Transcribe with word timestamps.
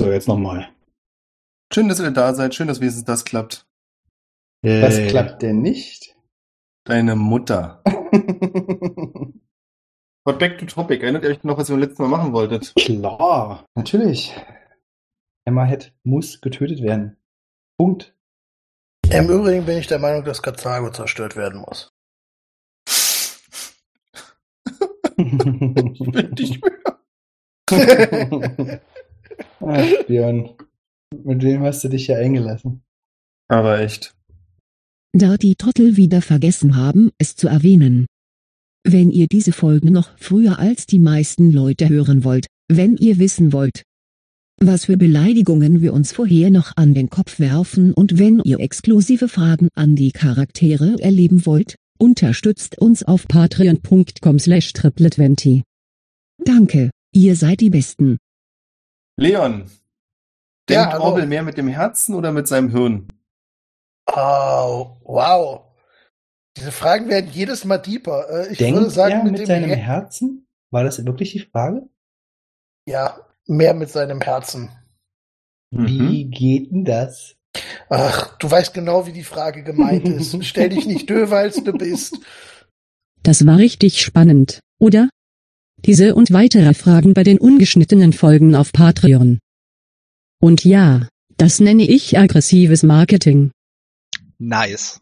So, 0.00 0.10
jetzt 0.10 0.28
nochmal. 0.28 0.72
Schön, 1.70 1.90
dass 1.90 2.00
ihr 2.00 2.10
da 2.10 2.32
seid. 2.32 2.54
Schön, 2.54 2.68
dass 2.68 2.80
wenigstens 2.80 3.04
das 3.04 3.26
klappt. 3.26 3.66
Was 4.62 4.96
Yay. 4.96 5.08
klappt 5.08 5.42
denn 5.42 5.60
nicht? 5.60 6.16
Deine 6.84 7.16
Mutter. 7.16 7.82
But 10.24 10.38
back 10.38 10.56
to 10.56 10.64
topic. 10.64 11.02
Erinnert 11.02 11.24
ihr 11.24 11.30
euch 11.32 11.44
noch, 11.44 11.58
was 11.58 11.68
ihr 11.68 11.74
beim 11.74 11.82
letzten 11.82 12.04
Mal 12.04 12.08
machen 12.08 12.32
wolltet? 12.32 12.72
Klar, 12.76 13.66
natürlich. 13.74 14.34
Hammerhead 15.46 15.92
muss 16.02 16.40
getötet 16.40 16.80
werden. 16.80 17.18
Punkt. 17.76 18.16
Im 19.10 19.28
Übrigen 19.28 19.66
bin 19.66 19.76
ich 19.76 19.86
der 19.86 19.98
Meinung, 19.98 20.24
dass 20.24 20.40
Karthago 20.40 20.92
zerstört 20.92 21.36
werden 21.36 21.60
muss. 21.60 21.92
Ich 25.18 26.10
bin 26.10 26.30
nicht 26.30 26.64
mehr. 26.64 26.94
Ach, 29.60 30.04
Björn. 30.06 30.50
Mit 31.24 31.42
wem 31.42 31.62
hast 31.62 31.84
du 31.84 31.88
dich 31.88 32.06
ja 32.06 32.16
eingelassen? 32.16 32.82
Aber 33.48 33.80
echt. 33.80 34.14
Da 35.12 35.36
die 35.36 35.56
Trottel 35.56 35.96
wieder 35.96 36.22
vergessen 36.22 36.76
haben, 36.76 37.10
es 37.18 37.34
zu 37.34 37.48
erwähnen. 37.48 38.06
Wenn 38.84 39.10
ihr 39.10 39.26
diese 39.26 39.52
Folgen 39.52 39.92
noch 39.92 40.16
früher 40.18 40.58
als 40.58 40.86
die 40.86 41.00
meisten 41.00 41.50
Leute 41.50 41.88
hören 41.88 42.24
wollt, 42.24 42.46
wenn 42.68 42.96
ihr 42.96 43.18
wissen 43.18 43.52
wollt, 43.52 43.82
was 44.62 44.84
für 44.84 44.96
Beleidigungen 44.96 45.80
wir 45.80 45.92
uns 45.92 46.12
vorher 46.12 46.50
noch 46.50 46.76
an 46.76 46.94
den 46.94 47.10
Kopf 47.10 47.40
werfen 47.40 47.92
und 47.92 48.18
wenn 48.18 48.40
ihr 48.44 48.60
exklusive 48.60 49.28
Fragen 49.28 49.68
an 49.74 49.96
die 49.96 50.12
Charaktere 50.12 50.96
erleben 51.00 51.44
wollt, 51.46 51.76
unterstützt 51.98 52.78
uns 52.78 53.02
auf 53.02 53.26
patreon.com 53.26 54.38
slash 54.38 54.72
triplet20. 54.72 55.62
Danke, 56.44 56.90
ihr 57.12 57.36
seid 57.36 57.60
die 57.60 57.70
Besten. 57.70 58.18
Leon. 59.20 59.70
Ja, 60.68 60.86
Denkt. 60.90 61.00
Orwell 61.00 61.26
mehr 61.26 61.42
mit 61.42 61.58
dem 61.58 61.68
Herzen 61.68 62.14
oder 62.14 62.32
mit 62.32 62.48
seinem 62.48 62.70
Hirn? 62.70 63.08
Oh, 64.06 64.96
wow. 65.04 65.62
Diese 66.56 66.72
Fragen 66.72 67.08
werden 67.08 67.30
jedes 67.32 67.64
Mal 67.64 67.78
deeper. 67.78 68.28
Äh, 68.30 68.52
Ich 68.52 68.60
würde 68.60 68.74
Denkt 68.78 68.90
sagen, 68.92 69.12
er 69.12 69.22
mit, 69.24 69.32
mit 69.32 69.40
dem 69.42 69.46
seinem 69.46 69.68
Her- 69.68 69.76
Herzen? 69.76 70.46
War 70.70 70.84
das 70.84 71.04
wirklich 71.04 71.32
die 71.32 71.40
Frage? 71.40 71.88
Ja, 72.86 73.20
mehr 73.46 73.74
mit 73.74 73.90
seinem 73.90 74.20
Herzen. 74.20 74.70
Mhm. 75.70 75.86
Wie 75.86 76.24
geht 76.30 76.70
denn 76.70 76.84
das? 76.84 77.36
Ach, 77.88 78.38
du 78.38 78.50
weißt 78.50 78.72
genau, 78.72 79.06
wie 79.06 79.12
die 79.12 79.24
Frage 79.24 79.62
gemeint 79.64 80.08
ist. 80.08 80.44
Stell 80.46 80.68
dich 80.70 80.86
nicht 80.86 81.10
dö, 81.10 81.30
weil 81.30 81.50
du 81.50 81.72
bist. 81.72 82.18
Das 83.22 83.44
war 83.44 83.58
richtig 83.58 84.00
spannend, 84.00 84.60
oder? 84.78 85.10
Diese 85.86 86.14
und 86.14 86.32
weitere 86.32 86.74
Fragen 86.74 87.14
bei 87.14 87.22
den 87.22 87.38
ungeschnittenen 87.38 88.12
Folgen 88.12 88.54
auf 88.54 88.72
Patreon. 88.72 89.38
Und 90.40 90.64
ja, 90.64 91.08
das 91.36 91.60
nenne 91.60 91.84
ich 91.84 92.18
aggressives 92.18 92.82
Marketing. 92.82 93.50
Nice. 94.38 95.00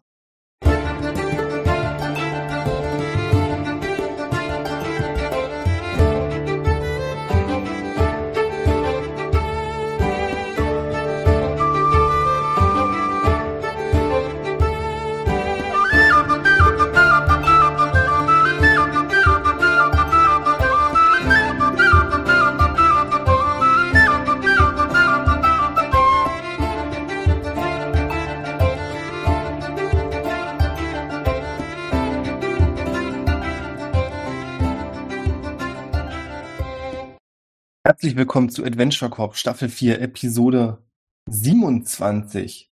Herzlich 37.88 38.16
willkommen 38.16 38.50
zu 38.50 38.66
Adventure 38.66 39.10
Corp 39.10 39.34
Staffel 39.34 39.71
4, 39.71 40.03
Episode 40.03 40.84
27. 41.31 42.71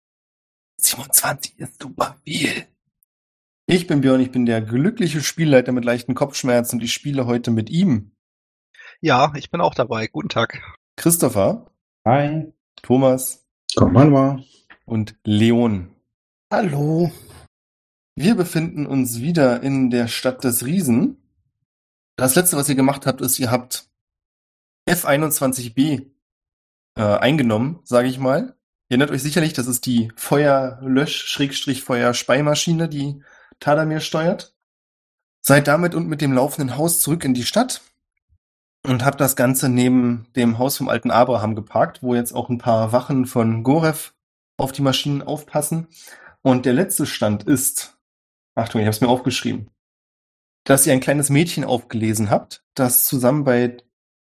27 0.77 1.59
ist 1.59 1.83
super 1.83 2.19
viel. 2.23 2.67
Ich 3.65 3.87
bin 3.87 4.03
Björn, 4.03 4.21
ich 4.21 4.31
bin 4.31 4.45
der 4.45 4.61
glückliche 4.61 5.23
Spielleiter 5.23 5.73
mit 5.73 5.87
leichten 5.87 6.15
Kopfschmerzen 6.15 6.77
und 6.77 6.83
ich 6.83 6.93
spiele 6.93 7.25
heute 7.25 7.51
mit 7.51 7.71
ihm. 7.71 8.11
Ja, 9.01 9.33
ich 9.37 9.51
bin 9.51 9.63
auch 9.63 9.75
dabei. 9.75 10.07
Guten 10.07 10.29
Tag. 10.29 10.61
Christopher, 10.97 11.71
Hi. 12.05 12.53
Thomas 12.83 13.47
Komm 13.75 13.95
mal. 13.95 14.45
und 14.85 15.17
Leon. 15.25 15.95
Hallo. 16.53 17.11
Wir 18.17 18.35
befinden 18.35 18.85
uns 18.85 19.23
wieder 19.23 19.63
in 19.63 19.89
der 19.89 20.09
Stadt 20.09 20.45
des 20.45 20.67
Riesen. 20.67 21.23
Das 22.17 22.35
letzte, 22.35 22.59
was 22.59 22.69
ihr 22.69 22.75
gemacht 22.75 23.07
habt, 23.07 23.23
ist, 23.23 23.39
ihr 23.39 23.51
habt 23.51 23.89
F21B 24.89 26.11
äh, 26.97 27.03
eingenommen, 27.03 27.81
sage 27.85 28.09
ich 28.09 28.19
mal. 28.19 28.57
Ihr 28.89 28.95
erinnert 28.95 29.11
euch 29.11 29.23
sicherlich, 29.23 29.53
das 29.53 29.67
ist 29.67 29.85
die 29.87 30.13
Feuerlösch-Feuerspeimaschine, 30.17 32.89
die 32.89 33.23
Tadamir 33.59 34.01
steuert. 34.01 34.55
Seid 35.43 35.69
damit 35.69 35.95
und 35.95 36.09
mit 36.09 36.21
dem 36.21 36.33
laufenden 36.33 36.77
Haus 36.77 37.01
zurück 37.01 37.25
in 37.25 37.35
die 37.35 37.45
Stadt 37.45 37.83
und 38.85 39.05
habt 39.05 39.21
das 39.21 39.37
Ganze 39.37 39.69
neben 39.69 40.27
dem 40.37 40.59
Haus 40.59 40.77
vom 40.77 40.89
alten 40.89 41.11
Abraham 41.11 41.55
geparkt, 41.55 42.03
wo 42.03 42.15
jetzt 42.15 42.33
auch 42.33 42.49
ein 42.49 42.59
paar 42.59 42.93
Wachen 42.93 43.27
von 43.27 43.63
Gorev 43.63 44.13
auf 44.57 44.73
die 44.73 44.83
Maschinen 44.83 45.23
aufpassen. 45.23 45.89
Und 46.43 46.65
der 46.65 46.73
letzte 46.73 47.07
Stand 47.07 47.43
ist, 47.43 47.99
Achtung, 48.55 48.81
ich 48.81 48.87
habe 48.87 48.95
es 48.95 49.01
mir 49.01 49.09
aufgeschrieben, 49.09 49.71
dass 50.65 50.87
ihr 50.87 50.93
ein 50.93 51.01
kleines 51.01 51.31
Mädchen 51.31 51.65
aufgelesen 51.65 52.31
habt, 52.31 52.65
das 52.75 53.07
zusammen 53.07 53.45
bei 53.45 53.77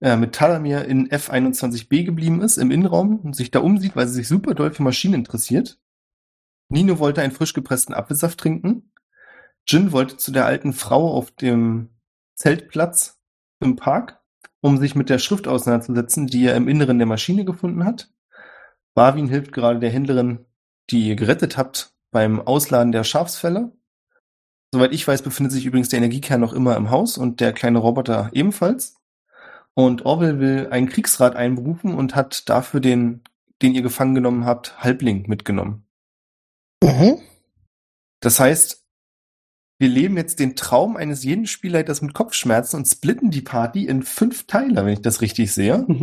äh, 0.01 0.17
mit 0.17 0.34
Talamir 0.34 0.85
in 0.85 1.09
F21B 1.09 2.03
geblieben 2.03 2.41
ist, 2.41 2.57
im 2.57 2.72
Innenraum 2.72 3.19
und 3.19 3.35
sich 3.35 3.51
da 3.51 3.59
umsieht, 3.59 3.95
weil 3.95 4.07
sie 4.07 4.16
sich 4.16 4.28
super 4.28 4.53
doll 4.56 4.72
für 4.72 4.84
Maschinen 4.84 5.13
interessiert. 5.13 5.79
Nino 6.69 7.00
wollte 7.00 7.22
einen 7.22 7.31
frisch 7.31 7.53
gepressten 7.53 7.94
Apfelsaft 7.94 8.40
trinken. 8.40 8.91
Jin 9.67 9.91
wollte 9.91 10.17
zu 10.17 10.31
der 10.31 10.45
alten 10.45 10.73
Frau 10.73 11.13
auf 11.13 11.31
dem 11.31 11.90
Zeltplatz 12.35 13.22
im 13.59 13.75
Park, 13.75 14.22
um 14.61 14.78
sich 14.78 14.95
mit 14.95 15.09
der 15.09 15.19
Schrift 15.19 15.47
auseinanderzusetzen, 15.47 16.28
die 16.28 16.45
er 16.45 16.56
im 16.56 16.67
Inneren 16.67 16.97
der 16.97 17.07
Maschine 17.07 17.45
gefunden 17.45 17.85
hat. 17.85 18.09
Barwin 18.95 19.28
hilft 19.28 19.51
gerade 19.51 19.79
der 19.79 19.91
Händlerin, 19.91 20.45
die 20.90 21.09
ihr 21.09 21.16
gerettet 21.16 21.57
habt, 21.57 21.94
beim 22.11 22.41
Ausladen 22.41 22.91
der 22.91 23.03
Schafsfälle. 23.03 23.72
Soweit 24.73 24.94
ich 24.94 25.07
weiß, 25.07 25.22
befindet 25.22 25.51
sich 25.51 25.66
übrigens 25.66 25.90
der 25.90 25.97
Energiekern 25.97 26.41
noch 26.41 26.53
immer 26.53 26.75
im 26.75 26.90
Haus 26.90 27.17
und 27.17 27.40
der 27.40 27.53
kleine 27.53 27.79
Roboter 27.79 28.29
ebenfalls. 28.34 29.00
Und 29.74 30.06
Orwell 30.06 30.40
will 30.40 30.68
einen 30.70 30.90
Kriegsrat 30.90 31.36
einberufen 31.36 31.94
und 31.94 32.16
hat 32.16 32.50
dafür 32.50 32.80
den, 32.80 33.24
den 33.62 33.74
ihr 33.74 33.82
gefangen 33.82 34.16
genommen 34.16 34.46
habt, 34.46 34.84
Halbling 34.84 35.28
mitgenommen. 35.28 35.86
Mhm. 36.84 37.20
Das 38.20 38.40
heißt, 38.40 38.82
wir 39.80 39.90
leben 39.90 40.16
jetzt 40.16 40.40
den 40.40 40.56
Traum 40.56 40.96
eines 40.96 41.24
jeden 41.24 41.48
Spielleiters 41.48 42.04
mit 42.04 42.14
Kopfschmerzen 42.14 42.78
und 42.78 42.86
splitten 42.86 43.32
die 43.32 43.42
Party 43.42 43.88
in 43.88 44.04
fünf 44.04 44.46
Teile, 44.46 44.86
wenn 44.86 44.94
ich 44.94 45.02
das 45.02 45.22
richtig 45.22 45.54
sehe. 45.54 45.86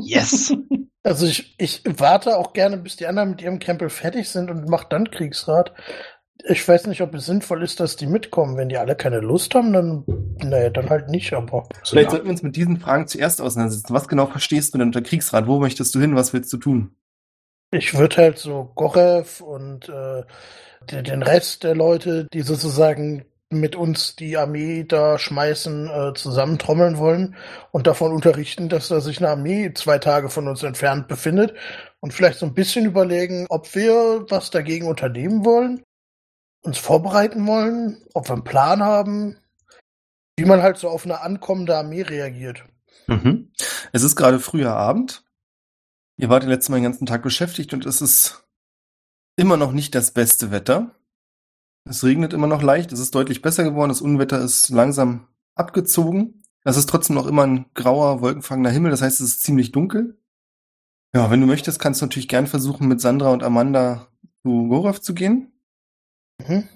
Yes. 0.00 0.54
Also 1.02 1.26
ich, 1.26 1.54
ich 1.58 1.82
warte 1.84 2.38
auch 2.38 2.54
gerne, 2.54 2.78
bis 2.78 2.96
die 2.96 3.06
anderen 3.06 3.30
mit 3.30 3.42
ihrem 3.42 3.58
Krempel 3.58 3.90
fertig 3.90 4.28
sind 4.28 4.50
und 4.50 4.68
mach 4.68 4.84
dann 4.84 5.10
Kriegsrat. 5.10 5.74
Ich 6.44 6.66
weiß 6.66 6.86
nicht, 6.86 7.00
ob 7.00 7.14
es 7.14 7.26
sinnvoll 7.26 7.62
ist, 7.62 7.80
dass 7.80 7.96
die 7.96 8.06
mitkommen. 8.06 8.56
Wenn 8.56 8.68
die 8.68 8.78
alle 8.78 8.94
keine 8.94 9.20
Lust 9.20 9.54
haben, 9.54 9.72
dann, 9.72 10.04
naja, 10.42 10.70
dann 10.70 10.88
halt 10.88 11.08
nicht, 11.08 11.32
aber. 11.32 11.68
Vielleicht 11.84 12.10
sollten 12.10 12.26
wir 12.26 12.30
uns 12.30 12.42
mit 12.42 12.56
diesen 12.56 12.78
Fragen 12.78 13.08
zuerst 13.08 13.40
auseinandersetzen. 13.40 13.92
Was 13.92 14.08
genau 14.08 14.26
verstehst 14.26 14.72
du 14.72 14.78
denn 14.78 14.88
unter 14.88 15.02
Kriegsrat? 15.02 15.46
Wo 15.46 15.58
möchtest 15.58 15.94
du 15.94 16.00
hin? 16.00 16.14
Was 16.14 16.32
willst 16.32 16.52
du 16.52 16.58
tun? 16.58 16.94
Ich 17.70 17.92
würde 17.98 18.16
halt 18.16 18.38
so 18.38 18.70
Gorev 18.76 19.42
und 19.42 19.88
äh, 19.88 20.22
den 20.90 21.04
den 21.04 21.22
Rest 21.22 21.64
der 21.64 21.74
Leute, 21.74 22.26
die 22.32 22.42
sozusagen 22.42 23.24
mit 23.50 23.76
uns 23.76 24.14
die 24.16 24.36
Armee 24.36 24.84
da 24.84 25.18
schmeißen, 25.18 25.88
äh, 25.88 26.14
zusammentrommeln 26.14 26.98
wollen 26.98 27.34
und 27.70 27.86
davon 27.86 28.12
unterrichten, 28.12 28.68
dass 28.68 28.88
da 28.88 29.00
sich 29.00 29.18
eine 29.18 29.30
Armee 29.30 29.72
zwei 29.74 29.98
Tage 29.98 30.28
von 30.28 30.48
uns 30.48 30.62
entfernt 30.62 31.08
befindet 31.08 31.54
und 32.00 32.12
vielleicht 32.12 32.38
so 32.38 32.46
ein 32.46 32.54
bisschen 32.54 32.84
überlegen, 32.84 33.46
ob 33.48 33.74
wir 33.74 34.26
was 34.28 34.50
dagegen 34.50 34.86
unternehmen 34.86 35.44
wollen, 35.44 35.82
uns 36.62 36.78
vorbereiten 36.78 37.46
wollen, 37.46 38.02
ob 38.14 38.28
wir 38.28 38.34
einen 38.34 38.44
Plan 38.44 38.82
haben, 38.82 39.36
wie 40.36 40.44
man 40.44 40.62
halt 40.62 40.78
so 40.78 40.88
auf 40.88 41.04
eine 41.04 41.20
ankommende 41.20 41.76
Armee 41.76 42.02
reagiert. 42.02 42.64
Mhm. 43.06 43.52
Es 43.92 44.02
ist 44.02 44.16
gerade 44.16 44.38
früher 44.38 44.74
Abend. 44.74 45.24
Ihr 46.16 46.28
wart 46.28 46.42
den 46.42 46.50
letzten 46.50 46.72
Mal 46.72 46.78
den 46.78 46.84
ganzen 46.84 47.06
Tag 47.06 47.22
beschäftigt 47.22 47.72
und 47.72 47.86
es 47.86 48.00
ist 48.00 48.44
immer 49.36 49.56
noch 49.56 49.72
nicht 49.72 49.94
das 49.94 50.10
beste 50.10 50.50
Wetter. 50.50 50.94
Es 51.84 52.04
regnet 52.04 52.32
immer 52.32 52.48
noch 52.48 52.62
leicht, 52.62 52.92
es 52.92 52.98
ist 52.98 53.14
deutlich 53.14 53.40
besser 53.40 53.64
geworden, 53.64 53.88
das 53.88 54.02
Unwetter 54.02 54.40
ist 54.40 54.68
langsam 54.68 55.28
abgezogen. 55.54 56.42
Es 56.64 56.76
ist 56.76 56.88
trotzdem 56.88 57.16
noch 57.16 57.26
immer 57.26 57.46
ein 57.46 57.66
grauer, 57.74 58.20
wolkenfangender 58.20 58.70
Himmel, 58.70 58.90
das 58.90 59.00
heißt, 59.00 59.20
es 59.20 59.28
ist 59.28 59.42
ziemlich 59.42 59.72
dunkel. 59.72 60.20
Ja, 61.14 61.30
wenn 61.30 61.40
du 61.40 61.46
möchtest, 61.46 61.80
kannst 61.80 62.02
du 62.02 62.06
natürlich 62.06 62.28
gern 62.28 62.46
versuchen, 62.46 62.88
mit 62.88 63.00
Sandra 63.00 63.30
und 63.30 63.42
Amanda 63.42 64.08
zu 64.42 64.68
Gorov 64.68 65.00
zu 65.00 65.14
gehen. 65.14 65.57
Mhm. 66.46 66.68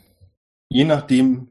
Je 0.68 0.84
nachdem, 0.84 1.48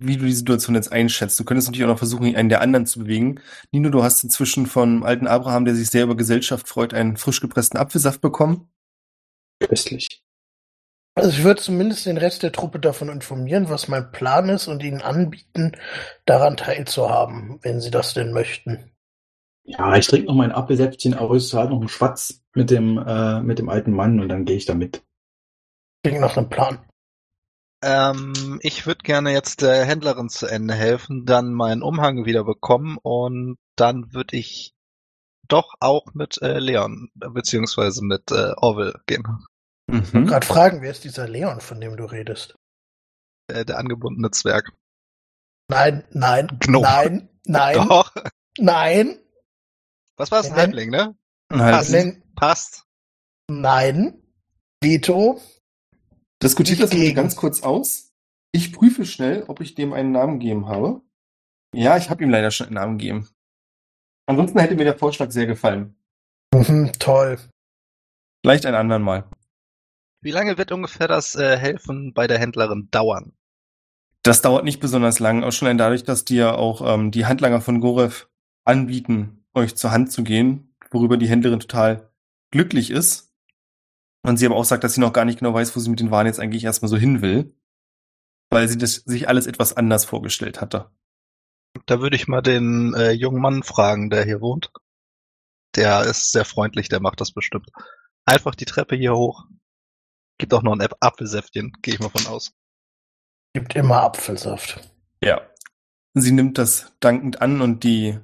wie 0.00 0.16
du 0.16 0.24
die 0.24 0.32
Situation 0.32 0.74
jetzt 0.74 0.92
einschätzt. 0.92 1.38
Du 1.38 1.44
könntest 1.44 1.68
natürlich 1.68 1.84
auch 1.84 1.90
noch 1.90 1.98
versuchen, 1.98 2.34
einen 2.34 2.48
der 2.48 2.60
anderen 2.60 2.86
zu 2.86 3.00
bewegen. 3.00 3.40
Nino, 3.70 3.90
du 3.90 4.02
hast 4.02 4.24
inzwischen 4.24 4.66
vom 4.66 5.02
alten 5.02 5.26
Abraham, 5.26 5.64
der 5.64 5.74
sich 5.74 5.90
sehr 5.90 6.04
über 6.04 6.16
Gesellschaft 6.16 6.68
freut, 6.68 6.94
einen 6.94 7.16
frisch 7.16 7.40
gepressten 7.40 7.78
Apfelsaft 7.78 8.20
bekommen. 8.20 8.68
Köstlich. 9.60 10.22
Also 11.14 11.30
ich 11.30 11.44
würde 11.44 11.60
zumindest 11.60 12.06
den 12.06 12.16
Rest 12.16 12.42
der 12.42 12.52
Truppe 12.52 12.80
davon 12.80 13.10
informieren, 13.10 13.68
was 13.68 13.86
mein 13.86 14.10
Plan 14.12 14.48
ist 14.48 14.66
und 14.66 14.82
ihnen 14.82 15.02
anbieten, 15.02 15.72
daran 16.24 16.56
teilzuhaben, 16.56 17.58
wenn 17.62 17.80
sie 17.80 17.90
das 17.90 18.14
denn 18.14 18.32
möchten. 18.32 18.90
Ja, 19.64 19.94
ich 19.94 20.06
trinke 20.06 20.26
noch 20.26 20.34
mein 20.34 20.52
Apfelsäftchen 20.52 21.14
aus, 21.14 21.52
halt 21.52 21.70
noch 21.70 21.78
einen 21.78 21.88
Schwatz 21.88 22.42
mit 22.54 22.70
dem, 22.70 22.98
äh, 22.98 23.40
mit 23.40 23.58
dem 23.58 23.68
alten 23.68 23.92
Mann 23.92 24.20
und 24.20 24.28
dann 24.28 24.46
gehe 24.46 24.56
ich 24.56 24.64
damit. 24.64 25.04
Klingt 26.02 26.20
nach 26.20 26.36
einem 26.36 26.48
Plan. 26.48 26.78
Ähm, 27.82 28.58
ich 28.62 28.86
würde 28.86 29.02
gerne 29.02 29.32
jetzt 29.32 29.60
der 29.62 29.84
Händlerin 29.84 30.28
zu 30.28 30.46
Ende 30.46 30.74
helfen, 30.74 31.26
dann 31.26 31.52
meinen 31.52 31.82
Umhang 31.82 32.24
wieder 32.24 32.44
bekommen 32.44 32.96
und 33.02 33.58
dann 33.76 34.12
würde 34.12 34.36
ich 34.36 34.72
doch 35.48 35.74
auch 35.80 36.06
mit 36.14 36.40
äh, 36.42 36.58
Leon 36.58 37.10
beziehungsweise 37.14 38.04
mit 38.04 38.30
äh, 38.30 38.52
Orwell 38.56 38.94
gehen. 39.06 39.24
Mhm. 39.88 40.26
Gerade 40.26 40.46
fragen, 40.46 40.80
wer 40.82 40.92
ist 40.92 41.04
dieser 41.04 41.28
Leon, 41.28 41.60
von 41.60 41.80
dem 41.80 41.96
du 41.96 42.04
redest? 42.04 42.54
Äh, 43.48 43.64
der 43.64 43.78
angebundene 43.78 44.30
Zwerg. 44.30 44.72
Nein, 45.68 46.04
nein, 46.10 46.48
Gnome. 46.60 46.86
nein, 46.86 47.28
nein, 47.46 47.74
Doch. 47.88 48.14
nein, 48.58 49.18
Was 50.16 50.30
war's? 50.30 50.48
Nein. 50.50 50.58
Halbling, 50.58 50.90
ne? 50.90 51.16
Passt. 51.48 51.90
nein, 51.90 52.22
Passt. 52.36 52.84
nein. 53.50 54.22
Veto. 54.80 55.40
Diskutiert 56.42 56.80
das 56.80 56.90
bitte 56.90 57.02
gegen. 57.02 57.16
ganz 57.16 57.36
kurz 57.36 57.62
aus. 57.62 58.12
Ich 58.52 58.72
prüfe 58.72 59.06
schnell, 59.06 59.44
ob 59.48 59.60
ich 59.60 59.74
dem 59.74 59.92
einen 59.92 60.12
Namen 60.12 60.40
gegeben 60.40 60.66
habe. 60.66 61.00
Ja, 61.74 61.96
ich 61.96 62.10
habe 62.10 62.22
ihm 62.22 62.30
leider 62.30 62.50
schon 62.50 62.66
einen 62.66 62.74
Namen 62.74 62.98
gegeben. 62.98 63.28
Ansonsten 64.26 64.58
hätte 64.58 64.74
mir 64.74 64.84
der 64.84 64.98
Vorschlag 64.98 65.30
sehr 65.30 65.46
gefallen. 65.46 65.96
Mhm, 66.54 66.92
toll. 66.98 67.38
Vielleicht 68.44 68.66
ein 68.66 68.74
anderen 68.74 69.02
Mal. 69.02 69.24
Wie 70.20 70.30
lange 70.30 70.58
wird 70.58 70.70
ungefähr 70.72 71.08
das 71.08 71.34
äh, 71.34 71.56
Helfen 71.56 72.12
bei 72.12 72.26
der 72.26 72.38
Händlerin 72.38 72.88
dauern? 72.90 73.32
Das 74.22 74.42
dauert 74.42 74.64
nicht 74.64 74.80
besonders 74.80 75.18
lang, 75.18 75.42
auch 75.42 75.50
schon 75.50 75.76
dadurch, 75.78 76.04
dass 76.04 76.24
dir 76.24 76.56
auch 76.56 76.94
ähm, 76.94 77.10
die 77.10 77.26
Handlanger 77.26 77.60
von 77.60 77.80
Gorev 77.80 78.28
anbieten, 78.64 79.44
euch 79.54 79.74
zur 79.74 79.90
Hand 79.90 80.12
zu 80.12 80.22
gehen, 80.22 80.74
worüber 80.90 81.16
die 81.16 81.28
Händlerin 81.28 81.58
total 81.58 82.12
glücklich 82.52 82.90
ist. 82.90 83.31
Und 84.24 84.36
sie 84.36 84.46
aber 84.46 84.56
auch 84.56 84.64
sagt, 84.64 84.84
dass 84.84 84.94
sie 84.94 85.00
noch 85.00 85.12
gar 85.12 85.24
nicht 85.24 85.40
genau 85.40 85.52
weiß, 85.52 85.74
wo 85.74 85.80
sie 85.80 85.90
mit 85.90 86.00
den 86.00 86.10
Waren 86.10 86.26
jetzt 86.26 86.38
eigentlich 86.38 86.64
erstmal 86.64 86.88
so 86.88 86.96
hin 86.96 87.22
will, 87.22 87.56
weil 88.50 88.68
sie 88.68 88.78
das 88.78 88.94
sich 88.94 89.28
alles 89.28 89.46
etwas 89.46 89.76
anders 89.76 90.04
vorgestellt 90.04 90.60
hatte. 90.60 90.90
Da 91.86 92.00
würde 92.00 92.16
ich 92.16 92.28
mal 92.28 92.42
den 92.42 92.94
äh, 92.94 93.10
jungen 93.10 93.40
Mann 93.40 93.62
fragen, 93.62 94.10
der 94.10 94.24
hier 94.24 94.40
wohnt. 94.40 94.70
Der 95.74 96.04
ist 96.04 96.32
sehr 96.32 96.44
freundlich, 96.44 96.88
der 96.88 97.00
macht 97.00 97.20
das 97.20 97.32
bestimmt. 97.32 97.70
Einfach 98.26 98.54
die 98.54 98.66
Treppe 98.66 98.94
hier 98.94 99.14
hoch. 99.14 99.46
Gibt 100.38 100.54
auch 100.54 100.62
noch 100.62 100.74
ein 100.74 100.82
Ap- 100.82 100.98
Apfelsäftchen, 101.00 101.72
gehe 101.82 101.94
ich 101.94 102.00
mal 102.00 102.10
von 102.10 102.26
aus. 102.26 102.52
Gibt 103.54 103.74
immer 103.74 104.02
Apfelsaft. 104.02 104.88
Ja. 105.22 105.40
Sie 106.14 106.32
nimmt 106.32 106.58
das 106.58 106.92
dankend 107.00 107.40
an 107.40 107.60
und 107.62 107.84
die 107.84 108.18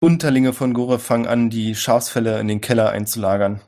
Unterlinge 0.00 0.52
von 0.52 0.74
Gorev 0.74 1.02
fangen 1.02 1.26
an, 1.26 1.48
die 1.48 1.74
Schafsfälle 1.74 2.38
in 2.38 2.48
den 2.48 2.60
Keller 2.60 2.90
einzulagern. 2.90 3.62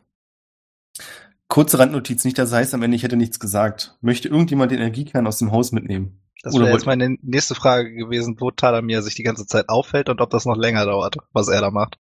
Kurze 1.54 1.78
Randnotiz, 1.78 2.24
nicht, 2.24 2.36
dass 2.36 2.48
es 2.48 2.54
heißt 2.56 2.74
am 2.74 2.82
Ende, 2.82 2.96
ich 2.96 3.04
hätte 3.04 3.14
nichts 3.14 3.38
gesagt. 3.38 3.96
Möchte 4.00 4.26
irgendjemand 4.26 4.72
den 4.72 4.80
Energiekern 4.80 5.24
aus 5.24 5.38
dem 5.38 5.52
Haus 5.52 5.70
mitnehmen? 5.70 6.20
Das 6.42 6.52
Oder 6.52 6.64
wäre 6.64 6.74
jetzt 6.74 6.84
meine 6.84 7.16
nächste 7.22 7.54
Frage 7.54 7.94
gewesen, 7.94 8.34
wo 8.40 8.50
Tadamir 8.50 9.02
sich 9.02 9.14
die 9.14 9.22
ganze 9.22 9.46
Zeit 9.46 9.68
aufhält 9.68 10.08
und 10.08 10.20
ob 10.20 10.30
das 10.30 10.46
noch 10.46 10.56
länger 10.56 10.84
dauert, 10.84 11.18
was 11.32 11.46
er 11.46 11.60
da 11.60 11.70
macht. 11.70 12.00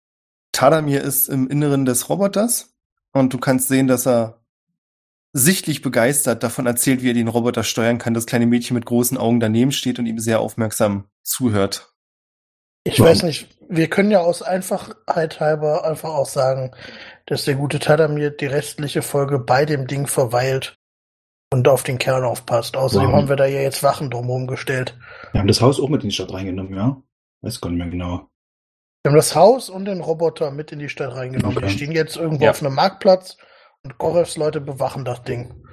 Tadamir 0.52 1.02
ist 1.02 1.30
im 1.30 1.48
Inneren 1.48 1.86
des 1.86 2.10
Roboters 2.10 2.76
und 3.14 3.34
du 3.34 3.38
kannst 3.38 3.70
sehen, 3.70 3.88
dass 3.88 4.06
er 4.06 4.42
sichtlich 5.32 5.82
begeistert 5.82 6.44
davon 6.44 6.66
erzählt, 6.66 7.02
wie 7.02 7.12
er 7.12 7.14
den 7.14 7.30
Roboter 7.30 7.64
steuern 7.64 8.00
kann. 8.00 8.14
Das 8.14 8.26
kleine 8.26 8.48
Mädchen 8.48 8.76
mit 8.76 8.86
großen 8.86 9.18
Augen 9.18 9.40
daneben 9.40 9.72
steht 9.72 9.98
und 9.98 10.08
ihm 10.08 10.20
sehr 10.20 10.42
aufmerksam 10.42 11.06
zuhört. 11.24 11.94
Ich 12.84 13.00
Warum? 13.00 13.12
weiß 13.12 13.24
nicht, 13.24 13.48
wir 13.70 13.90
können 13.90 14.12
ja 14.12 14.20
aus 14.20 14.42
Einfachheit 14.42 15.40
halber 15.40 15.86
einfach 15.86 16.10
auch 16.10 16.28
sagen, 16.28 16.72
dass 17.28 17.46
der 17.46 17.56
gute 17.56 17.78
Tadamir 17.80 18.32
die 18.32 18.46
restliche 18.48 19.02
Folge 19.04 19.38
bei 19.38 19.66
dem 19.66 19.86
Ding 19.88 20.08
verweilt 20.08 20.78
und 21.54 21.68
auf 21.68 21.84
den 21.84 22.00
Kern 22.00 22.24
aufpasst. 22.24 22.76
Außerdem 22.76 23.10
Warum? 23.10 23.22
haben 23.22 23.30
wir 23.30 23.36
da 23.36 23.46
ja 23.46 23.62
jetzt 23.62 23.84
Wachen 23.84 24.10
drumherum 24.10 24.48
gestellt. 24.48 24.98
Wir 25.32 25.40
haben 25.42 25.48
das 25.48 25.62
Haus 25.62 25.80
auch 25.80 25.90
mit 25.90 26.04
in 26.04 26.10
die 26.10 26.16
Stadt 26.16 26.34
reingenommen, 26.34 26.74
ja? 26.76 27.02
Weiß 27.42 27.62
gar 27.62 27.70
nicht 27.70 27.80
mehr 27.80 27.88
genau. 27.90 28.28
Wir 29.04 29.12
haben 29.12 29.16
das 29.18 29.36
Haus 29.36 29.70
und 29.70 29.86
den 29.86 30.02
Roboter 30.02 30.52
mit 30.52 30.72
in 30.72 30.80
die 30.80 30.90
Stadt 30.90 31.16
reingenommen. 31.16 31.58
Okay. 31.58 31.68
Die 31.68 31.74
stehen 31.74 31.92
jetzt 31.92 32.18
irgendwo 32.18 32.46
Ja. 32.46 32.52
auf 32.52 32.62
einem 32.64 32.74
Marktplatz 32.76 33.38
und 33.84 33.98
Gorevs 33.98 34.36
Leute 34.38 34.60
bewachen 34.60 35.06
das 35.06 35.22
Ding. 35.24 35.64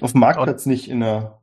Auf 0.00 0.12
dem 0.12 0.20
Marktplatz 0.20 0.66
nicht 0.66 0.88
in 0.88 1.00
der 1.00 1.42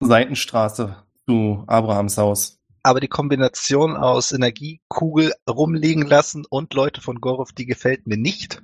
Seitenstraße 0.00 0.96
zu 1.26 1.64
Abrahams 1.66 2.18
Haus. 2.18 2.60
Aber 2.82 3.00
die 3.00 3.08
Kombination 3.08 3.96
aus 3.96 4.32
Energiekugel 4.32 5.32
rumliegen 5.48 6.06
lassen 6.06 6.44
und 6.48 6.74
Leute 6.74 7.00
von 7.00 7.20
Gorov, 7.20 7.52
die 7.52 7.64
gefällt 7.66 8.06
mir 8.06 8.18
nicht. 8.18 8.62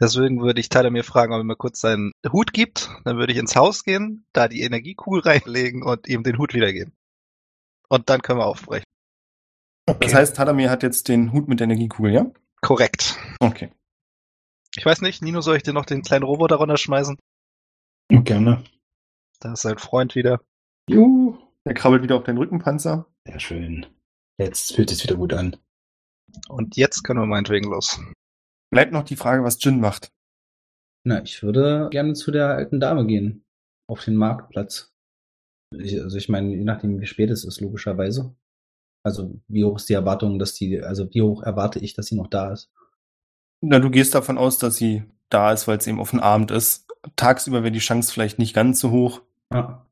Deswegen 0.00 0.40
würde 0.40 0.60
ich 0.60 0.68
Tadamir 0.68 1.04
fragen, 1.04 1.32
ob 1.32 1.40
er 1.40 1.44
mir 1.44 1.56
kurz 1.56 1.80
seinen 1.80 2.12
Hut 2.30 2.52
gibt. 2.52 2.90
Dann 3.04 3.16
würde 3.16 3.32
ich 3.32 3.38
ins 3.38 3.56
Haus 3.56 3.84
gehen, 3.84 4.24
da 4.32 4.48
die 4.48 4.62
Energiekugel 4.62 5.20
reinlegen 5.24 5.82
und 5.82 6.08
ihm 6.08 6.22
den 6.22 6.38
Hut 6.38 6.54
wiedergeben. 6.54 6.92
Und 7.88 8.08
dann 8.08 8.22
können 8.22 8.38
wir 8.38 8.46
aufbrechen. 8.46 8.84
Okay. 9.86 9.98
Das 10.06 10.14
heißt, 10.14 10.36
Tadamir 10.36 10.70
hat 10.70 10.82
jetzt 10.82 11.08
den 11.08 11.32
Hut 11.32 11.48
mit 11.48 11.60
der 11.60 11.64
Energiekugel, 11.64 12.12
ja? 12.12 12.30
Korrekt. 12.60 13.16
Okay. 13.40 13.72
Ich 14.76 14.86
weiß 14.86 15.00
nicht, 15.00 15.22
Nino, 15.22 15.40
soll 15.40 15.56
ich 15.56 15.64
dir 15.64 15.72
noch 15.72 15.86
den 15.86 16.02
kleinen 16.02 16.22
Roboter 16.22 16.56
runterschmeißen? 16.56 17.18
Gerne. 18.08 18.62
Da 19.40 19.54
ist 19.54 19.62
sein 19.62 19.78
Freund 19.78 20.14
wieder. 20.14 20.40
Juhu. 20.88 21.38
Er 21.64 21.74
krabbelt 21.74 22.02
wieder 22.02 22.16
auf 22.16 22.24
den 22.24 22.38
Rückenpanzer. 22.38 23.06
Sehr 23.26 23.40
schön. 23.40 23.86
Jetzt 24.38 24.74
fühlt 24.74 24.90
es 24.90 25.02
wieder 25.02 25.16
gut 25.16 25.32
an. 25.32 25.56
Und 26.48 26.76
jetzt 26.76 27.02
können 27.02 27.20
wir 27.20 27.26
meinetwegen 27.26 27.70
los. 27.70 28.00
Bleibt 28.70 28.92
noch 28.92 29.04
die 29.04 29.16
Frage, 29.16 29.44
was 29.44 29.62
Jin 29.62 29.80
macht. 29.80 30.12
Na, 31.04 31.22
ich 31.22 31.42
würde 31.42 31.88
gerne 31.90 32.14
zu 32.14 32.30
der 32.30 32.48
alten 32.48 32.80
Dame 32.80 33.06
gehen. 33.06 33.44
Auf 33.88 34.04
den 34.04 34.14
Marktplatz. 34.14 34.94
Ich, 35.76 36.00
also 36.00 36.16
ich 36.16 36.28
meine, 36.28 36.54
je 36.54 36.64
nachdem, 36.64 37.00
wie 37.00 37.06
spät 37.06 37.30
es 37.30 37.44
ist, 37.44 37.60
logischerweise. 37.60 38.34
Also 39.02 39.40
wie 39.48 39.64
hoch 39.64 39.76
ist 39.76 39.88
die 39.88 39.94
Erwartung, 39.94 40.38
dass 40.38 40.54
die, 40.54 40.80
also 40.80 41.12
wie 41.12 41.22
hoch 41.22 41.42
erwarte 41.42 41.78
ich, 41.78 41.94
dass 41.94 42.06
sie 42.06 42.16
noch 42.16 42.28
da 42.28 42.52
ist? 42.52 42.70
Na, 43.60 43.78
du 43.78 43.90
gehst 43.90 44.14
davon 44.14 44.38
aus, 44.38 44.58
dass 44.58 44.76
sie 44.76 45.04
da 45.30 45.52
ist, 45.52 45.66
weil 45.66 45.78
es 45.78 45.86
eben 45.86 46.00
auf 46.00 46.10
den 46.10 46.20
Abend 46.20 46.50
ist. 46.50 46.86
Tagsüber 47.16 47.62
wäre 47.62 47.72
die 47.72 47.78
Chance 47.78 48.12
vielleicht 48.12 48.38
nicht 48.38 48.54
ganz 48.54 48.80
so 48.80 48.90
hoch. 48.90 49.22
Ah. 49.50 49.86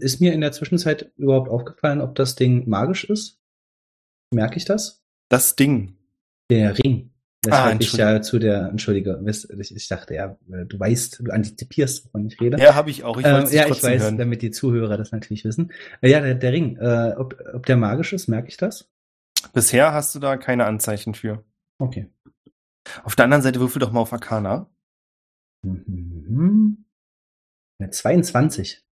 Ist 0.00 0.20
mir 0.20 0.32
in 0.32 0.40
der 0.40 0.52
Zwischenzeit 0.52 1.12
überhaupt 1.16 1.48
aufgefallen, 1.48 2.00
ob 2.00 2.14
das 2.14 2.34
Ding 2.34 2.68
magisch 2.68 3.04
ist? 3.04 3.38
Merke 4.32 4.56
ich 4.56 4.64
das? 4.64 5.04
Das 5.28 5.56
Ding. 5.56 5.96
Der 6.50 6.76
Ring. 6.78 7.11
Ah, 7.46 7.48
Weshalb 7.48 7.80
ich 7.80 7.86
Entschuldigung. 7.88 8.12
ja 8.14 8.22
zu 8.22 8.38
der, 8.38 8.68
entschuldige, 8.68 9.24
ich, 9.58 9.74
ich 9.76 9.88
dachte 9.88 10.14
ja, 10.14 10.36
du 10.46 10.78
weißt, 10.78 11.20
du 11.24 11.32
antizipierst, 11.32 12.06
wovon 12.06 12.26
ich 12.26 12.40
rede. 12.40 12.56
Ja, 12.58 12.76
habe 12.76 12.90
ich 12.90 13.02
auch. 13.02 13.18
Ich 13.18 13.26
Ähm, 13.26 13.46
ja, 13.50 13.66
ich 13.68 13.82
weiß, 13.82 14.02
hören. 14.02 14.16
damit 14.16 14.42
die 14.42 14.52
Zuhörer 14.52 14.96
das 14.96 15.10
natürlich 15.10 15.44
wissen. 15.44 15.72
Äh, 16.02 16.10
ja, 16.10 16.20
der, 16.20 16.36
der 16.36 16.52
Ring, 16.52 16.76
äh, 16.76 17.14
ob, 17.18 17.36
ob 17.52 17.66
der 17.66 17.76
magisch 17.76 18.12
ist, 18.12 18.28
merke 18.28 18.48
ich 18.48 18.56
das? 18.58 18.88
Bisher 19.52 19.92
hast 19.92 20.14
du 20.14 20.20
da 20.20 20.36
keine 20.36 20.66
Anzeichen 20.66 21.14
für. 21.14 21.44
Okay. 21.78 22.08
Auf 23.02 23.16
der 23.16 23.24
anderen 23.24 23.42
Seite 23.42 23.58
würfel 23.58 23.80
doch 23.80 23.90
mal 23.90 24.00
auf 24.00 24.12
Arcana. 24.12 24.70
Mhm. 25.62 26.84
Eine 27.80 27.90
22. 27.90 28.84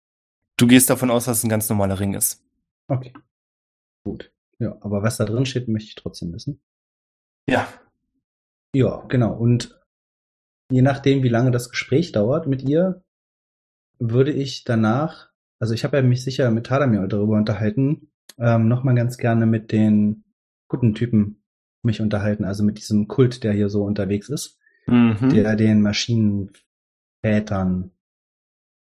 Du 0.57 0.67
gehst 0.67 0.89
davon 0.89 1.11
aus, 1.11 1.27
dass 1.27 1.39
es 1.39 1.45
ein 1.45 1.51
ganz 1.51 1.69
normaler 1.69 2.01
Ring 2.01 2.15
ist. 2.15 2.43
Okay. 2.89 3.13
Gut. 4.05 4.33
Ja, 4.59 4.77
aber 4.81 5.03
was 5.03 5.19
da 5.19 5.27
drin 5.27 5.45
steht, 5.47 5.69
möchte 5.69 5.89
ich 5.89 5.95
trotzdem 5.95 6.33
wissen. 6.33 6.61
Ja. 7.49 7.69
Ja, 8.75 9.05
genau. 9.09 9.35
Und 9.35 9.79
je 10.71 10.83
nachdem, 10.83 11.23
wie 11.23 11.29
lange 11.29 11.51
das 11.51 11.71
Gespräch 11.71 12.13
dauert 12.13 12.47
mit 12.47 12.63
ihr, 12.63 13.03
würde 13.99 14.33
ich 14.33 14.65
danach, 14.65 15.31
also 15.59 15.75
ich 15.75 15.85
habe 15.85 15.97
ja 15.97 16.03
mich 16.03 16.23
sicher 16.23 16.51
mit 16.51 16.67
Tadamir 16.67 17.07
darüber 17.07 17.37
unterhalten, 17.37 18.11
ähm, 18.39 18.69
nochmal 18.69 18.95
ganz 18.95 19.19
gerne 19.19 19.47
mit 19.47 19.73
den 19.73 20.25
guten 20.69 20.95
Typen 20.95 21.43
mich 21.83 22.01
unterhalten, 22.01 22.45
also 22.45 22.65
mit 22.65 22.79
diesem 22.79 23.09
Kult, 23.09 23.43
der 23.45 23.53
hier 23.53 23.69
so 23.69 23.85
unterwegs 23.85 24.29
ist, 24.29 24.59
Mhm. 24.87 25.31
der 25.31 25.57
den 25.57 25.83
Maschinenvätern, 25.83 27.91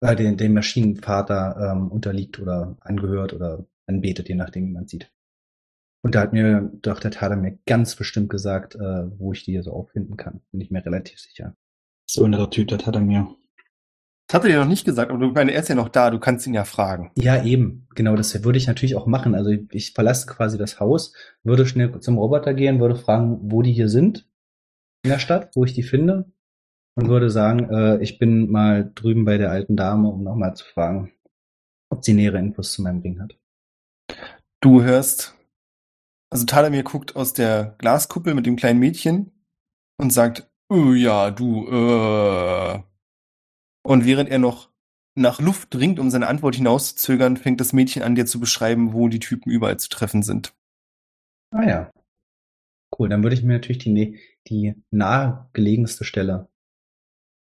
äh, 0.01 0.17
den, 0.17 0.37
dem 0.37 0.55
Maschinenvater 0.55 1.73
ähm, 1.73 1.91
unterliegt 1.91 2.39
oder 2.39 2.77
angehört 2.81 3.33
oder 3.33 3.67
anbetet, 3.87 4.29
je 4.29 4.35
nachdem, 4.35 4.69
wie 4.69 4.73
man 4.73 4.87
sieht. 4.87 5.11
Und 6.02 6.14
da 6.14 6.21
hat 6.21 6.33
mir 6.33 6.71
doch 6.80 7.00
der 7.00 7.11
Tader 7.11 7.37
mir 7.37 7.59
ganz 7.66 7.95
bestimmt 7.95 8.30
gesagt, 8.30 8.75
äh, 8.75 9.19
wo 9.19 9.33
ich 9.33 9.45
die 9.45 9.52
hier 9.52 9.62
so 9.62 9.73
auffinden 9.73 10.16
kann. 10.16 10.40
Bin 10.50 10.61
ich 10.61 10.71
mir 10.71 10.85
relativ 10.85 11.19
sicher. 11.19 11.54
So 12.07 12.25
ein 12.25 12.30
netter 12.30 12.50
Typ, 12.50 12.69
das 12.69 12.87
hat 12.87 12.95
er 12.95 13.02
mir. 13.02 13.28
Das 14.26 14.37
hat 14.37 14.45
er 14.45 14.50
dir 14.50 14.61
noch 14.61 14.69
nicht 14.69 14.85
gesagt, 14.85 15.11
aber 15.11 15.19
du, 15.19 15.33
meine, 15.33 15.52
er 15.52 15.61
ist 15.61 15.69
ja 15.69 15.75
noch 15.75 15.88
da, 15.88 16.11
du 16.11 16.21
kannst 16.21 16.47
ihn 16.47 16.54
ja 16.54 16.64
fragen. 16.64 17.11
Ja, 17.16 17.42
eben. 17.45 17.88
Genau, 17.95 18.16
das 18.16 18.45
würde 18.45 18.59
ich 18.59 18.66
natürlich 18.66 18.95
auch 18.95 19.07
machen. 19.07 19.35
Also 19.35 19.50
ich, 19.50 19.66
ich 19.73 19.92
verlasse 19.92 20.26
quasi 20.26 20.57
das 20.57 20.80
Haus, 20.80 21.12
würde 21.42 21.66
schnell 21.66 21.99
zum 22.00 22.16
Roboter 22.16 22.54
gehen, 22.54 22.80
würde 22.80 22.97
fragen, 22.97 23.38
wo 23.42 23.61
die 23.62 23.73
hier 23.73 23.88
sind 23.88 24.28
in 25.02 25.11
der 25.11 25.19
Stadt, 25.19 25.54
wo 25.57 25.64
ich 25.64 25.75
die 25.75 25.83
finde. 25.83 26.30
Und 26.97 27.09
würde 27.09 27.30
sagen, 27.30 27.71
äh, 27.71 28.02
ich 28.02 28.19
bin 28.19 28.50
mal 28.50 28.90
drüben 28.95 29.25
bei 29.25 29.38
der 29.38 29.50
alten 29.50 29.76
Dame, 29.76 30.09
um 30.09 30.23
nochmal 30.23 30.54
zu 30.54 30.64
fragen, 30.64 31.12
ob 31.88 32.04
sie 32.04 32.14
nähere 32.14 32.38
Infos 32.38 32.73
zu 32.73 32.83
meinem 32.83 33.00
Ding 33.00 33.21
hat. 33.21 33.38
Du 34.61 34.83
hörst, 34.83 35.35
also 36.31 36.47
Talamir 36.47 36.85
guckt 36.85 37.17
aus 37.17 37.33
der 37.33 37.75
Glaskuppel 37.79 38.35
mit 38.35 38.47
dem 38.47 38.57
kleinen 38.57 38.79
Mädchen 38.79 39.33
und 39.99 40.13
sagt, 40.13 40.51
oh 40.69 40.93
ja, 40.93 41.31
du, 41.31 41.67
äh. 41.69 42.83
Und 43.83 44.05
während 44.05 44.31
er 44.31 44.39
noch 44.39 44.71
nach 45.17 45.41
Luft 45.41 45.75
dringt, 45.75 45.99
um 45.99 46.11
seine 46.11 46.29
Antwort 46.29 46.55
hinauszuzögern, 46.55 47.37
fängt 47.37 47.61
das 47.61 47.73
Mädchen 47.73 48.03
an, 48.03 48.15
dir 48.15 48.27
zu 48.27 48.39
beschreiben, 48.39 48.93
wo 48.93 49.09
die 49.09 49.19
Typen 49.19 49.51
überall 49.51 49.79
zu 49.79 49.89
treffen 49.89 50.23
sind. 50.23 50.55
Ah 51.53 51.69
ja. 51.69 51.91
Cool, 52.97 53.09
dann 53.09 53.23
würde 53.23 53.35
ich 53.35 53.43
mir 53.43 53.55
natürlich 53.55 53.79
die, 53.79 54.21
die 54.49 54.75
nahegelegenste 54.91 56.05
Stelle 56.05 56.49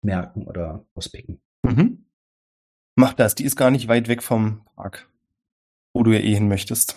merken 0.02 0.46
oder 0.46 0.86
auspicken. 0.94 1.40
Mhm. 1.62 2.06
Mach 2.96 3.14
das, 3.14 3.34
die 3.34 3.44
ist 3.44 3.56
gar 3.56 3.70
nicht 3.70 3.88
weit 3.88 4.08
weg 4.08 4.22
vom 4.22 4.64
Park, 4.74 5.08
wo 5.94 6.02
du 6.02 6.12
ja 6.12 6.20
eh 6.20 6.34
hin 6.34 6.48
möchtest. 6.48 6.96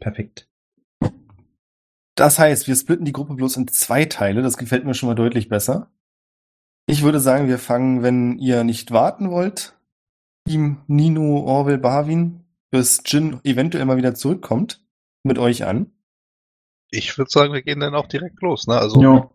Perfekt. 0.00 0.48
Das 2.16 2.38
heißt, 2.38 2.66
wir 2.66 2.74
splitten 2.74 3.04
die 3.04 3.12
Gruppe 3.12 3.34
bloß 3.34 3.56
in 3.58 3.68
zwei 3.68 4.06
Teile. 4.06 4.42
Das 4.42 4.56
gefällt 4.56 4.84
mir 4.84 4.94
schon 4.94 5.08
mal 5.08 5.14
deutlich 5.14 5.48
besser. 5.48 5.90
Ich 6.86 7.02
würde 7.02 7.20
sagen, 7.20 7.46
wir 7.46 7.58
fangen, 7.58 8.02
wenn 8.02 8.38
ihr 8.38 8.64
nicht 8.64 8.90
warten 8.90 9.30
wollt, 9.30 9.76
Team 10.48 10.78
Nino, 10.86 11.40
Orwell, 11.44 11.78
Barwin, 11.78 12.40
bis 12.70 13.02
Jin 13.04 13.40
eventuell 13.44 13.84
mal 13.84 13.96
wieder 13.96 14.14
zurückkommt, 14.14 14.82
mit 15.24 15.38
euch 15.38 15.64
an. 15.64 15.92
Ich 16.90 17.18
würde 17.18 17.30
sagen, 17.30 17.52
wir 17.52 17.62
gehen 17.62 17.80
dann 17.80 17.94
auch 17.94 18.06
direkt 18.06 18.40
los, 18.40 18.66
ne? 18.66 18.78
Also 18.78 19.02
Ja. 19.02 19.30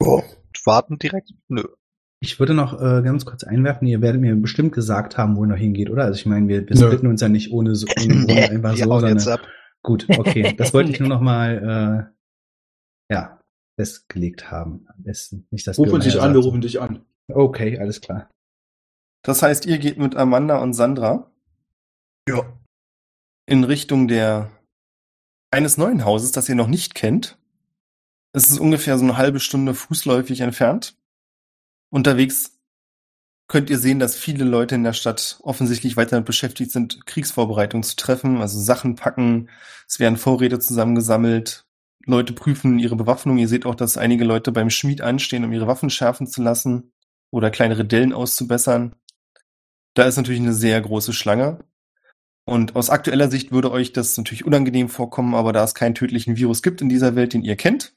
Oh, 0.00 0.22
warten 0.64 0.98
direkt? 0.98 1.30
Nö. 1.48 1.62
Ich 2.20 2.40
würde 2.40 2.54
noch 2.54 2.72
äh, 2.80 3.02
ganz 3.02 3.26
kurz 3.26 3.44
einwerfen, 3.44 3.86
ihr 3.86 4.00
werdet 4.00 4.20
mir 4.20 4.34
bestimmt 4.34 4.72
gesagt 4.72 5.18
haben, 5.18 5.36
wo 5.36 5.44
ihr 5.44 5.48
noch 5.48 5.56
hingeht, 5.58 5.90
oder? 5.90 6.04
Also 6.04 6.18
ich 6.18 6.26
meine, 6.26 6.48
wir, 6.48 6.66
wir 6.66 6.76
splitten 6.76 7.06
uns 7.08 7.20
ja 7.20 7.28
nicht 7.28 7.52
ohne, 7.52 7.74
so, 7.76 7.86
ohne 8.02 8.14
Nee, 8.24 8.44
einfach 8.48 8.76
wir 8.76 8.84
so, 8.84 8.98
sondern 8.98 9.28
ab. 9.28 9.40
gut, 9.82 10.06
okay. 10.08 10.54
Das 10.56 10.72
wollte 10.72 10.90
ich 10.90 11.00
nur 11.00 11.10
noch 11.10 11.20
mal 11.20 12.08
äh, 12.10 12.13
ja, 13.10 13.40
festgelegt 13.76 14.50
haben. 14.50 14.86
Am 14.88 15.02
besten. 15.02 15.46
Nicht, 15.50 15.66
dass 15.66 15.78
Ruf 15.78 15.92
uns 15.92 16.04
Björn 16.04 16.14
dich 16.14 16.22
an, 16.22 16.34
wir 16.34 16.40
rufen 16.40 16.60
dich 16.60 16.80
an. 16.80 17.04
Okay, 17.28 17.78
alles 17.78 18.00
klar. 18.00 18.30
Das 19.22 19.42
heißt, 19.42 19.66
ihr 19.66 19.78
geht 19.78 19.98
mit 19.98 20.16
Amanda 20.16 20.58
und 20.58 20.74
Sandra 20.74 21.30
ja. 22.28 22.58
in 23.46 23.64
Richtung 23.64 24.06
der 24.06 24.50
eines 25.50 25.78
neuen 25.78 26.04
Hauses, 26.04 26.32
das 26.32 26.48
ihr 26.48 26.54
noch 26.54 26.66
nicht 26.66 26.94
kennt. 26.94 27.38
Es 28.32 28.50
ist 28.50 28.58
ungefähr 28.58 28.98
so 28.98 29.04
eine 29.04 29.16
halbe 29.16 29.40
Stunde 29.40 29.74
fußläufig 29.74 30.40
entfernt. 30.40 30.96
Unterwegs 31.90 32.58
könnt 33.46 33.70
ihr 33.70 33.78
sehen, 33.78 33.98
dass 33.98 34.16
viele 34.16 34.44
Leute 34.44 34.74
in 34.74 34.84
der 34.84 34.94
Stadt 34.94 35.38
offensichtlich 35.42 35.96
weiter 35.96 36.12
damit 36.12 36.26
beschäftigt 36.26 36.72
sind, 36.72 37.06
Kriegsvorbereitungen 37.06 37.84
zu 37.84 37.94
treffen, 37.94 38.38
also 38.38 38.58
Sachen 38.58 38.96
packen, 38.96 39.48
es 39.86 40.00
werden 40.00 40.16
Vorräte 40.16 40.58
zusammengesammelt, 40.58 41.63
Leute 42.06 42.32
prüfen 42.32 42.78
ihre 42.78 42.96
Bewaffnung. 42.96 43.38
Ihr 43.38 43.48
seht 43.48 43.66
auch, 43.66 43.74
dass 43.74 43.96
einige 43.96 44.24
Leute 44.24 44.52
beim 44.52 44.70
Schmied 44.70 45.00
anstehen, 45.00 45.44
um 45.44 45.52
ihre 45.52 45.66
Waffen 45.66 45.90
schärfen 45.90 46.26
zu 46.26 46.42
lassen 46.42 46.92
oder 47.30 47.50
kleinere 47.50 47.84
Dellen 47.84 48.12
auszubessern. 48.12 48.94
Da 49.94 50.04
ist 50.04 50.16
natürlich 50.16 50.40
eine 50.40 50.54
sehr 50.54 50.80
große 50.80 51.12
Schlange. 51.12 51.64
Und 52.46 52.76
aus 52.76 52.90
aktueller 52.90 53.30
Sicht 53.30 53.52
würde 53.52 53.70
euch 53.70 53.92
das 53.92 54.16
natürlich 54.18 54.44
unangenehm 54.44 54.88
vorkommen, 54.88 55.34
aber 55.34 55.52
da 55.52 55.64
es 55.64 55.74
keinen 55.74 55.94
tödlichen 55.94 56.36
Virus 56.36 56.62
gibt 56.62 56.82
in 56.82 56.90
dieser 56.90 57.14
Welt, 57.16 57.32
den 57.32 57.42
ihr 57.42 57.56
kennt, 57.56 57.96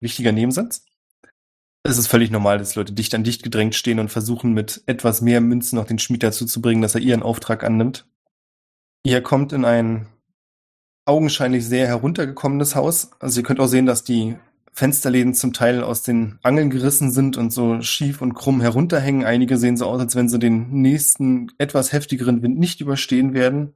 wichtiger 0.00 0.30
Nebensatz, 0.30 0.84
es 1.82 1.96
ist 1.96 2.08
völlig 2.08 2.30
normal, 2.30 2.58
dass 2.58 2.74
Leute 2.74 2.92
dicht 2.92 3.14
an 3.14 3.24
dicht 3.24 3.42
gedrängt 3.42 3.74
stehen 3.74 3.98
und 3.98 4.10
versuchen, 4.10 4.52
mit 4.52 4.82
etwas 4.86 5.22
mehr 5.22 5.40
Münzen 5.40 5.76
noch 5.76 5.86
den 5.86 5.98
Schmied 5.98 6.22
dazu 6.22 6.44
zu 6.44 6.60
bringen, 6.60 6.82
dass 6.82 6.94
er 6.94 7.00
ihren 7.00 7.22
Auftrag 7.22 7.64
annimmt. 7.64 8.06
Ihr 9.04 9.22
kommt 9.22 9.52
in 9.52 9.64
ein 9.64 10.06
augenscheinlich 11.08 11.66
sehr 11.66 11.86
heruntergekommenes 11.86 12.76
Haus. 12.76 13.10
Also 13.18 13.40
ihr 13.40 13.44
könnt 13.44 13.60
auch 13.60 13.66
sehen, 13.66 13.86
dass 13.86 14.04
die 14.04 14.36
Fensterläden 14.72 15.34
zum 15.34 15.52
Teil 15.52 15.82
aus 15.82 16.02
den 16.02 16.38
Angeln 16.42 16.70
gerissen 16.70 17.10
sind 17.10 17.36
und 17.36 17.52
so 17.52 17.80
schief 17.80 18.22
und 18.22 18.34
krumm 18.34 18.60
herunterhängen. 18.60 19.24
Einige 19.24 19.56
sehen 19.56 19.76
so 19.76 19.86
aus, 19.86 20.00
als 20.00 20.14
wenn 20.14 20.28
sie 20.28 20.38
den 20.38 20.70
nächsten 20.70 21.50
etwas 21.58 21.92
heftigeren 21.92 22.42
Wind 22.42 22.58
nicht 22.58 22.80
überstehen 22.80 23.34
werden 23.34 23.74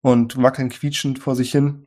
und 0.00 0.40
wackeln 0.40 0.70
quietschend 0.70 1.18
vor 1.18 1.36
sich 1.36 1.50
hin. 1.50 1.86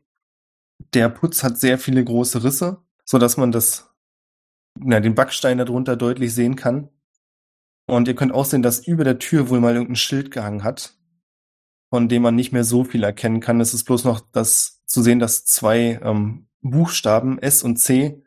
Der 0.94 1.10
Putz 1.10 1.44
hat 1.44 1.58
sehr 1.58 1.80
viele 1.80 2.04
große 2.04 2.44
Risse, 2.44 2.84
so 3.04 3.18
dass 3.18 3.38
man 3.38 3.52
das, 3.52 3.90
na, 4.78 5.00
den 5.00 5.16
Backstein 5.16 5.58
darunter 5.58 5.96
deutlich 5.96 6.34
sehen 6.34 6.56
kann. 6.56 6.90
Und 7.88 8.08
ihr 8.08 8.16
könnt 8.16 8.34
auch 8.34 8.46
sehen, 8.46 8.62
dass 8.62 8.86
über 8.86 9.04
der 9.04 9.20
Tür 9.20 9.50
wohl 9.50 9.60
mal 9.60 9.74
irgendein 9.74 9.96
Schild 9.96 10.32
gehangen 10.32 10.64
hat, 10.64 10.96
von 11.90 12.10
dem 12.10 12.22
man 12.22 12.36
nicht 12.36 12.52
mehr 12.52 12.64
so 12.64 12.84
viel 12.84 13.04
erkennen 13.04 13.40
kann. 13.40 13.60
Es 13.60 13.74
ist 13.74 13.86
bloß 13.86 14.04
noch 14.04 14.20
das 14.32 14.81
zu 14.92 15.02
sehen, 15.02 15.20
dass 15.20 15.46
zwei 15.46 16.00
ähm, 16.04 16.48
Buchstaben 16.62 17.40
S 17.40 17.64
und 17.64 17.78
C 17.78 18.22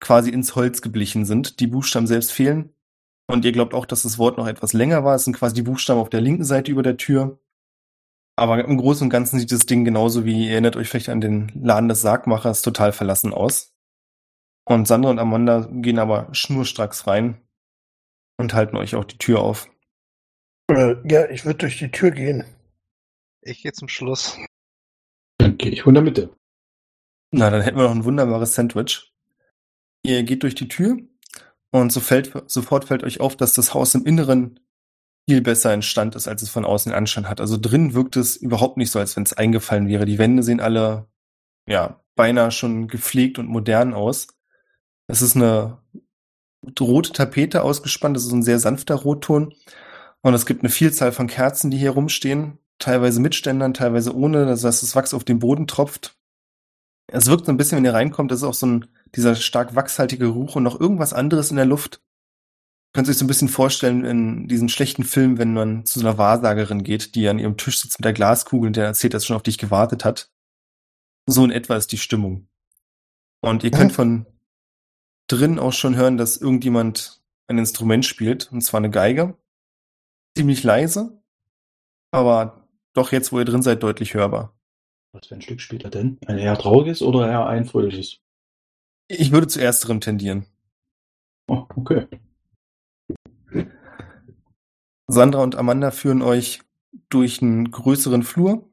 quasi 0.00 0.30
ins 0.30 0.54
Holz 0.54 0.82
geblichen 0.82 1.24
sind. 1.24 1.60
Die 1.60 1.66
Buchstaben 1.66 2.06
selbst 2.06 2.32
fehlen. 2.32 2.74
Und 3.26 3.44
ihr 3.44 3.52
glaubt 3.52 3.72
auch, 3.72 3.86
dass 3.86 4.02
das 4.02 4.18
Wort 4.18 4.36
noch 4.36 4.46
etwas 4.46 4.72
länger 4.72 5.04
war. 5.04 5.14
Es 5.14 5.24
sind 5.24 5.36
quasi 5.36 5.54
die 5.54 5.62
Buchstaben 5.62 6.00
auf 6.00 6.10
der 6.10 6.20
linken 6.20 6.44
Seite 6.44 6.70
über 6.70 6.82
der 6.82 6.96
Tür. 6.96 7.38
Aber 8.36 8.62
im 8.62 8.76
Großen 8.76 9.04
und 9.04 9.10
Ganzen 9.10 9.38
sieht 9.38 9.52
das 9.52 9.66
Ding 9.66 9.84
genauso 9.84 10.24
wie, 10.24 10.46
ihr 10.46 10.52
erinnert 10.52 10.76
euch 10.76 10.88
vielleicht 10.88 11.08
an 11.08 11.20
den 11.20 11.52
Laden 11.54 11.88
des 11.88 12.00
Sargmachers, 12.00 12.62
total 12.62 12.92
verlassen 12.92 13.32
aus. 13.32 13.72
Und 14.66 14.88
Sandra 14.88 15.10
und 15.10 15.18
Amanda 15.18 15.68
gehen 15.70 15.98
aber 15.98 16.28
schnurstracks 16.32 17.06
rein 17.06 17.40
und 18.36 18.54
halten 18.54 18.76
euch 18.76 18.94
auch 18.96 19.04
die 19.04 19.18
Tür 19.18 19.40
auf. 19.40 19.70
Äh, 20.68 20.96
ja, 21.04 21.28
ich 21.30 21.44
würde 21.44 21.58
durch 21.58 21.78
die 21.78 21.90
Tür 21.90 22.10
gehen. 22.10 22.44
Ich 23.42 23.62
gehe 23.62 23.72
zum 23.72 23.88
Schluss. 23.88 24.38
Dann 25.58 25.70
gehe 25.70 25.92
der 25.92 26.02
Mitte. 26.02 26.36
Na, 27.30 27.50
dann 27.50 27.62
hätten 27.62 27.76
wir 27.76 27.84
noch 27.84 27.94
ein 27.94 28.04
wunderbares 28.04 28.54
Sandwich. 28.54 29.12
Ihr 30.02 30.22
geht 30.22 30.42
durch 30.42 30.54
die 30.54 30.68
Tür 30.68 30.98
und 31.70 31.92
so 31.92 32.00
fällt, 32.00 32.32
sofort 32.46 32.86
fällt 32.86 33.04
euch 33.04 33.20
auf, 33.20 33.36
dass 33.36 33.52
das 33.52 33.74
Haus 33.74 33.94
im 33.94 34.04
Inneren 34.04 34.60
viel 35.28 35.40
besser 35.40 35.72
in 35.72 35.82
Stand 35.82 36.16
ist, 36.16 36.28
als 36.28 36.42
es 36.42 36.50
von 36.50 36.64
außen 36.64 36.92
Anschein 36.92 37.28
hat. 37.28 37.40
Also 37.40 37.56
drin 37.56 37.94
wirkt 37.94 38.16
es 38.16 38.36
überhaupt 38.36 38.76
nicht 38.76 38.90
so, 38.90 38.98
als 38.98 39.16
wenn 39.16 39.22
es 39.22 39.32
eingefallen 39.32 39.88
wäre. 39.88 40.04
Die 40.04 40.18
Wände 40.18 40.42
sehen 40.42 40.60
alle, 40.60 41.08
ja, 41.66 42.04
beinahe 42.14 42.50
schon 42.50 42.88
gepflegt 42.88 43.38
und 43.38 43.48
modern 43.48 43.94
aus. 43.94 44.28
Es 45.06 45.22
ist 45.22 45.36
eine 45.36 45.78
rote 46.80 47.12
Tapete 47.12 47.62
ausgespannt, 47.62 48.16
das 48.16 48.26
ist 48.26 48.32
ein 48.32 48.42
sehr 48.42 48.58
sanfter 48.58 48.96
Rotton. 48.96 49.54
Und 50.22 50.34
es 50.34 50.46
gibt 50.46 50.62
eine 50.62 50.70
Vielzahl 50.70 51.12
von 51.12 51.26
Kerzen, 51.26 51.70
die 51.70 51.78
hier 51.78 51.90
rumstehen, 51.90 52.58
teilweise 52.78 53.20
mit 53.20 53.34
Ständern, 53.34 53.74
teilweise 53.74 54.14
ohne, 54.14 54.46
das 54.46 54.64
heißt, 54.64 54.82
das 54.82 54.94
Wachs 54.96 55.14
auf 55.14 55.24
den 55.24 55.38
Boden 55.38 55.66
tropft. 55.66 56.16
Es 57.06 57.26
wirkt 57.26 57.46
so 57.46 57.52
ein 57.52 57.56
bisschen, 57.56 57.76
wenn 57.76 57.84
ihr 57.84 57.94
reinkommt, 57.94 58.30
das 58.30 58.38
ist 58.40 58.44
auch 58.44 58.54
so 58.54 58.66
ein, 58.66 58.86
dieser 59.14 59.34
stark 59.34 59.74
wachshaltige 59.74 60.26
Geruch 60.26 60.56
und 60.56 60.62
noch 60.62 60.80
irgendwas 60.80 61.12
anderes 61.12 61.50
in 61.50 61.56
der 61.56 61.66
Luft. 61.66 62.02
Könnt 62.92 63.08
ihr 63.08 63.10
euch 63.10 63.18
so 63.18 63.24
ein 63.24 63.28
bisschen 63.28 63.48
vorstellen 63.48 64.04
in 64.04 64.48
diesen 64.48 64.68
schlechten 64.68 65.04
Filmen, 65.04 65.38
wenn 65.38 65.52
man 65.52 65.84
zu 65.84 65.98
so 65.98 66.06
einer 66.06 66.16
Wahrsagerin 66.16 66.84
geht, 66.84 67.14
die 67.14 67.28
an 67.28 67.38
ihrem 67.38 67.56
Tisch 67.56 67.80
sitzt 67.80 67.98
mit 67.98 68.04
der 68.04 68.12
Glaskugel 68.12 68.68
und 68.68 68.76
der 68.76 68.86
erzählt, 68.86 69.14
dass 69.14 69.26
schon 69.26 69.36
auf 69.36 69.42
dich 69.42 69.58
gewartet 69.58 70.04
hat. 70.04 70.30
So 71.26 71.44
in 71.44 71.50
etwa 71.50 71.76
ist 71.76 71.90
die 71.90 71.98
Stimmung. 71.98 72.48
Und 73.40 73.64
ihr 73.64 73.70
könnt 73.70 73.92
von 73.94 74.26
drin 75.26 75.58
auch 75.58 75.72
schon 75.72 75.96
hören, 75.96 76.16
dass 76.16 76.36
irgendjemand 76.36 77.22
ein 77.46 77.58
Instrument 77.58 78.04
spielt, 78.04 78.50
und 78.52 78.62
zwar 78.62 78.78
eine 78.78 78.90
Geige. 78.90 79.36
Ziemlich 80.36 80.62
leise, 80.62 81.20
aber 82.10 82.63
doch 82.94 83.12
jetzt, 83.12 83.32
wo 83.32 83.38
ihr 83.38 83.44
drin 83.44 83.62
seid, 83.62 83.82
deutlich 83.82 84.14
hörbar. 84.14 84.54
Was 85.12 85.26
für 85.26 85.34
ein 85.34 85.42
Stück 85.42 85.60
spielt 85.60 85.84
er 85.84 85.90
denn? 85.90 86.18
Ein 86.26 86.38
eher 86.38 86.56
trauriges 86.56 87.02
oder 87.02 87.28
eher 87.28 87.46
ein 87.46 87.66
fröhliches? 87.66 88.20
Ich 89.08 89.32
würde 89.32 89.46
zu 89.46 89.60
ersterem 89.60 90.00
tendieren. 90.00 90.46
Oh, 91.46 91.66
okay. 91.76 92.06
Sandra 95.06 95.42
und 95.42 95.56
Amanda 95.56 95.90
führen 95.90 96.22
euch 96.22 96.62
durch 97.10 97.42
einen 97.42 97.70
größeren 97.70 98.22
Flur. 98.22 98.68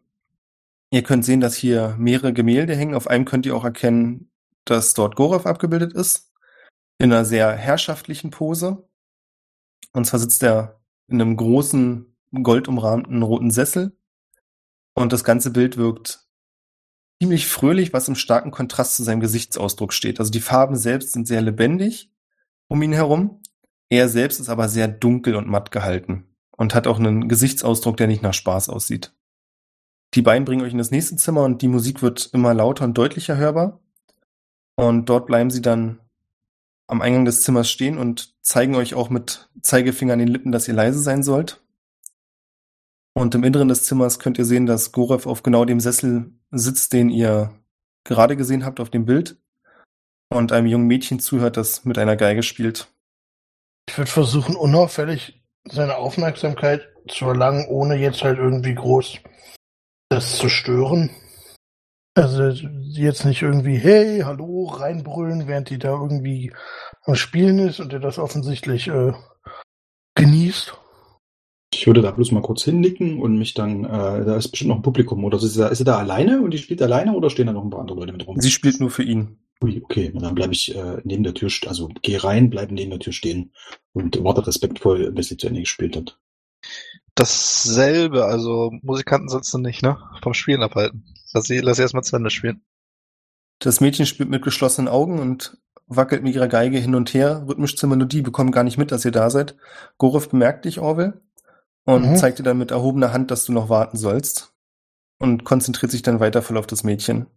Ihr 0.91 1.03
könnt 1.03 1.25
sehen, 1.25 1.41
dass 1.41 1.55
hier 1.55 1.95
mehrere 1.99 2.33
Gemälde 2.33 2.75
hängen. 2.75 2.95
Auf 2.95 3.07
einem 3.07 3.25
könnt 3.25 3.45
ihr 3.45 3.55
auch 3.55 3.65
erkennen, 3.65 4.31
dass 4.65 4.93
dort 4.93 5.15
Gorov 5.15 5.45
abgebildet 5.45 5.93
ist. 5.93 6.31
In 6.97 7.11
einer 7.11 7.25
sehr 7.25 7.51
herrschaftlichen 7.53 8.31
Pose. 8.31 8.87
Und 9.93 10.05
zwar 10.05 10.19
sitzt 10.19 10.43
er 10.43 10.81
in 11.07 11.21
einem 11.21 11.35
großen, 11.35 12.15
goldumrahmten 12.41 13.21
roten 13.21 13.51
Sessel. 13.51 13.95
Und 14.93 15.13
das 15.13 15.23
ganze 15.23 15.51
Bild 15.51 15.77
wirkt 15.77 16.27
ziemlich 17.21 17.47
fröhlich, 17.47 17.93
was 17.93 18.07
im 18.07 18.15
starken 18.15 18.51
Kontrast 18.51 18.95
zu 18.95 19.03
seinem 19.03 19.19
Gesichtsausdruck 19.19 19.93
steht. 19.93 20.19
Also 20.19 20.31
die 20.31 20.41
Farben 20.41 20.75
selbst 20.75 21.13
sind 21.13 21.27
sehr 21.27 21.41
lebendig 21.41 22.11
um 22.67 22.81
ihn 22.81 22.93
herum. 22.93 23.41
Er 23.89 24.07
selbst 24.07 24.39
ist 24.39 24.49
aber 24.49 24.69
sehr 24.69 24.87
dunkel 24.87 25.35
und 25.35 25.47
matt 25.47 25.71
gehalten 25.71 26.25
und 26.57 26.73
hat 26.73 26.87
auch 26.87 26.99
einen 26.99 27.27
Gesichtsausdruck, 27.27 27.97
der 27.97 28.07
nicht 28.07 28.23
nach 28.23 28.33
Spaß 28.33 28.69
aussieht. 28.69 29.13
Die 30.13 30.21
beiden 30.21 30.45
bringen 30.45 30.63
euch 30.63 30.71
in 30.71 30.77
das 30.77 30.91
nächste 30.91 31.15
Zimmer 31.15 31.43
und 31.43 31.61
die 31.61 31.67
Musik 31.67 32.01
wird 32.01 32.29
immer 32.33 32.53
lauter 32.53 32.85
und 32.85 32.97
deutlicher 32.97 33.37
hörbar. 33.37 33.81
Und 34.75 35.09
dort 35.09 35.27
bleiben 35.27 35.49
sie 35.49 35.61
dann 35.61 35.99
am 36.87 37.01
Eingang 37.01 37.25
des 37.25 37.43
Zimmers 37.43 37.69
stehen 37.69 37.97
und 37.97 38.35
zeigen 38.41 38.75
euch 38.75 38.93
auch 38.95 39.09
mit 39.09 39.49
Zeigefinger 39.61 40.13
an 40.13 40.19
den 40.19 40.27
Lippen, 40.27 40.51
dass 40.51 40.67
ihr 40.67 40.73
leise 40.73 40.99
sein 40.99 41.23
sollt. 41.23 41.61
Und 43.13 43.35
im 43.35 43.43
Inneren 43.43 43.67
des 43.67 43.83
Zimmers 43.83 44.19
könnt 44.19 44.37
ihr 44.37 44.45
sehen, 44.45 44.65
dass 44.65 44.91
Gorev 44.91 45.27
auf 45.27 45.43
genau 45.43 45.65
dem 45.65 45.79
Sessel 45.79 46.31
sitzt, 46.51 46.93
den 46.93 47.09
ihr 47.09 47.51
gerade 48.03 48.37
gesehen 48.37 48.65
habt 48.65 48.79
auf 48.79 48.89
dem 48.89 49.05
Bild. 49.05 49.37
Und 50.29 50.53
einem 50.53 50.67
jungen 50.67 50.87
Mädchen 50.87 51.19
zuhört, 51.19 51.57
das 51.57 51.83
mit 51.83 51.97
einer 51.97 52.15
Geige 52.15 52.41
spielt. 52.41 52.87
Ich 53.89 53.97
würde 53.97 54.09
versuchen, 54.09 54.55
unauffällig 54.55 55.43
seine 55.65 55.97
Aufmerksamkeit 55.97 56.87
zu 57.09 57.25
erlangen, 57.25 57.65
ohne 57.67 57.95
jetzt 57.95 58.23
halt 58.23 58.37
irgendwie 58.37 58.75
groß 58.75 59.19
das 60.09 60.37
zu 60.37 60.49
stören. 60.49 61.09
Also 62.13 62.43
jetzt 62.43 63.23
nicht 63.23 63.41
irgendwie, 63.41 63.77
hey, 63.77 64.19
hallo, 64.25 64.65
reinbrüllen, 64.65 65.47
während 65.47 65.69
die 65.69 65.79
da 65.79 65.91
irgendwie 65.91 66.53
am 67.05 67.15
Spielen 67.15 67.59
ist 67.59 67.79
und 67.79 67.93
er 67.93 67.99
das 67.99 68.19
offensichtlich 68.19 68.89
äh, 68.89 69.13
genießt. 70.15 70.77
Ich 71.81 71.87
würde 71.87 72.03
da 72.03 72.11
bloß 72.11 72.31
mal 72.31 72.43
kurz 72.43 72.61
hinnicken 72.61 73.19
und 73.19 73.39
mich 73.39 73.55
dann, 73.55 73.85
äh, 73.85 73.87
da 74.23 74.35
ist 74.35 74.49
bestimmt 74.49 74.69
noch 74.69 74.75
ein 74.75 74.83
Publikum, 74.83 75.23
oder 75.23 75.37
ist 75.37 75.51
sie, 75.51 75.59
da, 75.59 75.69
ist 75.69 75.79
sie 75.79 75.83
da 75.83 75.97
alleine 75.97 76.39
und 76.39 76.51
die 76.51 76.59
spielt 76.59 76.79
alleine 76.79 77.13
oder 77.13 77.31
stehen 77.31 77.47
da 77.47 77.53
noch 77.53 77.63
ein 77.63 77.71
paar 77.71 77.79
andere 77.79 77.97
Leute 77.97 78.13
mit 78.13 78.27
rum? 78.27 78.39
Sie 78.39 78.51
spielt 78.51 78.79
nur 78.79 78.91
für 78.91 79.01
ihn. 79.01 79.39
Ui, 79.63 79.81
okay, 79.83 80.13
dann 80.13 80.35
bleibe 80.35 80.53
ich 80.53 80.75
äh, 80.75 81.01
neben 81.05 81.23
der 81.23 81.33
Tür, 81.33 81.49
also 81.65 81.89
gehe 82.03 82.23
rein, 82.23 82.51
bleibe 82.51 82.75
neben 82.75 82.91
der 82.91 82.99
Tür 82.99 83.13
stehen 83.13 83.51
und 83.93 84.23
warte 84.23 84.45
respektvoll, 84.45 85.11
bis 85.11 85.29
sie 85.29 85.37
zu 85.37 85.47
Ende 85.47 85.61
gespielt 85.61 85.97
hat. 85.97 86.19
Dasselbe, 87.15 88.25
also 88.25 88.71
Musikanten 88.83 89.29
sollst 89.29 89.51
du 89.51 89.57
nicht, 89.57 89.81
ne? 89.81 89.97
Vom 90.21 90.35
Spielen 90.35 90.61
abhalten. 90.61 91.03
Lass 91.33 91.45
sie, 91.45 91.61
lass 91.61 91.77
sie 91.77 91.81
erstmal 91.81 92.03
zu 92.03 92.15
Ende 92.15 92.29
spielen. 92.29 92.61
Das 93.57 93.81
Mädchen 93.81 94.05
spielt 94.05 94.29
mit 94.29 94.43
geschlossenen 94.43 94.87
Augen 94.87 95.17
und 95.17 95.57
wackelt 95.87 96.21
mit 96.21 96.35
ihrer 96.35 96.47
Geige 96.47 96.77
hin 96.77 96.93
und 96.93 97.11
her, 97.15 97.43
rhythmisch 97.47 97.75
zur 97.75 97.89
Melodie, 97.89 98.21
bekommen 98.21 98.51
gar 98.51 98.63
nicht 98.63 98.77
mit, 98.77 98.91
dass 98.91 99.03
ihr 99.03 99.11
da 99.11 99.31
seid. 99.31 99.55
Gorev 99.97 100.29
bemerkt 100.29 100.65
dich, 100.65 100.79
Orwell, 100.79 101.21
und 101.95 102.11
Mhm. 102.11 102.15
zeigt 102.15 102.39
dir 102.39 102.43
dann 102.43 102.57
mit 102.57 102.71
erhobener 102.71 103.13
Hand, 103.13 103.31
dass 103.31 103.45
du 103.45 103.51
noch 103.53 103.69
warten 103.69 103.97
sollst. 103.97 104.53
Und 105.19 105.43
konzentriert 105.43 105.91
sich 105.91 106.01
dann 106.01 106.19
weiter 106.19 106.41
voll 106.41 106.57
auf 106.57 106.65
das 106.67 106.83
Mädchen. 106.83 107.27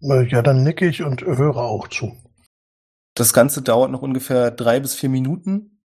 Äh, 0.00 0.26
Ja, 0.28 0.40
dann 0.42 0.62
nicke 0.62 0.86
ich 0.86 1.02
und 1.02 1.20
höre 1.22 1.56
auch 1.56 1.88
zu. 1.88 2.16
Das 3.14 3.32
Ganze 3.32 3.62
dauert 3.62 3.90
noch 3.90 4.02
ungefähr 4.02 4.50
drei 4.50 4.80
bis 4.80 4.94
vier 4.94 5.08
Minuten, 5.10 5.82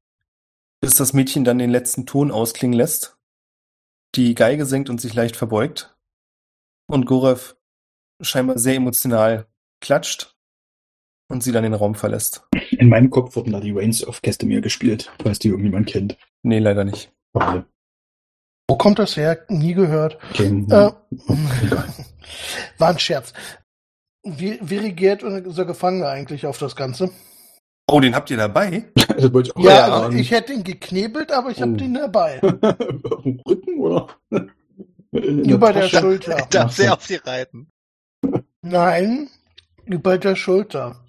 bis 0.81 0.95
das 0.95 1.13
Mädchen 1.13 1.43
dann 1.43 1.59
den 1.59 1.69
letzten 1.69 2.05
Ton 2.05 2.31
ausklingen 2.31 2.77
lässt, 2.77 3.17
die 4.15 4.35
Geige 4.35 4.65
senkt 4.65 4.89
und 4.89 4.99
sich 4.99 5.13
leicht 5.13 5.35
verbeugt 5.35 5.97
und 6.87 7.05
Gorev 7.05 7.55
scheinbar 8.21 8.57
sehr 8.57 8.75
emotional 8.75 9.47
klatscht 9.81 10.35
und 11.29 11.41
sie 11.43 11.51
dann 11.53 11.63
den 11.63 11.73
Raum 11.73 11.95
verlässt. 11.95 12.47
In 12.71 12.89
meinem 12.89 13.09
Kopf 13.09 13.35
wurden 13.35 13.53
da 13.53 13.59
die 13.59 13.71
Reigns 13.71 14.05
of 14.05 14.21
Castamere 14.21 14.61
gespielt, 14.61 15.11
falls 15.21 15.39
die 15.39 15.47
irgendjemand 15.49 15.87
kennt. 15.87 16.17
Nee, 16.43 16.59
leider 16.59 16.83
nicht. 16.83 17.11
Schade. 17.35 17.65
Wo 18.71 18.77
kommt 18.77 18.99
das 18.99 19.17
her? 19.17 19.37
Nie 19.49 19.73
gehört. 19.73 20.17
Okay, 20.29 20.47
Äh, 20.69 20.91
war 22.77 22.87
ein 22.89 22.99
Scherz. 22.99 23.33
Wie, 24.23 24.59
wie 24.61 24.77
reagiert 24.77 25.23
unser 25.23 25.65
Gefangener 25.65 26.07
eigentlich 26.07 26.45
auf 26.45 26.57
das 26.57 26.77
Ganze? 26.77 27.09
Oh, 27.91 27.99
den 27.99 28.15
habt 28.15 28.29
ihr 28.29 28.37
dabei? 28.37 28.85
das 28.95 29.33
wollte 29.33 29.49
ich 29.49 29.55
auch 29.57 29.61
Ja, 29.61 29.93
also 30.03 30.17
ich 30.17 30.31
hätte 30.31 30.53
ihn 30.53 30.63
geknebelt, 30.63 31.33
aber 31.33 31.49
ich 31.49 31.61
habe 31.61 31.73
Oh. 31.73 31.75
den 31.75 31.95
dabei. 31.95 32.39
Auf 32.43 33.23
dem 33.23 33.41
Rücken 33.45 33.77
oder? 33.81 34.07
Über 35.11 35.73
der? 35.73 35.89
Schulter. 35.89 36.47
Darf 36.49 36.71
sie 36.71 36.87
auf 36.87 37.03
sie 37.05 37.17
reiten. 37.17 37.69
Nein, 38.61 39.27
über 39.83 40.17
der 40.17 40.37
Schulter. 40.37 41.03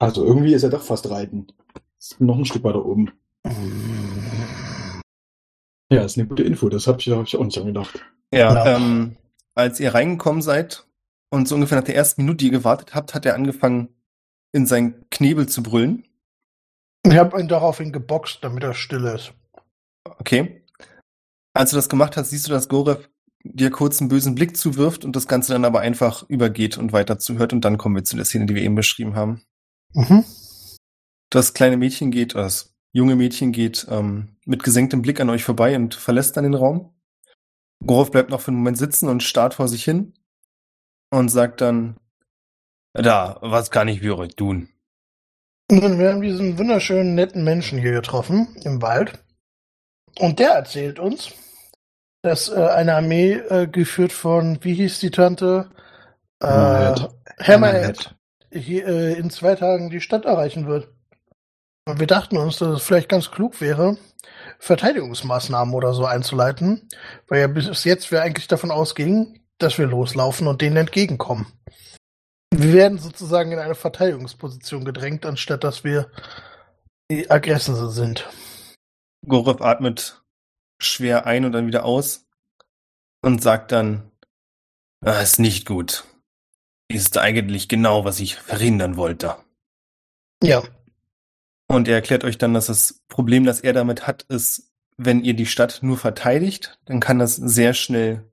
Also 0.00 0.24
irgendwie 0.24 0.54
ist 0.54 0.64
er 0.64 0.70
doch 0.70 0.82
fast 0.82 1.08
reiten. 1.08 1.46
Ist 2.00 2.20
noch 2.20 2.36
ein 2.36 2.44
Stück 2.44 2.64
weiter 2.64 2.84
oben. 2.84 3.12
Ja, 5.94 6.04
ist 6.04 6.18
eine 6.18 6.26
gute 6.26 6.42
Info, 6.42 6.68
das 6.68 6.86
habe 6.86 6.98
ich, 7.00 7.08
hab 7.08 7.26
ich 7.26 7.36
auch 7.36 7.44
nicht 7.44 7.58
angedacht. 7.58 8.04
Ja, 8.32 8.52
Ja. 8.54 8.76
ähm, 8.76 9.16
als 9.54 9.78
ihr 9.80 9.94
reingekommen 9.94 10.42
seid 10.42 10.86
und 11.30 11.48
so 11.48 11.54
ungefähr 11.54 11.78
nach 11.78 11.84
der 11.84 11.96
ersten 11.96 12.22
Minute, 12.22 12.38
die 12.38 12.46
ihr 12.46 12.58
gewartet 12.58 12.94
habt, 12.94 13.14
hat 13.14 13.24
er 13.26 13.34
angefangen, 13.34 13.88
in 14.52 14.66
seinen 14.66 15.08
Knebel 15.10 15.48
zu 15.48 15.62
brüllen. 15.62 16.04
Ich 17.06 17.16
habe 17.16 17.40
ihn 17.40 17.48
daraufhin 17.48 17.92
geboxt, 17.92 18.38
damit 18.42 18.62
er 18.62 18.74
still 18.74 19.04
ist. 19.04 19.32
Okay. 20.04 20.62
Als 21.52 21.70
du 21.70 21.76
das 21.76 21.88
gemacht 21.88 22.16
hast, 22.16 22.30
siehst 22.30 22.46
du, 22.48 22.50
dass 22.52 22.68
Gorev 22.68 23.08
dir 23.44 23.70
kurz 23.70 24.00
einen 24.00 24.08
bösen 24.08 24.34
Blick 24.34 24.56
zuwirft 24.56 25.04
und 25.04 25.14
das 25.14 25.28
Ganze 25.28 25.52
dann 25.52 25.64
aber 25.64 25.80
einfach 25.80 26.28
übergeht 26.28 26.78
und 26.78 26.92
weiter 26.92 27.18
zuhört 27.18 27.52
und 27.52 27.64
dann 27.64 27.78
kommen 27.78 27.94
wir 27.94 28.04
zu 28.04 28.16
der 28.16 28.24
Szene, 28.24 28.46
die 28.46 28.54
wir 28.54 28.62
eben 28.62 28.74
beschrieben 28.74 29.14
haben. 29.14 29.42
Mhm. 29.92 30.24
Das 31.30 31.52
kleine 31.52 31.76
Mädchen 31.76 32.10
geht, 32.10 32.34
oder 32.34 32.44
das 32.44 32.74
junge 32.92 33.16
Mädchen 33.16 33.52
geht 33.52 33.86
ähm, 33.90 34.33
mit 34.44 34.62
gesenktem 34.62 35.02
Blick 35.02 35.20
an 35.20 35.30
euch 35.30 35.44
vorbei 35.44 35.76
und 35.76 35.94
verlässt 35.94 36.36
dann 36.36 36.44
den 36.44 36.54
Raum. 36.54 36.94
Gorov 37.84 38.10
bleibt 38.10 38.30
noch 38.30 38.40
für 38.40 38.48
einen 38.48 38.58
Moment 38.58 38.78
sitzen 38.78 39.08
und 39.08 39.22
starrt 39.22 39.54
vor 39.54 39.68
sich 39.68 39.84
hin 39.84 40.14
und 41.10 41.28
sagt 41.28 41.60
dann, 41.60 41.98
da, 42.92 43.38
was 43.40 43.70
kann 43.70 43.88
ich 43.88 44.00
für 44.00 44.16
euch 44.18 44.36
tun? 44.36 44.68
Nun, 45.70 45.98
wir 45.98 46.10
haben 46.10 46.20
diesen 46.20 46.58
wunderschönen, 46.58 47.14
netten 47.14 47.42
Menschen 47.42 47.78
hier 47.78 47.92
getroffen 47.92 48.48
im 48.64 48.82
Wald. 48.82 49.18
Und 50.18 50.38
der 50.38 50.50
erzählt 50.50 50.98
uns, 50.98 51.32
dass 52.22 52.48
äh, 52.48 52.54
eine 52.54 52.94
Armee 52.94 53.32
äh, 53.32 53.66
geführt 53.66 54.12
von, 54.12 54.62
wie 54.62 54.74
hieß 54.74 55.00
die 55.00 55.10
Tante? 55.10 55.70
Äh, 56.40 56.46
Hammerhead. 56.46 57.08
Hammerhead. 57.40 58.14
Hier, 58.52 58.86
äh, 58.86 59.14
in 59.14 59.30
zwei 59.30 59.56
Tagen 59.56 59.90
die 59.90 60.00
Stadt 60.00 60.24
erreichen 60.24 60.66
wird. 60.66 60.93
Wir 61.86 62.06
dachten 62.06 62.38
uns, 62.38 62.56
dass 62.58 62.80
es 62.80 62.82
vielleicht 62.82 63.10
ganz 63.10 63.30
klug 63.30 63.60
wäre, 63.60 63.98
Verteidigungsmaßnahmen 64.58 65.74
oder 65.74 65.92
so 65.92 66.06
einzuleiten, 66.06 66.88
weil 67.28 67.40
ja 67.40 67.46
bis 67.46 67.84
jetzt 67.84 68.10
wir 68.10 68.22
eigentlich 68.22 68.48
davon 68.48 68.70
ausgingen, 68.70 69.40
dass 69.58 69.76
wir 69.76 69.86
loslaufen 69.86 70.46
und 70.46 70.62
denen 70.62 70.78
entgegenkommen. 70.78 71.46
Wir 72.50 72.72
werden 72.72 72.98
sozusagen 72.98 73.52
in 73.52 73.58
eine 73.58 73.74
Verteidigungsposition 73.74 74.84
gedrängt, 74.84 75.26
anstatt 75.26 75.62
dass 75.62 75.84
wir 75.84 76.10
die 77.10 77.30
Aggressor 77.30 77.90
sind. 77.90 78.30
Gorev 79.26 79.60
atmet 79.60 80.22
schwer 80.80 81.26
ein 81.26 81.44
und 81.44 81.52
dann 81.52 81.66
wieder 81.66 81.84
aus 81.84 82.26
und 83.22 83.42
sagt 83.42 83.72
dann, 83.72 84.10
"Ah, 85.04 85.20
ist 85.20 85.38
nicht 85.38 85.66
gut. 85.66 86.04
Ist 86.88 87.18
eigentlich 87.18 87.68
genau, 87.68 88.04
was 88.04 88.20
ich 88.20 88.36
verhindern 88.36 88.96
wollte. 88.96 89.36
Ja, 90.42 90.62
Und 91.66 91.88
er 91.88 91.94
erklärt 91.94 92.24
euch 92.24 92.38
dann, 92.38 92.54
dass 92.54 92.66
das 92.66 93.02
Problem, 93.08 93.44
das 93.44 93.60
er 93.60 93.72
damit 93.72 94.06
hat, 94.06 94.22
ist, 94.24 94.72
wenn 94.96 95.24
ihr 95.24 95.34
die 95.34 95.46
Stadt 95.46 95.80
nur 95.82 95.96
verteidigt, 95.98 96.78
dann 96.84 97.00
kann 97.00 97.18
das 97.18 97.36
sehr 97.36 97.74
schnell 97.74 98.30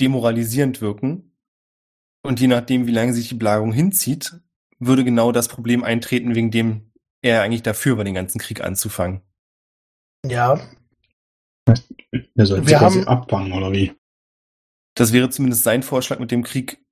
demoralisierend 0.00 0.80
wirken. 0.80 1.36
Und 2.22 2.40
je 2.40 2.46
nachdem, 2.46 2.86
wie 2.86 2.92
lange 2.92 3.12
sich 3.12 3.28
die 3.28 3.34
Belagerung 3.34 3.72
hinzieht, 3.72 4.40
würde 4.78 5.04
genau 5.04 5.32
das 5.32 5.48
Problem 5.48 5.82
eintreten, 5.82 6.34
wegen 6.34 6.50
dem 6.50 6.92
er 7.22 7.42
eigentlich 7.42 7.62
dafür 7.62 7.96
war, 7.96 8.04
den 8.04 8.14
ganzen 8.14 8.38
Krieg 8.38 8.60
anzufangen. 8.62 9.22
ja. 10.24 10.60
Der 12.34 12.46
soll 12.46 12.60
Wir 12.60 12.68
sie 12.68 12.74
quasi 12.76 13.00
haben- 13.00 13.08
abfangen, 13.08 13.52
oder 13.52 13.70
wie? 13.72 13.92
Das 14.94 15.12
wäre 15.12 15.28
zumindest 15.28 15.64
sein 15.64 15.82
Vorschlag 15.82 16.18
mit 16.18 16.30
dem 16.30 16.42
Krieg, 16.42 16.82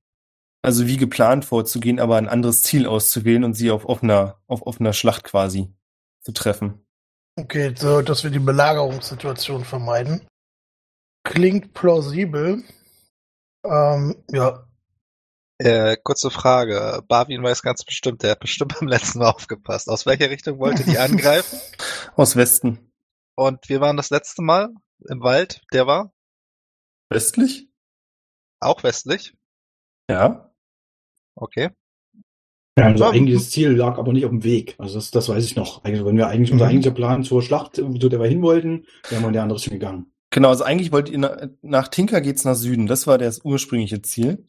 also 0.66 0.88
wie 0.88 0.96
geplant 0.96 1.44
vorzugehen, 1.44 2.00
aber 2.00 2.16
ein 2.16 2.28
anderes 2.28 2.64
Ziel 2.64 2.88
auszuwählen 2.88 3.44
und 3.44 3.54
sie 3.54 3.70
auf 3.70 3.84
offener, 3.84 4.40
auf 4.48 4.66
offener 4.66 4.92
Schlacht 4.92 5.22
quasi 5.22 5.72
zu 6.20 6.32
treffen. 6.32 6.84
Okay, 7.36 7.72
so, 7.76 8.02
dass 8.02 8.24
wir 8.24 8.32
die 8.32 8.40
Belagerungssituation 8.40 9.64
vermeiden. 9.64 10.26
Klingt 11.22 11.72
plausibel. 11.72 12.64
Ähm, 13.64 14.16
ja. 14.32 14.66
Äh, 15.58 15.96
kurze 16.02 16.32
Frage. 16.32 17.00
Barwin 17.06 17.44
weiß 17.44 17.62
ganz 17.62 17.84
bestimmt, 17.84 18.24
der 18.24 18.32
hat 18.32 18.40
bestimmt 18.40 18.74
beim 18.80 18.88
letzten 18.88 19.20
Mal 19.20 19.30
aufgepasst. 19.30 19.88
Aus 19.88 20.04
welcher 20.04 20.30
Richtung 20.30 20.58
wollte 20.58 20.82
die 20.82 20.98
angreifen? 20.98 21.60
Aus 22.16 22.34
Westen. 22.34 22.92
Und 23.36 23.68
wir 23.68 23.80
waren 23.80 23.96
das 23.96 24.10
letzte 24.10 24.42
Mal 24.42 24.70
im 25.08 25.20
Wald. 25.20 25.62
Der 25.72 25.86
war 25.86 26.12
Westlich? 27.08 27.68
auch 28.58 28.82
westlich. 28.82 29.36
Ja. 30.10 30.45
Okay. 31.36 31.70
Ja, 32.78 32.88
unser 32.88 33.06
Ja, 33.06 33.10
eigentliches 33.12 33.50
Ziel 33.50 33.70
lag 33.70 33.96
aber 33.98 34.12
nicht 34.12 34.24
auf 34.24 34.30
dem 34.30 34.44
Weg. 34.44 34.74
Also 34.78 34.96
das, 34.96 35.10
das 35.10 35.28
weiß 35.28 35.44
ich 35.44 35.56
noch. 35.56 35.82
Also 35.84 36.04
wenn 36.04 36.16
wir 36.16 36.26
eigentlich, 36.28 36.52
unser 36.52 36.64
Mhm. 36.66 36.70
eigentlicher 36.70 36.94
Plan 36.94 37.24
zur 37.24 37.42
Schlacht, 37.42 37.76
zu 37.76 37.88
der 38.08 38.20
wir 38.20 38.26
hin 38.28 38.42
wollten, 38.42 38.86
wären 39.08 39.22
wir 39.22 39.28
in 39.28 39.32
der 39.32 39.42
andere 39.42 39.56
Richtung 39.58 39.72
gegangen. 39.74 40.12
Genau, 40.30 40.48
also 40.50 40.64
eigentlich 40.64 40.92
wollt 40.92 41.08
ihr 41.08 41.18
nach, 41.18 41.46
nach 41.62 41.88
Tinker 41.88 42.20
geht's 42.20 42.44
nach 42.44 42.54
Süden. 42.56 42.86
Das 42.86 43.06
war 43.06 43.16
das 43.16 43.44
ursprüngliche 43.44 44.02
Ziel. 44.02 44.44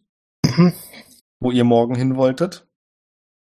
Mhm. 0.45 0.73
wo 1.39 1.51
ihr 1.51 1.63
morgen 1.65 1.93
hin 1.95 2.15
wolltet. 2.15 2.67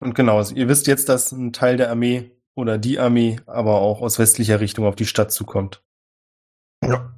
Und 0.01 0.15
genau, 0.15 0.39
also 0.39 0.55
ihr 0.55 0.69
wisst 0.69 0.87
jetzt, 0.87 1.09
dass 1.09 1.33
ein 1.33 1.53
Teil 1.53 1.77
der 1.77 1.91
Armee 1.91 2.31
oder 2.55 2.79
die 2.79 2.99
Armee 2.99 3.37
aber 3.47 3.81
auch 3.81 4.01
aus 4.01 4.19
westlicher 4.19 4.59
Richtung 4.61 4.87
auf 4.87 4.97
die 4.97 5.05
Stadt 5.07 5.31
zukommt. 5.33 5.83
Ja. 6.83 7.15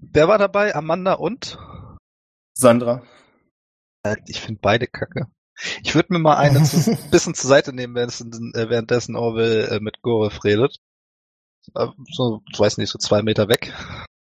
Wer 0.00 0.28
war 0.28 0.38
dabei? 0.38 0.74
Amanda 0.74 1.14
und? 1.14 1.58
Sandra. 2.54 3.02
Äh, 4.02 4.16
Ich 4.26 4.40
finde 4.40 4.60
beide 4.62 4.86
kacke. 4.86 5.26
Ich 5.82 5.94
würde 5.94 6.12
mir 6.12 6.18
mal 6.18 6.36
eine 6.36 6.62
zu, 6.62 6.96
bisschen 7.10 7.34
zur 7.34 7.48
Seite 7.48 7.72
nehmen, 7.72 7.94
währenddessen, 7.94 8.52
äh, 8.54 8.68
währenddessen 8.68 9.16
Orwell 9.16 9.68
äh, 9.70 9.80
mit 9.80 10.02
Goref 10.02 10.44
redet. 10.44 10.78
So, 12.10 12.42
ich 12.52 12.58
weiß 12.58 12.78
nicht, 12.78 12.90
so 12.90 12.98
zwei 12.98 13.22
Meter 13.22 13.48
weg. 13.48 13.72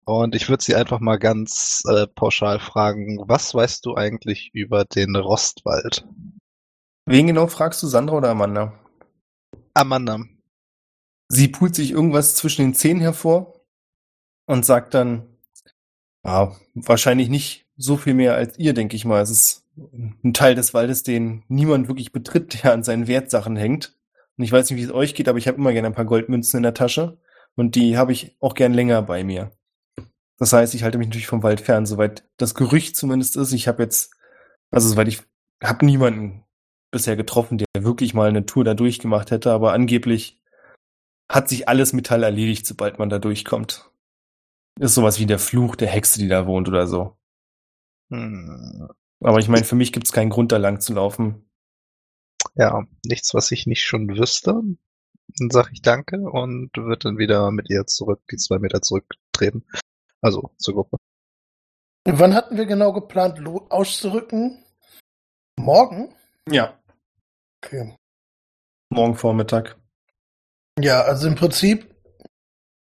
Und 0.06 0.36
ich 0.36 0.50
würde 0.50 0.64
sie 0.64 0.76
einfach 0.76 1.00
mal 1.00 1.18
ganz 1.18 1.84
äh, 1.88 2.08
pauschal 2.08 2.60
fragen, 2.60 3.20
was 3.28 3.54
weißt 3.54 3.86
du 3.86 3.96
eigentlich 3.96 4.50
über 4.54 4.84
den 4.84 5.16
Rostwald? 5.16 6.06
Wen 7.06 7.28
genau 7.28 7.48
fragst 7.48 7.82
du, 7.84 7.88
Sandra 7.88 8.18
oder 8.18 8.30
Amanda? 8.30 8.80
Amanda. 9.74 10.20
Sie 11.30 11.48
pult 11.48 11.76
sich 11.76 11.92
irgendwas 11.92 12.36
zwischen 12.36 12.64
den 12.64 12.74
Zähnen 12.74 13.00
hervor 13.02 13.62
und 14.46 14.66
sagt 14.66 14.94
dann, 14.94 15.38
ja, 16.26 16.56
wahrscheinlich 16.74 17.30
nicht 17.30 17.68
so 17.78 17.96
viel 17.96 18.14
mehr 18.14 18.36
als 18.36 18.60
ihr, 18.60 18.74
denke 18.74 18.96
ich 18.96 19.06
mal. 19.06 19.22
Es 19.22 19.30
ist 19.30 19.61
ein 19.78 20.34
Teil 20.34 20.56
des 20.56 20.74
Waldes, 20.74 21.04
den 21.04 21.44
niemand 21.48 21.88
wirklich 21.88 22.12
betritt, 22.12 22.64
der 22.64 22.74
an 22.74 22.84
seinen 22.84 23.08
Wertsachen 23.08 23.56
hängt. 23.56 23.98
Und 24.38 24.44
ich 24.44 24.52
weiß 24.52 24.70
nicht, 24.70 24.80
wie 24.80 24.84
es 24.84 24.94
euch 24.94 25.16
geht, 25.16 25.30
aber 25.30 25.38
ich 25.38 25.48
habe 25.48 25.58
immer 25.58 25.74
gerne 25.74 25.88
ein 25.88 25.94
paar 25.94 26.06
Goldmünzen 26.06 26.58
in 26.58 26.64
der 26.64 26.74
Tasche 26.74 27.20
und 27.56 27.76
die 27.76 27.98
habe 27.98 28.12
ich 28.12 28.36
auch 28.40 28.54
gern 28.54 28.74
länger 28.74 29.02
bei 29.02 29.24
mir. 29.24 29.52
Das 30.38 30.54
heißt, 30.54 30.74
ich 30.74 30.84
halte 30.84 30.98
mich 30.98 31.08
natürlich 31.08 31.28
vom 31.28 31.44
Wald 31.44 31.62
fern, 31.62 31.86
soweit 31.86 32.28
das 32.38 32.56
Gerücht 32.56 32.96
zumindest 32.96 33.36
ist. 33.38 33.54
Ich 33.54 33.68
habe 33.68 33.84
jetzt, 33.84 34.16
also 34.72 34.90
soweit 34.90 35.08
ich 35.08 35.22
habe 35.64 35.86
niemanden 35.86 36.44
bisher 36.90 37.16
getroffen, 37.16 37.58
der 37.60 37.84
wirklich 37.84 38.14
mal 38.14 38.30
eine 38.30 38.46
Tour 38.46 38.64
da 38.64 38.74
durchgemacht 38.74 39.32
hätte, 39.32 39.52
aber 39.52 39.74
angeblich 39.74 40.42
hat 41.32 41.48
sich 41.48 41.70
alles 41.70 41.94
Metall 41.94 42.24
erledigt, 42.24 42.66
sobald 42.66 43.00
man 43.00 43.10
da 43.10 43.20
durchkommt. 43.20 43.90
Ist 44.80 44.96
sowas 44.96 45.20
wie 45.20 45.26
der 45.26 45.40
Fluch 45.40 45.76
der 45.76 45.88
Hexe, 45.88 46.20
die 46.20 46.28
da 46.28 46.48
wohnt 46.48 46.68
oder 46.68 46.88
so. 46.88 47.18
Hm, 48.10 48.90
Aber 49.22 49.40
ich 49.40 49.48
meine, 49.48 49.64
für 49.66 49.76
mich 49.76 49.92
gibt 49.94 50.08
es 50.08 50.14
keinen 50.14 50.30
Grund, 50.30 50.52
da 50.52 50.58
lang 50.58 50.80
zu 50.82 50.94
laufen. 50.94 51.50
ja, 52.56 52.84
nichts, 53.06 53.34
was 53.34 53.52
ich 53.52 53.68
nicht 53.68 53.84
schon 53.86 54.10
wüsste. 54.10 54.62
Dann 55.38 55.50
sage 55.50 55.70
ich 55.74 55.82
Danke 55.82 56.18
und 56.20 56.72
wird 56.76 57.06
dann 57.06 57.18
wieder 57.18 57.52
mit 57.52 57.70
ihr 57.70 57.86
zurück, 57.86 58.22
die 58.32 58.38
zwei 58.38 58.60
Meter 58.60 58.82
zurücktreten. 58.82 59.66
Also 60.22 60.52
zur 60.58 60.74
Gruppe. 60.76 60.98
Wann 62.06 62.34
hatten 62.34 62.58
wir 62.58 62.66
genau 62.66 62.92
geplant, 62.94 63.40
auszurücken? 63.70 64.64
Morgen? 65.58 66.14
Ja, 66.50 66.78
Okay. 67.64 67.96
morgen 68.90 69.16
Vormittag. 69.16 69.78
Ja, 70.80 71.04
also 71.04 71.28
im 71.28 71.36
Prinzip 71.36 71.96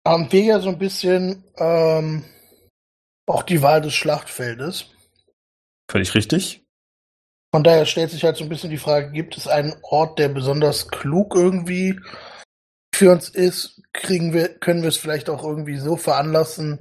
haben 0.05 0.31
wir 0.31 0.41
ja 0.41 0.59
so 0.59 0.69
ein 0.69 0.79
bisschen 0.79 1.43
ähm, 1.57 2.25
auch 3.27 3.43
die 3.43 3.61
Wahl 3.61 3.81
des 3.81 3.93
Schlachtfeldes. 3.93 4.87
Völlig 5.91 6.15
richtig. 6.15 6.63
Von 7.53 7.65
daher 7.65 7.85
stellt 7.85 8.11
sich 8.11 8.23
halt 8.23 8.37
so 8.37 8.45
ein 8.45 8.49
bisschen 8.49 8.69
die 8.69 8.77
Frage, 8.77 9.11
gibt 9.11 9.35
es 9.35 9.49
einen 9.49 9.73
Ort, 9.81 10.19
der 10.19 10.29
besonders 10.29 10.87
klug 10.87 11.35
irgendwie 11.35 11.99
für 12.95 13.11
uns 13.11 13.27
ist? 13.27 13.81
Kriegen 13.91 14.31
wir, 14.31 14.47
können 14.47 14.83
wir 14.83 14.87
es 14.87 14.95
vielleicht 14.95 15.29
auch 15.29 15.43
irgendwie 15.43 15.75
so 15.75 15.97
veranlassen, 15.97 16.79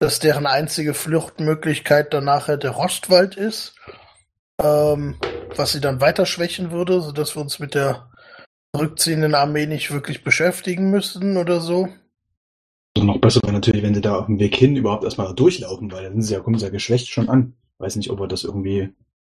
dass 0.00 0.18
deren 0.18 0.46
einzige 0.46 0.92
Fluchtmöglichkeit 0.92 2.12
dann 2.12 2.24
nachher 2.24 2.58
der 2.58 2.72
Rostwald 2.72 3.36
ist? 3.36 3.74
Ähm, 4.62 5.16
was 5.56 5.72
sie 5.72 5.80
dann 5.80 6.02
weiter 6.02 6.26
schwächen 6.26 6.72
würde, 6.72 7.00
sodass 7.00 7.34
wir 7.34 7.40
uns 7.40 7.58
mit 7.58 7.74
der 7.74 8.10
zurückziehenden 8.76 9.34
Armee 9.34 9.64
nicht 9.64 9.92
wirklich 9.92 10.24
beschäftigen 10.24 10.90
müssten 10.90 11.38
oder 11.38 11.60
so. 11.60 11.88
Also 12.98 13.06
noch 13.06 13.18
besser 13.18 13.40
wäre 13.44 13.54
natürlich, 13.54 13.82
wenn 13.82 13.94
sie 13.94 14.02
da 14.02 14.16
auf 14.16 14.26
dem 14.26 14.38
Weg 14.38 14.54
hin 14.54 14.76
überhaupt 14.76 15.04
erstmal 15.04 15.34
durchlaufen, 15.34 15.90
weil 15.90 16.04
dann 16.04 16.12
sind 16.12 16.22
sie 16.22 16.34
ja, 16.34 16.40
kommen 16.40 16.58
sie 16.58 16.66
ja 16.66 16.70
geschwächt 16.70 17.08
schon 17.08 17.30
an. 17.30 17.54
Weiß 17.82 17.96
nicht, 17.96 18.10
ob 18.10 18.20
wir 18.20 18.28
das 18.28 18.44
irgendwie 18.44 18.90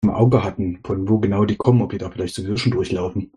im 0.02 0.10
Auge 0.10 0.44
hatten, 0.44 0.80
von 0.84 1.08
wo 1.08 1.18
genau 1.20 1.46
die 1.46 1.56
kommen, 1.56 1.82
ob 1.82 1.92
die 1.92 1.98
da 1.98 2.10
vielleicht 2.10 2.34
sowieso 2.36 2.56
schon 2.58 2.72
durchlaufen. 2.72 3.32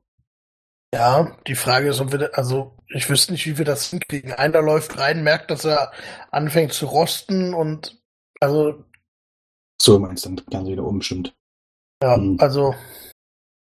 Ja, 0.94 1.38
die 1.48 1.56
Frage 1.56 1.90
ist, 1.90 2.00
ob 2.00 2.12
wir, 2.12 2.38
also 2.38 2.78
ich 2.88 3.10
wüsste 3.10 3.34
nicht, 3.34 3.46
wie 3.46 3.58
wir 3.58 3.66
das 3.66 3.90
hinkriegen. 3.90 4.32
Einer 4.34 4.62
läuft 4.62 4.98
rein, 4.98 5.24
merkt, 5.24 5.52
dass 5.52 5.66
er 5.66 5.92
anfängt 6.32 6.74
zu 6.74 6.86
rosten 6.86 7.54
und 7.54 8.02
also 8.40 8.86
So 9.82 10.00
meinst 10.00 10.26
du, 10.26 10.30
dann 10.36 10.46
kann 10.48 10.66
sie 10.66 10.74
wieder 10.74 10.84
umstimmt. 10.84 11.34
ja, 12.02 12.18
Hm. 12.18 12.38
also 12.38 12.76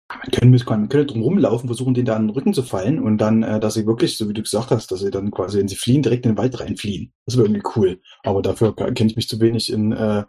Man 0.09 0.31
können, 0.31 0.51
man 0.67 0.89
könnte 0.89 1.07
drum 1.13 1.23
rumlaufen, 1.23 1.69
versuchen, 1.69 1.95
denen 1.95 2.07
da 2.07 2.15
an 2.17 2.29
den 2.29 2.35
Rücken 2.35 2.55
zu 2.55 2.63
fallen 2.63 3.01
und 3.03 3.19
dann, 3.19 3.43
äh, 3.43 3.59
dass 3.59 3.75
sie 3.75 3.87
wirklich, 3.87 4.17
so 4.17 4.29
wie 4.29 4.35
du 4.35 4.43
gesagt 4.43 4.71
hast, 4.71 4.91
dass 4.91 5.01
sie 5.01 5.11
dann 5.11 5.31
quasi, 5.31 5.59
wenn 5.59 5.69
sie 5.69 5.77
fliehen, 5.77 6.03
direkt 6.03 6.27
in 6.27 6.33
den 6.33 6.39
Wald 6.39 6.61
reinfliehen. 6.61 7.13
Das 7.27 7.37
wäre 7.37 7.47
irgendwie 7.47 7.67
cool. 7.77 8.01
Aber 8.23 8.43
dafür 8.43 8.75
kenne 8.77 9.11
ich 9.11 9.17
mich 9.17 9.29
zu 9.29 9.41
wenig 9.41 9.73
in 9.73 9.93
äh, 9.93 10.25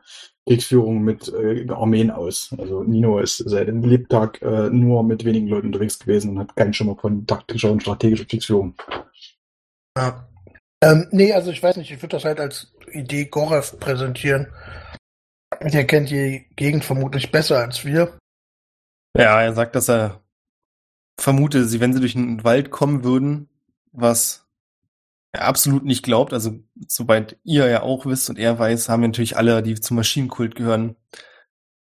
Kriegsführung 0.47 1.01
mit 1.01 1.27
äh, 1.33 1.65
Armeen 1.69 2.11
aus. 2.11 2.53
Also 2.57 2.83
Nino 2.83 3.19
ist 3.19 3.37
seit 3.37 3.67
dem 3.67 3.83
Lebtag 3.83 4.41
äh, 4.41 4.69
nur 4.69 5.03
mit 5.03 5.25
wenigen 5.25 5.47
Leuten 5.47 5.67
unterwegs 5.67 5.97
gewesen 5.97 6.31
und 6.31 6.39
hat 6.39 6.55
keinen 6.55 6.73
Schimmer 6.73 6.95
von 6.95 7.25
taktischer 7.25 7.71
und 7.71 7.81
strategischer 7.81 8.25
Kriegsführung. 8.25 8.75
ja. 9.97 10.27
Ähm, 10.83 11.07
nee, 11.11 11.33
also 11.33 11.51
ich 11.51 11.63
weiß 11.63 11.77
nicht, 11.77 11.89
ich 11.89 12.01
würde 12.01 12.17
das 12.17 12.25
halt 12.25 12.39
als 12.39 12.73
Idee 12.91 13.25
Gorev 13.25 13.79
präsentieren. 13.79 14.47
Der 15.61 15.87
kennt 15.87 16.09
die 16.11 16.45
Gegend 16.55 16.83
vermutlich 16.83 17.31
besser 17.31 17.59
als 17.59 17.85
wir. 17.85 18.17
Ja, 19.17 19.41
er 19.41 19.53
sagt, 19.53 19.75
dass 19.75 19.89
er 19.89 20.21
vermute, 21.19 21.65
sie, 21.65 21.79
wenn 21.79 21.93
sie 21.93 22.01
durch 22.01 22.13
den 22.13 22.43
Wald 22.43 22.71
kommen 22.71 23.03
würden, 23.03 23.49
was 23.93 24.44
absolut 25.41 25.85
nicht 25.85 26.03
glaubt, 26.03 26.33
also 26.33 26.59
soweit 26.87 27.37
ihr 27.43 27.67
ja 27.67 27.81
auch 27.81 28.05
wisst 28.05 28.29
und 28.29 28.37
er 28.37 28.59
weiß, 28.59 28.89
haben 28.89 29.01
natürlich 29.01 29.37
alle, 29.37 29.61
die 29.63 29.75
zum 29.75 29.95
Maschinenkult 29.97 30.55
gehören, 30.55 30.95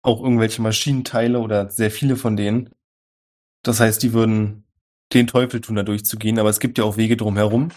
auch 0.02 0.22
irgendwelche 0.22 0.62
Maschinenteile 0.62 1.40
oder 1.40 1.70
sehr 1.70 1.92
viele 1.92 2.16
von 2.16 2.36
denen. 2.36 2.70
Das 3.64 3.80
heißt, 3.80 4.04
die 4.04 4.14
würden 4.14 4.66
den 5.14 5.28
Teufel 5.28 5.62
tun, 5.62 5.76
da 5.76 5.84
durchzugehen, 5.84 6.40
aber 6.40 6.50
es 6.50 6.60
gibt 6.60 6.78
ja 6.78 6.84
auch 6.84 6.98
Wege 6.98 7.18
drumherum. 7.18 7.70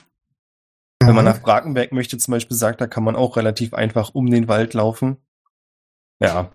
Wenn 1.00 1.14
man 1.14 1.24
nach 1.24 1.42
Brakenberg 1.42 1.92
möchte, 1.92 2.18
zum 2.18 2.32
Beispiel 2.32 2.56
sagt, 2.56 2.80
da 2.80 2.86
kann 2.86 3.04
man 3.04 3.16
auch 3.16 3.36
relativ 3.36 3.74
einfach 3.74 4.14
um 4.14 4.30
den 4.30 4.48
Wald 4.48 4.74
laufen. 4.74 5.18
Ja. 6.20 6.50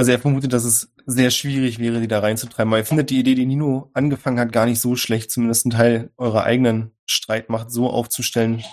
Also 0.00 0.12
er 0.12 0.18
vermutet, 0.18 0.54
dass 0.54 0.64
es 0.64 0.90
sehr 1.04 1.30
schwierig 1.30 1.78
wäre, 1.78 2.00
die 2.00 2.08
da 2.08 2.20
reinzutreiben. 2.20 2.72
Aber 2.72 2.78
er 2.78 2.86
findet 2.86 3.10
die 3.10 3.20
Idee, 3.20 3.34
die 3.34 3.44
Nino 3.44 3.90
angefangen 3.92 4.40
hat, 4.40 4.50
gar 4.50 4.64
nicht 4.64 4.80
so 4.80 4.96
schlecht, 4.96 5.30
zumindest 5.30 5.66
einen 5.66 5.72
Teil 5.72 6.10
eurer 6.16 6.44
eigenen 6.44 6.92
Streitmacht 7.04 7.70
so 7.70 7.90
aufzustellen, 7.90 8.64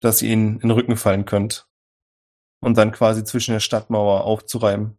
dass 0.00 0.22
ihr 0.22 0.30
ihnen 0.30 0.54
in 0.54 0.60
den 0.60 0.70
Rücken 0.70 0.96
fallen 0.96 1.26
könnt. 1.26 1.66
Und 2.62 2.78
dann 2.78 2.92
quasi 2.92 3.24
zwischen 3.24 3.52
der 3.52 3.60
Stadtmauer 3.60 4.24
aufzureiben. 4.24 4.96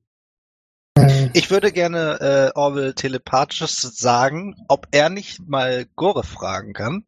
Ich 1.34 1.50
würde 1.50 1.72
gerne 1.72 2.20
äh, 2.22 2.52
Orwell 2.54 2.94
telepathisch 2.94 3.62
sagen, 3.72 4.54
ob 4.68 4.88
er 4.92 5.10
nicht 5.10 5.40
mal 5.48 5.88
Gore 5.96 6.24
fragen 6.24 6.74
kann, 6.74 7.06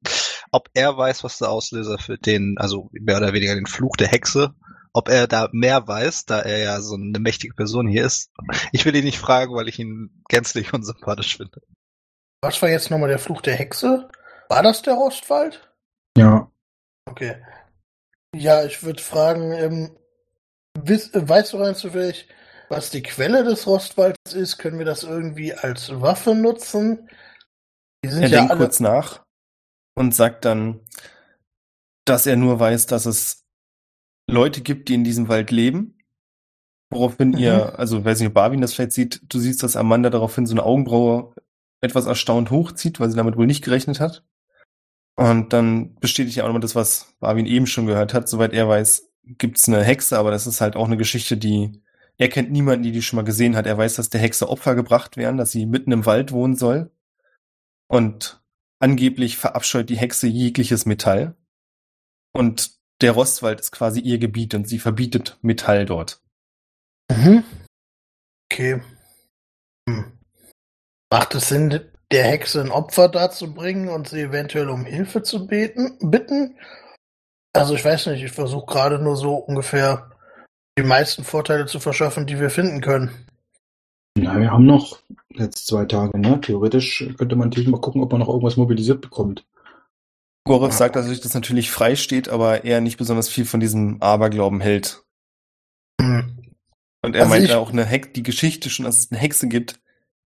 ob 0.52 0.70
er 0.74 0.98
weiß, 0.98 1.24
was 1.24 1.38
der 1.38 1.52
Auslöser 1.52 2.00
für 2.00 2.18
den, 2.18 2.56
also 2.58 2.90
mehr 2.92 3.18
oder 3.18 3.34
weniger 3.34 3.54
den 3.54 3.68
Fluch 3.68 3.98
der 3.98 4.08
Hexe, 4.08 4.56
ob 4.94 5.10
er 5.10 5.28
da 5.28 5.50
mehr 5.52 5.88
weiß, 5.88 6.26
da 6.26 6.40
er 6.40 6.60
ja 6.60 6.82
so 6.82 6.96
eine 6.96 7.20
mächtige 7.20 7.54
Person 7.56 7.88
hier 7.88 8.06
ist. 8.06 8.32
Ich 8.72 8.86
will 8.86 8.96
ihn 8.96 9.04
nicht 9.04 9.20
fragen, 9.20 9.54
weil 9.56 9.68
ich 9.68 9.80
ihn 9.80 10.24
gänzlich 10.30 10.74
unsympathisch 10.74 11.38
finde. 11.38 11.62
Was 12.42 12.62
war 12.62 12.70
jetzt 12.70 12.92
nochmal 12.92 13.10
der 13.10 13.20
Fluch 13.20 13.42
der 13.42 13.56
Hexe? 13.56 14.10
War 14.50 14.62
das 14.64 14.82
der 14.82 14.94
Rostwald? 14.94 15.72
Ja. 16.18 16.52
Okay. 17.10 17.42
Ja, 18.36 18.64
ich 18.66 18.84
würde 18.84 19.02
fragen, 19.02 19.52
ähm, 19.54 19.98
äh, 20.76 21.00
weißt 21.14 21.54
du 21.54 21.58
rein 21.58 21.76
zufällig, 21.76 22.28
was 22.70 22.90
die 22.90 23.04
Quelle 23.04 23.44
des 23.44 23.68
Rostwalds 23.68 24.34
ist? 24.34 24.58
Können 24.58 24.80
wir 24.80 24.86
das 24.86 25.04
irgendwie 25.04 25.54
als 25.54 25.90
Waffe 26.02 26.36
nutzen? 26.36 27.10
Die 28.04 28.10
sind 28.10 28.24
Er 28.24 28.30
ja 28.30 28.38
denkt 28.38 28.52
alle. 28.52 28.60
kurz 28.62 28.80
nach 28.80 29.24
und 29.96 30.14
sagt 30.14 30.46
dann, 30.46 30.82
dass 32.06 32.26
er 32.26 32.36
nur 32.36 32.60
weiß, 32.60 32.88
dass 32.88 33.06
es 33.06 33.43
Leute 34.28 34.62
gibt, 34.62 34.90
die 34.90 34.94
in 34.94 35.04
diesem 35.04 35.28
Wald 35.28 35.52
leben. 35.52 35.98
Woraufhin 36.90 37.32
Mhm. 37.32 37.38
ihr, 37.38 37.80
also 37.80 38.04
weiß 38.04 38.20
nicht, 38.20 38.30
ob 38.30 38.34
Barwin 38.34 38.62
das 38.62 38.74
vielleicht 38.74 38.92
sieht, 38.92 39.22
du 39.28 39.40
siehst, 39.40 39.64
dass 39.64 39.76
Amanda 39.76 40.10
daraufhin 40.10 40.46
so 40.46 40.54
eine 40.54 40.64
Augenbraue 40.64 41.34
etwas 41.82 42.06
erstaunt 42.06 42.52
hochzieht, 42.52 43.00
weil 43.00 43.10
sie 43.10 43.18
damit 43.18 43.36
wohl 43.36 43.48
nicht 43.48 43.64
gerechnet 43.64 44.00
hat. 44.00 44.24
Und 45.16 45.54
dann 45.54 45.96
bestätigt 45.96 46.38
er 46.38 46.44
auch 46.44 46.48
nochmal 46.48 46.62
das, 46.62 46.76
was 46.76 47.14
Barwin 47.20 47.46
eben 47.46 47.68
schon 47.68 47.86
gehört 47.86 48.14
hat. 48.14 48.30
Soweit 48.30 48.54
er 48.54 48.68
weiß, 48.68 49.12
gibt 49.24 49.58
es 49.58 49.68
eine 49.68 49.84
Hexe, 49.84 50.18
aber 50.18 50.32
das 50.32 50.48
ist 50.48 50.62
halt 50.62 50.76
auch 50.76 50.86
eine 50.86 50.98
Geschichte, 50.98 51.38
die 51.38 51.82
er 52.18 52.30
kennt 52.30 52.52
niemanden, 52.52 52.84
die 52.84 52.92
die 52.92 53.02
schon 53.02 53.18
mal 53.18 53.24
gesehen 53.24 53.56
hat. 53.56 53.66
Er 53.66 53.78
weiß, 53.78 53.96
dass 53.96 54.10
der 54.10 54.22
Hexe 54.22 54.48
Opfer 54.48 54.76
gebracht 54.76 55.18
werden, 55.18 55.38
dass 55.38 55.52
sie 55.52 55.66
mitten 55.66 55.92
im 55.92 56.06
Wald 56.06 56.32
wohnen 56.32 56.56
soll. 56.56 56.92
Und 57.88 58.42
angeblich 58.80 59.38
verabscheut 59.38 59.90
die 59.90 59.98
Hexe 59.98 60.28
jegliches 60.28 60.86
Metall. 60.86 61.36
Und 62.32 62.78
der 63.02 63.12
Rostwald 63.12 63.60
ist 63.60 63.72
quasi 63.72 64.00
ihr 64.00 64.18
Gebiet 64.18 64.54
und 64.54 64.68
sie 64.68 64.80
verbietet 64.80 65.38
Metall 65.42 65.86
dort. 65.86 66.22
Mhm. 67.12 67.44
Okay. 68.52 68.82
Hm. 69.88 70.12
Macht 71.12 71.36
es 71.36 71.50
Sinn, 71.50 71.82
der 72.12 72.24
Hexe 72.26 72.62
ein 72.62 72.72
Opfer 72.72 73.10
darzubringen 73.10 73.90
und 73.90 74.08
sie 74.08 74.22
eventuell 74.22 74.70
um 74.70 74.86
Hilfe 74.86 75.24
zu 75.24 75.48
beten, 75.48 75.98
bitten? 76.02 76.58
Also 77.54 77.76
ich 77.76 77.84
weiß 77.84 78.08
nicht, 78.08 78.24
ich 78.24 78.32
versuche 78.32 78.66
gerade 78.66 79.00
nur 79.00 79.16
so 79.16 79.36
ungefähr 79.36 80.12
die 80.78 80.84
meisten 80.84 81.24
Vorteile 81.24 81.66
zu 81.66 81.80
verschaffen, 81.80 82.26
die 82.26 82.40
wir 82.40 82.50
finden 82.50 82.82
können. 82.82 83.12
Na, 84.18 84.40
wir 84.40 84.52
haben 84.52 84.66
noch 84.66 85.00
jetzt 85.30 85.68
zwei 85.68 85.86
Tage, 85.86 86.20
ne? 86.20 86.40
Theoretisch 86.42 87.08
könnte 87.18 87.36
man 87.36 87.50
natürlich 87.50 87.70
mal 87.70 87.82
gucken, 87.82 88.02
ob 88.02 88.12
man 88.12 88.22
noch 88.22 88.28
irgendwas 88.28 88.58
mobilisiert 88.58 89.02
bekommt. 89.02 89.46
Gorov 90.46 90.74
sagt, 90.74 90.96
dass 90.96 91.06
sich 91.06 91.22
das 91.22 91.34
natürlich 91.34 91.72
frei 91.72 91.96
steht, 91.96 92.28
aber 92.28 92.66
er 92.66 92.82
nicht 92.82 92.98
besonders 92.98 93.30
viel 93.30 93.46
von 93.46 93.60
diesem 93.60 94.02
Aberglauben 94.02 94.60
hält. 94.60 95.04
Hm. 96.02 96.54
Und 97.02 97.16
er 97.16 97.22
Also 97.24 97.30
meint 97.34 97.46
ich- 97.46 97.54
auch 97.54 97.72
eine 97.72 97.86
Hex, 97.86 98.10
die 98.14 98.24
Geschichte 98.24 98.70
schon, 98.70 98.86
dass 98.86 98.98
es 99.00 99.12
eine 99.12 99.20
Hexe 99.20 99.48
gibt, 99.48 99.80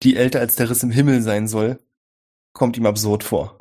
die 0.03 0.17
älter 0.17 0.41
als 0.41 0.57
der 0.57 0.71
Riss 0.71 0.83
im 0.83 0.91
Himmel 0.91 1.23
sein 1.23 1.49
soll, 1.49 1.79
kommt 2.55 2.77
ihm 2.77 2.87
absurd 2.87 3.25
vor. 3.25 3.59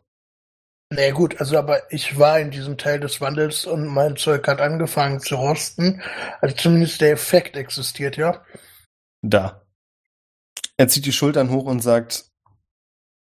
Na 0.90 1.02
ja, 1.02 1.12
gut, 1.12 1.40
also 1.42 1.58
aber 1.58 1.92
ich 1.92 2.18
war 2.18 2.40
in 2.40 2.50
diesem 2.52 2.78
Teil 2.78 3.02
des 3.02 3.20
Wandels 3.20 3.66
und 3.66 3.86
mein 3.88 4.16
Zeug 4.16 4.48
hat 4.48 4.62
angefangen 4.62 5.20
zu 5.20 5.36
rosten. 5.36 6.02
Also 6.40 6.56
zumindest 6.56 7.02
der 7.02 7.12
Effekt 7.12 7.58
existiert, 7.58 8.16
ja. 8.16 8.46
Da. 9.22 9.66
Er 10.78 10.88
zieht 10.88 11.06
die 11.06 11.12
Schultern 11.12 11.50
hoch 11.50 11.66
und 11.66 11.82
sagt, 11.82 12.32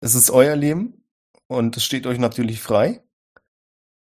es 0.00 0.14
ist 0.14 0.30
euer 0.30 0.56
Leben 0.56 1.06
und 1.46 1.76
es 1.78 1.84
steht 1.84 2.06
euch 2.06 2.18
natürlich 2.18 2.60
frei. 2.60 3.02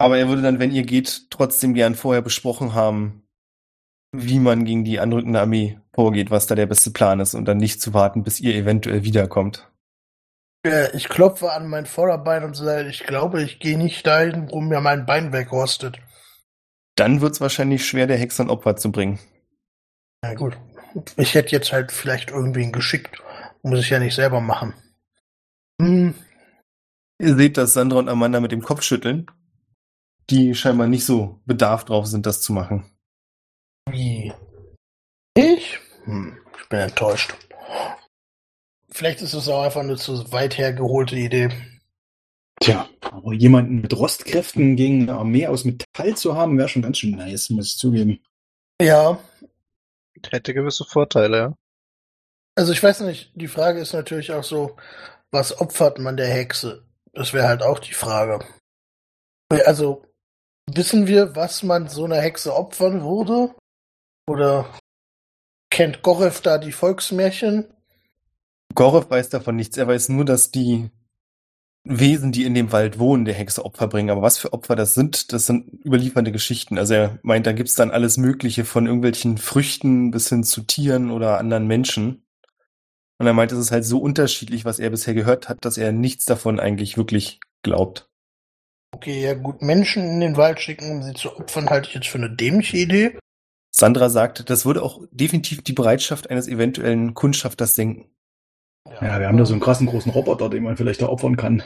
Aber 0.03 0.17
er 0.17 0.27
würde 0.27 0.41
dann, 0.41 0.59
wenn 0.59 0.73
ihr 0.73 0.83
geht, 0.83 1.27
trotzdem 1.29 1.73
gern 1.73 1.95
vorher 1.95 2.21
besprochen 2.21 2.73
haben, 2.73 3.23
wie 4.11 4.37
man 4.39 4.65
gegen 4.65 4.83
die 4.83 4.99
anrückende 4.99 5.39
Armee 5.39 5.79
vorgeht, 5.93 6.29
was 6.29 6.45
da 6.45 6.55
der 6.55 6.65
beste 6.65 6.91
Plan 6.91 7.21
ist 7.21 7.35
und 7.35 7.45
dann 7.45 7.55
nicht 7.55 7.81
zu 7.81 7.93
warten, 7.93 8.21
bis 8.21 8.41
ihr 8.41 8.53
eventuell 8.53 9.05
wiederkommt. 9.05 9.71
Ich 10.93 11.07
klopfe 11.07 11.53
an 11.53 11.69
mein 11.69 11.85
Vorderbein 11.85 12.43
und 12.43 12.53
sage, 12.53 12.89
ich 12.89 13.05
glaube, 13.05 13.43
ich 13.43 13.59
gehe 13.59 13.77
nicht 13.77 14.05
dahin, 14.05 14.51
wo 14.51 14.59
mir 14.59 14.81
mein 14.81 15.05
Bein 15.05 15.31
wegrostet. 15.31 15.99
Dann 16.95 17.21
wird's 17.21 17.39
wahrscheinlich 17.39 17.87
schwer, 17.87 18.05
der 18.05 18.17
Hexe 18.17 18.43
ein 18.43 18.49
Opfer 18.49 18.75
zu 18.75 18.91
bringen. 18.91 19.19
Na 20.21 20.33
gut. 20.33 20.57
Ich 21.15 21.33
hätte 21.33 21.53
jetzt 21.53 21.71
halt 21.71 21.93
vielleicht 21.93 22.29
irgendwen 22.29 22.73
geschickt. 22.73 23.21
Muss 23.61 23.79
ich 23.79 23.89
ja 23.89 23.99
nicht 23.99 24.15
selber 24.15 24.41
machen. 24.41 24.73
Hm, 25.81 26.13
Ihr 27.19 27.35
seht, 27.37 27.55
dass 27.57 27.73
Sandra 27.73 27.99
und 27.99 28.09
Amanda 28.09 28.41
mit 28.41 28.51
dem 28.51 28.61
Kopf 28.61 28.81
schütteln, 28.81 29.27
die 30.29 30.55
scheinbar 30.55 30.87
nicht 30.87 31.05
so 31.05 31.39
bedarft 31.45 31.89
drauf 31.89 32.07
sind, 32.07 32.25
das 32.25 32.41
zu 32.41 32.53
machen. 32.53 32.85
wie? 33.89 34.33
Ich? 35.35 35.79
Hm, 36.05 36.37
ich 36.59 36.69
bin 36.69 36.79
enttäuscht. 36.79 37.33
Vielleicht 38.89 39.21
ist 39.21 39.33
es 39.33 39.47
auch 39.47 39.63
einfach 39.63 39.81
eine 39.81 39.95
zu 39.95 40.31
weit 40.31 40.57
hergeholte 40.57 41.15
Idee. 41.15 41.49
Tja, 42.59 42.87
aber 43.01 43.33
jemanden 43.33 43.81
mit 43.81 43.97
Rostkräften 43.97 44.75
gegen 44.75 45.03
eine 45.03 45.17
Armee 45.17 45.47
aus 45.47 45.65
Metall 45.65 46.15
zu 46.15 46.35
haben, 46.35 46.57
wäre 46.57 46.69
schon 46.69 46.83
ganz 46.83 46.99
schön 46.99 47.15
nice, 47.15 47.49
muss 47.49 47.67
ich 47.67 47.77
zugeben. 47.77 48.19
Ja, 48.79 49.19
Hätte 50.31 50.53
gewisse 50.53 50.85
Vorteile, 50.85 51.37
ja. 51.37 51.57
also 52.55 52.71
ich 52.71 52.81
weiß 52.81 53.01
nicht, 53.01 53.31
die 53.35 53.47
Frage 53.47 53.79
ist 53.79 53.93
natürlich 53.93 54.31
auch 54.31 54.43
so, 54.43 54.77
was 55.31 55.59
opfert 55.59 55.99
man 55.99 56.17
der 56.17 56.27
Hexe? 56.27 56.85
Das 57.13 57.33
wäre 57.33 57.47
halt 57.47 57.61
auch 57.61 57.79
die 57.79 57.93
Frage. 57.93 58.39
Also, 59.65 60.03
wissen 60.69 61.07
wir, 61.07 61.35
was 61.35 61.63
man 61.63 61.87
so 61.87 62.05
einer 62.05 62.21
Hexe 62.21 62.55
opfern 62.55 63.03
würde? 63.03 63.53
Oder 64.27 64.67
kennt 65.69 66.01
Gorev 66.01 66.41
da 66.41 66.57
die 66.57 66.71
Volksmärchen? 66.71 67.73
Gorov 68.75 69.09
weiß 69.09 69.29
davon 69.29 69.55
nichts. 69.55 69.77
Er 69.77 69.87
weiß 69.87 70.09
nur, 70.09 70.25
dass 70.25 70.51
die 70.51 70.89
Wesen, 71.83 72.31
die 72.31 72.45
in 72.45 72.53
dem 72.53 72.71
Wald 72.71 72.97
wohnen, 72.97 73.25
der 73.25 73.33
Hexe 73.33 73.65
Opfer 73.65 73.87
bringen. 73.87 74.09
Aber 74.09 74.21
was 74.21 74.37
für 74.37 74.53
Opfer 74.53 74.75
das 74.75 74.93
sind, 74.93 75.33
das 75.33 75.45
sind 75.45 75.85
überliefernde 75.85 76.31
Geschichten. 76.31 76.77
Also 76.77 76.93
er 76.93 77.19
meint, 77.23 77.45
da 77.45 77.51
gibt's 77.51 77.75
dann 77.75 77.91
alles 77.91 78.17
Mögliche 78.17 78.65
von 78.65 78.85
irgendwelchen 78.85 79.37
Früchten 79.37 80.11
bis 80.11 80.29
hin 80.29 80.43
zu 80.43 80.61
Tieren 80.61 81.11
oder 81.11 81.37
anderen 81.37 81.67
Menschen. 81.67 82.25
Und 83.19 83.27
er 83.27 83.33
meint, 83.33 83.51
es 83.51 83.59
ist 83.59 83.71
halt 83.71 83.85
so 83.85 83.99
unterschiedlich, 83.99 84.65
was 84.65 84.79
er 84.79 84.89
bisher 84.89 85.13
gehört 85.13 85.49
hat, 85.49 85.65
dass 85.65 85.77
er 85.77 85.91
nichts 85.91 86.25
davon 86.25 86.59
eigentlich 86.59 86.97
wirklich 86.97 87.39
glaubt. 87.63 88.09
Okay, 88.93 89.23
ja 89.23 89.33
gut, 89.33 89.63
Menschen 89.63 90.03
in 90.03 90.19
den 90.19 90.37
Wald 90.37 90.59
schicken, 90.59 90.91
um 90.91 91.03
sie 91.03 91.13
zu 91.13 91.35
opfern, 91.35 91.69
halte 91.69 91.89
ich 91.89 91.95
jetzt 91.95 92.07
für 92.07 92.19
eine 92.19 92.29
dämliche 92.29 92.77
Idee. 92.77 93.17
Sandra 93.71 94.09
sagt, 94.09 94.51
das 94.51 94.67
würde 94.67 94.83
auch 94.83 95.01
definitiv 95.11 95.63
die 95.63 95.73
Bereitschaft 95.73 96.29
eines 96.29 96.47
eventuellen 96.47 97.15
Kundschafters 97.15 97.73
senken. 97.73 98.11
Ja, 99.01 99.19
wir 99.19 99.27
haben 99.27 99.37
da 99.37 99.45
so 99.45 99.53
einen 99.53 99.61
krassen 99.61 99.87
großen 99.87 100.11
Roboter, 100.11 100.47
den 100.47 100.63
man 100.63 100.77
vielleicht 100.77 101.01
da 101.01 101.07
opfern 101.07 101.37
kann. 101.37 101.63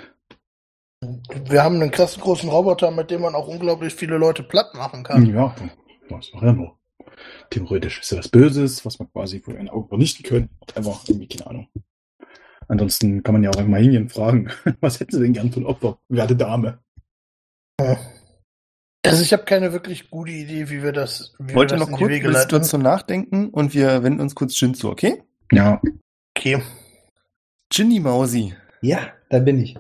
Wir 1.49 1.63
haben 1.63 1.75
einen 1.75 1.91
krassen 1.91 2.23
großen 2.23 2.49
Roboter, 2.49 2.91
mit 2.91 3.11
dem 3.11 3.21
man 3.21 3.35
auch 3.35 3.47
unglaublich 3.47 3.93
viele 3.93 4.17
Leute 4.17 4.41
platt 4.43 4.73
machen 4.73 5.03
kann. 5.03 5.25
Ja, 5.25 5.53
was 6.09 6.31
auch 6.33 6.41
immer. 6.41 6.77
Theoretisch 7.49 7.99
ist 7.99 8.11
ja 8.11 8.19
was 8.19 8.29
Böses, 8.29 8.85
was 8.85 8.99
man 8.99 9.11
quasi 9.11 9.41
vor 9.41 9.53
ihren 9.53 9.69
Augen 9.69 9.89
vernichten 9.89 10.23
können. 10.23 10.49
Einfach 10.75 11.03
irgendwie, 11.07 11.27
keine 11.27 11.47
Ahnung. 11.47 11.67
Ansonsten 12.69 13.21
kann 13.21 13.33
man 13.33 13.43
ja 13.43 13.49
auch 13.49 13.65
mal 13.65 13.81
hingehen 13.81 14.03
und 14.03 14.13
fragen, 14.13 14.49
was 14.79 15.01
hätten 15.01 15.11
Sie 15.11 15.19
denn 15.19 15.33
gern 15.33 15.51
für 15.51 15.59
ein 15.59 15.65
Opfer, 15.65 15.99
werte 16.07 16.35
Dame? 16.35 16.79
Also 19.05 19.21
ich 19.21 19.31
habe 19.33 19.43
keine 19.45 19.71
wirklich 19.71 20.09
gute 20.09 20.31
Idee, 20.31 20.69
wie 20.69 20.83
wir 20.83 20.91
das, 20.91 21.33
wie 21.39 21.53
Wollt 21.55 21.71
ihr 21.71 21.75
wir 21.75 21.79
das 21.79 21.89
noch 21.89 21.97
kurz 21.97 22.09
Wege 22.11 22.27
die 22.27 22.33
leiten. 22.33 22.41
Situation 22.49 22.81
nachdenken 22.81 23.49
und 23.49 23.73
wir 23.73 24.03
wenden 24.03 24.19
uns 24.21 24.35
kurz 24.35 24.59
Jin 24.59 24.73
zu, 24.73 24.89
okay? 24.89 25.23
Ja, 25.51 25.81
Okay. 26.37 26.61
Ginny 27.69 27.99
Mausi, 27.99 28.53
Ja, 28.81 28.99
da 29.29 29.39
bin 29.39 29.59
ich. 29.59 29.75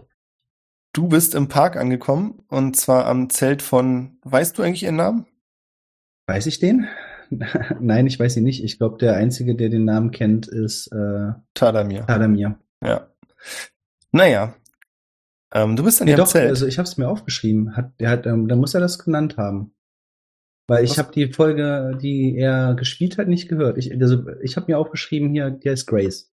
du 0.93 1.07
bist 1.07 1.35
im 1.35 1.47
Park 1.49 1.75
angekommen 1.77 2.43
und 2.47 2.75
zwar 2.75 3.05
am 3.05 3.29
Zelt 3.29 3.61
von, 3.61 4.17
weißt 4.23 4.57
du 4.57 4.63
eigentlich 4.63 4.83
ihren 4.83 4.95
Namen? 4.95 5.25
Weiß 6.27 6.47
ich 6.47 6.59
den? 6.59 6.87
Nein, 7.79 8.07
ich 8.07 8.19
weiß 8.19 8.37
ihn 8.37 8.43
nicht. 8.43 8.63
Ich 8.63 8.77
glaube, 8.79 8.97
der 8.97 9.15
Einzige, 9.17 9.55
der 9.55 9.69
den 9.69 9.85
Namen 9.85 10.11
kennt, 10.11 10.47
ist 10.47 10.87
äh, 10.91 11.33
Tadamir. 11.53 12.05
Tadamir. 12.07 12.59
Ja. 12.83 13.07
Naja. 14.11 14.55
Ähm, 15.53 15.75
du 15.75 15.83
bist 15.83 16.01
an 16.01 16.05
Nee, 16.05 16.11
ihrem 16.11 16.19
doch, 16.19 16.27
Zelt. 16.27 16.49
also 16.49 16.65
ich 16.67 16.77
habe 16.77 16.87
es 16.87 16.97
mir 16.97 17.07
aufgeschrieben. 17.07 17.75
Hat, 17.77 17.91
der 17.99 18.09
hat, 18.09 18.25
ähm, 18.25 18.47
da 18.47 18.55
muss 18.55 18.73
er 18.73 18.81
das 18.81 18.99
genannt 18.99 19.37
haben. 19.37 19.73
Weil 20.69 20.83
ich 20.83 20.99
habe 20.99 21.11
die 21.13 21.31
Folge, 21.31 21.97
die 22.01 22.35
er 22.37 22.73
gespielt 22.75 23.17
hat, 23.17 23.29
nicht 23.29 23.47
gehört. 23.47 23.77
Ich, 23.77 23.91
also, 24.01 24.27
ich 24.41 24.57
habe 24.57 24.65
mir 24.69 24.77
aufgeschrieben 24.77 25.29
hier, 25.31 25.49
die 25.51 25.69
heißt 25.69 25.87
Grace. 25.87 26.29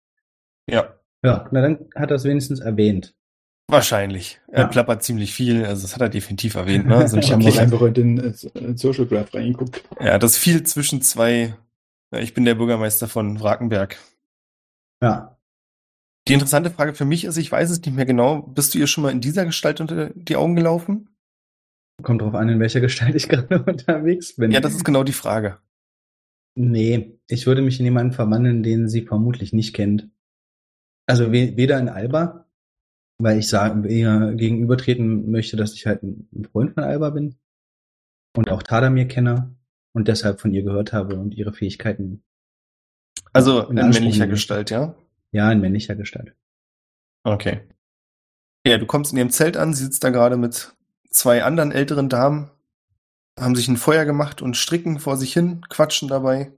ja, 0.68 0.94
Ja, 1.22 1.46
na 1.52 1.60
dann 1.60 1.86
hat 1.94 2.10
er 2.10 2.16
es 2.16 2.24
wenigstens 2.24 2.60
erwähnt. 2.60 3.14
wahrscheinlich. 3.70 4.40
Er 4.48 4.62
Ja. 4.62 4.66
plappert 4.68 5.02
ziemlich 5.02 5.34
viel, 5.34 5.64
also 5.66 5.82
das 5.82 5.94
hat 5.94 6.00
er 6.00 6.08
definitiv 6.08 6.54
erwähnt, 6.54 6.86
ne? 6.86 6.96
Also 6.96 7.16
ich 7.18 7.30
habe 7.30 7.42
wirklich, 7.44 7.60
einfach 7.60 7.82
in 7.82 7.94
den 7.94 8.18
äh, 8.18 8.76
Social 8.76 9.04
Graph 9.06 9.34
reingeguckt. 9.34 9.84
ja, 10.00 10.18
das 10.18 10.38
fiel 10.38 10.62
zwischen 10.62 11.02
zwei, 11.02 11.54
ja, 12.10 12.18
ich 12.20 12.32
bin 12.32 12.46
der 12.46 12.54
Bürgermeister 12.54 13.08
von 13.08 13.38
Wrakenberg. 13.40 13.98
Ja. 15.02 15.36
Die 16.28 16.34
interessante 16.34 16.70
Frage 16.70 16.94
für 16.94 17.04
mich 17.04 17.24
ist, 17.24 17.36
ich 17.36 17.50
weiß 17.50 17.70
es 17.70 17.80
nicht 17.80 17.94
mehr 17.94 18.06
genau, 18.06 18.42
bist 18.42 18.74
du 18.74 18.78
ihr 18.78 18.86
schon 18.86 19.02
mal 19.02 19.10
in 19.10 19.20
dieser 19.20 19.44
Gestalt 19.44 19.80
unter 19.80 20.10
die 20.10 20.36
Augen 20.36 20.54
gelaufen? 20.54 21.08
Kommt 22.02 22.22
drauf 22.22 22.34
an, 22.34 22.48
in 22.48 22.60
welcher 22.60 22.80
Gestalt 22.80 23.14
ich 23.14 23.28
gerade 23.28 23.62
unterwegs 23.62 24.36
bin. 24.36 24.50
Ja, 24.52 24.60
das 24.60 24.74
ist 24.74 24.84
genau 24.84 25.02
die 25.02 25.12
Frage. 25.12 25.58
Nee, 26.54 27.18
ich 27.28 27.46
würde 27.46 27.62
mich 27.62 27.78
in 27.80 27.86
jemanden 27.86 28.12
verwandeln, 28.12 28.62
den 28.62 28.88
sie 28.88 29.02
vermutlich 29.02 29.52
nicht 29.52 29.74
kennt. 29.74 30.10
Also 31.06 31.32
we 31.32 31.56
weder 31.56 31.78
in 31.80 31.88
Alba, 31.88 32.46
weil 33.18 33.38
ich 33.38 33.48
sagen, 33.48 33.84
ihr 33.88 34.34
gegenübertreten 34.34 35.30
möchte, 35.30 35.56
dass 35.56 35.74
ich 35.74 35.86
halt 35.86 36.02
ein 36.02 36.48
Freund 36.52 36.74
von 36.74 36.84
Alba 36.84 37.10
bin 37.10 37.36
und 38.36 38.50
auch 38.50 38.62
Tadamir 38.62 39.08
kenne 39.08 39.56
und 39.92 40.08
deshalb 40.08 40.40
von 40.40 40.52
ihr 40.52 40.62
gehört 40.62 40.92
habe 40.92 41.18
und 41.18 41.34
ihre 41.34 41.52
Fähigkeiten 41.52 42.22
Also 43.32 43.68
In 43.68 43.78
in 43.78 43.90
männlicher. 43.90 44.26
Gestalt, 44.26 44.70
ja? 44.70 44.94
Ja 45.32 45.50
in 45.50 45.60
männlicher 45.60 45.96
Gestalt. 45.96 46.34
Okay. 47.24 47.62
Ja, 48.66 48.78
du 48.78 48.86
kommst 48.86 49.12
in 49.12 49.18
ihrem 49.18 49.30
Zelt 49.30 49.56
an, 49.56 49.74
sie 49.74 49.84
sitzt 49.84 50.04
da 50.04 50.10
gerade 50.10 50.36
mit 50.36 50.74
zwei 51.10 51.42
anderen 51.42 51.72
älteren 51.72 52.08
Damen, 52.08 52.50
haben 53.38 53.56
sich 53.56 53.68
ein 53.68 53.76
Feuer 53.76 54.04
gemacht 54.04 54.40
und 54.40 54.56
stricken 54.56 55.00
vor 55.00 55.16
sich 55.16 55.32
hin, 55.32 55.62
quatschen 55.68 56.08
dabei. 56.08 56.52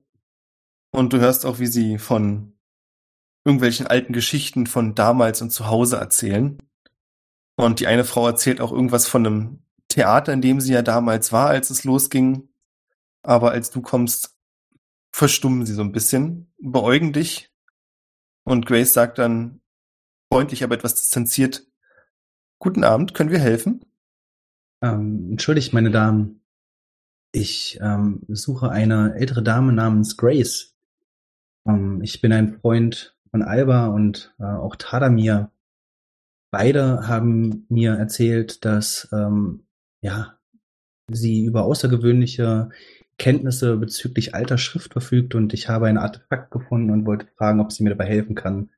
Und 0.91 1.13
du 1.13 1.19
hörst 1.19 1.47
auch, 1.47 1.59
wie 1.59 1.67
sie 1.67 1.99
von 1.99 2.53
irgendwelchen 3.45 3.87
alten 3.87 4.13
Geschichten 4.13 4.67
von 4.67 4.95
damals 4.95 5.43
und 5.43 5.51
zu 5.51 5.67
Hause 5.69 5.97
erzählen. 5.97 6.59
Und 7.57 7.81
die 7.81 7.87
eine 7.87 8.05
Frau 8.05 8.27
erzählt 8.27 8.61
auch 8.61 8.73
irgendwas 8.73 9.07
von 9.07 9.27
einem 9.27 9.59
Theater, 9.89 10.33
in 10.33 10.41
dem 10.41 10.61
sie 10.61 10.73
ja 10.73 10.83
damals 10.83 11.33
war, 11.33 11.49
als 11.49 11.71
es 11.71 11.85
losging. 11.85 12.49
Aber 13.23 13.53
als 13.53 13.71
du 13.71 13.81
kommst, 13.81 14.37
verstummen 15.13 15.65
sie 15.67 15.75
so 15.75 15.83
ein 15.83 15.93
bisschen, 15.93 16.53
beäugen 16.59 17.13
dich. 17.13 17.54
Und 18.45 18.67
Grace 18.67 18.93
sagt 18.93 19.19
dann, 19.19 19.61
freundlich, 20.31 20.63
aber 20.63 20.75
etwas 20.75 20.95
distanziert. 20.95 21.67
Guten 22.59 22.85
Abend, 22.85 23.15
können 23.15 23.31
wir 23.31 23.39
helfen? 23.39 23.85
Ähm, 24.83 25.29
entschuldigt, 25.31 25.73
meine 25.73 25.91
Damen. 25.91 26.41
Ich 27.33 27.79
ähm, 27.81 28.23
suche 28.29 28.71
eine 28.71 29.15
ältere 29.15 29.43
Dame 29.43 29.73
namens 29.73 30.17
Grace. 30.17 30.77
Ähm, 31.67 32.01
ich 32.03 32.21
bin 32.21 32.33
ein 32.33 32.61
Freund 32.61 33.17
von 33.31 33.43
Alba 33.43 33.89
und 33.89 34.35
äh, 34.39 34.45
auch 34.45 34.77
Tadamir. 34.77 35.51
Beide 36.51 37.09
haben 37.09 37.67
mir 37.69 37.95
erzählt, 37.95 38.65
dass 38.65 39.09
ähm, 39.13 39.67
ja 40.03 40.39
sie 41.11 41.45
über 41.45 41.65
außergewöhnliche 41.65 42.69
Kenntnisse 43.19 43.77
bezüglich 43.77 44.35
alter 44.35 44.59
Schrift 44.59 44.93
verfügt 44.93 45.35
und 45.35 45.53
ich 45.55 45.69
habe 45.69 45.87
ein 45.87 45.99
Artefakt 45.99 46.51
gefunden 46.51 46.91
und 46.91 47.07
wollte 47.07 47.27
fragen, 47.37 47.61
ob 47.61 47.73
sie 47.73 47.83
mir 47.83 47.91
dabei 47.91 48.07
helfen 48.07 48.35
kann, 48.35 48.71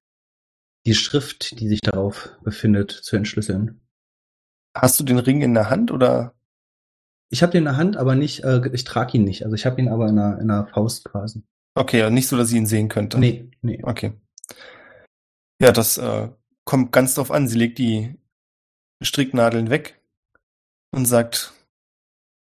die 0.87 0.95
Schrift, 0.95 1.59
die 1.59 1.69
sich 1.69 1.81
darauf 1.81 2.31
befindet, 2.43 2.91
zu 2.91 3.17
entschlüsseln. 3.17 3.81
Hast 4.77 5.01
du 5.01 5.05
den 5.05 5.19
Ring 5.19 5.43
in 5.43 5.55
der 5.55 5.71
Hand 5.71 5.91
oder? 5.91 6.35
Ich 7.29 7.43
habe 7.43 7.53
den 7.53 7.61
in 7.61 7.65
der 7.65 7.77
Hand, 7.77 7.97
aber 7.97 8.15
nicht, 8.15 8.45
äh, 8.45 8.69
ich 8.73 8.85
trage 8.85 9.19
ihn 9.19 9.25
nicht. 9.25 9.45
Also 9.45 9.55
ich 9.55 9.67
habe 9.67 9.81
ihn 9.81 9.89
aber 9.89 10.09
in 10.09 10.19
einer, 10.19 10.39
in 10.41 10.51
einer 10.51 10.67
Faust 10.67 11.05
quasi. 11.07 11.43
Okay, 11.75 12.05
und 12.05 12.15
nicht 12.15 12.29
so, 12.29 12.37
dass 12.37 12.51
ich 12.51 12.57
ihn 12.57 12.67
sehen 12.67 12.89
könnte. 12.89 13.19
Nee, 13.19 13.51
nee. 13.63 13.81
Okay. 13.83 14.13
Ja, 15.61 15.73
das 15.73 15.99
äh, 15.99 16.29
kommt 16.65 16.93
ganz 16.93 17.15
drauf 17.15 17.31
an. 17.31 17.49
Sie 17.49 17.59
legt 17.59 17.79
die 17.79 18.15
Stricknadeln 19.03 19.71
weg 19.71 20.01
und 20.93 21.07
sagt, 21.07 21.53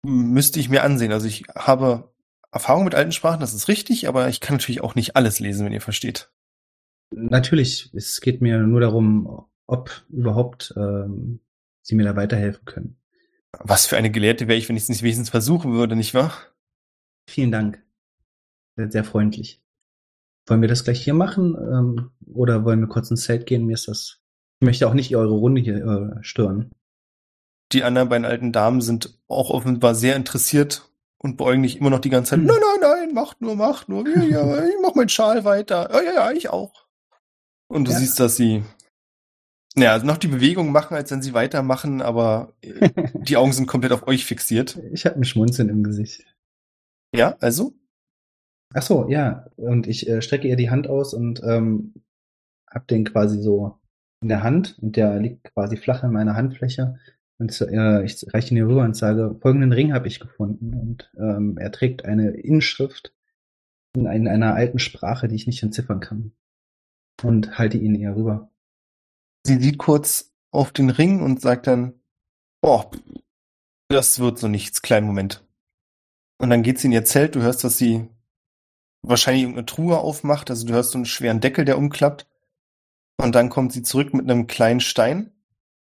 müsste 0.02 0.60
ich 0.60 0.68
mir 0.68 0.82
ansehen. 0.82 1.12
Also 1.12 1.26
ich 1.26 1.44
habe 1.54 2.12
Erfahrung 2.50 2.84
mit 2.84 2.94
alten 2.94 3.12
Sprachen, 3.12 3.40
das 3.40 3.54
ist 3.54 3.68
richtig, 3.68 4.08
aber 4.08 4.28
ich 4.28 4.40
kann 4.40 4.56
natürlich 4.56 4.80
auch 4.80 4.94
nicht 4.94 5.16
alles 5.16 5.40
lesen, 5.40 5.66
wenn 5.66 5.72
ihr 5.72 5.80
versteht. 5.80 6.30
Natürlich, 7.10 7.90
es 7.94 8.20
geht 8.20 8.40
mir 8.40 8.58
nur 8.58 8.80
darum, 8.80 9.46
ob 9.66 10.04
überhaupt 10.08 10.74
ähm, 10.76 11.40
sie 11.82 11.94
mir 11.94 12.04
da 12.04 12.16
weiterhelfen 12.16 12.64
können. 12.64 12.96
Was 13.52 13.86
für 13.86 13.96
eine 13.96 14.10
Gelehrte 14.10 14.46
wäre 14.46 14.58
ich, 14.58 14.68
wenn 14.68 14.76
ich 14.76 14.84
es 14.84 14.88
nicht 14.88 15.02
wenigstens 15.02 15.30
versuchen 15.30 15.72
würde, 15.72 15.96
nicht 15.96 16.14
wahr? 16.14 16.32
Vielen 17.28 17.50
Dank. 17.50 17.82
Sehr, 18.76 18.90
sehr 18.90 19.04
freundlich. 19.04 19.62
Wollen 20.46 20.60
wir 20.60 20.68
das 20.68 20.84
gleich 20.84 21.02
hier 21.02 21.14
machen 21.14 21.56
ähm, 21.56 22.10
oder 22.26 22.64
wollen 22.64 22.80
wir 22.80 22.88
kurz 22.88 23.10
ins 23.10 23.24
Zelt 23.24 23.46
gehen? 23.46 23.66
Mir 23.66 23.74
ist 23.74 23.88
das. 23.88 24.20
Ich 24.60 24.66
möchte 24.66 24.88
auch 24.88 24.94
nicht 24.94 25.14
eure 25.14 25.34
Runde 25.34 25.60
hier 25.60 25.76
äh, 25.76 26.22
stören. 26.22 26.70
Die 27.72 27.84
anderen 27.84 28.08
beiden 28.08 28.24
alten 28.24 28.52
Damen 28.52 28.80
sind 28.80 29.18
auch 29.28 29.50
offenbar 29.50 29.94
sehr 29.94 30.16
interessiert 30.16 30.90
und 31.18 31.36
beäugen 31.36 31.62
dich 31.62 31.76
immer 31.78 31.90
noch 31.90 32.00
die 32.00 32.10
ganze 32.10 32.30
Zeit. 32.30 32.38
Hm. 32.40 32.46
Nein, 32.46 32.56
nein, 32.60 32.80
nein, 32.80 33.14
macht 33.14 33.40
nur, 33.40 33.56
macht 33.56 33.88
nur. 33.88 34.08
Ja, 34.08 34.22
ja, 34.22 34.64
ich 34.66 34.74
mach 34.82 34.94
meinen 34.94 35.08
Schal 35.08 35.44
weiter. 35.44 35.88
Ja, 35.92 36.00
ja, 36.02 36.14
ja, 36.14 36.30
ich 36.32 36.48
auch. 36.48 36.86
Und 37.70 37.86
du 37.86 37.92
Ja. 37.92 37.98
siehst, 37.98 38.18
dass 38.20 38.36
sie 38.36 38.62
ja, 39.76 39.92
also 39.92 40.06
noch 40.06 40.16
die 40.16 40.28
Bewegung 40.28 40.72
machen, 40.72 40.94
als 40.96 41.10
wenn 41.10 41.22
sie 41.22 41.34
weitermachen, 41.34 42.02
aber 42.02 42.52
äh, 42.62 42.88
die 43.14 43.36
Augen 43.36 43.52
sind 43.52 43.66
komplett 43.66 43.92
auf 43.92 44.08
euch 44.08 44.24
fixiert. 44.24 44.76
Ich 44.92 45.04
habe 45.06 45.16
ein 45.16 45.24
Schmunzeln 45.24 45.68
im 45.68 45.84
Gesicht. 45.84 46.24
Ja, 47.14 47.36
also? 47.40 47.74
Ach 48.74 48.82
so, 48.82 49.08
ja. 49.08 49.46
Und 49.56 49.86
ich 49.86 50.08
äh, 50.08 50.20
strecke 50.20 50.48
ihr 50.48 50.56
die 50.56 50.70
Hand 50.70 50.88
aus 50.88 51.14
und 51.14 51.42
ähm, 51.44 51.94
hab 52.68 52.88
den 52.88 53.04
quasi 53.04 53.40
so 53.40 53.78
in 54.20 54.28
der 54.28 54.42
Hand 54.42 54.78
und 54.80 54.96
der 54.96 55.18
liegt 55.20 55.44
quasi 55.54 55.76
flach 55.76 56.02
in 56.02 56.10
meiner 56.12 56.34
Handfläche. 56.34 56.98
Und 57.38 57.60
äh, 57.60 58.04
ich 58.04 58.26
reiche 58.34 58.50
ihn 58.50 58.56
ihr 58.56 58.66
rüber 58.66 58.82
und 58.82 58.96
sage, 58.96 59.36
folgenden 59.40 59.72
Ring 59.72 59.92
habe 59.92 60.08
ich 60.08 60.18
gefunden. 60.18 60.74
Und 60.74 61.10
ähm, 61.16 61.56
er 61.56 61.70
trägt 61.70 62.04
eine 62.04 62.30
Inschrift 62.30 63.14
in, 63.94 64.06
in 64.06 64.26
einer 64.26 64.54
alten 64.54 64.78
Sprache, 64.78 65.28
die 65.28 65.36
ich 65.36 65.46
nicht 65.46 65.62
entziffern 65.62 66.00
kann. 66.00 66.32
Und 67.22 67.58
halte 67.58 67.78
ihn 67.78 67.94
ihr 67.94 68.14
rüber. 68.14 68.50
Sie 69.46 69.58
sieht 69.58 69.78
kurz 69.78 70.32
auf 70.50 70.72
den 70.72 70.90
Ring 70.90 71.22
und 71.22 71.40
sagt 71.40 71.66
dann, 71.68 71.94
oh, 72.62 72.84
das 73.88 74.18
wird 74.18 74.38
so 74.38 74.48
nichts, 74.48 74.82
kleinen 74.82 75.06
Moment. 75.06 75.44
Und 76.40 76.50
dann 76.50 76.62
geht 76.62 76.78
sie 76.78 76.88
in 76.88 76.92
ihr 76.92 77.04
Zelt, 77.04 77.34
du 77.34 77.42
hörst, 77.42 77.64
dass 77.64 77.78
sie 77.78 78.08
wahrscheinlich 79.02 79.42
irgendeine 79.42 79.66
Truhe 79.66 79.98
aufmacht, 79.98 80.50
also 80.50 80.66
du 80.66 80.74
hörst 80.74 80.90
so 80.90 80.98
einen 80.98 81.06
schweren 81.06 81.40
Deckel, 81.40 81.64
der 81.64 81.78
umklappt. 81.78 82.26
Und 83.20 83.34
dann 83.34 83.48
kommt 83.48 83.72
sie 83.72 83.82
zurück 83.82 84.12
mit 84.14 84.30
einem 84.30 84.46
kleinen 84.46 84.80
Stein 84.80 85.32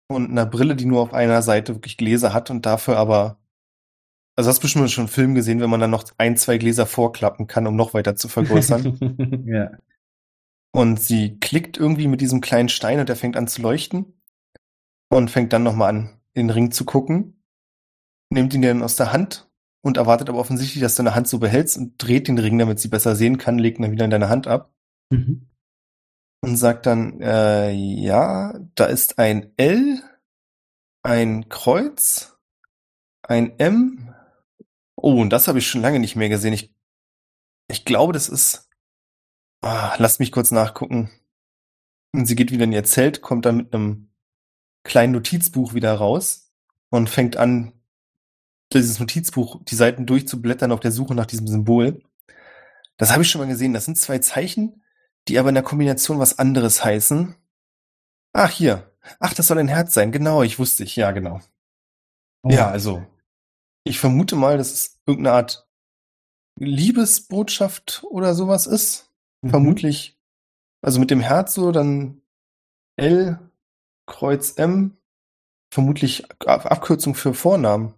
und 0.09 0.31
einer 0.31 0.47
Brille, 0.47 0.75
die 0.75 0.87
nur 0.87 1.03
auf 1.03 1.15
einer 1.15 1.43
Seite 1.43 1.75
wirklich 1.75 1.97
Gläser 1.97 2.33
hat 2.33 2.51
und 2.51 2.67
dafür 2.67 2.97
aber, 2.97 3.39
also 4.37 4.49
hast 4.49 4.59
du 4.59 4.63
bestimmt 4.63 4.91
schon 4.91 5.03
einen 5.03 5.09
Film 5.09 5.35
gesehen, 5.35 5.61
wenn 5.61 5.71
man 5.71 5.81
dann 5.81 5.91
noch 5.91 6.05
ein, 6.19 6.37
zwei 6.37 6.59
Gläser 6.59 6.87
vorklappen 6.87 7.47
kann, 7.47 7.67
um 7.67 7.77
noch 7.77 7.95
weiter 7.95 8.17
zu 8.17 8.29
vergrößern. 8.29 9.45
ja. 9.47 9.71
Und 10.73 11.01
sie 11.01 11.39
klickt 11.39 11.77
irgendwie 11.77 12.09
mit 12.09 12.21
diesem 12.21 12.41
kleinen 12.41 12.69
Stein 12.69 13.01
und 13.01 13.09
der 13.09 13.17
fängt 13.17 13.37
an 13.37 13.49
zu 13.49 13.63
leuchten 13.63 14.15
und 15.11 15.31
fängt 15.31 15.53
dann 15.53 15.63
nochmal 15.63 15.91
an, 15.91 16.21
in 16.35 16.49
den 16.49 16.51
Ring 16.51 16.71
zu 16.71 16.85
gucken, 16.85 17.43
nimmt 18.31 18.55
ihn 18.55 18.63
dann 18.63 18.83
aus 18.83 18.97
der 18.97 19.13
Hand 19.13 19.51
und 19.83 19.97
erwartet 19.97 20.29
aber 20.29 20.39
offensichtlich, 20.39 20.83
dass 20.83 20.95
du 20.95 21.03
deine 21.03 21.15
Hand 21.15 21.29
so 21.29 21.39
behältst 21.39 21.79
und 21.79 21.95
dreht 21.99 22.29
den 22.29 22.39
Ring, 22.39 22.59
damit 22.59 22.79
sie 22.79 22.89
besser 22.89 23.17
sehen 23.17 23.39
kann, 23.39 23.59
legt 23.59 23.79
ihn 23.79 23.83
dann 23.83 23.93
wieder 23.93 24.05
in 24.05 24.11
deine 24.11 24.29
Hand 24.29 24.47
ab 24.47 24.73
Mhm. 25.11 25.47
Und 26.41 26.57
sagt 26.57 26.87
dann, 26.87 27.21
äh, 27.21 27.71
ja, 27.73 28.59
da 28.75 28.87
ist 28.87 29.19
ein 29.19 29.53
L, 29.57 30.03
ein 31.03 31.49
Kreuz, 31.49 32.37
ein 33.23 33.59
M. 33.59 34.15
Oh, 34.97 35.21
und 35.21 35.31
das 35.31 35.49
habe 35.49 35.59
ich 35.59 35.69
schon 35.69 35.83
lange 35.83 36.01
nicht 36.01 36.17
mehr 36.17 36.29
gesehen. 36.29 36.53
Ich, 36.53 36.75
ich 37.69 37.85
glaube, 37.85 38.13
das 38.13 38.29
ist. 38.29 38.69
Ah, 39.61 39.97
lasst 39.99 40.21
mich 40.21 40.33
kurz 40.33 40.51
nachgucken. 40.51 41.11
Und 42.13 42.27
sie 42.27 42.37
geht 42.37 42.53
wieder 42.53 42.65
in 42.65 42.73
ihr 42.73 42.85
Zelt, 42.85 43.23
kommt 43.23 43.45
dann 43.45 43.57
mit 43.57 43.75
einem 43.75 44.11
kleinen 44.85 45.13
Notizbuch 45.13 45.75
wieder 45.75 45.95
raus 45.95 46.53
und 46.91 47.11
fängt 47.11 47.37
an, 47.37 47.73
dieses 48.73 49.01
Notizbuch, 49.01 49.63
die 49.65 49.75
Seiten 49.75 50.07
durchzublättern 50.07 50.73
auf 50.73 50.81
der 50.81 50.93
Suche 50.93 51.15
nach 51.15 51.27
diesem 51.27 51.47
Symbol. 51.47 52.03
Das 52.97 53.13
habe 53.13 53.23
ich 53.23 53.31
schon 53.31 53.41
mal 53.41 53.49
gesehen. 53.49 53.75
Das 53.75 53.85
sind 53.85 53.97
zwei 53.97 54.19
Zeichen, 54.19 54.83
die 55.29 55.39
aber 55.39 55.51
in 55.51 55.55
der 55.55 55.65
Kombination 55.65 56.19
was 56.19 56.39
anderes 56.39 56.85
heißen. 56.85 57.35
Ach, 58.33 58.51
hier. 58.51 58.91
Ach, 59.21 59.33
das 59.35 59.47
soll 59.47 59.59
ein 59.59 59.69
Herz 59.69 59.95
sein. 59.95 60.13
Genau, 60.13 60.43
ich 60.43 60.59
wusste 60.59 60.85
ich. 60.85 60.97
Ja, 60.97 61.13
genau. 61.13 61.41
Oh. 62.43 62.51
Ja, 62.51 62.69
also. 62.69 63.07
Ich 63.85 63.99
vermute 64.01 64.37
mal, 64.37 64.59
dass 64.59 64.73
es 64.73 65.01
irgendeine 65.07 65.37
Art 65.37 65.69
Liebesbotschaft 66.59 68.05
oder 68.11 68.35
sowas 68.35 68.67
ist. 68.67 69.11
Mhm. 69.43 69.51
Vermutlich. 69.51 70.19
Also 70.83 71.01
mit 71.01 71.11
dem 71.11 71.21
Herz 71.21 71.55
so, 71.55 71.73
dann 71.73 72.23
L, 72.97 73.39
Kreuz 74.07 74.53
M. 74.53 74.97
Vermutlich 75.73 76.31
Ab- 76.47 76.67
Abkürzung 76.67 77.15
für 77.15 77.35
Vornamen. 77.35 77.95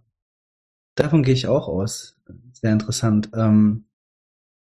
Davon 0.96 1.22
gehe 1.22 1.34
ich 1.34 1.46
auch 1.46 1.68
aus. 1.68 2.16
Sehr 2.52 2.72
interessant. 2.72 3.30
Ähm, 3.34 3.88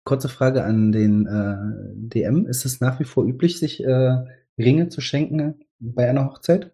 kurze 0.04 0.28
Frage 0.28 0.64
an 0.64 0.92
den 0.92 1.26
äh, 1.26 2.08
DM. 2.08 2.46
Ist 2.46 2.64
es 2.64 2.80
nach 2.80 3.00
wie 3.00 3.04
vor 3.04 3.24
üblich, 3.24 3.58
sich 3.58 3.82
äh, 3.82 4.16
Ringe 4.58 4.88
zu 4.88 5.00
schenken 5.00 5.64
bei 5.78 6.08
einer 6.08 6.24
Hochzeit? 6.26 6.72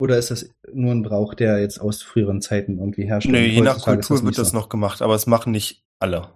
Oder 0.00 0.18
ist 0.18 0.30
das 0.30 0.50
nur 0.72 0.92
ein 0.92 1.02
Brauch, 1.02 1.34
der 1.34 1.60
jetzt 1.60 1.78
aus 1.78 2.02
früheren 2.02 2.40
Zeiten 2.40 2.78
irgendwie 2.78 3.06
herrscht? 3.06 3.28
Nee, 3.28 3.46
je 3.46 3.60
nach 3.60 3.80
Kultur 3.80 4.16
wird 4.16 4.24
nicht 4.24 4.38
das 4.38 4.50
so? 4.50 4.56
noch 4.56 4.68
gemacht, 4.68 5.02
aber 5.02 5.14
es 5.14 5.26
machen 5.26 5.52
nicht 5.52 5.84
alle. 6.00 6.32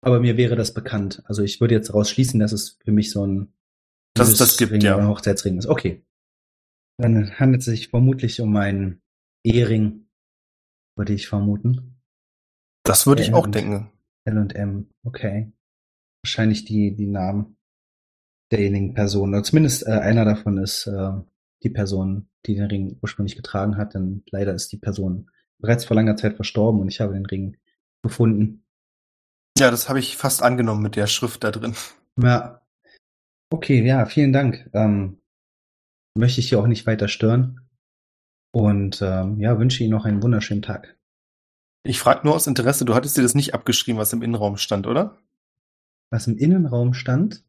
Aber 0.00 0.20
mir 0.20 0.36
wäre 0.36 0.56
das 0.56 0.72
bekannt. 0.72 1.22
Also 1.26 1.42
ich 1.42 1.60
würde 1.60 1.74
jetzt 1.74 1.90
daraus 1.90 2.08
schließen, 2.08 2.40
dass 2.40 2.52
es 2.52 2.78
für 2.82 2.92
mich 2.92 3.10
so 3.10 3.26
ein 3.26 3.52
Dass 4.14 4.28
es 4.28 4.38
das 4.38 4.56
gibt, 4.56 4.72
Liebesring 4.72 5.00
ja. 5.00 5.08
Hochzeitsring 5.08 5.58
ist. 5.58 5.66
Okay. 5.66 6.04
Dann 6.98 7.38
handelt 7.38 7.60
es 7.60 7.66
sich 7.66 7.88
vermutlich 7.88 8.40
um 8.40 8.56
einen 8.56 9.02
Ehering, 9.44 10.08
würde 10.96 11.12
ich 11.12 11.28
vermuten. 11.28 12.00
Das 12.82 13.06
würde 13.06 13.22
ich 13.22 13.34
auch 13.34 13.46
denken. 13.46 13.90
L 14.26 14.38
und 14.38 14.54
M, 14.54 14.90
okay. 15.04 15.52
Wahrscheinlich 16.22 16.64
die, 16.64 16.94
die 16.94 17.06
Namen 17.06 17.56
derjenigen 18.50 18.94
Person. 18.94 19.30
Oder 19.30 19.42
zumindest 19.42 19.86
äh, 19.86 19.90
einer 19.90 20.24
davon 20.24 20.58
ist 20.58 20.86
äh, 20.86 21.12
die 21.62 21.70
Person, 21.70 22.28
die 22.46 22.54
den 22.54 22.66
Ring 22.66 22.98
ursprünglich 23.02 23.36
getragen 23.36 23.76
hat, 23.76 23.94
denn 23.94 24.22
leider 24.30 24.54
ist 24.54 24.72
die 24.72 24.78
Person 24.78 25.30
bereits 25.58 25.84
vor 25.84 25.94
langer 25.94 26.16
Zeit 26.16 26.36
verstorben 26.36 26.80
und 26.80 26.88
ich 26.88 27.00
habe 27.00 27.14
den 27.14 27.26
Ring 27.26 27.56
gefunden. 28.02 28.64
Ja, 29.58 29.70
das 29.70 29.88
habe 29.88 29.98
ich 29.98 30.16
fast 30.16 30.42
angenommen 30.42 30.82
mit 30.82 30.96
der 30.96 31.06
Schrift 31.06 31.42
da 31.42 31.50
drin. 31.50 31.74
Ja. 32.20 32.60
Okay, 33.50 33.84
ja, 33.84 34.04
vielen 34.06 34.32
Dank. 34.32 34.68
Ähm, 34.74 35.18
möchte 36.14 36.40
ich 36.40 36.48
hier 36.48 36.58
auch 36.58 36.66
nicht 36.66 36.86
weiter 36.86 37.08
stören. 37.08 37.60
Und 38.52 39.00
ähm, 39.02 39.40
ja, 39.40 39.58
wünsche 39.58 39.82
Ihnen 39.82 39.92
noch 39.92 40.04
einen 40.04 40.22
wunderschönen 40.22 40.62
Tag. 40.62 40.95
Ich 41.86 42.00
frage 42.00 42.26
nur 42.26 42.34
aus 42.34 42.46
Interesse, 42.46 42.84
du 42.84 42.94
hattest 42.94 43.16
dir 43.16 43.22
das 43.22 43.34
nicht 43.34 43.54
abgeschrieben, 43.54 43.98
was 43.98 44.12
im 44.12 44.22
Innenraum 44.22 44.56
stand, 44.56 44.86
oder? 44.86 45.18
Was 46.10 46.26
im 46.26 46.36
Innenraum 46.36 46.94
stand, 46.94 47.44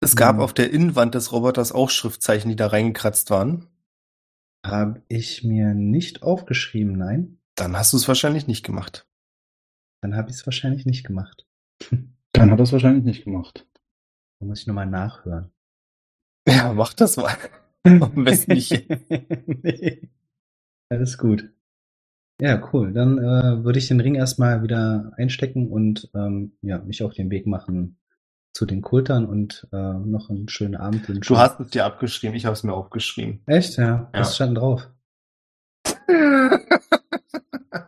Es 0.00 0.16
gab 0.16 0.36
Hm. 0.36 0.42
auf 0.42 0.52
der 0.52 0.70
Innenwand 0.72 1.14
des 1.14 1.30
Roboters 1.32 1.70
auch 1.72 1.88
Schriftzeichen, 1.90 2.48
die 2.48 2.56
da 2.56 2.66
reingekratzt 2.68 3.30
waren. 3.30 3.68
habe 4.64 5.02
ich 5.08 5.42
mir 5.44 5.74
nicht 5.74 6.22
aufgeschrieben, 6.22 6.96
nein. 6.96 7.38
Dann 7.56 7.76
hast 7.76 7.92
du 7.92 7.96
es 7.96 8.06
wahrscheinlich 8.08 8.46
nicht 8.46 8.64
gemacht. 8.64 9.06
Dann 10.00 10.16
habe 10.16 10.30
ich 10.30 10.36
es 10.36 10.46
wahrscheinlich 10.46 10.86
nicht 10.86 11.04
gemacht. 11.06 11.46
Dann 12.32 12.50
hat 12.50 12.58
er 12.58 12.62
es 12.62 12.72
wahrscheinlich 12.72 13.04
nicht 13.04 13.24
gemacht. 13.24 13.66
Da 14.40 14.46
muss 14.46 14.60
ich 14.60 14.66
nochmal 14.66 14.86
nachhören. 14.86 15.52
Ja, 16.48 16.72
mach 16.72 16.94
das 16.94 17.16
mal. 17.16 17.36
Am 17.84 18.24
besten 18.24 18.52
nicht. 18.54 18.88
nee. 19.62 20.08
Alles 20.88 21.18
gut. 21.18 21.50
Ja, 22.44 22.60
cool. 22.72 22.92
Dann 22.92 23.18
äh, 23.18 23.62
würde 23.64 23.78
ich 23.78 23.86
den 23.86 24.00
Ring 24.00 24.16
erstmal 24.16 24.64
wieder 24.64 25.12
einstecken 25.16 25.68
und 25.68 26.10
ähm, 26.12 26.56
ja, 26.60 26.78
mich 26.78 27.04
auf 27.04 27.14
den 27.14 27.30
Weg 27.30 27.46
machen, 27.46 27.98
zu 28.52 28.66
den 28.66 28.82
Kultern 28.82 29.26
und 29.26 29.68
äh, 29.72 29.76
noch 29.76 30.28
einen 30.28 30.48
schönen 30.48 30.74
Abend 30.74 31.08
wünschen. 31.08 31.22
Du 31.34 31.38
hast 31.38 31.60
es 31.60 31.68
dir 31.70 31.84
abgeschrieben, 31.84 32.34
ich 32.34 32.44
habe 32.44 32.54
es 32.54 32.64
mir 32.64 32.72
aufgeschrieben. 32.74 33.42
Echt, 33.46 33.76
ja. 33.76 34.10
Was 34.12 34.30
Ja. 34.30 34.34
stand 34.46 34.58
drauf? 34.58 34.88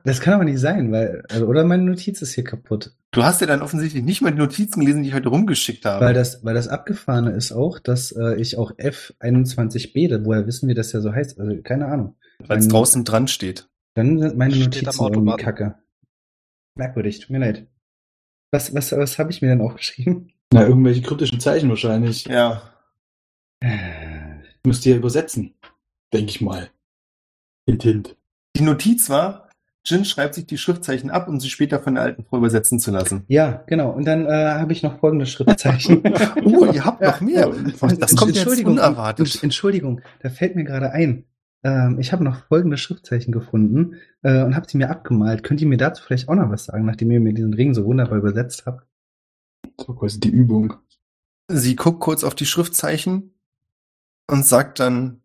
Das 0.05 0.21
kann 0.21 0.35
aber 0.35 0.45
nicht 0.45 0.61
sein, 0.61 0.93
weil, 0.93 1.25
also, 1.31 1.47
oder 1.47 1.65
meine 1.65 1.83
Notiz 1.83 2.23
ist 2.23 2.35
hier 2.35 2.45
kaputt. 2.45 2.93
Du 3.11 3.25
hast 3.25 3.41
ja 3.41 3.47
dann 3.47 3.61
offensichtlich 3.63 4.03
nicht 4.05 4.23
mal 4.23 4.31
die 4.31 4.39
Notizen 4.39 4.81
gelesen, 4.81 5.03
die 5.03 5.09
ich 5.09 5.15
heute 5.15 5.29
rumgeschickt 5.31 5.85
habe. 5.85 6.05
Weil 6.05 6.15
das, 6.15 6.45
weil 6.45 6.55
das 6.55 6.69
Abgefahrene 6.69 7.31
ist 7.33 7.53
auch, 7.53 7.79
dass 7.79 8.13
äh, 8.13 8.37
ich 8.41 8.57
auch 8.57 8.73
F21b, 8.73 10.09
da- 10.09 10.25
woher 10.25 10.47
wissen 10.47 10.69
wir, 10.69 10.75
dass 10.75 10.91
der 10.91 11.01
so 11.01 11.13
heißt? 11.13 11.41
Also, 11.41 11.61
keine 11.63 11.87
Ahnung. 11.87 12.17
Weil 12.47 12.59
es 12.59 12.69
draußen 12.69 13.05
dran 13.05 13.29
steht. 13.29 13.69
Dann 13.95 14.19
sind 14.19 14.37
meine 14.37 14.55
Steht 14.55 14.83
Notizen 14.85 15.07
irgendwie 15.13 15.37
kacke. 15.43 15.79
Merkwürdig, 16.77 17.21
tut 17.21 17.31
mir 17.31 17.39
leid. 17.39 17.67
Was, 18.51 18.75
was, 18.75 18.93
was 18.93 19.19
habe 19.19 19.31
ich 19.31 19.43
mir 19.43 19.49
denn 19.49 19.61
aufgeschrieben? 19.61 20.33
Na, 20.53 20.67
irgendwelche 20.67 21.03
kryptischen 21.03 21.41
Zeichen 21.41 21.69
wahrscheinlich. 21.69 22.25
Ja. 22.27 22.63
Müsst 24.65 24.85
ihr 24.87 24.97
übersetzen. 24.97 25.55
Denke 26.13 26.31
ich 26.31 26.41
mal. 26.41 26.71
Hint, 27.67 27.83
hint. 27.83 28.17
Die 28.57 28.63
Notiz 28.63 29.09
war, 29.11 29.49
Jin 29.87 30.05
schreibt 30.05 30.35
sich 30.35 30.47
die 30.47 30.59
Schriftzeichen 30.59 31.11
ab, 31.11 31.29
um 31.29 31.41
sie 31.41 31.51
später 31.51 31.81
von 31.81 31.95
der 31.95 32.05
alten 32.05 32.25
Frau 32.25 32.39
übersetzen 32.39 32.79
zu 32.79 32.91
lassen. 32.91 33.25
Ja, 33.29 33.65
genau. 33.67 33.91
Und 33.91 34.05
dann 34.07 34.27
äh, 34.27 34.31
habe 34.31 34.73
ich 34.73 34.83
noch 34.83 34.99
folgende 34.99 35.27
Schriftzeichen. 35.27 36.03
Oh, 36.45 36.67
ihr 36.67 36.85
habt 36.85 37.01
noch 37.01 37.21
mehr. 37.21 37.49
Ja. 37.49 37.89
Das 37.97 38.15
kommt 38.17 38.31
jetzt 38.33 38.39
Entschuldigung, 38.39 38.75
unerwartet. 38.75 39.27
Entsch- 39.27 39.43
Entschuldigung, 39.43 40.01
da 40.21 40.31
fällt 40.31 40.57
mir 40.57 40.65
gerade 40.65 40.91
ein. 40.93 41.25
Ähm, 41.65 41.99
ich 41.99 42.13
habe 42.13 42.23
noch 42.23 42.45
folgende 42.47 42.77
Schriftzeichen 42.77 43.33
gefunden 43.33 43.97
äh, 44.23 44.45
und 44.45 44.55
habe 44.55 44.69
sie 44.69 44.77
mir 44.77 44.91
abgemalt. 44.91 45.43
Könnt 45.43 45.61
ihr 45.61 45.67
mir 45.67 45.79
dazu 45.79 46.03
vielleicht 46.05 46.29
auch 46.29 46.35
noch 46.35 46.51
was 46.51 46.67
sagen, 46.67 46.85
nachdem 46.85 47.11
ihr 47.11 47.21
mir 47.21 47.33
diesen 47.33 47.55
Ring 47.55 47.75
so 47.75 47.85
wunderbar 47.85 48.19
übersetzt 48.19 48.67
habt? 48.67 48.87
Das 49.77 49.89
war 49.89 49.97
quasi 49.97 50.21
die 50.21 50.31
Übung. 50.31 50.75
Sie 51.49 51.75
guckt 51.75 52.01
kurz 52.01 52.23
auf 52.23 52.35
die 52.35 52.47
Schriftzeichen 52.47 53.35
und 54.31 54.47
sagt 54.47 54.79
dann, 54.79 55.23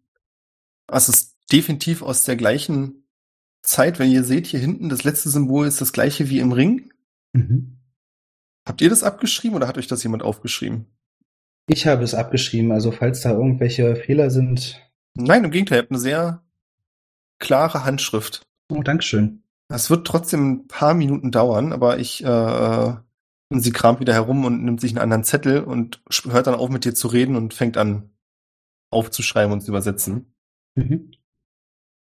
es 0.88 1.10
ist 1.10 1.38
definitiv 1.52 2.02
aus 2.02 2.24
der 2.24 2.36
gleichen 2.36 3.04
Zeit, 3.62 4.00
wenn 4.00 4.10
ihr 4.10 4.24
seht, 4.24 4.48
hier 4.48 4.60
hinten 4.60 4.90
das 4.90 5.04
letzte 5.04 5.30
Symbol 5.30 5.68
ist 5.68 5.82
das 5.82 5.94
gleiche 5.94 6.30
wie 6.30 6.40
im 6.40 6.54
Ring. 6.54 6.92
Mhm. 7.34 7.78
Habt 8.66 8.82
ihr 8.82 8.90
das 8.90 9.04
abgeschrieben 9.04 9.56
oder 9.56 9.68
hat 9.68 9.78
euch 9.78 9.88
das 9.88 10.04
jemand 10.04 10.24
aufgeschrieben? 10.24 10.86
Ich 11.68 11.86
habe 11.86 12.04
es 12.04 12.16
abgeschrieben, 12.16 12.72
also 12.72 12.92
falls 12.92 13.22
da 13.22 13.32
irgendwelche 13.32 13.96
Fehler 13.96 14.30
sind. 14.30 14.82
Nein, 15.16 15.43
im 15.43 15.51
Gegenteil, 15.51 15.80
ihr 15.80 15.82
habt 15.82 15.91
eine 15.91 15.99
sehr 15.99 16.43
klare 17.39 17.86
Handschrift. 17.86 18.47
Oh, 18.72 18.84
Dankeschön. 18.84 19.43
Das 19.68 19.89
wird 19.89 20.07
trotzdem 20.07 20.51
ein 20.51 20.68
paar 20.68 20.93
Minuten 20.93 21.32
dauern, 21.32 21.74
aber 21.74 21.99
ich, 21.99 22.24
äh, 22.24 22.95
und 23.51 23.62
sie 23.62 23.72
kramt 23.72 23.99
wieder 23.99 24.14
herum 24.14 24.45
und 24.45 24.64
nimmt 24.64 24.82
sich 24.82 24.91
einen 24.91 24.99
anderen 24.99 25.24
Zettel 25.24 25.64
und 25.64 26.01
hört 26.28 26.47
dann 26.47 26.55
auf 26.55 26.70
mit 26.70 26.86
dir 26.86 26.93
zu 26.93 27.07
reden 27.07 27.36
und 27.36 27.53
fängt 27.53 27.78
an 27.78 28.10
aufzuschreiben 28.91 29.51
und 29.51 29.62
zu 29.62 29.70
übersetzen. 29.70 30.34
Mhm. 30.76 31.12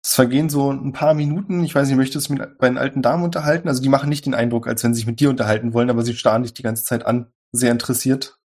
Es 0.03 0.15
vergehen 0.15 0.49
so 0.49 0.71
ein 0.71 0.93
paar 0.93 1.13
Minuten. 1.13 1.63
Ich 1.63 1.75
weiß 1.75 1.87
nicht, 1.87 1.97
möchtest 1.97 2.29
du 2.29 2.33
mit 2.33 2.57
bei 2.57 2.69
den 2.69 2.77
alten 2.77 3.01
Damen 3.01 3.23
unterhalten? 3.23 3.67
Also 3.67 3.81
die 3.81 3.89
machen 3.89 4.07
nicht 4.07 4.25
den 4.25 4.33
Eindruck, 4.33 4.67
als 4.67 4.83
wenn 4.83 4.93
sie 4.93 4.99
sich 4.99 5.07
mit 5.07 5.19
dir 5.19 5.29
unterhalten 5.29 5.73
wollen, 5.73 5.89
aber 5.89 6.03
sie 6.03 6.15
starren 6.15 6.43
dich 6.43 6.53
die 6.53 6.63
ganze 6.63 6.85
Zeit 6.85 7.05
an, 7.05 7.31
sehr 7.51 7.71
interessiert. 7.71 8.39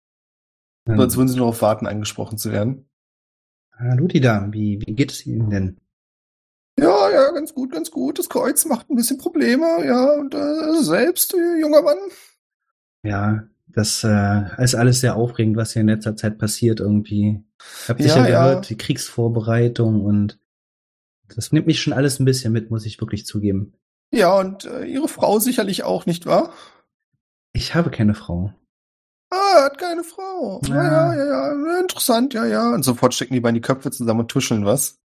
Ähm, 0.88 0.96
So 0.96 1.02
als 1.02 1.16
würden 1.16 1.28
sie 1.28 1.36
nur 1.36 1.46
darauf 1.46 1.62
warten, 1.62 1.86
angesprochen 1.86 2.38
zu 2.38 2.50
werden. 2.50 2.88
Hallo, 3.77 4.07
die 4.07 4.20
Damen, 4.20 4.53
wie, 4.53 4.81
wie 4.87 4.95
geht 4.95 5.12
es 5.12 5.27
Ihnen 5.27 5.51
denn? 5.51 5.77
Ja, 6.79 7.11
ja, 7.11 7.31
ganz 7.33 7.55
gut, 7.55 7.73
ganz 7.73 7.91
gut. 7.91 8.18
Das 8.18 8.29
Kreuz 8.29 8.64
macht 8.64 8.89
ein 8.91 8.97
bisschen 8.97 9.18
Probleme, 9.18 9.85
ja. 9.85 10.12
Und 10.14 10.35
äh, 10.35 10.83
selbst, 10.83 11.35
äh, 11.35 11.61
junger 11.61 11.83
Mann. 11.83 11.99
Ja, 13.05 13.49
das 13.66 14.05
äh, 14.05 14.62
ist 14.62 14.75
alles 14.75 15.01
sehr 15.01 15.16
aufregend, 15.16 15.57
was 15.57 15.73
hier 15.73 15.81
in 15.83 15.89
letzter 15.89 16.16
Zeit 16.16 16.39
passiert 16.39 16.81
irgendwie. 16.81 17.43
Habt 17.89 18.01
Ja, 18.01 18.09
sicher 18.09 18.29
ja. 18.29 18.47
gehört, 18.49 18.68
die 18.70 18.77
Kriegsvorbereitung 18.77 20.05
und 20.05 20.39
das 21.35 21.53
nimmt 21.53 21.66
mich 21.66 21.81
schon 21.81 21.93
alles 21.95 22.20
ein 22.20 22.25
bisschen 22.27 22.53
mit, 22.53 22.70
muss 22.70 22.85
ich 22.87 23.01
wirklich 23.01 23.25
zugeben. 23.27 23.75
Ja, 24.12 24.39
und 24.39 24.66
äh, 24.66 24.85
ihre 24.85 25.09
Frau 25.09 25.39
sicherlich 25.39 25.85
auch, 25.85 26.05
nicht 26.07 26.27
wahr? 26.27 26.53
Ich 27.55 27.75
habe 27.75 27.91
keine 27.91 28.14
Frau. 28.14 28.53
Ah, 29.35 29.59
er 29.59 29.64
hat 29.64 29.78
keine 29.78 30.05
Frau. 30.05 30.61
Ja, 30.68 30.74
Ja. 30.74 31.14
ja, 31.14 31.55
ja. 31.55 31.80
Interessant, 31.80 32.35
ja, 32.35 32.45
ja. 32.45 32.74
Und 32.74 32.83
sofort 32.85 33.14
stecken 33.14 33.33
die 33.35 33.41
beiden 33.41 33.55
die 33.55 33.61
Köpfe 33.62 33.91
zusammen 33.91 34.20
und 34.20 34.28
tuscheln 34.30 34.64
was. 34.66 34.99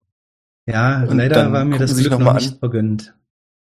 Ja, 0.67 1.03
Und 1.05 1.19
leider 1.19 1.53
war 1.53 1.65
mir 1.67 1.79
das 1.79 1.95
Glück 1.97 2.11
noch 2.13 2.19
noch 2.21 2.35
nicht 2.35 2.53
an. 2.55 2.59
vergönnt, 2.59 3.15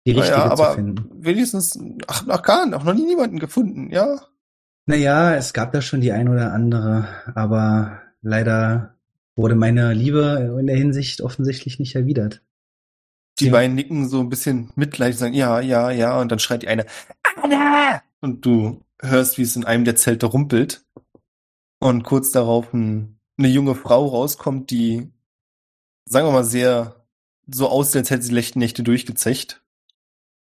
die 0.07 0.13
richtige 0.13 0.39
naja, 0.39 0.57
zu 0.57 0.63
aber 0.63 0.75
finden. 0.75 1.11
wenigstens, 1.23 1.79
ach, 2.07 2.25
nach 2.25 2.41
Kahn, 2.43 2.73
auch 2.73 2.85
noch 2.85 2.95
nie 2.95 3.05
niemanden 3.05 3.39
gefunden, 3.39 3.91
ja. 3.91 4.19
Naja, 4.87 5.35
es 5.35 5.53
gab 5.53 5.73
da 5.73 5.83
schon 5.83 6.01
die 6.01 6.13
ein 6.13 6.29
oder 6.29 6.53
andere, 6.55 7.07
aber 7.35 8.01
leider 8.23 8.95
wurde 9.35 9.57
meine 9.57 9.93
Liebe 9.93 10.57
in 10.59 10.67
der 10.69 10.77
Hinsicht 10.77 11.21
offensichtlich 11.21 11.79
nicht 11.79 11.95
erwidert. 11.97 12.41
Die 13.41 13.47
Ja. 13.47 13.53
beiden 13.53 13.75
nicken 13.75 14.09
so 14.09 14.21
ein 14.21 14.31
bisschen 14.31 14.71
mitleidig, 14.77 15.19
sagen, 15.19 15.35
ja, 15.35 15.61
ja, 15.61 15.91
ja, 15.91 16.19
und 16.19 16.33
dann 16.33 16.39
schreit 16.39 16.63
die 16.63 16.69
eine, 16.69 16.87
Anna! 17.43 18.01
Und 18.23 18.47
du 18.47 18.81
hörst, 19.01 19.39
wie 19.39 19.43
es 19.43 19.57
in 19.57 19.65
einem 19.65 19.85
der 19.85 19.97
Zelte 19.97 20.27
rumpelt. 20.27 20.85
Und 21.79 22.05
kurz 22.05 22.31
darauf 22.31 22.73
ein, 22.73 23.21
eine 23.39 23.49
junge 23.49 23.75
Frau 23.75 24.07
rauskommt, 24.07 24.71
die, 24.71 25.13
sagen 26.07 26.27
wir 26.27 26.33
mal, 26.33 26.45
sehr 26.45 27.07
so 27.47 27.69
aussieht, 27.69 27.97
als 27.97 28.11
hätte 28.11 28.23
sie 28.23 28.33
letzte 28.33 28.59
Nächte 28.59 28.83
durchgezecht. 28.83 29.63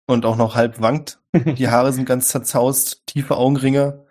Und 0.08 0.26
auch 0.26 0.36
noch 0.36 0.56
halb 0.56 0.80
wankt. 0.82 1.20
Die 1.34 1.68
Haare 1.70 1.92
sind 1.92 2.06
ganz 2.06 2.28
zerzaust, 2.28 3.08
tiefe 3.08 3.38
Augenringe. 3.38 4.06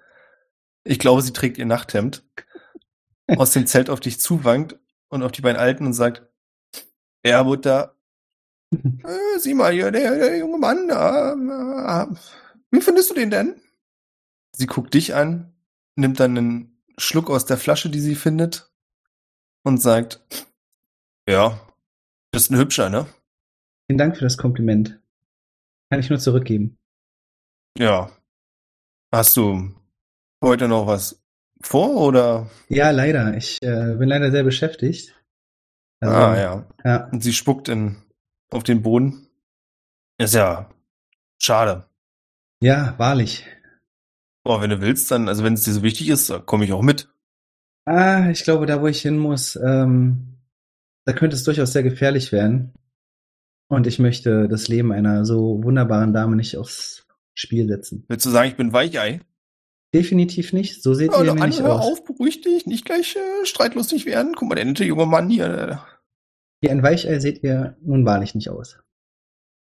Ich 0.83 0.99
glaube, 0.99 1.23
sie 1.23 1.33
trägt 1.33 1.57
ihr 1.57 1.67
Nachthemd. 1.67 2.27
Aus 3.29 3.53
dem 3.53 3.67
Zelt 3.67 3.89
auf 3.89 4.01
dich 4.01 4.21
zuwankt 4.21 4.77
und 5.09 5.23
auf 5.23 5.33
die 5.33 5.41
beiden 5.41 5.59
Alten 5.59 5.87
und 5.87 5.93
sagt, 5.95 6.25
ja, 7.25 7.43
Mutter, 7.43 7.97
äh, 8.73 9.39
sieh 9.39 9.55
mal 9.55 9.73
hier, 9.73 9.91
der, 9.91 10.17
der 10.17 10.37
junge 10.37 10.59
Mann 10.59 10.89
da. 10.89 11.33
Äh, 12.03 12.15
wie 12.71 12.81
findest 12.81 13.11
du 13.11 13.15
den 13.15 13.31
denn? 13.31 13.61
Sie 14.57 14.67
guckt 14.67 14.95
dich 14.95 15.15
an, 15.15 15.53
nimmt 15.97 16.21
dann 16.21 16.39
einen 16.39 16.83
Schluck 16.97 17.29
aus 17.29 17.45
der 17.45 17.59
Flasche, 17.59 17.91
die 17.91 18.01
sie 18.01 18.15
findet, 18.15 18.73
und 19.65 19.83
sagt, 19.83 20.25
ja, 21.29 21.61
bist 22.31 22.51
ein 22.51 22.59
Hübscher, 22.59 22.89
ne? 22.89 23.07
Vielen 23.87 23.99
Dank 23.99 24.17
für 24.17 24.25
das 24.25 24.39
Kompliment. 24.39 25.01
Kann 25.91 26.01
ich 26.01 26.09
nur 26.09 26.19
zurückgeben. 26.19 26.79
Ja. 27.77 28.11
Hast 29.13 29.37
du 29.37 29.75
heute 30.43 30.69
noch 30.69 30.87
was 30.87 31.23
vor 31.61 31.97
oder? 31.97 32.51
Ja, 32.69 32.91
leider. 32.91 33.37
Ich 33.37 33.61
äh, 33.63 33.95
bin 33.97 34.09
leider 34.09 34.31
sehr 34.31 34.45
beschäftigt. 34.45 35.15
Also, 36.01 36.15
ah, 36.15 36.37
ja. 36.37 36.67
ja. 36.85 37.09
Und 37.09 37.23
sie 37.23 37.33
spuckt 37.33 37.69
in, 37.69 37.97
auf 38.51 38.63
den 38.63 38.83
Boden. 38.83 39.29
Ist 40.19 40.35
ja 40.35 40.71
schade. 41.39 41.89
Ja, 42.61 42.95
wahrlich. 42.99 43.47
Boah, 44.45 44.61
wenn 44.61 44.71
du 44.71 44.81
willst, 44.81 45.11
dann, 45.11 45.29
also 45.29 45.43
wenn 45.43 45.55
es 45.55 45.65
dir 45.65 45.73
so 45.73 45.83
wichtig 45.83 46.09
ist, 46.11 46.33
komme 46.47 46.65
ich 46.65 46.73
auch 46.73 46.83
mit. 46.83 47.09
Ah, 47.87 48.31
ich 48.31 48.45
glaube, 48.45 48.67
da 48.67 48.81
wo 48.81 48.87
ich 48.87 49.01
hin 49.03 49.19
muss, 49.19 49.57
ähm, 49.57 50.39
da 51.07 51.13
könnte 51.13 51.37
es 51.37 51.45
durchaus 51.45 51.73
sehr 51.73 51.83
gefährlich 51.83 52.31
werden. 52.33 52.73
Und 53.69 53.87
ich 53.87 53.99
möchte 53.99 54.47
das 54.49 54.69
Leben 54.69 54.93
einer 54.93 55.25
so 55.25 55.63
wunderbaren 55.63 56.13
Dame 56.13 56.37
nicht 56.37 56.57
aufs 56.57 57.07
Spiel 57.35 57.67
setzen. 57.67 58.05
Willst 58.09 58.25
du 58.27 58.31
sagen, 58.31 58.49
ich 58.51 58.57
bin 58.57 58.73
Weichei? 58.73 59.21
Definitiv 59.95 60.53
nicht. 60.53 60.83
So 60.83 60.93
seht 60.95 61.13
Ja, 61.13 61.19
ihr 61.23 61.35
nämlich 61.35 61.43
andere, 61.59 61.63
hör 61.65 61.81
aus. 61.81 61.93
auf, 61.93 62.05
beruhig 62.05 62.41
dich, 62.43 62.67
nicht 62.67 62.85
gleich 62.85 63.17
äh, 63.17 63.47
streitlustig 63.47 64.07
werden. 64.07 64.35
Guck 64.37 64.49
mal, 64.49 64.55
der 64.57 64.65
nette 64.67 64.85
junge 64.85 65.07
Mann 65.07 65.31
hier. 65.31 65.47
äh, 65.47 65.77
Wie 66.61 66.71
ein 66.71 66.83
Weichei 66.83 67.19
seht 67.21 67.43
ihr 67.43 67.77
nun 67.83 68.05
wahrlich 68.05 68.35
nicht 68.35 68.51
aus. 68.51 68.79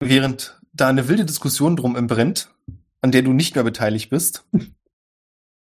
Während 0.03 0.61
da 0.73 0.89
eine 0.89 1.09
wilde 1.09 1.25
Diskussion 1.27 1.77
drum 1.77 1.97
entbrennt, 1.97 2.55
an 3.03 3.13
der 3.13 3.23
du 3.23 3.33
nicht 3.33 3.55
mehr 3.55 3.65
beteiligt 3.65 4.11
bist, 4.11 4.47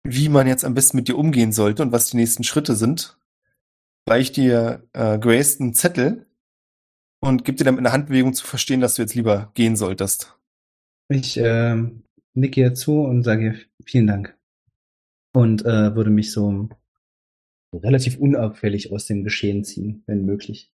wie 0.04 0.30
man 0.30 0.48
jetzt 0.48 0.66
am 0.66 0.74
besten 0.74 0.98
mit 0.98 1.08
dir 1.08 1.18
umgehen 1.18 1.52
sollte 1.52 1.84
und 1.84 1.92
was 1.92 2.10
die 2.10 2.18
nächsten 2.18 2.44
Schritte 2.44 2.76
sind, 2.76 3.18
reicht 4.08 4.38
dir 4.38 4.88
äh, 4.94 5.20
Grace 5.20 5.60
einen 5.60 5.74
Zettel 5.74 6.26
und 7.20 7.44
gibt 7.44 7.60
dir 7.60 7.66
dann 7.66 7.76
mit 7.76 7.86
einer 7.86 7.94
Handbewegung 7.94 8.34
zu 8.34 8.46
verstehen, 8.46 8.80
dass 8.80 8.96
du 8.96 9.02
jetzt 9.02 9.16
lieber 9.16 9.52
gehen 9.54 9.76
solltest. 9.76 10.38
Ich 11.10 11.38
ähm, 11.38 12.04
nicke 12.34 12.62
ihr 12.62 12.74
zu 12.74 13.02
und 13.02 13.24
sage 13.24 13.46
ihr 13.46 13.60
vielen 13.84 14.08
Dank. 14.08 14.38
Und 15.34 15.66
äh, 15.66 15.96
würde 15.96 16.10
mich 16.10 16.32
so 16.32 16.70
relativ 17.74 18.18
unauffällig 18.18 18.92
aus 18.92 19.06
dem 19.06 19.24
Geschehen 19.24 19.64
ziehen, 19.64 20.04
wenn 20.08 20.26
möglich. 20.26 20.72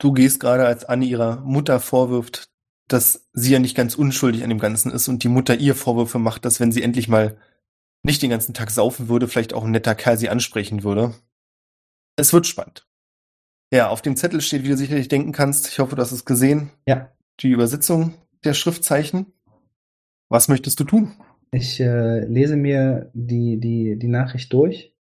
Du 0.00 0.12
gehst 0.12 0.40
gerade, 0.40 0.66
als 0.66 0.84
Anne 0.84 1.04
ihrer 1.04 1.40
Mutter 1.40 1.80
vorwirft, 1.80 2.50
dass 2.88 3.28
sie 3.32 3.52
ja 3.52 3.58
nicht 3.58 3.76
ganz 3.76 3.94
unschuldig 3.94 4.42
an 4.42 4.48
dem 4.50 4.58
Ganzen 4.58 4.90
ist 4.90 5.08
und 5.08 5.22
die 5.22 5.28
Mutter 5.28 5.56
ihr 5.56 5.74
Vorwürfe 5.74 6.18
macht, 6.18 6.44
dass 6.44 6.60
wenn 6.60 6.72
sie 6.72 6.82
endlich 6.82 7.08
mal 7.08 7.36
nicht 8.02 8.22
den 8.22 8.30
ganzen 8.30 8.54
Tag 8.54 8.70
saufen 8.70 9.08
würde, 9.08 9.28
vielleicht 9.28 9.52
auch 9.52 9.64
ein 9.64 9.70
netter 9.70 9.94
Kerl 9.94 10.16
sie 10.18 10.28
ansprechen 10.30 10.82
würde. 10.84 11.14
Es 12.16 12.32
wird 12.32 12.46
spannend. 12.46 12.86
Ja, 13.72 13.88
auf 13.90 14.00
dem 14.02 14.16
Zettel 14.16 14.40
steht, 14.40 14.64
wie 14.64 14.68
du 14.68 14.76
sicherlich 14.76 15.08
denken 15.08 15.32
kannst, 15.32 15.68
ich 15.68 15.78
hoffe, 15.78 15.94
du 15.94 16.02
hast 16.02 16.12
es 16.12 16.24
gesehen, 16.24 16.70
Ja. 16.86 17.12
die 17.40 17.50
Übersetzung 17.50 18.14
der 18.44 18.54
Schriftzeichen. 18.54 19.26
Was 20.30 20.48
möchtest 20.48 20.80
du 20.80 20.84
tun? 20.84 21.12
Ich 21.50 21.80
äh, 21.80 22.24
lese 22.24 22.56
mir 22.56 23.10
die, 23.14 23.58
die, 23.58 23.98
die 23.98 24.08
Nachricht 24.08 24.52
durch 24.52 24.94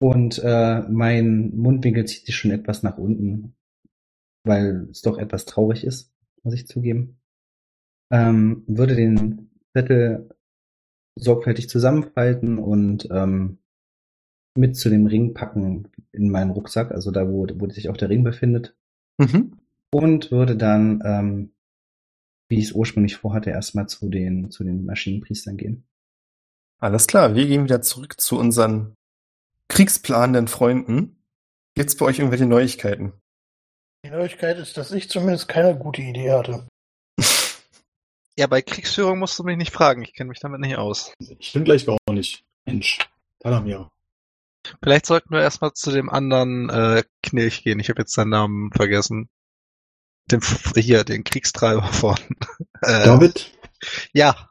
und 0.00 0.38
äh, 0.42 0.80
mein 0.88 1.56
Mundwinkel 1.56 2.04
zieht 2.06 2.26
sich 2.26 2.36
schon 2.36 2.50
etwas 2.50 2.82
nach 2.82 2.98
unten, 2.98 3.54
weil 4.44 4.88
es 4.90 5.02
doch 5.02 5.18
etwas 5.18 5.44
traurig 5.44 5.84
ist, 5.84 6.12
muss 6.48 6.54
ich 6.54 6.66
zugeben. 6.66 7.18
Ähm, 8.10 8.64
würde 8.66 8.96
den 8.96 9.50
Zettel 9.74 10.30
sorgfältig 11.14 11.68
zusammenfalten 11.68 12.58
und 12.58 13.06
ähm, 13.10 13.58
mit 14.56 14.76
zu 14.76 14.88
dem 14.88 15.06
Ring 15.06 15.34
packen 15.34 15.88
in 16.10 16.30
meinen 16.30 16.50
Rucksack, 16.50 16.90
also 16.90 17.10
da, 17.10 17.28
wo, 17.28 17.46
wo 17.56 17.68
sich 17.68 17.90
auch 17.90 17.98
der 17.98 18.08
Ring 18.08 18.24
befindet. 18.24 18.74
Mhm. 19.18 19.58
Und 19.90 20.30
würde 20.30 20.56
dann, 20.56 21.02
ähm, 21.04 21.52
wie 22.48 22.58
ich 22.58 22.66
es 22.66 22.72
ursprünglich 22.72 23.16
vorhatte, 23.16 23.50
erstmal 23.50 23.88
zu 23.88 24.08
den, 24.08 24.50
zu 24.50 24.64
den 24.64 24.86
Maschinenpriestern 24.86 25.58
gehen. 25.58 25.84
Alles 26.78 27.06
klar, 27.06 27.34
wir 27.34 27.46
gehen 27.46 27.64
wieder 27.64 27.82
zurück 27.82 28.18
zu 28.18 28.38
unseren 28.38 28.94
kriegsplanenden 29.68 30.48
Freunden. 30.48 31.16
Gibt's 31.74 31.96
bei 31.96 32.06
euch 32.06 32.18
irgendwelche 32.18 32.46
Neuigkeiten? 32.46 33.12
Die 34.04 34.10
Neuigkeit 34.10 34.58
ist, 34.58 34.76
dass 34.76 34.92
ich 34.92 35.08
zumindest 35.10 35.48
keine 35.48 35.76
gute 35.76 36.02
Idee 36.02 36.32
hatte. 36.32 36.66
Ja, 38.38 38.46
bei 38.46 38.62
Kriegsführung 38.62 39.18
musst 39.18 39.36
du 39.36 39.42
mich 39.42 39.56
nicht 39.56 39.72
fragen. 39.72 40.02
Ich 40.02 40.14
kenne 40.14 40.28
mich 40.28 40.38
damit 40.38 40.60
nicht 40.60 40.76
aus. 40.76 41.12
Ich 41.40 41.52
bin 41.52 41.64
gleich 41.64 41.84
gar 41.84 41.98
nicht. 42.12 42.44
Mensch, 42.66 42.98
Talamir. 43.40 43.90
Vielleicht 44.80 45.06
sollten 45.06 45.30
wir 45.30 45.40
erstmal 45.40 45.72
zu 45.72 45.90
dem 45.90 46.08
anderen 46.08 46.70
äh, 46.70 47.02
Knilch 47.24 47.64
gehen. 47.64 47.80
Ich 47.80 47.88
habe 47.88 48.02
jetzt 48.02 48.14
seinen 48.14 48.30
Namen 48.30 48.70
vergessen. 48.72 49.28
Dem 50.30 50.40
hier, 50.76 51.02
den 51.02 51.24
Kriegstreiber 51.24 51.82
von. 51.82 52.16
Äh, 52.80 53.06
David? 53.06 53.50
Ja. 54.12 54.50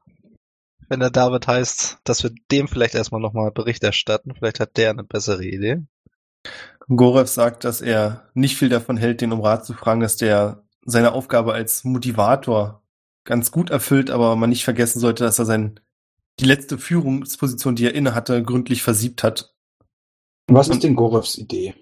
Wenn 0.89 0.99
er 0.99 1.09
David 1.09 1.47
heißt, 1.47 1.99
dass 2.03 2.23
wir 2.23 2.31
dem 2.51 2.67
vielleicht 2.67 2.93
erstmal 2.93 3.21
nochmal 3.21 3.51
Bericht 3.51 3.85
erstatten. 3.85 4.35
Vielleicht 4.35 4.59
hat 4.59 4.75
der 4.75 4.89
eine 4.89 5.05
bessere 5.05 5.45
Idee. 5.45 5.77
Gorev 6.89 7.27
sagt, 7.27 7.63
dass 7.63 7.81
er 7.81 8.29
nicht 8.33 8.57
viel 8.57 8.69
davon 8.69 8.97
hält, 8.97 9.21
den 9.21 9.33
um 9.33 9.41
Rat 9.41 9.65
zu 9.65 9.73
fragen, 9.73 9.99
dass 9.99 10.15
der 10.15 10.63
seine 10.85 11.11
Aufgabe 11.11 11.53
als 11.53 11.83
Motivator 11.83 12.81
ganz 13.25 13.51
gut 13.51 13.69
erfüllt, 13.69 14.09
aber 14.09 14.35
man 14.37 14.49
nicht 14.49 14.63
vergessen 14.63 14.99
sollte, 14.99 15.25
dass 15.25 15.37
er 15.37 15.45
sein, 15.45 15.79
die 16.39 16.45
letzte 16.45 16.77
Führungsposition, 16.77 17.75
die 17.75 17.85
er 17.85 17.95
inne 17.95 18.15
hatte, 18.15 18.41
gründlich 18.41 18.83
versiebt 18.83 19.21
hat. 19.23 19.53
Was 20.47 20.69
ist 20.69 20.83
denn 20.83 20.95
Gorevs 20.95 21.37
Idee? 21.37 21.75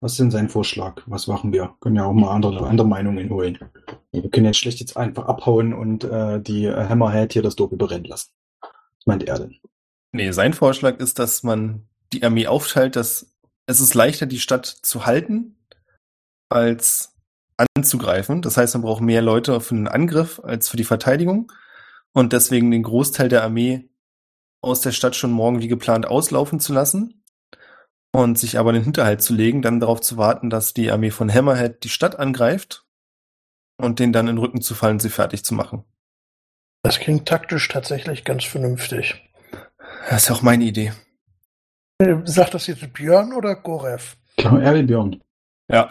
Was 0.00 0.12
ist 0.12 0.20
denn 0.20 0.30
sein 0.30 0.48
Vorschlag? 0.48 1.02
Was 1.06 1.26
machen 1.26 1.52
wir? 1.52 1.74
Können 1.80 1.96
ja 1.96 2.04
auch 2.04 2.14
mal 2.14 2.32
andere, 2.32 2.66
andere 2.66 2.86
Meinungen 2.86 3.28
holen. 3.28 3.58
Wir 4.12 4.30
können 4.30 4.46
jetzt 4.46 4.58
schlecht 4.58 4.80
jetzt 4.80 4.96
einfach 4.96 5.26
abhauen 5.26 5.74
und 5.74 6.04
äh, 6.04 6.40
die 6.40 6.64
äh, 6.64 6.88
Hammerhead 6.88 7.32
hier 7.32 7.42
das 7.42 7.56
Dorf 7.56 7.72
überrennen 7.72 8.04
lassen. 8.04 8.30
Was 8.60 9.06
meint 9.06 9.24
er 9.24 9.40
denn? 9.40 9.56
Nee, 10.12 10.30
sein 10.30 10.54
Vorschlag 10.54 10.98
ist, 11.00 11.18
dass 11.18 11.42
man 11.42 11.86
die 12.12 12.22
Armee 12.22 12.46
aufteilt, 12.46 12.96
dass 12.96 13.34
es 13.68 13.80
ist 13.80 13.94
leichter, 13.94 14.26
die 14.26 14.40
Stadt 14.40 14.66
zu 14.66 15.04
halten, 15.04 15.56
als 16.48 17.14
anzugreifen. 17.76 18.40
Das 18.40 18.56
heißt, 18.56 18.74
man 18.74 18.82
braucht 18.82 19.02
mehr 19.02 19.20
Leute 19.20 19.60
für 19.60 19.74
den 19.74 19.88
Angriff 19.88 20.40
als 20.42 20.68
für 20.68 20.78
die 20.78 20.84
Verteidigung 20.84 21.52
und 22.14 22.32
deswegen 22.32 22.70
den 22.70 22.82
Großteil 22.82 23.28
der 23.28 23.44
Armee 23.44 23.90
aus 24.62 24.80
der 24.80 24.92
Stadt 24.92 25.16
schon 25.16 25.30
morgen 25.30 25.60
wie 25.60 25.68
geplant 25.68 26.06
auslaufen 26.06 26.60
zu 26.60 26.72
lassen 26.72 27.22
und 28.12 28.38
sich 28.38 28.58
aber 28.58 28.70
in 28.70 28.76
den 28.76 28.84
Hinterhalt 28.84 29.20
zu 29.20 29.34
legen, 29.34 29.60
dann 29.60 29.80
darauf 29.80 30.00
zu 30.00 30.16
warten, 30.16 30.48
dass 30.48 30.72
die 30.72 30.90
Armee 30.90 31.10
von 31.10 31.32
Hammerhead 31.32 31.84
die 31.84 31.90
Stadt 31.90 32.18
angreift 32.18 32.86
und 33.76 33.98
den 33.98 34.14
dann 34.14 34.28
in 34.28 34.36
den 34.36 34.42
Rücken 34.42 34.62
zu 34.62 34.74
fallen, 34.74 34.98
sie 34.98 35.10
fertig 35.10 35.44
zu 35.44 35.52
machen. 35.52 35.84
Das 36.82 36.98
klingt 36.98 37.28
taktisch 37.28 37.68
tatsächlich 37.68 38.24
ganz 38.24 38.44
vernünftig. 38.44 39.22
Das 40.08 40.24
ist 40.24 40.30
auch 40.30 40.42
meine 40.42 40.64
Idee. 40.64 40.92
Äh, 41.98 42.16
Sagt 42.24 42.54
das 42.54 42.66
jetzt 42.66 42.92
Björn 42.92 43.32
oder 43.32 43.56
Gorev? 43.56 44.16
Klar, 44.36 44.62
er 44.62 44.74
will 44.74 44.84
Björn. 44.84 45.20
Ja. 45.70 45.86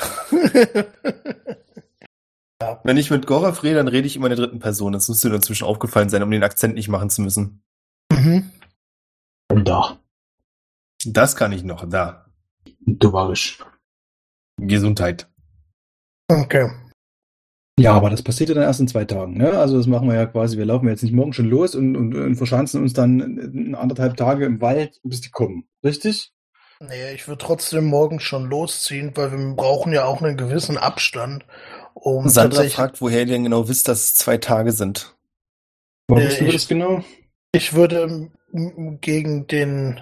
Wenn 2.83 2.97
ich 2.97 3.11
mit 3.11 3.27
Gorev 3.27 3.61
rede, 3.61 3.75
dann 3.75 3.87
rede 3.87 4.07
ich 4.07 4.15
immer 4.15 4.25
in 4.25 4.35
der 4.35 4.43
dritten 4.47 4.57
Person. 4.57 4.91
Das 4.93 5.07
müsste 5.07 5.29
dir 5.29 5.35
inzwischen 5.35 5.65
aufgefallen 5.67 6.09
sein, 6.09 6.23
um 6.23 6.31
den 6.31 6.43
Akzent 6.43 6.73
nicht 6.73 6.87
machen 6.87 7.11
zu 7.11 7.21
müssen. 7.21 7.61
mhm. 8.11 8.51
Und 9.51 9.67
da. 9.67 9.99
Das 11.05 11.35
kann 11.35 11.51
ich 11.51 11.63
noch. 11.63 11.87
Da. 11.87 12.25
Tovarisch. 12.99 13.63
Gesundheit. 14.59 15.29
Okay. 16.27 16.71
Ja, 17.79 17.93
aber 17.93 18.09
das 18.09 18.23
passiert 18.23 18.49
ja 18.49 18.55
dann 18.55 18.63
erst 18.63 18.79
in 18.79 18.87
zwei 18.87 19.05
Tagen. 19.05 19.37
Ne? 19.37 19.51
Also 19.51 19.77
das 19.77 19.85
machen 19.85 20.07
wir 20.07 20.15
ja 20.15 20.25
quasi, 20.25 20.57
wir 20.57 20.65
laufen 20.65 20.87
jetzt 20.87 21.03
nicht 21.03 21.13
morgen 21.13 21.33
schon 21.33 21.45
los 21.49 21.75
und, 21.75 21.95
und, 21.95 22.15
und 22.15 22.35
verschanzen 22.35 22.81
uns 22.81 22.93
dann 22.93 23.75
anderthalb 23.77 24.17
Tage 24.17 24.45
im 24.45 24.61
Wald, 24.61 24.99
bis 25.03 25.21
die 25.21 25.29
kommen. 25.29 25.67
Richtig? 25.83 26.31
Nee, 26.79 27.13
ich 27.13 27.27
würde 27.27 27.43
trotzdem 27.43 27.85
morgen 27.85 28.19
schon 28.19 28.45
losziehen, 28.49 29.11
weil 29.15 29.31
wir 29.31 29.55
brauchen 29.55 29.93
ja 29.93 30.05
auch 30.05 30.21
einen 30.21 30.37
gewissen 30.37 30.77
Abstand, 30.77 31.45
um 31.93 32.27
Sandra 32.29 32.63
fragt, 32.63 32.99
woher 33.01 33.21
ihr 33.21 33.25
denn 33.27 33.43
genau 33.43 33.67
wisst, 33.67 33.87
dass 33.87 34.03
es 34.05 34.13
zwei 34.15 34.37
Tage 34.37 34.71
sind. 34.71 35.15
Warum 36.07 36.23
Äh, 36.23 36.27
wissen 36.27 36.39
wir 36.41 36.47
ich- 36.49 36.53
das 36.55 36.67
genau? 36.67 37.03
Ich 37.51 37.73
würde 37.73 38.29
gegen 39.01 39.47
den, 39.47 39.99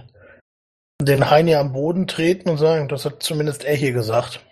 den 1.01 1.29
Heini 1.29 1.55
am 1.55 1.73
Boden 1.73 2.07
treten 2.07 2.49
und 2.49 2.57
sagen, 2.57 2.87
das 2.87 3.05
hat 3.05 3.21
zumindest 3.23 3.63
er 3.65 3.75
hier 3.75 3.91
gesagt. 3.91 4.45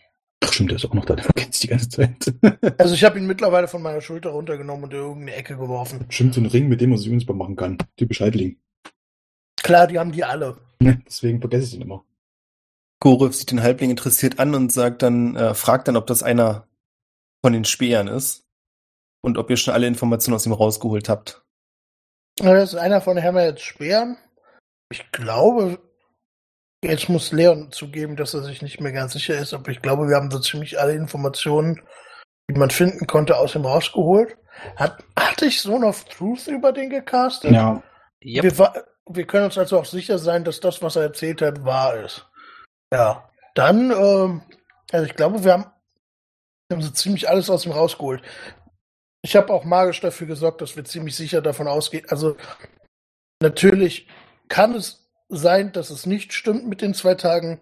Ach 0.44 0.52
stimmt, 0.52 0.72
der 0.72 0.76
ist 0.76 0.86
auch 0.86 0.94
noch 0.94 1.06
da, 1.06 1.16
der 1.16 1.24
vergisst 1.24 1.64
die 1.64 1.68
ganze 1.68 1.89
Zeit. 1.89 2.34
Also 2.78 2.96
ich 2.96 3.04
habe 3.04 3.18
ihn 3.18 3.28
mittlerweile 3.28 3.68
von 3.70 3.82
meiner 3.82 4.02
Schulter 4.02 4.32
runtergenommen 4.32 4.86
und 4.86 4.94
in 4.94 5.00
irgendeine 5.00 5.36
Ecke 5.36 5.56
geworfen. 5.56 6.06
Stimmt, 6.10 6.34
so 6.34 6.41
ein 6.41 6.48
Ring, 6.48 6.68
mit 6.68 6.82
dem 6.82 6.89
man 6.89 7.00
sich 7.00 7.10
unsichtbar 7.10 7.36
machen 7.36 7.56
kann. 7.56 7.78
Typisch 7.96 8.20
Halbling. 8.20 8.58
Klar, 9.62 9.88
die 9.88 10.00
haben 10.00 10.12
die 10.12 10.26
alle. 10.26 10.58
Ne? 10.80 11.02
Deswegen 11.08 11.39
vergesse 11.39 11.68
ich 11.68 11.76
ihn 11.76 11.82
immer. 11.82 12.04
Gorev 13.00 13.34
sieht 13.34 13.52
den 13.52 13.64
Halbling 13.64 13.89
interessiert 13.89 14.39
an 14.39 14.54
und 14.54 14.72
sagt 14.72 15.02
dann, 15.02 15.36
äh, 15.36 15.54
fragt 15.54 15.88
dann, 15.88 15.96
ob 15.96 16.08
das 16.08 16.24
einer 16.24 16.68
von 17.41 17.54
den 17.54 17.64
Speeren 17.64 18.08
ist 18.08 18.46
und 19.22 19.38
ob 19.38 19.50
ihr 19.50 19.58
schon 19.58 19.74
alle 19.74 19.88
Informationen 19.88 20.36
aus 20.36 20.46
ihm 20.46 20.52
rausgeholt 20.52 21.08
habt. 21.08 21.46
Das 22.38 22.74
ist 22.74 22.80
einer 22.80 23.00
von 23.00 23.22
Hammerheads 23.22 23.62
Speeren. 23.62 24.18
Ich 24.89 25.10
glaube, 25.12 25.80
jetzt 26.84 27.10
muss 27.10 27.32
Leon 27.32 27.72
zugeben, 27.72 28.16
dass 28.16 28.34
er 28.34 28.44
sich 28.44 28.62
nicht 28.62 28.80
mehr 28.80 28.92
ganz 28.92 29.14
sicher 29.14 29.36
ist, 29.38 29.54
aber 29.54 29.72
ich 29.72 29.82
glaube, 29.82 30.08
wir 30.08 30.16
haben 30.16 30.32
so 30.32 30.40
ziemlich 30.40 30.80
alle 30.80 30.94
Informationen, 30.94 31.82
die 32.50 32.58
man 32.58 32.70
finden 32.70 33.08
konnte, 33.08 33.38
aus 33.38 33.56
ihm 33.56 33.66
rausgeholt. 33.66 34.38
Hat, 34.76 35.04
hatte 35.18 35.46
ich 35.46 35.60
Zone 35.60 35.88
of 35.88 36.04
Truth 36.06 36.48
über 36.48 36.72
den 36.72 36.90
gecastet? 36.90 37.52
Ja, 37.52 37.82
Yep. 38.24 38.58
Wir, 38.58 38.86
wir 39.10 39.28
können 39.28 39.46
uns 39.46 39.58
also 39.58 39.80
auch 39.80 39.86
sicher 39.86 40.18
sein, 40.18 40.44
dass 40.44 40.60
das, 40.60 40.82
was 40.82 40.96
er 40.96 41.04
erzählt 41.04 41.42
hat, 41.42 41.66
wahr 41.66 41.96
ist. 41.98 42.26
Ja. 42.92 43.30
Dann, 43.54 43.92
ähm, 43.92 44.42
also 44.92 45.06
ich 45.06 45.16
glaube, 45.16 45.44
wir 45.44 45.54
haben, 45.54 45.66
wir 46.68 46.78
haben 46.78 46.82
so 46.82 46.92
ziemlich 46.92 47.30
alles 47.30 47.50
aus 47.50 47.66
ihm 47.66 47.74
rausgeholt. 47.74 48.22
Ich 49.22 49.36
habe 49.36 49.54
auch 49.54 49.64
magisch 49.64 50.02
dafür 50.02 50.28
gesorgt, 50.28 50.62
dass 50.62 50.76
wir 50.76 50.86
ziemlich 50.86 51.16
sicher 51.16 51.42
davon 51.42 51.68
ausgehen. 51.68 52.06
Also 52.10 52.36
natürlich 53.42 54.08
kann 54.48 54.76
es 54.76 55.03
sein, 55.30 55.71
dass 55.71 55.89
es 55.89 56.05
nicht 56.05 56.34
stimmt 56.34 56.67
mit 56.67 56.82
den 56.82 56.93
zwei 56.93 57.15
Tagen, 57.15 57.59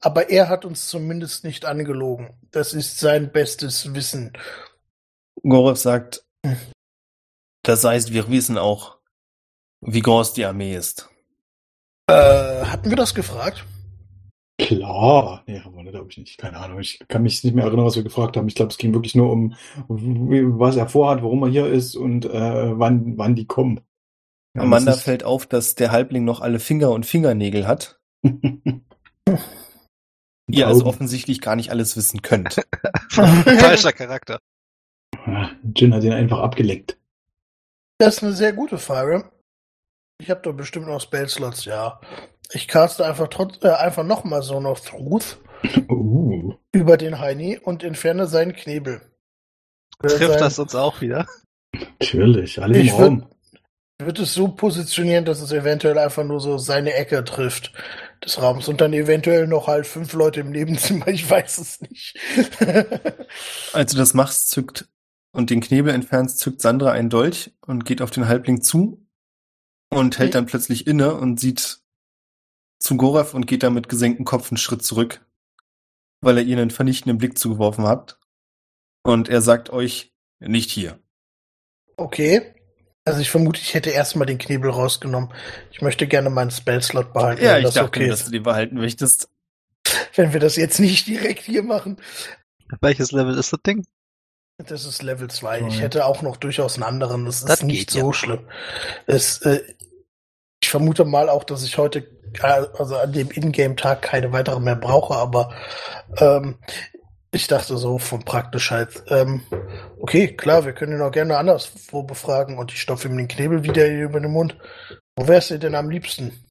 aber 0.00 0.30
er 0.30 0.48
hat 0.48 0.64
uns 0.64 0.88
zumindest 0.88 1.44
nicht 1.44 1.64
angelogen. 1.64 2.34
Das 2.50 2.74
ist 2.74 2.98
sein 2.98 3.30
bestes 3.32 3.94
Wissen. 3.94 4.32
Gorev 5.42 5.78
sagt, 5.78 6.24
Hm. 6.44 6.56
das 7.62 7.84
heißt, 7.84 8.12
wir 8.12 8.28
wissen 8.28 8.58
auch, 8.58 8.98
wie 9.80 10.00
groß 10.00 10.32
die 10.34 10.44
Armee 10.44 10.74
ist. 10.76 11.08
Äh, 12.08 12.64
hatten 12.64 12.90
wir 12.90 12.96
das 12.96 13.14
gefragt? 13.14 13.64
klar. 14.58 15.42
Nee, 15.46 15.60
haben 15.60 15.74
wir 15.76 15.90
glaube 15.90 16.10
ich 16.10 16.18
nicht. 16.18 16.38
Keine 16.38 16.58
Ahnung. 16.58 16.80
Ich 16.80 17.00
kann 17.08 17.22
mich 17.22 17.42
nicht 17.42 17.54
mehr 17.54 17.64
erinnern, 17.64 17.84
was 17.86 17.96
wir 17.96 18.02
gefragt 18.02 18.36
haben. 18.36 18.48
Ich 18.48 18.54
glaube, 18.54 18.70
es 18.70 18.78
ging 18.78 18.94
wirklich 18.94 19.14
nur 19.14 19.30
um, 19.30 19.54
was 19.88 20.76
er 20.76 20.88
vorhat, 20.88 21.22
warum 21.22 21.42
er 21.42 21.48
hier 21.48 21.66
ist 21.66 21.96
und 21.96 22.24
äh, 22.26 22.78
wann, 22.78 23.18
wann 23.18 23.34
die 23.34 23.46
kommen. 23.46 23.80
Ja, 24.54 24.62
Amanda 24.62 24.92
ist- 24.92 25.02
fällt 25.02 25.24
auf, 25.24 25.46
dass 25.46 25.74
der 25.74 25.92
Halbling 25.92 26.24
noch 26.24 26.40
alle 26.40 26.60
Finger 26.60 26.90
und 26.90 27.06
Fingernägel 27.06 27.66
hat. 27.66 28.00
Ihr 30.50 30.66
also 30.66 30.84
offensichtlich 30.86 31.40
gar 31.40 31.56
nicht 31.56 31.70
alles 31.70 31.96
wissen 31.96 32.20
könnt. 32.22 32.56
Falscher 33.10 33.92
Charakter. 33.92 34.38
Jin 35.76 35.94
hat 35.94 36.02
ihn 36.04 36.12
einfach 36.12 36.40
abgeleckt. 36.40 36.98
Das 37.98 38.16
ist 38.16 38.22
eine 38.24 38.32
sehr 38.32 38.52
gute 38.52 38.78
Frage. 38.78 39.30
Ich 40.20 40.30
habe 40.30 40.40
da 40.42 40.52
bestimmt 40.52 40.86
noch 40.86 41.00
Spellslots, 41.00 41.64
ja. 41.64 42.00
Ich 42.52 42.68
caste 42.68 43.06
einfach 43.06 43.28
trotz, 43.28 43.62
äh, 43.64 43.70
einfach 43.70 44.04
nochmal 44.04 44.42
so 44.42 44.60
noch 44.60 44.80
Truth 44.80 45.38
Uh. 45.88 46.54
über 46.72 46.96
den 46.96 47.20
Heini 47.20 47.56
und 47.58 47.84
entferne 47.84 48.26
seinen 48.26 48.52
Knebel. 48.52 49.00
Trifft 50.00 50.18
sein- 50.18 50.38
das 50.40 50.58
uns 50.58 50.74
auch 50.74 51.00
wieder? 51.00 51.26
Natürlich, 52.00 52.60
alle 52.60 52.78
im 52.78 52.84
Ich 52.84 52.92
würd- 52.92 52.96
Raum. 53.04 53.26
Wird 54.06 54.18
es 54.18 54.34
so 54.34 54.48
positionieren, 54.48 55.24
dass 55.24 55.40
es 55.40 55.52
eventuell 55.52 55.98
einfach 55.98 56.24
nur 56.24 56.40
so 56.40 56.58
seine 56.58 56.94
Ecke 56.94 57.24
trifft 57.24 57.72
des 58.24 58.40
Raums 58.40 58.68
und 58.68 58.80
dann 58.80 58.92
eventuell 58.92 59.46
noch 59.46 59.66
halt 59.66 59.86
fünf 59.86 60.12
Leute 60.12 60.40
im 60.40 60.50
Nebenzimmer. 60.50 61.06
Ich 61.12 61.28
weiß 61.28 61.58
es 61.58 61.80
nicht. 61.80 62.18
Als 63.72 63.92
du 63.92 63.98
das 63.98 64.14
machst, 64.14 64.50
zückt 64.50 64.88
und 65.32 65.50
den 65.50 65.60
Knebel 65.60 65.92
entfernst, 65.92 66.38
zückt 66.38 66.60
Sandra 66.60 66.92
einen 66.92 67.10
Dolch 67.10 67.52
und 67.60 67.84
geht 67.84 68.02
auf 68.02 68.10
den 68.10 68.28
Halbling 68.28 68.62
zu 68.62 69.06
und 69.90 70.18
hält 70.18 70.34
dann 70.34 70.46
plötzlich 70.46 70.86
inne 70.86 71.14
und 71.14 71.40
sieht 71.40 71.80
zu 72.78 72.96
Gorev 72.96 73.34
und 73.34 73.46
geht 73.46 73.62
dann 73.62 73.74
mit 73.74 73.88
gesenktem 73.88 74.24
Kopf 74.24 74.50
einen 74.50 74.58
Schritt 74.58 74.82
zurück, 74.82 75.24
weil 76.20 76.38
er 76.38 76.44
ihr 76.44 76.58
einen 76.58 76.70
vernichtenden 76.70 77.18
Blick 77.18 77.38
zugeworfen 77.38 77.86
hat. 77.86 78.18
Und 79.04 79.28
er 79.28 79.42
sagt 79.42 79.70
euch, 79.70 80.14
nicht 80.40 80.70
hier. 80.70 80.98
Okay. 81.96 82.54
Also 83.04 83.20
ich 83.20 83.30
vermute, 83.30 83.60
ich 83.60 83.74
hätte 83.74 83.90
erstmal 83.90 84.26
den 84.26 84.38
Knebel 84.38 84.70
rausgenommen. 84.70 85.32
Ich 85.72 85.82
möchte 85.82 86.06
gerne 86.06 86.30
meinen 86.30 86.50
Spellslot 86.52 87.12
behalten, 87.12 87.44
Ja, 87.44 87.58
ich 87.58 87.64
das 87.64 87.74
dachte, 87.74 87.88
okay 87.88 88.00
mir, 88.04 88.08
dass 88.10 88.20
ist. 88.20 88.26
du 88.28 88.32
den 88.32 88.42
behalten 88.44 88.76
möchtest. 88.76 89.28
Wenn 90.14 90.32
wir 90.32 90.40
das 90.40 90.56
jetzt 90.56 90.78
nicht 90.78 91.06
direkt 91.08 91.42
hier 91.42 91.62
machen. 91.64 91.96
Welches 92.80 93.10
Level 93.12 93.36
ist 93.36 93.52
das 93.52 93.60
Ding? 93.66 93.84
Das 94.58 94.84
ist 94.84 95.02
Level 95.02 95.28
2. 95.28 95.58
Toll. 95.60 95.68
Ich 95.68 95.80
hätte 95.80 96.06
auch 96.06 96.22
noch 96.22 96.36
durchaus 96.36 96.74
einen 96.74 96.84
anderen. 96.84 97.24
Das 97.24 97.38
ist 97.40 97.48
Das 97.48 97.62
nicht 97.62 97.88
geht 97.88 97.90
so 97.90 98.08
ja. 98.08 98.12
schlimm. 98.12 98.48
Es, 99.06 99.38
äh, 99.42 99.62
ich 100.62 100.70
vermute 100.70 101.04
mal 101.04 101.28
auch, 101.28 101.42
dass 101.42 101.64
ich 101.64 101.78
heute, 101.78 102.06
äh, 102.40 102.66
also 102.78 102.96
an 102.96 103.12
dem 103.12 103.30
Ingame-Tag 103.32 104.02
keine 104.02 104.32
weitere 104.32 104.60
mehr 104.60 104.76
brauche, 104.76 105.16
aber 105.16 105.52
ähm, 106.18 106.58
ich 107.34 107.46
dachte 107.46 107.78
so 107.78 107.98
von 107.98 108.24
Praktischheit. 108.24 109.04
Ähm, 109.08 109.42
okay, 109.98 110.36
klar, 110.36 110.64
wir 110.64 110.74
können 110.74 110.92
ihn 110.92 111.02
auch 111.02 111.10
gerne 111.10 111.38
anderswo 111.38 112.02
befragen 112.02 112.58
und 112.58 112.72
ich 112.72 112.80
stopfe 112.80 113.08
ihm 113.08 113.16
den 113.16 113.28
Knebel 113.28 113.64
wieder 113.64 113.88
über 113.88 114.20
den 114.20 114.30
Mund. 114.30 114.56
Wo 115.16 115.26
wärst 115.26 115.50
du 115.50 115.58
denn 115.58 115.74
am 115.74 115.90
liebsten? 115.90 116.44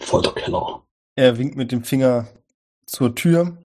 Folterkeller. 0.00 0.84
Er 1.16 1.36
winkt 1.36 1.56
mit 1.56 1.72
dem 1.72 1.82
Finger 1.82 2.28
zur 2.86 3.14
Tür 3.14 3.58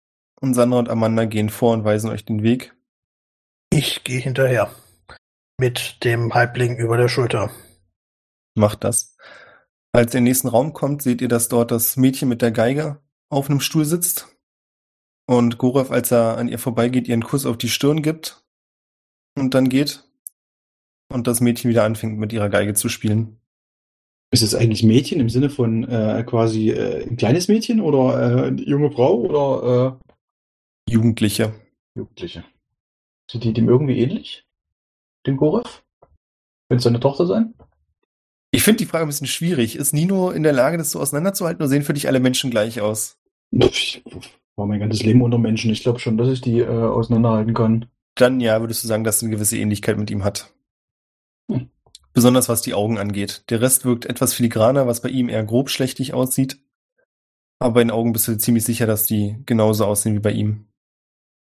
und 0.41 0.55
Sandra 0.55 0.78
und 0.78 0.89
Amanda 0.89 1.24
gehen 1.24 1.51
vor 1.51 1.72
und 1.72 1.85
weisen 1.85 2.11
euch 2.11 2.24
den 2.24 2.45
Weg. 2.45 2.74
Ich 3.72 4.05
gehe 4.05 4.20
hinterher. 4.20 4.70
Mit 5.59 6.05
dem 6.05 6.33
Halbling 6.33 6.76
über 6.76 6.97
der 6.97 7.09
Schulter. 7.09 7.51
Macht 8.55 8.85
das. 8.85 9.16
Als 9.93 10.14
ihr 10.14 10.18
in 10.18 10.24
den 10.24 10.31
nächsten 10.31 10.49
Raum 10.49 10.72
kommt, 10.72 11.03
seht 11.03 11.20
ihr, 11.20 11.28
dass 11.28 11.49
dort 11.49 11.72
das 11.72 11.97
Mädchen 11.97 12.28
mit 12.28 12.41
der 12.41 12.53
Geige 12.53 13.01
auf 13.28 13.51
einem 13.51 13.61
Stuhl 13.61 13.85
sitzt 13.85 14.30
und 15.31 15.59
Gorev, 15.59 15.93
als 15.93 16.11
er 16.11 16.39
an 16.39 16.49
ihr 16.49 16.59
vorbeigeht, 16.59 17.07
ihr 17.07 17.12
einen 17.12 17.22
Kuss 17.22 17.47
auf 17.47 17.57
die 17.57 17.68
Stirn 17.68 18.03
gibt 18.03 18.43
und 19.39 19.55
dann 19.55 19.68
geht 19.68 20.03
und 21.09 21.28
das 21.28 21.41
Mädchen 21.41 21.70
wieder 21.70 21.85
anfängt, 21.85 22.18
mit 22.18 22.33
ihrer 22.33 22.49
Geige 22.49 22.74
zu 22.74 22.89
spielen. 22.89 23.39
Ist 24.33 24.43
es 24.43 24.57
eigentlich 24.57 24.83
Mädchen 24.83 25.20
im 25.20 25.28
Sinne 25.28 25.49
von 25.49 25.85
äh, 25.85 26.24
quasi 26.26 26.70
äh, 26.70 27.09
ein 27.09 27.16
kleines 27.16 27.47
Mädchen 27.47 27.81
oder 27.81 28.18
äh, 28.18 28.47
eine 28.49 28.62
junge 28.62 28.91
Frau 28.91 29.20
oder 29.20 30.01
Jugendliche. 30.89 31.45
äh, 31.45 31.99
Jugendliche? 32.01 32.43
Sind 33.31 33.45
die 33.45 33.53
dem 33.53 33.68
irgendwie 33.68 34.01
ähnlich? 34.01 34.45
Den 35.28 35.37
Gorev? 35.37 35.85
Könnte 36.68 36.78
es 36.78 36.83
seine 36.83 36.99
Tochter 36.99 37.26
sein? 37.26 37.55
Ich 38.51 38.64
finde 38.64 38.78
die 38.78 38.87
Frage 38.87 39.05
ein 39.05 39.09
bisschen 39.09 39.28
schwierig. 39.28 39.76
Ist 39.76 39.95
Nino 39.95 40.33
in 40.33 40.43
der 40.43 40.53
Lage, 40.53 40.76
das 40.76 40.91
so 40.91 40.99
auseinanderzuhalten 40.99 41.62
oder 41.62 41.68
sehen 41.68 41.85
für 41.85 41.95
dich 41.95 42.09
alle 42.09 42.18
Menschen 42.18 42.51
gleich 42.51 42.81
aus? 42.81 43.16
War 44.61 44.67
mein 44.67 44.79
ganzes 44.79 45.03
Leben 45.03 45.23
unter 45.23 45.39
Menschen. 45.39 45.71
Ich 45.71 45.83
glaube 45.83 46.01
schon, 46.01 46.19
dass 46.19 46.29
ich 46.29 46.43
die 46.43 46.59
äh, 46.59 46.69
auseinanderhalten 46.69 47.55
kann. 47.55 47.87
Dann 48.15 48.41
ja, 48.41 48.61
würdest 48.61 48.85
du 48.85 48.89
sagen, 48.89 49.05
dass 49.05 49.19
sie 49.19 49.25
eine 49.25 49.35
gewisse 49.35 49.57
Ähnlichkeit 49.57 49.97
mit 49.97 50.11
ihm 50.11 50.23
hat. 50.23 50.53
Hm. 51.51 51.71
Besonders 52.13 52.51
was 52.51 52.61
die 52.61 52.75
Augen 52.75 52.99
angeht. 52.99 53.45
Der 53.49 53.63
Rest 53.63 53.87
wirkt 53.87 54.05
etwas 54.05 54.35
filigraner, 54.35 54.87
was 54.87 55.01
bei 55.01 55.09
ihm 55.09 55.31
eher 55.31 55.45
grob 55.45 55.71
schlechtig 55.71 56.13
aussieht. 56.13 56.59
Aber 57.59 57.73
bei 57.73 57.81
den 57.81 57.91
Augen 57.91 58.13
bist 58.13 58.29
du 58.29 58.37
ziemlich 58.37 58.67
sicher, 58.67 58.87
dass 58.87 59.07
die 59.07 59.37
genauso 59.47 59.87
aussehen 59.87 60.15
wie 60.15 60.21
bei 60.21 60.33
ihm. 60.33 60.67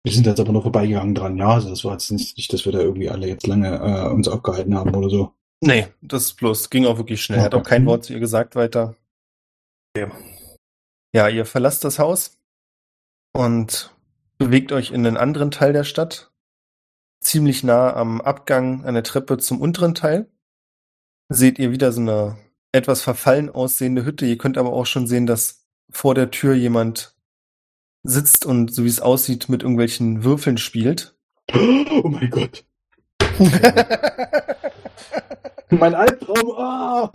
Wir 0.05 0.13
sind 0.13 0.27
jetzt 0.27 0.39
aber 0.39 0.53
noch 0.53 0.63
vorbeigegangen 0.63 1.17
dran, 1.17 1.37
ja. 1.37 1.55
Also 1.55 1.71
das 1.71 1.85
war 1.85 1.95
jetzt 1.95 2.13
nicht, 2.13 2.37
nicht 2.37 2.53
dass 2.53 2.65
wir 2.65 2.71
da 2.71 2.79
irgendwie 2.79 3.11
alle 3.11 3.27
jetzt 3.27 3.49
lange 3.49 3.79
äh, 3.79 4.13
uns 4.13 4.29
aufgehalten 4.29 4.77
haben 4.77 4.95
oder 4.95 5.11
so. 5.11 5.33
Nee, 5.61 5.89
das 6.03 6.27
ist 6.27 6.35
bloß, 6.35 6.71
ging 6.71 6.87
auch 6.87 6.99
wirklich 6.99 7.21
schnell. 7.21 7.41
Er 7.41 7.47
hat 7.47 7.55
auch 7.57 7.65
kein 7.65 7.85
Wort 7.85 8.05
zu 8.05 8.13
ihr 8.13 8.21
gesagt 8.21 8.55
weiter. 8.55 8.95
Ja, 11.13 11.29
ihr 11.29 11.45
verlasst 11.47 11.83
das 11.83 11.99
Haus 11.99 12.39
und 13.33 13.95
bewegt 14.39 14.73
euch 14.73 14.91
in 14.91 15.03
den 15.03 15.17
anderen 15.17 15.51
Teil 15.51 15.73
der 15.73 15.85
Stadt. 15.85 16.31
Ziemlich 17.21 17.63
nah 17.63 17.95
am 17.95 18.21
Abgang 18.21 18.85
an 18.85 18.95
der 18.95 19.05
Treppe 19.05 19.39
zum 19.39 19.61
unteren 19.61 19.95
Teil. 19.95 20.29
Seht 21.29 21.59
ihr 21.59 21.71
wieder 21.71 21.93
so 21.93 22.01
eine 22.01 22.37
etwas 22.73 23.03
verfallen 23.03 23.51
aussehende 23.51 24.05
Hütte. 24.05 24.27
Ihr 24.27 24.39
könnt 24.39 24.59
aber 24.59 24.73
auch 24.73 24.87
schon 24.87 25.07
sehen, 25.07 25.27
dass 25.27 25.67
vor 25.91 26.15
der 26.15 26.31
Tür 26.31 26.55
jemand 26.55 27.15
sitzt 28.03 28.45
und, 28.45 28.75
so 28.75 28.85
wie 28.85 28.89
es 28.89 29.01
aussieht, 29.01 29.49
mit 29.49 29.63
irgendwelchen 29.63 30.25
Würfeln 30.25 30.59
spielt. 30.59 31.17
Oh 31.55 32.09
mein 32.09 32.31
Gott. 32.31 32.65
Mein 35.71 35.95
Albtraum. 35.95 36.53
Ah! 36.57 37.13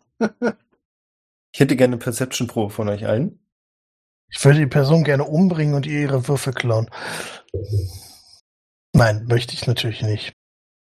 Ich 1.51 1.59
hätte 1.59 1.75
gerne 1.75 1.93
eine 1.93 1.99
Perception-Probe 1.99 2.71
von 2.71 2.89
euch 2.89 3.07
allen. 3.07 3.39
Ich 4.29 4.43
würde 4.43 4.59
die 4.59 4.67
Person 4.67 5.03
gerne 5.03 5.23
umbringen 5.23 5.73
und 5.73 5.85
ihr 5.85 6.01
ihre 6.01 6.27
Würfel 6.27 6.53
klauen. 6.53 6.89
Nein, 8.93 9.25
möchte 9.27 9.53
ich 9.53 9.67
natürlich 9.67 10.01
nicht. 10.01 10.33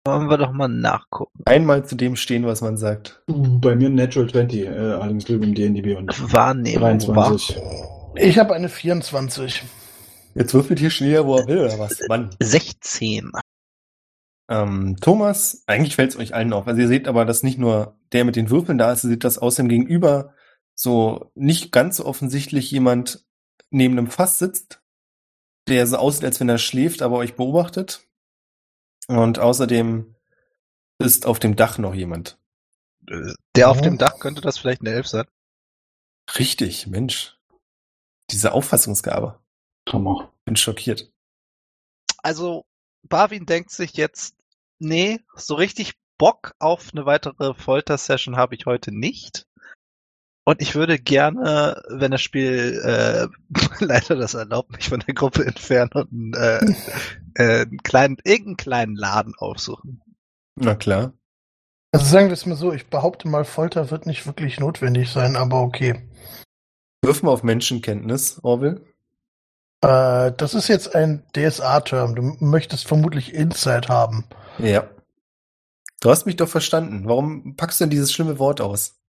Wollen 0.05 0.29
wir 0.29 0.37
doch 0.37 0.51
mal 0.51 0.67
nachgucken. 0.67 1.41
Einmal 1.45 1.85
zu 1.85 1.95
dem 1.95 2.17
stehen, 2.17 2.45
was 2.45 2.61
man 2.61 2.75
sagt. 2.75 3.23
Bei 3.27 3.75
mir 3.75 3.87
ein 3.87 3.95
Natural 3.95 4.29
20, 4.29 4.61
äh, 4.61 4.69
allerdings 4.69 5.29
im 5.29 5.55
D&D 5.55 5.95
und 5.95 6.33
Wahrnehmung 6.33 6.99
23. 6.99 7.57
Ich 8.15 8.37
habe 8.37 8.53
eine 8.53 8.67
24. 8.67 9.63
Jetzt 10.35 10.53
würfelt 10.53 10.79
hier 10.79 10.89
schon 10.89 11.07
jeder, 11.07 11.25
wo 11.25 11.37
er 11.37 11.47
will, 11.47 11.59
oder 11.59 11.79
was? 11.79 11.99
Mann. 12.09 12.29
war 12.31 12.35
16. 12.41 13.31
Ähm, 14.49 14.97
Thomas, 14.99 15.63
eigentlich 15.67 15.95
fällt 15.95 16.11
es 16.11 16.17
euch 16.17 16.33
allen 16.33 16.51
auf. 16.51 16.67
Also 16.67 16.81
ihr 16.81 16.87
seht 16.89 17.07
aber, 17.07 17.23
dass 17.23 17.43
nicht 17.43 17.57
nur 17.57 17.97
der 18.11 18.25
mit 18.25 18.35
den 18.35 18.49
Würfeln 18.49 18.77
da 18.77 18.91
ist, 18.91 19.05
ihr 19.05 19.11
seht, 19.11 19.23
dass 19.23 19.37
außerdem 19.37 19.69
gegenüber 19.69 20.33
so 20.75 21.31
nicht 21.35 21.71
ganz 21.71 21.97
so 21.97 22.05
offensichtlich 22.05 22.69
jemand 22.71 23.22
neben 23.73 23.97
einem 23.97 24.09
Fass 24.09 24.39
sitzt, 24.39 24.81
der 25.67 25.87
so 25.87 25.97
aussieht, 25.97 26.25
als 26.25 26.39
wenn 26.39 26.49
er 26.49 26.57
schläft, 26.57 27.01
aber 27.01 27.17
euch 27.17 27.35
beobachtet. 27.35 28.07
Und 29.07 29.39
außerdem 29.39 30.15
ist 30.99 31.25
auf 31.25 31.39
dem 31.39 31.55
Dach 31.55 31.77
noch 31.77 31.93
jemand. 31.93 32.39
Der 33.55 33.69
auf 33.69 33.77
Mhm. 33.77 33.83
dem 33.83 33.97
Dach 33.97 34.19
könnte 34.19 34.41
das 34.41 34.57
vielleicht 34.57 34.81
eine 34.81 34.91
Elf 34.91 35.07
sein. 35.07 35.25
Richtig, 36.37 36.87
Mensch. 36.87 37.37
Diese 38.31 38.53
Auffassungsgabe. 38.53 39.39
Hammer. 39.89 40.31
Bin 40.45 40.55
schockiert. 40.55 41.11
Also, 42.19 42.65
Barwin 43.03 43.45
denkt 43.45 43.71
sich 43.71 43.93
jetzt, 43.93 44.35
nee, 44.79 45.19
so 45.35 45.55
richtig 45.55 45.93
Bock 46.17 46.53
auf 46.59 46.91
eine 46.93 47.05
weitere 47.05 47.53
Folter-Session 47.53 48.37
habe 48.37 48.55
ich 48.55 48.65
heute 48.65 48.93
nicht. 48.93 49.45
Und 50.45 50.61
ich 50.61 50.75
würde 50.75 50.99
gerne, 50.99 51.81
wenn 51.89 52.11
das 52.11 52.21
Spiel 52.21 52.81
äh, 52.83 53.27
leider 53.79 54.15
das 54.15 54.33
erlaubt, 54.33 54.71
mich 54.73 54.89
von 54.89 54.99
der 54.99 55.13
Gruppe 55.13 55.45
entfernen 55.45 55.91
und 55.93 56.33
äh, 56.35 56.59
äh, 57.35 57.61
einen 57.61 57.77
kleinen, 57.77 58.17
irgendeinen 58.23 58.57
kleinen 58.57 58.95
Laden 58.95 59.33
aufsuchen. 59.37 60.01
Na 60.55 60.75
klar. 60.75 61.13
Also 61.93 62.05
sagen 62.05 62.27
wir 62.27 62.33
es 62.33 62.45
mal 62.45 62.55
so, 62.55 62.73
ich 62.73 62.87
behaupte 62.87 63.27
mal, 63.27 63.45
Folter 63.45 63.91
wird 63.91 64.05
nicht 64.05 64.25
wirklich 64.25 64.59
notwendig 64.59 65.11
sein, 65.11 65.35
aber 65.35 65.61
okay. 65.61 66.09
Wirf 67.03 67.21
mal 67.21 67.31
auf 67.31 67.43
Menschenkenntnis, 67.43 68.39
Orwell. 68.43 68.81
Äh, 69.81 70.31
das 70.37 70.55
ist 70.55 70.67
jetzt 70.67 70.95
ein 70.95 71.23
DSA-Term. 71.35 72.15
Du 72.15 72.21
möchtest 72.39 72.87
vermutlich 72.87 73.33
Insight 73.33 73.89
haben. 73.89 74.25
Ja. 74.57 74.89
Du 76.01 76.09
hast 76.09 76.25
mich 76.25 76.35
doch 76.35 76.49
verstanden. 76.49 77.03
Warum 77.05 77.55
packst 77.55 77.79
du 77.79 77.85
denn 77.85 77.91
dieses 77.91 78.11
schlimme 78.11 78.39
Wort 78.39 78.59
aus? 78.59 79.02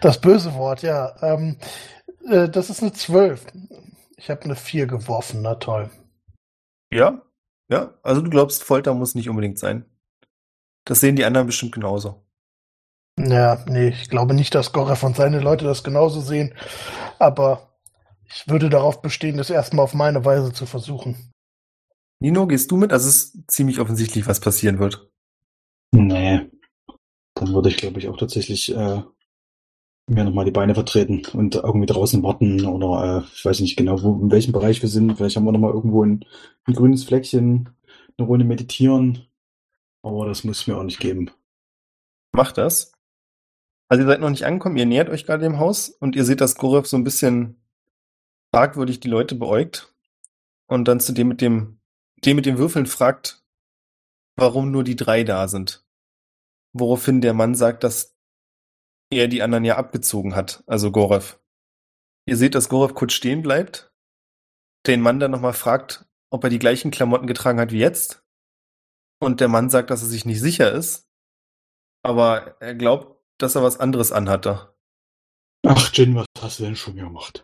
Das 0.00 0.20
böse 0.20 0.54
Wort, 0.54 0.82
ja. 0.82 1.14
Ähm, 1.22 1.56
äh, 2.28 2.48
das 2.48 2.70
ist 2.70 2.82
eine 2.82 2.92
12. 2.92 3.46
Ich 4.16 4.30
habe 4.30 4.42
eine 4.42 4.56
4 4.56 4.86
geworfen, 4.86 5.42
na 5.42 5.56
toll. 5.56 5.90
Ja? 6.92 7.22
Ja? 7.68 7.94
Also 8.02 8.20
du 8.20 8.30
glaubst, 8.30 8.64
Folter 8.64 8.94
muss 8.94 9.14
nicht 9.14 9.28
unbedingt 9.28 9.58
sein. 9.58 9.84
Das 10.84 11.00
sehen 11.00 11.16
die 11.16 11.24
anderen 11.24 11.46
bestimmt 11.46 11.72
genauso. 11.72 12.24
Ja, 13.18 13.64
nee, 13.66 13.88
ich 13.88 14.08
glaube 14.08 14.32
nicht, 14.32 14.54
dass 14.54 14.72
Gorev 14.72 15.04
und 15.04 15.16
seine 15.16 15.40
Leute 15.40 15.64
das 15.64 15.82
genauso 15.82 16.20
sehen. 16.20 16.54
Aber 17.18 17.68
ich 18.26 18.48
würde 18.48 18.70
darauf 18.70 19.02
bestehen, 19.02 19.36
das 19.36 19.50
erstmal 19.50 19.84
auf 19.84 19.94
meine 19.94 20.24
Weise 20.24 20.52
zu 20.52 20.66
versuchen. 20.66 21.32
Nino, 22.20 22.46
gehst 22.46 22.70
du 22.70 22.76
mit? 22.76 22.92
Also 22.92 23.08
es 23.08 23.16
ist 23.16 23.50
ziemlich 23.50 23.80
offensichtlich, 23.80 24.26
was 24.26 24.40
passieren 24.40 24.78
wird. 24.78 25.10
Nee. 25.92 26.48
Dann 27.34 27.54
würde 27.54 27.68
ich, 27.68 27.76
glaube 27.76 27.98
ich, 27.98 28.08
auch 28.08 28.16
tatsächlich 28.16 28.74
äh, 28.74 29.02
mir 30.08 30.24
nochmal 30.24 30.44
die 30.44 30.50
Beine 30.50 30.74
vertreten 30.74 31.22
und 31.32 31.56
irgendwie 31.56 31.86
draußen 31.86 32.22
warten 32.22 32.64
oder 32.64 33.18
äh, 33.18 33.32
ich 33.34 33.44
weiß 33.44 33.60
nicht 33.60 33.76
genau, 33.76 34.02
wo, 34.02 34.14
in 34.22 34.30
welchem 34.30 34.52
Bereich 34.52 34.80
wir 34.82 34.88
sind. 34.88 35.16
Vielleicht 35.16 35.36
haben 35.36 35.44
wir 35.44 35.52
nochmal 35.52 35.72
irgendwo 35.72 36.04
ein, 36.04 36.24
ein 36.64 36.74
grünes 36.74 37.04
Fleckchen, 37.04 37.68
eine 38.16 38.26
Runde 38.26 38.44
meditieren. 38.44 39.26
Aber 40.02 40.26
das 40.26 40.44
muss 40.44 40.66
mir 40.66 40.76
auch 40.76 40.84
nicht 40.84 41.00
geben. 41.00 41.30
Macht 42.32 42.58
das. 42.58 42.92
Also 43.88 44.02
ihr 44.02 44.06
seid 44.08 44.20
noch 44.20 44.30
nicht 44.30 44.44
angekommen, 44.44 44.76
ihr 44.76 44.86
nähert 44.86 45.08
euch 45.08 45.24
gerade 45.24 45.42
dem 45.42 45.58
Haus 45.58 45.88
und 45.88 46.14
ihr 46.14 46.24
seht, 46.24 46.40
dass 46.40 46.56
Gorev 46.56 46.86
so 46.86 46.96
ein 46.96 47.04
bisschen 47.04 47.56
fragwürdig 48.50 49.00
die 49.00 49.08
Leute 49.08 49.34
beäugt 49.34 49.94
und 50.66 50.86
dann 50.88 51.00
zu 51.00 51.12
dem 51.12 51.28
mit 51.28 51.40
dem, 51.40 51.80
dem 52.24 52.36
mit 52.36 52.46
den 52.46 52.58
Würfeln 52.58 52.86
fragt, 52.86 53.42
warum 54.36 54.70
nur 54.70 54.84
die 54.84 54.96
drei 54.96 55.24
da 55.24 55.48
sind. 55.48 55.84
Woraufhin 56.74 57.22
der 57.22 57.32
Mann 57.32 57.54
sagt, 57.54 57.82
dass 57.82 58.17
er 59.10 59.28
die 59.28 59.42
anderen 59.42 59.64
ja 59.64 59.76
abgezogen 59.76 60.34
hat, 60.34 60.62
also 60.66 60.92
Gorev. 60.92 61.38
Ihr 62.26 62.36
seht, 62.36 62.54
dass 62.54 62.68
Gorev 62.68 62.94
kurz 62.94 63.14
stehen 63.14 63.42
bleibt, 63.42 63.92
den 64.86 65.00
Mann 65.00 65.20
dann 65.20 65.30
nochmal 65.30 65.54
fragt, 65.54 66.06
ob 66.30 66.44
er 66.44 66.50
die 66.50 66.58
gleichen 66.58 66.90
Klamotten 66.90 67.26
getragen 67.26 67.60
hat 67.60 67.72
wie 67.72 67.78
jetzt. 67.78 68.22
Und 69.20 69.40
der 69.40 69.48
Mann 69.48 69.70
sagt, 69.70 69.90
dass 69.90 70.02
er 70.02 70.08
sich 70.08 70.24
nicht 70.24 70.40
sicher 70.40 70.70
ist, 70.72 71.08
aber 72.02 72.60
er 72.60 72.74
glaubt, 72.74 73.20
dass 73.38 73.54
er 73.54 73.62
was 73.62 73.80
anderes 73.80 74.12
anhatte. 74.12 74.74
Ach, 75.66 75.92
Jin, 75.92 76.14
was 76.14 76.26
hast 76.40 76.60
du 76.60 76.64
denn 76.64 76.76
schon 76.76 76.96
gemacht? 76.96 77.42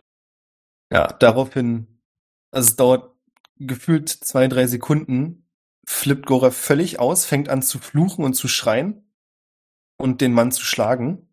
Ja, 0.91 1.07
daraufhin, 1.07 2.01
also 2.51 2.69
es 2.69 2.75
dauert 2.75 3.15
gefühlt 3.57 4.09
zwei, 4.09 4.47
drei 4.47 4.67
Sekunden, 4.67 5.49
flippt 5.87 6.25
Gorev 6.25 6.55
völlig 6.55 6.99
aus, 6.99 7.25
fängt 7.25 7.49
an 7.49 7.61
zu 7.61 7.79
fluchen 7.79 8.23
und 8.23 8.35
zu 8.35 8.47
schreien 8.47 9.11
und 9.97 10.21
den 10.21 10.33
Mann 10.33 10.51
zu 10.51 10.63
schlagen 10.63 11.27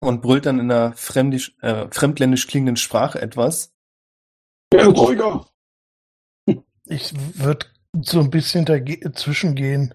und 0.00 0.22
brüllt 0.22 0.46
dann 0.46 0.58
in 0.58 0.70
einer 0.70 0.92
fremdisch, 0.92 1.56
äh, 1.60 1.86
fremdländisch 1.90 2.46
klingenden 2.46 2.76
Sprache 2.76 3.20
etwas. 3.20 3.74
Ruhiger! 4.74 5.46
Ich 6.84 7.12
würde 7.38 7.66
so 8.02 8.20
ein 8.20 8.30
bisschen 8.30 8.64
dazwischen 8.64 9.54
gehen 9.54 9.94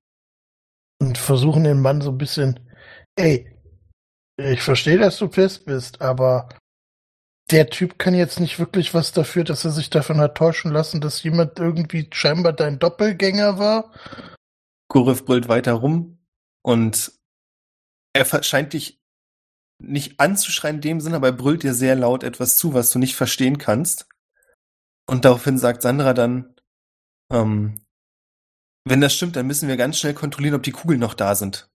und 1.00 1.18
versuchen 1.18 1.64
den 1.64 1.82
Mann 1.82 2.02
so 2.02 2.12
ein 2.12 2.18
bisschen, 2.18 2.60
ey, 3.16 3.48
ich 4.38 4.62
verstehe, 4.62 4.98
dass 4.98 5.18
du 5.18 5.30
fest 5.30 5.66
bist, 5.66 6.02
aber 6.02 6.50
der 7.52 7.70
Typ 7.70 8.00
kann 8.00 8.14
jetzt 8.14 8.40
nicht 8.40 8.60
wirklich 8.60 8.94
was 8.94 9.12
dafür, 9.12 9.44
dass 9.44 9.66
er 9.66 9.72
sich 9.72 9.90
davon 9.90 10.20
hat 10.20 10.36
täuschen 10.36 10.72
lassen, 10.72 11.02
dass 11.02 11.24
jemand 11.24 11.60
irgendwie 11.60 12.08
scheinbar 12.12 12.54
dein 12.54 12.80
Doppelgänger 12.80 13.60
war. 13.60 13.92
Gorev 14.88 15.26
brüllt 15.26 15.48
weiter 15.48 15.74
rum 15.74 16.20
und 16.64 17.12
er 18.14 18.44
scheint 18.44 18.74
dich 18.74 19.01
nicht 19.82 20.20
anzuschreien 20.20 20.76
in 20.76 20.82
dem 20.82 21.02
Sinne, 21.02 21.18
aber 21.18 21.28
er 21.28 21.34
brüllt 21.34 21.64
dir 21.64 21.74
sehr 21.74 21.96
laut 21.96 22.24
etwas 22.24 22.58
zu, 22.58 22.74
was 22.74 22.92
du 22.92 23.00
nicht 23.00 23.16
verstehen 23.16 23.58
kannst. 23.58 24.08
Und 25.08 25.26
daraufhin 25.26 25.58
sagt 25.58 25.82
Sandra 25.82 26.14
dann, 26.14 26.56
ähm, 27.32 27.82
wenn 28.86 29.02
das 29.02 29.14
stimmt, 29.14 29.36
dann 29.36 29.48
müssen 29.48 29.68
wir 29.68 29.78
ganz 29.78 29.98
schnell 29.98 30.14
kontrollieren, 30.14 30.56
ob 30.56 30.64
die 30.64 30.72
Kugeln 30.72 31.00
noch 31.00 31.14
da 31.14 31.36
sind. 31.36 31.70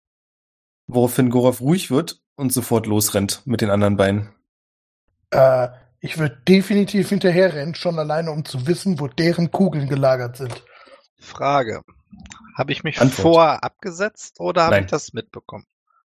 Woraufhin 0.87 1.31
Gorov 1.31 1.61
ruhig 1.61 1.91
wird 1.91 2.23
und 2.37 2.53
sofort 2.53 2.87
losrennt 2.87 3.43
mit 3.45 3.61
den 3.61 3.71
anderen 3.71 3.97
beiden. 3.97 4.29
Äh, 5.31 5.69
ich 6.01 6.19
würde 6.19 6.37
definitiv 6.49 7.09
hinterherrennen, 7.09 7.75
schon 7.75 7.99
alleine, 7.99 8.31
um 8.31 8.45
zu 8.45 8.67
wissen, 8.67 9.01
wo 9.01 9.09
deren 9.09 9.51
Kugeln 9.51 9.89
gelagert 9.89 10.37
sind. 10.37 10.65
Frage. 11.19 11.83
Habe 12.57 12.73
ich 12.73 12.85
mich 12.85 13.01
Antwort. 13.01 13.23
vorher 13.23 13.65
abgesetzt 13.65 14.41
oder 14.41 14.65
habe 14.65 14.81
ich 14.81 14.87
das 14.87 15.13
mitbekommen? 15.13 15.67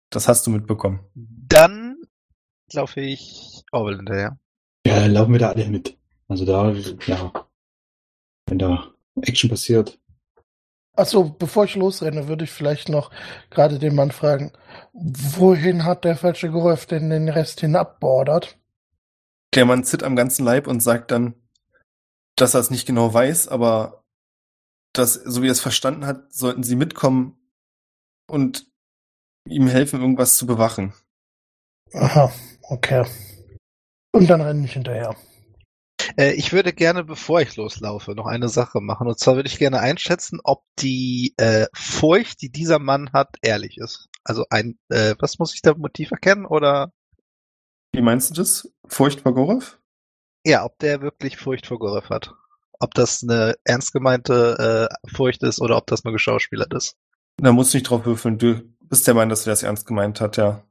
Das 0.10 0.28
hast 0.28 0.46
du 0.46 0.52
mitbekommen. 0.52 1.00
Dann 1.16 1.83
laufe 2.72 3.02
ich 3.02 3.64
Orwell 3.72 3.98
hinterher. 3.98 4.38
Ja, 4.86 5.06
laufen 5.06 5.34
wir 5.34 5.40
da 5.40 5.50
alle 5.52 5.68
mit. 5.68 5.98
Also 6.28 6.46
da, 6.46 6.72
ja. 7.08 7.48
Wenn 8.48 8.60
da 8.60 8.94
Action 9.22 9.50
passiert. 9.50 10.00
Achso, 10.96 11.24
bevor 11.24 11.66
ich 11.66 11.76
losrenne, 11.76 12.28
würde 12.28 12.44
ich 12.44 12.52
vielleicht 12.52 12.90
noch 12.90 13.12
gerade 13.50 13.80
den 13.80 13.96
Mann 13.96 14.12
fragen, 14.12 14.52
wohin 14.94 15.86
hat 15.86 16.04
der 16.04 16.16
falsche 16.16 16.52
Geräuf 16.52 16.86
denn 16.86 17.10
den 17.10 17.30
Rest 17.30 17.62
hinabbordert? 17.62 18.60
Der 19.56 19.66
Mann 19.66 19.84
zittert 19.84 20.06
am 20.06 20.16
ganzen 20.16 20.46
Leib 20.46 20.68
und 20.68 20.82
sagt 20.82 21.12
dann, 21.12 21.34
dass 22.36 22.54
er 22.54 22.60
es 22.60 22.70
nicht 22.70 22.86
genau 22.86 23.12
weiß, 23.14 23.48
aber 23.48 24.04
dass, 24.94 25.14
so 25.14 25.42
wie 25.42 25.48
er 25.48 25.52
es 25.52 25.62
verstanden 25.62 26.06
hat, 26.06 26.32
sollten 26.34 26.64
sie 26.64 26.76
mitkommen 26.76 27.38
und 28.28 28.68
ihm 29.48 29.68
helfen, 29.68 30.00
irgendwas 30.00 30.38
zu 30.38 30.46
bewachen. 30.46 30.94
Aha, 31.94 32.32
okay. 32.64 33.06
Und 34.12 34.30
dann 34.30 34.42
renne 34.42 34.66
ich 34.66 34.74
hinterher. 34.74 35.16
Äh, 36.18 36.34
ich 36.34 36.54
würde 36.54 36.74
gerne, 36.74 37.04
bevor 37.04 37.42
ich 37.42 37.56
loslaufe, 37.56 38.14
noch 38.14 38.28
eine 38.28 38.50
Sache 38.50 38.82
machen. 38.82 39.08
Und 39.08 39.20
zwar 39.20 39.36
würde 39.36 39.48
ich 39.48 39.58
gerne 39.58 39.80
einschätzen, 39.80 40.40
ob 40.44 40.64
die 40.80 41.34
äh, 41.38 41.68
Furcht, 41.74 42.42
die 42.42 42.52
dieser 42.52 42.80
Mann 42.80 43.12
hat, 43.14 43.38
ehrlich 43.42 43.78
ist. 43.78 44.10
Also 44.24 44.46
ein, 44.50 44.78
äh, 44.90 45.16
was 45.20 45.40
muss 45.40 45.54
ich 45.54 45.62
da 45.62 45.74
Motiv 45.74 46.12
erkennen? 46.12 46.46
Oder 46.46 46.92
Wie 47.94 48.02
meinst 48.02 48.30
du 48.30 48.34
das? 48.36 48.72
Furcht 48.88 49.22
vor 49.22 49.34
Gorov? 49.34 49.80
ja, 50.46 50.66
ob 50.66 50.78
der 50.80 51.02
wirklich 51.02 51.38
Furcht 51.38 51.68
vor 51.68 51.80
Gorev 51.80 52.10
hat. 52.10 52.34
Ob 52.80 52.94
das 52.94 53.24
eine 53.24 53.56
ernst 53.64 53.94
gemeinte 53.94 54.90
äh, 54.90 55.10
Furcht 55.10 55.44
ist 55.44 55.62
oder 55.62 55.78
ob 55.78 55.88
das 55.88 56.04
nur 56.04 56.14
geschauspielert 56.14 56.74
ist. 56.74 56.98
Da 57.38 57.52
musst 57.52 57.74
du 57.74 57.78
nicht 57.78 57.90
drauf 57.90 58.06
würfeln. 58.06 58.38
Du 58.38 58.62
bist 58.82 59.08
der 59.08 59.14
Meinung, 59.14 59.30
dass 59.30 59.48
er 59.48 59.52
das 59.52 59.64
ernst 59.64 59.86
gemeint 59.86 60.22
hat, 60.22 60.38
ja. 60.38 60.64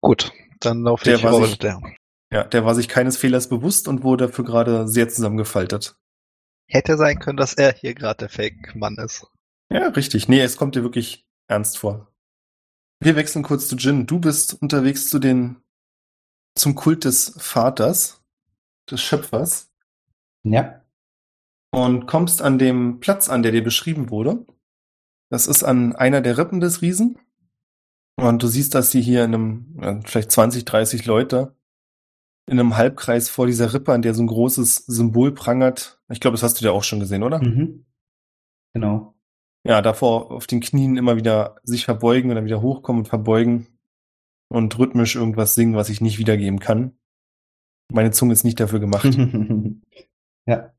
Gut, 0.00 0.32
dann 0.60 0.82
laufe 0.82 1.04
Der 1.04 1.16
ich 1.16 1.24
war 1.24 1.40
sich- 1.42 1.50
hinterher. 1.52 1.80
Ja, 2.32 2.44
der 2.44 2.64
war 2.64 2.74
sich 2.74 2.88
keines 2.88 3.16
Fehlers 3.16 3.48
bewusst 3.48 3.86
und 3.88 4.02
wurde 4.02 4.26
dafür 4.26 4.44
gerade 4.44 4.88
sehr 4.88 5.08
zusammengefaltet. 5.08 5.96
Hätte 6.68 6.96
sein 6.96 7.20
können, 7.20 7.36
dass 7.36 7.54
er 7.54 7.72
hier 7.72 7.94
gerade 7.94 8.18
der 8.18 8.28
Fake-Mann 8.28 8.96
ist. 8.96 9.26
Ja, 9.72 9.88
richtig. 9.88 10.28
Nee, 10.28 10.40
es 10.40 10.56
kommt 10.56 10.74
dir 10.74 10.82
wirklich 10.82 11.24
ernst 11.48 11.78
vor. 11.78 12.12
Wir 13.00 13.14
wechseln 13.14 13.44
kurz 13.44 13.68
zu 13.68 13.76
Jin. 13.76 14.06
Du 14.06 14.18
bist 14.18 14.54
unterwegs 14.60 15.08
zu 15.08 15.18
den, 15.20 15.62
zum 16.56 16.74
Kult 16.74 17.04
des 17.04 17.34
Vaters, 17.38 18.22
des 18.90 19.00
Schöpfers 19.02 19.70
Ja. 20.42 20.82
und 21.72 22.06
kommst 22.06 22.42
an 22.42 22.58
dem 22.58 22.98
Platz 23.00 23.28
an, 23.28 23.42
der 23.44 23.52
dir 23.52 23.62
beschrieben 23.62 24.10
wurde. 24.10 24.44
Das 25.30 25.46
ist 25.46 25.62
an 25.62 25.94
einer 25.94 26.20
der 26.20 26.38
Rippen 26.38 26.60
des 26.60 26.82
Riesen. 26.82 27.18
Und 28.16 28.42
du 28.42 28.46
siehst, 28.46 28.74
dass 28.74 28.90
sie 28.90 29.02
hier 29.02 29.24
in 29.24 29.34
einem, 29.34 29.78
ja, 29.80 30.00
vielleicht 30.04 30.32
20, 30.32 30.64
30 30.64 31.04
Leute 31.06 31.54
in 32.48 32.58
einem 32.58 32.76
Halbkreis 32.76 33.28
vor 33.28 33.46
dieser 33.46 33.74
Rippe, 33.74 33.92
an 33.92 34.02
der 34.02 34.14
so 34.14 34.22
ein 34.22 34.28
großes 34.28 34.86
Symbol 34.86 35.32
prangert. 35.32 36.00
Ich 36.08 36.20
glaube, 36.20 36.36
das 36.36 36.42
hast 36.42 36.60
du 36.60 36.64
dir 36.64 36.72
auch 36.72 36.84
schon 36.84 37.00
gesehen, 37.00 37.22
oder? 37.22 37.42
Mhm. 37.42 37.84
Genau. 38.72 39.14
ja, 39.66 39.80
davor 39.80 40.30
auf 40.30 40.46
den 40.46 40.60
Knien 40.60 40.98
immer 40.98 41.16
wieder 41.16 41.56
sich 41.62 41.86
verbeugen 41.86 42.30
und 42.30 42.36
dann 42.36 42.44
wieder 42.44 42.60
hochkommen 42.60 43.00
und 43.00 43.08
verbeugen 43.08 43.66
und 44.48 44.78
rhythmisch 44.78 45.16
irgendwas 45.16 45.54
singen, 45.54 45.74
was 45.74 45.88
ich 45.88 46.02
nicht 46.02 46.18
wiedergeben 46.18 46.60
kann. 46.60 46.92
Meine 47.90 48.10
Zunge 48.10 48.34
ist 48.34 48.44
nicht 48.44 48.60
dafür 48.60 48.80
gemacht. 48.80 49.14
ja. 50.46 50.72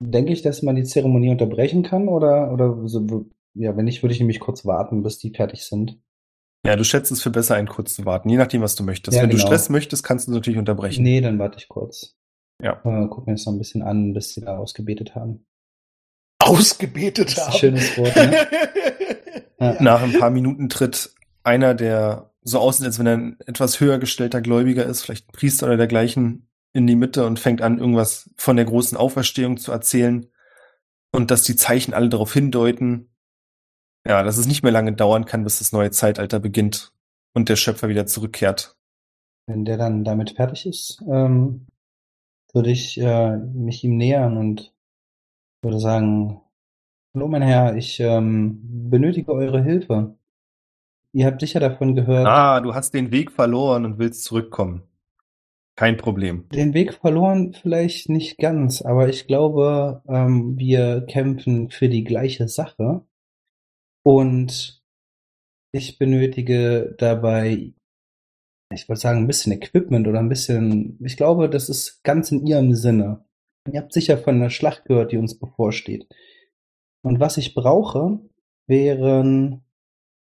Denke 0.00 0.32
ich, 0.32 0.42
dass 0.42 0.62
man 0.62 0.74
die 0.74 0.84
Zeremonie 0.84 1.30
unterbrechen 1.30 1.82
kann 1.82 2.08
oder, 2.08 2.52
oder 2.52 2.88
so, 2.88 3.26
ja, 3.54 3.76
wenn 3.76 3.84
nicht, 3.84 4.02
würde 4.02 4.14
ich 4.14 4.20
nämlich 4.20 4.40
kurz 4.40 4.64
warten, 4.64 5.02
bis 5.02 5.18
die 5.18 5.30
fertig 5.30 5.64
sind. 5.64 6.00
Ja, 6.64 6.76
du 6.76 6.84
schätzt 6.84 7.10
es 7.10 7.22
für 7.22 7.30
besser, 7.30 7.54
einen 7.56 7.68
kurz 7.68 7.94
zu 7.94 8.04
warten, 8.04 8.28
je 8.28 8.36
nachdem, 8.36 8.62
was 8.62 8.74
du 8.76 8.84
möchtest. 8.84 9.16
Ja, 9.16 9.22
Wenn 9.22 9.30
du 9.30 9.36
genau. 9.36 9.46
Stress 9.48 9.68
möchtest, 9.68 10.04
kannst 10.04 10.28
du 10.28 10.32
natürlich 10.32 10.58
unterbrechen. 10.58 11.02
Nee, 11.02 11.20
dann 11.20 11.38
warte 11.38 11.58
ich 11.58 11.68
kurz. 11.68 12.16
Ja. 12.62 12.80
Äh, 12.84 13.08
guck 13.10 13.26
mir 13.26 13.32
das 13.34 13.44
noch 13.46 13.52
ein 13.52 13.58
bisschen 13.58 13.82
an, 13.82 14.12
bis 14.12 14.34
sie 14.34 14.40
da 14.40 14.56
ausgebetet 14.56 15.14
haben. 15.14 15.44
Ausgebetet 16.38 17.28
Das 17.28 17.32
ist 17.32 17.38
ein 17.38 17.46
haben. 17.46 17.58
schönes 17.58 17.98
Wort, 17.98 18.16
ne? 18.16 18.36
Ja. 19.60 19.80
Nach 19.80 20.02
ein 20.02 20.18
paar 20.18 20.30
Minuten 20.30 20.68
tritt 20.68 21.14
einer, 21.44 21.74
der 21.74 22.32
so 22.42 22.58
aussieht, 22.58 22.84
als 22.84 22.98
wenn 22.98 23.06
er 23.06 23.16
ein 23.16 23.36
etwas 23.46 23.78
höher 23.78 24.00
gestellter 24.00 24.40
Gläubiger 24.40 24.84
ist, 24.84 25.02
vielleicht 25.02 25.28
ein 25.28 25.32
Priester 25.32 25.66
oder 25.66 25.76
dergleichen, 25.76 26.48
in 26.72 26.88
die 26.88 26.96
Mitte 26.96 27.24
und 27.26 27.38
fängt 27.38 27.62
an, 27.62 27.78
irgendwas 27.78 28.30
von 28.36 28.56
der 28.56 28.64
großen 28.64 28.98
Auferstehung 28.98 29.58
zu 29.58 29.70
erzählen 29.70 30.26
und 31.12 31.30
dass 31.30 31.44
die 31.44 31.54
Zeichen 31.54 31.94
alle 31.94 32.08
darauf 32.08 32.32
hindeuten, 32.32 33.11
ja, 34.06 34.22
dass 34.22 34.36
es 34.38 34.46
nicht 34.46 34.62
mehr 34.62 34.72
lange 34.72 34.92
dauern 34.92 35.24
kann, 35.24 35.44
bis 35.44 35.58
das 35.58 35.72
neue 35.72 35.90
Zeitalter 35.90 36.40
beginnt 36.40 36.92
und 37.34 37.48
der 37.48 37.56
Schöpfer 37.56 37.88
wieder 37.88 38.06
zurückkehrt. 38.06 38.76
Wenn 39.46 39.64
der 39.64 39.76
dann 39.76 40.04
damit 40.04 40.30
fertig 40.32 40.66
ist, 40.66 41.02
ähm, 41.10 41.66
würde 42.52 42.70
ich 42.70 42.98
äh, 43.00 43.36
mich 43.36 43.82
ihm 43.84 43.96
nähern 43.96 44.36
und 44.36 44.72
würde 45.62 45.78
sagen, 45.78 46.40
Hallo 47.14 47.28
mein 47.28 47.42
Herr, 47.42 47.76
ich 47.76 48.00
ähm, 48.00 48.60
benötige 48.90 49.32
eure 49.32 49.62
Hilfe. 49.62 50.16
Ihr 51.12 51.26
habt 51.26 51.40
sicher 51.40 51.60
davon 51.60 51.94
gehört, 51.94 52.26
Ah, 52.26 52.60
du 52.60 52.74
hast 52.74 52.94
den 52.94 53.10
Weg 53.10 53.30
verloren 53.32 53.84
und 53.84 53.98
willst 53.98 54.24
zurückkommen. 54.24 54.82
Kein 55.76 55.96
Problem. 55.98 56.48
den 56.50 56.72
Weg 56.74 56.94
verloren 56.94 57.52
vielleicht 57.54 58.08
nicht 58.08 58.38
ganz, 58.38 58.80
aber 58.82 59.08
ich 59.08 59.26
glaube, 59.26 60.02
ähm, 60.08 60.58
wir 60.58 61.02
kämpfen 61.02 61.70
für 61.70 61.88
die 61.88 62.04
gleiche 62.04 62.48
Sache 62.48 63.04
und 64.02 64.82
ich 65.72 65.98
benötige 65.98 66.94
dabei, 66.98 67.72
ich 68.72 68.88
wollte 68.88 69.00
sagen, 69.00 69.20
ein 69.20 69.26
bisschen 69.26 69.52
Equipment 69.52 70.06
oder 70.06 70.18
ein 70.18 70.28
bisschen, 70.28 70.98
ich 71.02 71.16
glaube, 71.16 71.48
das 71.48 71.68
ist 71.68 72.02
ganz 72.02 72.30
in 72.30 72.46
Ihrem 72.46 72.74
Sinne. 72.74 73.24
Ihr 73.70 73.80
habt 73.80 73.92
sicher 73.92 74.18
von 74.18 74.40
der 74.40 74.50
Schlacht 74.50 74.84
gehört, 74.84 75.12
die 75.12 75.18
uns 75.18 75.38
bevorsteht. 75.38 76.08
Und 77.02 77.20
was 77.20 77.36
ich 77.36 77.54
brauche, 77.54 78.20
wären 78.66 79.64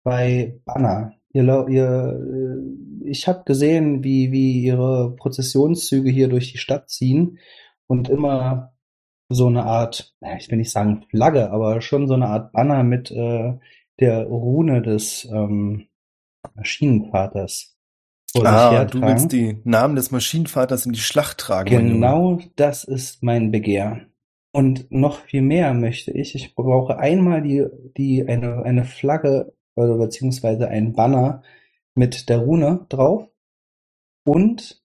bei 0.04 0.62
Banner. 0.66 1.14
Ihr, 1.34 1.44
ihr, 1.68 2.20
äh, 2.22 3.10
ich 3.10 3.28
habe 3.28 3.44
gesehen, 3.46 4.04
wie, 4.04 4.32
wie 4.32 4.64
ihre 4.64 5.16
Prozessionszüge 5.16 6.10
hier 6.10 6.28
durch 6.28 6.52
die 6.52 6.58
Stadt 6.58 6.90
ziehen 6.90 7.40
und 7.88 8.10
immer 8.10 8.75
so 9.30 9.48
eine 9.48 9.64
Art, 9.64 10.16
ich 10.38 10.50
will 10.50 10.58
nicht 10.58 10.72
sagen 10.72 11.06
Flagge, 11.10 11.52
aber 11.52 11.82
schon 11.82 12.08
so 12.08 12.14
eine 12.14 12.28
Art 12.28 12.52
Banner 12.52 12.84
mit 12.84 13.12
äh, 13.12 13.54
der 14.00 14.26
Rune 14.26 14.82
des 14.82 15.26
ähm, 15.32 15.88
Maschinenvaters 16.56 17.76
Ah, 18.44 18.86
du 18.86 19.02
willst 19.02 19.32
die 19.32 19.58
Namen 19.64 19.96
des 19.96 20.12
Maschinenvaters 20.12 20.86
in 20.86 20.94
die 20.94 21.00
Schlacht 21.00 21.38
tragen. 21.38 21.70
Genau 21.70 22.40
das 22.56 22.84
ist 22.84 23.24
mein 23.24 23.52
Begehr. 23.52 24.08
Und 24.52 24.92
noch 24.92 25.20
viel 25.20 25.42
mehr 25.42 25.74
möchte 25.74 26.12
ich. 26.12 26.36
Ich 26.36 26.56
brauche 26.56 26.98
einmal 26.98 27.42
die, 27.42 27.66
die, 27.98 28.28
eine, 28.28 28.64
eine 28.64 28.86
Flagge 28.86 29.54
oder 29.76 29.98
beziehungsweise 29.98 30.68
ein 30.68 30.94
Banner 30.94 31.44
mit 31.94 32.30
der 32.30 32.40
Rune 32.40 32.86
drauf. 32.90 33.28
Und 34.26 34.84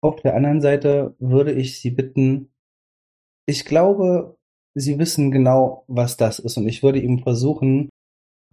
auf 0.00 0.20
der 0.22 0.34
anderen 0.34 0.60
Seite 0.60 1.14
würde 1.18 1.52
ich 1.52 1.80
Sie 1.80 1.90
bitten, 1.90 2.50
ich 3.46 3.64
glaube, 3.64 4.36
Sie 4.78 4.98
wissen 4.98 5.30
genau, 5.30 5.84
was 5.88 6.18
das 6.18 6.38
ist. 6.38 6.58
Und 6.58 6.68
ich 6.68 6.82
würde 6.82 7.00
ihm 7.00 7.20
versuchen, 7.20 7.88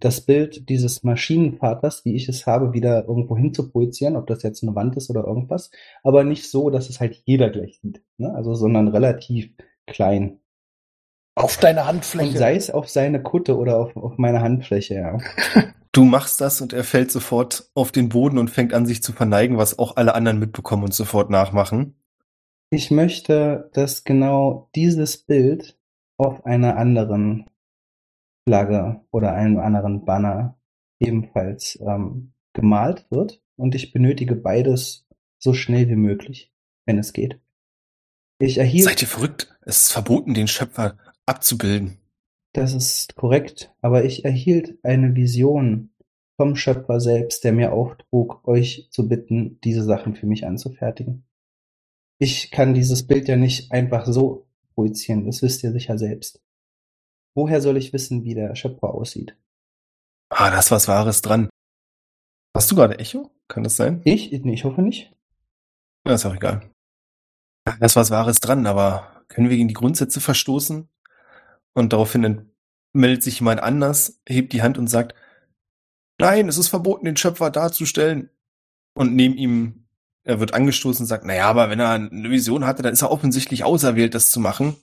das 0.00 0.22
Bild 0.22 0.68
dieses 0.70 1.02
Maschinenvaters, 1.02 2.04
wie 2.04 2.14
ich 2.14 2.28
es 2.28 2.46
habe, 2.46 2.72
wieder 2.72 3.06
irgendwo 3.06 3.36
hin 3.36 3.52
zu 3.52 3.70
projizieren, 3.70 4.16
ob 4.16 4.26
das 4.26 4.42
jetzt 4.42 4.62
eine 4.62 4.74
Wand 4.74 4.96
ist 4.96 5.10
oder 5.10 5.24
irgendwas, 5.24 5.70
aber 6.02 6.24
nicht 6.24 6.50
so, 6.50 6.70
dass 6.70 6.88
es 6.88 6.98
halt 6.98 7.22
jeder 7.26 7.50
gleich 7.50 7.78
sieht, 7.80 8.02
ne? 8.16 8.34
Also, 8.34 8.54
sondern 8.54 8.88
relativ 8.88 9.50
klein. 9.86 10.40
Auf 11.36 11.58
deine 11.58 11.80
Und 11.80 11.86
Handfläche. 11.86 12.38
sei 12.38 12.56
es 12.56 12.70
auf 12.70 12.88
seine 12.88 13.22
Kutte 13.22 13.56
oder 13.56 13.78
auf, 13.78 13.96
auf 13.96 14.16
meine 14.16 14.40
Handfläche, 14.40 14.94
ja. 14.94 15.18
Du 15.92 16.04
machst 16.04 16.40
das 16.40 16.60
und 16.60 16.72
er 16.72 16.82
fällt 16.82 17.12
sofort 17.12 17.70
auf 17.74 17.92
den 17.92 18.08
Boden 18.08 18.38
und 18.38 18.50
fängt 18.50 18.74
an, 18.74 18.84
sich 18.84 19.00
zu 19.00 19.12
verneigen, 19.12 19.58
was 19.58 19.78
auch 19.78 19.94
alle 19.96 20.16
anderen 20.16 20.40
mitbekommen 20.40 20.82
und 20.82 20.92
sofort 20.92 21.30
nachmachen. 21.30 21.94
Ich 22.74 22.90
möchte, 22.90 23.70
dass 23.72 24.02
genau 24.02 24.68
dieses 24.74 25.16
Bild 25.16 25.78
auf 26.16 26.44
einer 26.44 26.76
anderen 26.76 27.48
Flagge 28.48 29.00
oder 29.12 29.32
einem 29.32 29.60
anderen 29.60 30.04
Banner 30.04 30.58
ebenfalls 30.98 31.78
ähm, 31.80 32.32
gemalt 32.52 33.06
wird. 33.10 33.40
Und 33.54 33.76
ich 33.76 33.92
benötige 33.92 34.34
beides 34.34 35.06
so 35.38 35.54
schnell 35.54 35.88
wie 35.88 35.94
möglich, 35.94 36.52
wenn 36.84 36.98
es 36.98 37.12
geht. 37.12 37.38
Ich 38.40 38.58
erhielt, 38.58 38.86
Seid 38.86 39.02
ihr 39.02 39.08
verrückt? 39.08 39.56
Es 39.62 39.82
ist 39.82 39.92
verboten, 39.92 40.34
den 40.34 40.48
Schöpfer 40.48 40.98
abzubilden. 41.26 41.98
das 42.54 42.74
ist 42.74 43.14
korrekt, 43.14 43.72
aber 43.82 44.04
ich 44.04 44.24
erhielt 44.24 44.84
eine 44.84 45.14
Vision 45.14 45.90
vom 46.36 46.56
Schöpfer 46.56 46.98
selbst, 46.98 47.44
der 47.44 47.52
mir 47.52 47.72
auftrug, 47.72 48.40
euch 48.48 48.88
zu 48.90 49.08
bitten, 49.08 49.60
diese 49.62 49.84
Sachen 49.84 50.16
für 50.16 50.26
mich 50.26 50.44
anzufertigen. 50.44 51.24
Ich 52.24 52.50
kann 52.50 52.72
dieses 52.72 53.06
Bild 53.06 53.28
ja 53.28 53.36
nicht 53.36 53.70
einfach 53.70 54.06
so 54.06 54.46
projizieren, 54.74 55.26
das 55.26 55.42
wisst 55.42 55.62
ihr 55.62 55.72
sicher 55.72 55.98
selbst. 55.98 56.40
Woher 57.36 57.60
soll 57.60 57.76
ich 57.76 57.92
wissen, 57.92 58.24
wie 58.24 58.34
der 58.34 58.56
Schöpfer 58.56 58.94
aussieht? 58.94 59.36
Ah, 60.30 60.48
da 60.48 60.58
ist 60.58 60.70
was 60.70 60.88
Wahres 60.88 61.20
dran. 61.20 61.50
Hast 62.56 62.70
du 62.70 62.76
gerade 62.76 62.98
Echo? 62.98 63.30
Kann 63.46 63.62
das 63.62 63.76
sein? 63.76 64.00
Ich? 64.06 64.32
Nee, 64.32 64.54
ich 64.54 64.64
hoffe 64.64 64.80
nicht. 64.80 65.14
Ja, 66.06 66.14
ist 66.14 66.24
auch 66.24 66.34
egal. 66.34 66.70
Da 67.66 67.84
ist 67.84 67.94
was 67.94 68.10
Wahres 68.10 68.40
dran, 68.40 68.64
aber 68.64 69.22
können 69.28 69.50
wir 69.50 69.58
gegen 69.58 69.68
die 69.68 69.74
Grundsätze 69.74 70.22
verstoßen? 70.22 70.88
Und 71.74 71.92
daraufhin 71.92 72.54
meldet 72.94 73.22
sich 73.22 73.40
jemand 73.40 73.62
anders, 73.62 74.22
hebt 74.26 74.54
die 74.54 74.62
Hand 74.62 74.78
und 74.78 74.86
sagt, 74.86 75.14
nein, 76.18 76.48
es 76.48 76.56
ist 76.56 76.68
verboten, 76.68 77.04
den 77.04 77.18
Schöpfer 77.18 77.50
darzustellen. 77.50 78.30
Und 78.94 79.14
neben 79.14 79.36
ihm, 79.36 79.83
er 80.24 80.40
wird 80.40 80.54
angestoßen 80.54 81.04
und 81.04 81.06
sagt, 81.06 81.24
naja, 81.24 81.46
aber 81.46 81.70
wenn 81.70 81.80
er 81.80 81.90
eine 81.90 82.30
Vision 82.30 82.66
hatte, 82.66 82.82
dann 82.82 82.92
ist 82.92 83.02
er 83.02 83.10
offensichtlich 83.10 83.64
auserwählt, 83.64 84.14
das 84.14 84.30
zu 84.30 84.40
machen. 84.40 84.76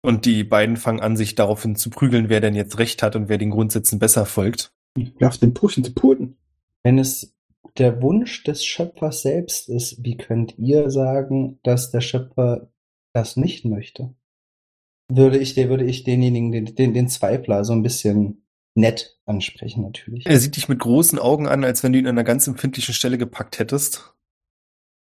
Und 0.00 0.24
die 0.24 0.44
beiden 0.44 0.76
fangen 0.76 1.00
an, 1.00 1.16
sich 1.16 1.34
daraufhin 1.34 1.76
zu 1.76 1.90
prügeln, 1.90 2.28
wer 2.28 2.40
denn 2.40 2.54
jetzt 2.54 2.78
recht 2.78 3.02
hat 3.02 3.14
und 3.16 3.28
wer 3.28 3.38
den 3.38 3.50
Grundsätzen 3.50 3.98
besser 3.98 4.26
folgt. 4.26 4.72
Werft 5.18 5.42
den 5.42 5.54
Push 5.54 5.76
in 5.76 5.82
die 5.82 5.90
Puten. 5.90 6.36
Wenn 6.82 6.98
es 6.98 7.34
der 7.76 8.00
Wunsch 8.00 8.44
des 8.44 8.64
Schöpfers 8.64 9.22
selbst 9.22 9.68
ist, 9.68 10.02
wie 10.02 10.16
könnt 10.16 10.58
ihr 10.58 10.90
sagen, 10.90 11.58
dass 11.62 11.90
der 11.90 12.00
Schöpfer 12.00 12.70
das 13.12 13.36
nicht 13.36 13.64
möchte? 13.64 14.14
Würde 15.10 15.38
ich, 15.38 15.54
der 15.54 15.68
würde 15.68 15.84
ich 15.84 16.04
denjenigen, 16.04 16.52
den, 16.52 16.74
den, 16.74 16.94
den 16.94 17.08
Zweifler 17.08 17.64
so 17.64 17.72
ein 17.72 17.82
bisschen 17.82 18.42
nett 18.74 19.18
ansprechen, 19.26 19.82
natürlich. 19.82 20.26
Er 20.26 20.38
sieht 20.38 20.56
dich 20.56 20.68
mit 20.68 20.78
großen 20.78 21.18
Augen 21.18 21.48
an, 21.48 21.64
als 21.64 21.82
wenn 21.82 21.92
du 21.92 21.98
ihn 21.98 22.06
an 22.06 22.16
einer 22.16 22.24
ganz 22.24 22.46
empfindlichen 22.46 22.94
Stelle 22.94 23.18
gepackt 23.18 23.58
hättest. 23.58 24.14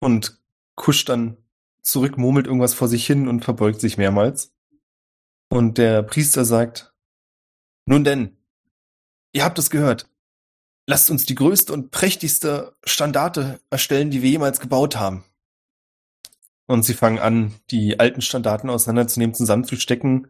Und 0.00 0.40
kuscht 0.76 1.08
dann 1.08 1.36
zurück, 1.82 2.18
murmelt 2.18 2.46
irgendwas 2.46 2.74
vor 2.74 2.88
sich 2.88 3.06
hin 3.06 3.28
und 3.28 3.44
verbeugt 3.44 3.80
sich 3.80 3.96
mehrmals. 3.98 4.52
Und 5.48 5.78
der 5.78 6.02
Priester 6.02 6.44
sagt, 6.44 6.92
nun 7.86 8.04
denn, 8.04 8.36
ihr 9.32 9.44
habt 9.44 9.58
es 9.58 9.70
gehört. 9.70 10.10
Lasst 10.88 11.10
uns 11.10 11.24
die 11.24 11.34
größte 11.34 11.72
und 11.72 11.90
prächtigste 11.90 12.76
Standarte 12.84 13.60
erstellen, 13.70 14.10
die 14.10 14.22
wir 14.22 14.30
jemals 14.30 14.60
gebaut 14.60 14.96
haben. 14.96 15.24
Und 16.66 16.82
sie 16.84 16.94
fangen 16.94 17.18
an, 17.18 17.54
die 17.70 17.98
alten 18.00 18.20
Standarten 18.20 18.70
auseinanderzunehmen, 18.70 19.34
zusammenzustecken. 19.34 20.28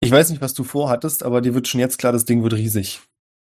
Ich 0.00 0.10
weiß 0.10 0.30
nicht, 0.30 0.40
was 0.42 0.54
du 0.54 0.64
vorhattest, 0.64 1.22
aber 1.22 1.40
dir 1.40 1.54
wird 1.54 1.66
schon 1.68 1.80
jetzt 1.80 1.98
klar, 1.98 2.12
das 2.12 2.24
Ding 2.26 2.42
wird 2.42 2.54
riesig. 2.54 3.00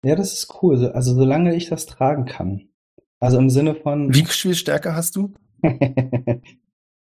Ja, 0.05 0.15
das 0.17 0.33
ist 0.33 0.63
cool. 0.63 0.77
So- 0.77 0.93
Also 0.93 1.15
solange 1.15 1.55
ich 1.55 1.69
das 1.69 1.87
tragen 1.87 2.27
kann. 2.27 2.69
Also 3.25 3.39
im 3.39 3.49
Sinne 3.49 3.75
von 3.75 4.13
Wie 4.13 4.27
viel 4.27 4.55
Stärke 4.55 4.95
hast 4.95 5.17
du? 5.17 5.33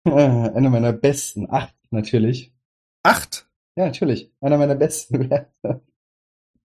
eine 0.04 0.68
meiner 0.68 0.92
besten. 0.92 1.50
Acht, 1.50 1.74
natürlich. 1.90 2.52
Acht. 3.02 3.48
Ja, 3.74 3.86
natürlich. 3.86 4.30
Einer 4.42 4.58
meiner 4.58 4.74
besten 4.74 5.30
Werte. 5.30 5.80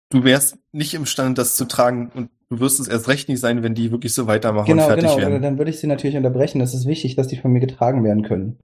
Du 0.09 0.23
wärst 0.23 0.57
nicht 0.71 0.95
imstande, 0.95 1.35
das 1.35 1.57
zu 1.57 1.65
tragen 1.65 2.13
und 2.15 2.31
du 2.49 2.61
wirst 2.61 2.79
es 2.79 2.87
erst 2.87 3.09
recht 3.09 3.29
nicht 3.29 3.41
sein, 3.41 3.65
wenn 3.65 3.75
die 3.75 3.91
wirklich 3.91 4.15
so 4.15 4.29
weitermachen 4.29 4.69
Genau, 4.69 4.85
und 4.85 4.89
fertig 4.89 5.11
genau. 5.11 5.19
werden. 5.19 5.43
Dann 5.43 5.59
würde 5.59 5.73
ich 5.73 5.81
sie 5.81 5.89
natürlich 5.89 6.17
unterbrechen. 6.17 6.61
Es 6.61 6.73
ist 6.73 6.87
wichtig, 6.87 7.17
dass 7.17 7.27
die 7.27 7.37
von 7.37 7.51
mir 7.51 7.59
getragen 7.59 8.05
werden 8.05 8.23
können. 8.23 8.61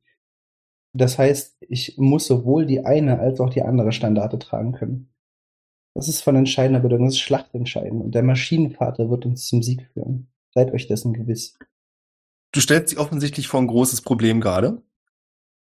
Das 0.93 1.18
heißt, 1.18 1.57
ich 1.62 1.99
muss 1.99 2.28
sowohl 2.28 2.64
die 2.64 2.87
eine 2.87 3.18
als 3.18 3.41
auch 3.41 3.51
die 3.51 3.62
andere 3.62 3.91
Standarte 3.91 4.39
tragen 4.39 4.70
können. 4.70 5.12
Das 5.95 6.07
ist 6.07 6.20
von 6.20 6.37
entscheidender 6.37 6.78
Bedeutung. 6.78 7.07
Das 7.07 7.14
ist 7.14 7.22
schlachtentscheidend. 7.22 8.05
Und 8.05 8.14
der 8.14 8.22
Maschinenvater 8.22 9.11
wird 9.11 9.26
uns 9.26 9.49
zum 9.49 9.64
Sieg 9.64 9.91
führen. 9.93 10.28
Seid 10.57 10.73
euch 10.73 10.87
dessen 10.87 11.13
gewiss. 11.13 11.59
Du 12.51 12.63
stellst 12.63 12.91
dich 12.91 12.99
offensichtlich 12.99 13.47
vor 13.47 13.61
ein 13.61 13.67
großes 13.67 14.01
Problem 14.01 14.41
gerade. 14.41 14.83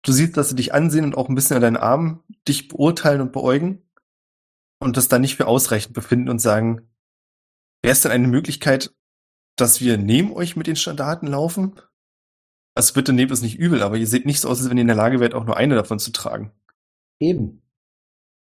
Du 0.02 0.12
siehst, 0.12 0.36
dass 0.36 0.50
sie 0.50 0.54
dich 0.54 0.72
ansehen 0.72 1.04
und 1.04 1.16
auch 1.16 1.28
ein 1.28 1.34
bisschen 1.34 1.56
an 1.56 1.62
deinen 1.62 1.76
Armen 1.76 2.22
dich 2.46 2.68
beurteilen 2.68 3.20
und 3.20 3.32
beäugen 3.32 3.82
und 4.78 4.96
das 4.96 5.08
dann 5.08 5.22
nicht 5.22 5.34
für 5.34 5.48
ausreichend 5.48 5.94
befinden 5.94 6.28
und 6.28 6.38
sagen, 6.38 6.88
wäre 7.82 7.90
es 7.90 8.02
denn 8.02 8.12
eine 8.12 8.28
Möglichkeit, 8.28 8.94
dass 9.56 9.80
wir 9.80 9.98
neben 9.98 10.32
euch 10.32 10.54
mit 10.54 10.68
den 10.68 10.76
Standarten 10.76 11.26
laufen? 11.26 11.74
Also 12.76 12.94
bitte 12.94 13.12
nehmt 13.12 13.32
es 13.32 13.42
nicht 13.42 13.58
übel, 13.58 13.82
aber 13.82 13.96
ihr 13.96 14.06
seht 14.06 14.26
nicht 14.26 14.38
so 14.38 14.48
aus, 14.48 14.60
als 14.60 14.70
wenn 14.70 14.78
ihr 14.78 14.82
in 14.82 14.86
der 14.86 14.94
Lage 14.94 15.18
wärt, 15.18 15.34
auch 15.34 15.44
nur 15.44 15.56
eine 15.56 15.74
davon 15.74 15.98
zu 15.98 16.12
tragen. 16.12 16.52
Eben. 17.18 17.62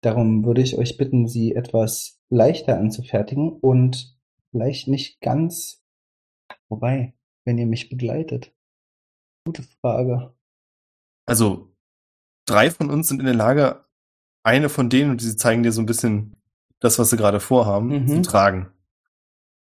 Darum 0.01 0.43
würde 0.43 0.61
ich 0.61 0.77
euch 0.77 0.97
bitten, 0.97 1.29
sie 1.29 1.55
etwas 1.55 2.19
leichter 2.27 2.77
anzufertigen 2.77 3.49
und 3.49 4.19
vielleicht 4.51 4.89
nicht 4.89 5.21
ganz. 5.21 5.86
Wobei, 6.69 7.13
wenn 7.45 7.57
ihr 7.57 7.65
mich 7.67 7.89
begleitet. 7.89 8.53
Gute 9.45 9.63
Frage. 9.63 10.33
Also 11.25 11.73
drei 12.45 12.71
von 12.71 12.89
uns 12.89 13.07
sind 13.07 13.19
in 13.19 13.25
der 13.25 13.35
Lage, 13.35 13.85
eine 14.43 14.69
von 14.69 14.89
denen, 14.89 15.11
und 15.11 15.21
sie 15.21 15.35
zeigen 15.35 15.63
dir 15.63 15.71
so 15.71 15.81
ein 15.81 15.85
bisschen 15.85 16.35
das, 16.79 16.99
was 16.99 17.09
sie 17.09 17.17
gerade 17.17 17.39
vorhaben, 17.39 17.87
Mhm. 18.03 18.07
zu 18.07 18.21
tragen. 18.21 18.71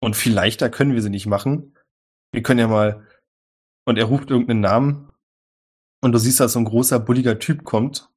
Und 0.02 0.16
viel 0.16 0.34
leichter 0.34 0.70
können 0.70 0.94
wir 0.94 1.02
sie 1.02 1.10
nicht 1.10 1.26
machen. 1.26 1.78
Wir 2.32 2.44
können 2.44 2.60
ja 2.60 2.68
mal, 2.68 3.06
und 3.86 3.98
er 3.98 4.06
ruft 4.06 4.30
irgendeinen 4.30 4.62
Namen, 4.62 5.12
und 6.02 6.14
du 6.14 6.18
siehst, 6.18 6.40
dass 6.40 6.54
so 6.54 6.60
ein 6.60 6.66
großer, 6.66 7.00
bulliger 7.00 7.40
Typ 7.40 7.64
kommt, 7.66 8.10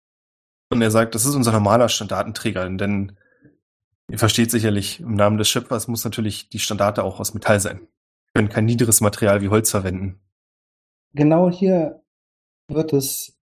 und 0.70 0.80
er 0.82 0.90
sagt, 0.90 1.14
das 1.14 1.24
ist 1.26 1.34
unser 1.34 1.52
normaler 1.52 1.88
Standartenträger, 1.88 2.68
denn 2.70 3.18
ihr 4.08 4.18
versteht 4.18 4.50
sicherlich, 4.50 5.00
im 5.00 5.14
Namen 5.14 5.38
des 5.38 5.48
Schöpfers 5.48 5.88
muss 5.88 6.04
natürlich 6.04 6.48
die 6.48 6.60
Standarte 6.60 7.02
auch 7.02 7.18
aus 7.18 7.34
Metall 7.34 7.58
sein. 7.60 7.88
Wir 8.32 8.40
können 8.40 8.48
kein 8.48 8.64
niederes 8.64 9.00
Material 9.00 9.42
wie 9.42 9.48
Holz 9.48 9.70
verwenden. 9.70 10.20
Genau 11.14 11.50
hier 11.50 12.02
wird 12.68 12.92
es 12.92 13.38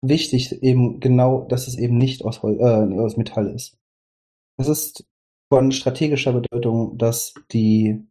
wichtig, 0.00 0.62
eben 0.62 1.00
genau, 1.00 1.46
dass 1.48 1.66
es 1.66 1.76
eben 1.76 1.98
nicht 1.98 2.24
aus, 2.24 2.42
Hol 2.42 2.58
äh, 2.60 3.00
aus 3.00 3.16
Metall 3.16 3.48
ist. 3.48 3.76
Es 4.56 4.68
ist 4.68 5.04
von 5.52 5.72
strategischer 5.72 6.32
Bedeutung, 6.32 6.98
dass 6.98 7.34
die 7.50 8.06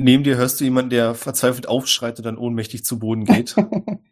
Neben 0.00 0.22
dir 0.22 0.36
hörst 0.36 0.60
du 0.60 0.64
jemanden, 0.64 0.90
der 0.90 1.14
verzweifelt 1.14 1.68
aufschreit 1.68 2.18
und 2.18 2.24
dann 2.24 2.38
ohnmächtig 2.38 2.84
zu 2.84 2.98
Boden 2.98 3.24
geht. 3.24 3.56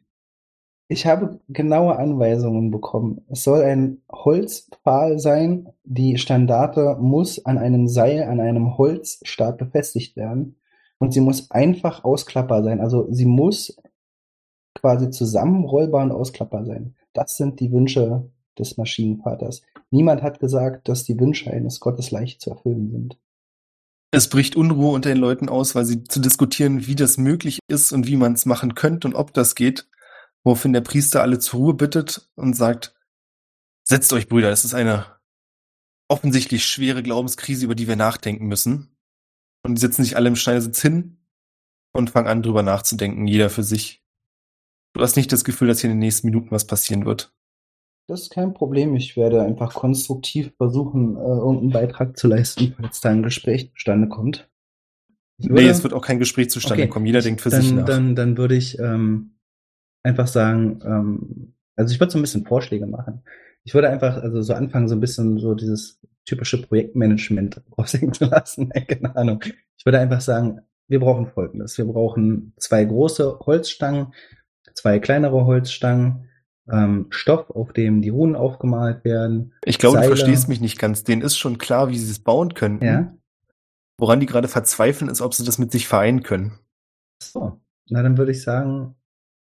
Ich 0.88 1.04
habe 1.04 1.40
genaue 1.48 1.96
Anweisungen 1.96 2.70
bekommen. 2.70 3.22
Es 3.28 3.42
soll 3.42 3.62
ein 3.62 4.02
Holzpfahl 4.08 5.18
sein. 5.18 5.68
Die 5.82 6.16
Standarte 6.16 6.96
muss 7.00 7.44
an 7.44 7.58
einem 7.58 7.88
Seil, 7.88 8.22
an 8.22 8.38
einem 8.38 8.78
Holzstab 8.78 9.58
befestigt 9.58 10.14
werden. 10.14 10.60
Und 10.99 11.12
sie 11.12 11.20
muss 11.20 11.51
einfach 11.51 12.05
ausklappbar 12.05 12.62
sein. 12.62 12.80
Also 12.80 13.07
sie 13.11 13.26
muss 13.26 13.76
quasi 14.74 15.11
zusammenrollbar 15.11 16.05
und 16.05 16.12
ausklappbar 16.12 16.64
sein. 16.64 16.94
Das 17.12 17.36
sind 17.36 17.61
die 17.61 17.72
Wünsche 17.72 18.30
des 18.59 18.76
Maschinenvaters. 18.76 19.62
Niemand 19.90 20.22
hat 20.22 20.40
gesagt, 20.40 20.88
dass 20.88 21.05
die 21.05 21.18
Wünsche 21.18 21.51
eines 21.51 21.80
Gottes 21.80 22.11
leicht 22.11 22.40
zu 22.40 22.51
erfüllen 22.51 22.90
sind. 22.90 23.18
Es 24.11 24.28
bricht 24.28 24.57
Unruhe 24.57 24.92
unter 24.92 25.11
den 25.11 25.18
Leuten 25.18 25.49
aus, 25.49 25.74
weil 25.74 25.84
sie 25.84 26.05
zu 26.05 26.20
diskutieren, 26.20 26.86
wie 26.86 26.94
das 26.94 27.18
möglich 27.18 27.59
ist 27.68 27.92
und 27.92 28.07
wie 28.07 28.16
man 28.16 28.32
es 28.32 28.47
machen 28.47 28.74
könnte 28.74 29.09
und 29.09 29.14
ob 29.14 29.34
das 29.34 29.55
geht, 29.55 29.88
woraufhin 30.44 30.72
der 30.72 30.80
Priester 30.80 31.22
alle 31.22 31.38
zur 31.38 31.61
Ruhe 31.61 31.74
bittet 31.74 32.30
und 32.34 32.55
sagt, 32.55 32.94
setzt 33.84 34.12
euch, 34.12 34.28
Brüder, 34.28 34.51
es 34.51 34.64
ist 34.64 34.74
eine 34.74 35.07
offensichtlich 36.09 36.64
schwere 36.64 37.03
Glaubenskrise, 37.03 37.64
über 37.64 37.74
die 37.74 37.88
wir 37.88 37.97
nachdenken 37.97 38.47
müssen. 38.47 38.95
Und 39.66 39.74
die 39.76 39.80
setzen 39.80 40.04
sich 40.04 40.16
alle 40.16 40.28
im 40.28 40.36
Schneidersitz 40.36 40.80
hin 40.80 41.18
und 41.92 42.10
fangen 42.10 42.28
an, 42.28 42.42
drüber 42.42 42.62
nachzudenken, 42.62 43.26
jeder 43.26 43.50
für 43.50 43.62
sich. 43.62 44.04
Du 44.94 45.02
hast 45.02 45.16
nicht 45.16 45.32
das 45.32 45.44
Gefühl, 45.44 45.68
dass 45.68 45.80
hier 45.80 45.90
in 45.90 45.96
den 45.96 46.00
nächsten 46.06 46.28
Minuten 46.28 46.50
was 46.50 46.66
passieren 46.66 47.04
wird. 47.04 47.32
Das 48.08 48.22
ist 48.22 48.30
kein 48.30 48.54
Problem. 48.54 48.94
Ich 48.94 49.16
werde 49.16 49.42
einfach 49.42 49.74
konstruktiv 49.74 50.52
versuchen, 50.56 51.16
äh, 51.16 51.20
irgendeinen 51.20 51.70
Beitrag 51.70 52.16
zu 52.16 52.28
leisten, 52.28 52.74
falls 52.80 53.00
da 53.00 53.10
ein 53.10 53.24
Gespräch 53.24 53.72
zustande 53.72 54.08
kommt. 54.08 54.48
Ich 55.38 55.48
Nee, 55.48 55.56
würde- 55.56 55.68
es 55.70 55.82
wird 55.82 55.92
auch 55.92 56.02
kein 56.04 56.18
Gespräch 56.20 56.48
zustande 56.50 56.84
Okay. 56.84 56.90
kommen. 56.90 57.06
Jeder 57.06 57.20
denkt 57.20 57.40
für 57.40 57.50
dann, 57.50 57.62
sich 57.62 57.72
nach. 57.72 57.84
Dann, 57.84 58.14
dann 58.14 58.38
würde 58.38 58.54
ich 58.56 58.78
ähm, 58.78 59.32
einfach 60.04 60.28
sagen, 60.28 60.80
ähm, 60.84 61.54
also 61.74 61.92
ich 61.92 61.98
würde 62.00 62.12
so 62.12 62.18
ein 62.18 62.22
bisschen 62.22 62.46
Vorschläge 62.46 62.86
machen. 62.86 63.22
Ich 63.64 63.74
würde 63.74 63.90
einfach 63.90 64.16
also 64.18 64.40
so 64.40 64.54
anfangen, 64.54 64.88
so 64.88 64.94
ein 64.94 65.00
bisschen 65.00 65.38
so 65.38 65.54
dieses 65.54 66.00
typische 66.27 66.61
Projektmanagement 66.61 67.62
raushängen 67.79 68.12
zu 68.12 68.27
lassen. 68.27 68.70
Nein, 68.74 68.87
Keine 68.89 69.16
Ahnung. 69.16 69.43
Ich 69.79 69.87
würde 69.87 70.01
einfach 70.01 70.20
sagen, 70.20 70.61
wir 70.89 71.01
brauchen 71.01 71.27
Folgendes. 71.27 71.79
Wir 71.79 71.87
brauchen 71.87 72.53
zwei 72.59 72.85
große 72.85 73.41
Holzstangen, 73.41 74.12
zwei 74.74 74.99
kleinere 74.99 75.45
Holzstangen, 75.47 76.29
ähm, 76.70 77.07
Stoff, 77.11 77.51
auf 77.51 77.72
dem 77.72 78.03
die 78.03 78.09
Runen 78.09 78.37
aufgemalt 78.37 79.05
werden. 79.05 79.55
ich 79.64 79.79
glaube, 79.79 79.99
Seile. 79.99 80.11
du 80.11 80.16
verstehst 80.16 80.49
mich 80.49 80.61
nicht 80.61 80.79
ganz. 80.79 81.05
Denen 81.05 81.22
ist 81.22 81.39
schon 81.39 81.59
klar, 81.59 81.89
wie 81.89 81.99
sie 81.99 82.11
es 82.11 82.18
bauen 82.18 82.55
könnten. 82.55 82.85
Ja. 82.85 83.16
Woran 83.99 84.20
die 84.20 84.27
gerade 84.27 84.49
verzweifeln, 84.49 85.11
ist, 85.11 85.20
ob 85.20 85.33
sie 85.33 85.45
das 85.45 85.59
mit 85.59 85.72
sich 85.72 85.89
vereinen 85.89 86.22
können. 86.22 86.59
So, 87.22 87.61
na 87.89 88.03
dann 88.03 88.18
würde 88.18 88.33
ich 88.33 88.43
sagen, 88.43 88.95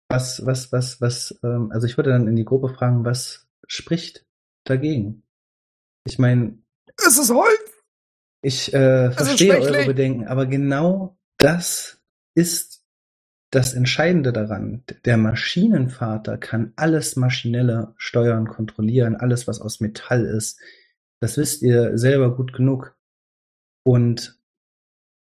was, 0.10 0.46
was, 0.46 0.72
was, 0.72 1.02
was, 1.02 1.40
ähm, 1.44 1.72
also 1.72 1.88
ich 1.88 1.98
würde 1.98 2.12
dann 2.12 2.28
in 2.28 2.36
die 2.36 2.46
Gruppe 2.46 2.70
fragen, 2.70 3.04
was 3.04 3.48
spricht 3.68 4.26
dagegen? 4.64 5.24
Ich 6.08 6.18
meine, 6.20 6.58
Es 7.06 7.18
ist 7.18 7.34
Holz! 7.34 7.74
ich 8.42 8.74
äh, 8.74 9.12
verstehe 9.12 9.60
eure. 9.60 9.86
Bedenken, 9.86 10.26
aber 10.26 10.46
genau 10.46 11.18
das 11.38 12.02
ist 12.34 12.86
das 13.52 13.74
Entscheidende 13.74 14.32
daran. 14.32 14.84
Der 15.04 15.18
Maschinenvater 15.18 16.38
kann 16.38 16.72
alles 16.78 17.18
Maschinelle 17.18 17.94
steuern, 17.98 18.48
kontrollieren, 18.48 19.16
alles, 19.16 19.48
was 19.48 19.60
aus 19.60 19.82
Metall 19.82 20.26
ist. 20.26 20.60
Das 21.20 21.38
wisst 21.38 21.62
ihr 21.62 21.98
selber 21.98 22.36
gut 22.36 22.54
genug. 22.54 22.96
Und 23.84 24.40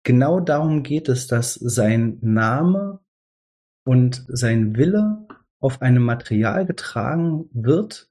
genau 0.02 0.40
darum 0.40 0.82
geht 0.82 1.08
es, 1.10 1.26
dass 1.26 1.54
sein 1.54 2.18
Name 2.22 3.00
und 3.84 4.24
sein 4.28 4.76
Wille 4.76 5.26
auf 5.58 5.82
einem 5.82 6.04
Material 6.04 6.64
getragen 6.64 7.50
wird, 7.52 8.09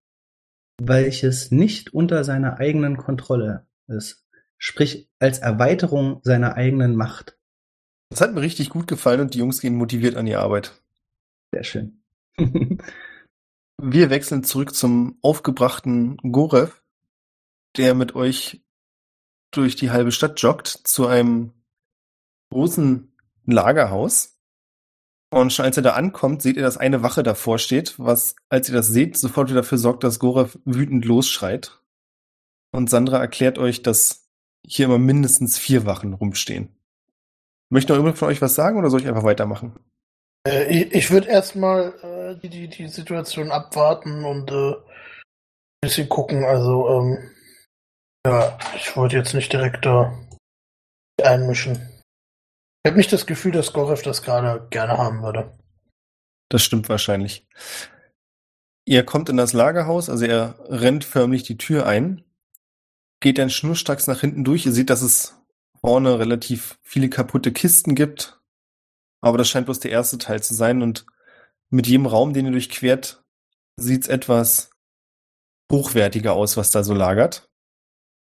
welches 0.81 1.51
nicht 1.51 1.93
unter 1.93 2.23
seiner 2.23 2.57
eigenen 2.59 2.97
Kontrolle 2.97 3.67
ist. 3.87 4.25
Sprich, 4.57 5.09
als 5.19 5.39
Erweiterung 5.39 6.19
seiner 6.23 6.55
eigenen 6.55 6.95
Macht. 6.95 7.37
Das 8.09 8.21
hat 8.21 8.33
mir 8.33 8.41
richtig 8.41 8.69
gut 8.69 8.87
gefallen 8.87 9.21
und 9.21 9.33
die 9.33 9.39
Jungs 9.39 9.61
gehen 9.61 9.75
motiviert 9.75 10.15
an 10.15 10.25
die 10.25 10.35
Arbeit. 10.35 10.73
Sehr 11.53 11.63
schön. 11.63 12.03
Wir 13.81 14.09
wechseln 14.09 14.43
zurück 14.43 14.75
zum 14.75 15.17
aufgebrachten 15.21 16.17
Gorev, 16.17 16.81
der 17.77 17.93
mit 17.93 18.15
euch 18.15 18.61
durch 19.51 19.75
die 19.75 19.91
halbe 19.91 20.11
Stadt 20.11 20.41
joggt 20.41 20.67
zu 20.67 21.07
einem 21.07 21.53
großen 22.51 23.15
Lagerhaus. 23.45 24.38
Und 25.31 25.53
schon 25.53 25.65
als 25.65 25.77
er 25.77 25.83
da 25.83 25.91
ankommt, 25.91 26.41
seht 26.41 26.57
ihr, 26.57 26.63
dass 26.63 26.77
eine 26.77 27.03
Wache 27.03 27.21
davor 27.21 27.59
steht, 27.59 27.99
was, 27.99 28.35
als 28.49 28.67
ihr 28.67 28.75
das 28.75 28.87
seht, 28.87 29.15
sofort 29.17 29.49
wieder 29.49 29.61
dafür 29.61 29.77
sorgt, 29.77 30.03
dass 30.03 30.19
Gorev 30.19 30.57
wütend 30.65 31.05
losschreit. 31.05 31.79
Und 32.71 32.89
Sandra 32.89 33.19
erklärt 33.19 33.57
euch, 33.59 33.83
dass 33.83 34.27
hier 34.65 34.85
immer 34.85 34.97
mindestens 34.97 35.57
vier 35.57 35.85
Wachen 35.85 36.13
rumstehen. 36.13 36.75
Möchte 37.69 37.93
noch 37.93 37.99
jemand 37.99 38.17
von 38.17 38.29
euch 38.29 38.41
was 38.41 38.55
sagen 38.55 38.77
oder 38.79 38.89
soll 38.89 39.01
ich 39.01 39.07
einfach 39.07 39.23
weitermachen? 39.23 39.79
Äh, 40.47 40.65
ich 40.65 40.93
ich 40.93 41.11
würde 41.11 41.27
erstmal 41.27 41.93
äh, 42.01 42.39
die, 42.41 42.49
die, 42.49 42.67
die 42.67 42.87
Situation 42.87 43.51
abwarten 43.51 44.25
und 44.25 44.49
äh, 44.51 44.71
ein 44.71 44.75
bisschen 45.81 46.09
gucken. 46.09 46.43
Also, 46.43 46.89
ähm, 46.89 47.31
ja, 48.25 48.57
ich 48.75 48.95
wollte 48.97 49.17
jetzt 49.17 49.33
nicht 49.33 49.53
direkt 49.53 49.85
da 49.85 50.17
einmischen. 51.21 51.98
Ich 52.83 52.89
habe 52.89 52.97
nicht 52.97 53.11
das 53.11 53.25
Gefühl, 53.25 53.51
dass 53.51 53.73
Gorev 53.73 54.01
das 54.03 54.21
gerade 54.21 54.67
gerne 54.69 54.97
haben 54.97 55.21
würde. 55.21 55.57
Das 56.49 56.63
stimmt 56.63 56.87
wahrscheinlich. 56.87 57.47
Ihr 58.85 59.03
kommt 59.05 59.29
in 59.29 59.37
das 59.37 59.53
Lagerhaus, 59.53 60.09
also 60.09 60.25
er 60.25 60.55
rennt 60.67 61.03
förmlich 61.03 61.43
die 61.43 61.57
Tür 61.57 61.85
ein, 61.85 62.23
geht 63.19 63.37
dann 63.37 63.49
schnurstracks 63.49 64.07
nach 64.07 64.21
hinten 64.21 64.43
durch. 64.43 64.65
Ihr 64.65 64.71
seht, 64.71 64.89
dass 64.89 65.01
es 65.01 65.35
vorne 65.81 66.19
relativ 66.19 66.79
viele 66.81 67.09
kaputte 67.09 67.51
Kisten 67.51 67.95
gibt, 67.95 68.41
aber 69.21 69.37
das 69.37 69.49
scheint 69.49 69.65
bloß 69.65 69.79
der 69.79 69.91
erste 69.91 70.17
Teil 70.17 70.41
zu 70.41 70.53
sein 70.53 70.81
und 70.81 71.05
mit 71.69 71.85
jedem 71.85 72.07
Raum, 72.07 72.33
den 72.33 72.45
ihr 72.45 72.51
durchquert, 72.51 73.23
sieht's 73.75 74.07
etwas 74.07 74.71
hochwertiger 75.71 76.33
aus, 76.33 76.57
was 76.57 76.71
da 76.71 76.83
so 76.83 76.93
lagert. 76.93 77.49